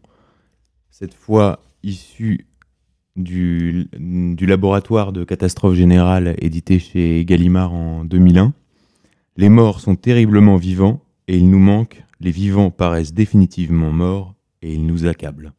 cette 0.91 1.15
fois 1.15 1.63
issue 1.81 2.45
du, 3.15 3.87
du 3.97 4.45
laboratoire 4.45 5.11
de 5.11 5.23
catastrophe 5.23 5.73
générale 5.73 6.35
édité 6.37 6.77
chez 6.77 7.25
Gallimard 7.25 7.73
en 7.73 8.05
2001. 8.05 8.53
Les 9.39 9.47
morts 9.47 9.79
sont 9.79 9.95
terriblement 9.95 10.57
vivants 10.57 10.99
et 11.29 11.37
il 11.37 11.49
nous 11.49 11.59
manque, 11.59 12.03
les 12.19 12.29
vivants 12.29 12.71
paraissent 12.71 13.13
définitivement 13.13 13.93
morts 13.93 14.35
et 14.61 14.73
ils 14.73 14.85
nous 14.85 15.05
accablent. 15.05 15.53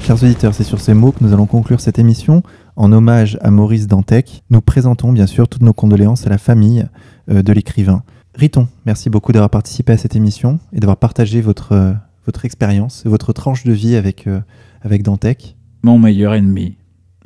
Chers 0.00 0.20
auditeurs, 0.20 0.52
c'est 0.52 0.64
sur 0.64 0.80
ces 0.80 0.94
mots 0.94 1.12
que 1.12 1.22
nous 1.22 1.32
allons 1.32 1.46
conclure 1.46 1.80
cette 1.80 2.00
émission. 2.00 2.42
En 2.74 2.90
hommage 2.90 3.38
à 3.40 3.52
Maurice 3.52 3.86
Dantec, 3.86 4.42
nous 4.50 4.60
présentons 4.60 5.12
bien 5.12 5.28
sûr 5.28 5.46
toutes 5.46 5.62
nos 5.62 5.72
condoléances 5.72 6.26
à 6.26 6.30
la 6.30 6.38
famille 6.38 6.88
euh, 7.30 7.44
de 7.44 7.52
l'écrivain. 7.52 8.02
Riton, 8.34 8.66
merci 8.84 9.10
beaucoup 9.10 9.30
d'avoir 9.30 9.50
participé 9.50 9.92
à 9.92 9.96
cette 9.96 10.16
émission 10.16 10.58
et 10.72 10.80
d'avoir 10.80 10.96
partagé 10.96 11.40
votre, 11.40 11.70
euh, 11.70 11.92
votre 12.26 12.44
expérience, 12.44 13.04
votre 13.06 13.32
tranche 13.32 13.62
de 13.62 13.72
vie 13.72 13.94
avec, 13.94 14.26
euh, 14.26 14.40
avec 14.80 15.04
Dantec. 15.04 15.56
Mon 15.84 16.00
meilleur 16.00 16.34
ennemi. 16.34 16.78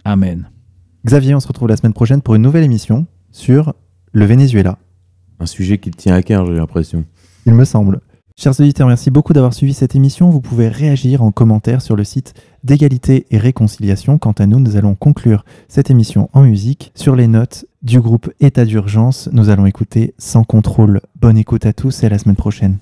Amen. 0.06 0.48
Xavier, 1.04 1.34
on 1.34 1.40
se 1.40 1.48
retrouve 1.48 1.66
la 1.66 1.76
semaine 1.76 1.92
prochaine 1.92 2.22
pour 2.22 2.36
une 2.36 2.42
nouvelle 2.42 2.62
émission 2.62 3.06
sur 3.32 3.74
le 4.12 4.24
Venezuela, 4.24 4.78
Un 5.40 5.46
sujet 5.46 5.78
qui 5.78 5.90
te 5.90 5.96
tient 5.96 6.14
à 6.14 6.22
cœur, 6.22 6.46
j'ai 6.46 6.54
l'impression. 6.54 7.04
il 7.44 7.54
me 7.54 7.64
semble. 7.64 8.00
Chers 8.38 8.60
auditeurs, 8.60 8.86
merci 8.86 9.10
beaucoup 9.10 9.32
d'avoir 9.32 9.52
suivi 9.52 9.74
cette 9.74 9.96
émission. 9.96 10.30
Vous 10.30 10.40
pouvez 10.40 10.68
réagir 10.68 11.24
en 11.24 11.32
commentaire 11.32 11.82
sur 11.82 11.96
le 11.96 12.04
site 12.04 12.34
d'égalité 12.62 13.26
et 13.32 13.38
réconciliation. 13.38 14.16
Quant 14.16 14.32
à 14.32 14.46
nous, 14.46 14.60
nous 14.60 14.76
allons 14.76 14.94
conclure 14.94 15.44
cette 15.66 15.90
émission 15.90 16.30
en 16.34 16.42
musique. 16.42 16.92
Sur 16.94 17.16
les 17.16 17.26
notes 17.26 17.64
du 17.82 18.00
groupe 18.00 18.30
État 18.38 18.64
d'urgence, 18.64 19.28
nous 19.32 19.48
allons 19.48 19.66
écouter 19.66 20.14
Sans 20.18 20.44
contrôle. 20.44 21.00
Bonne 21.20 21.36
écoute 21.36 21.66
à 21.66 21.72
tous 21.72 22.04
et 22.04 22.06
à 22.06 22.10
la 22.10 22.18
semaine 22.18 22.36
prochaine. 22.36 22.78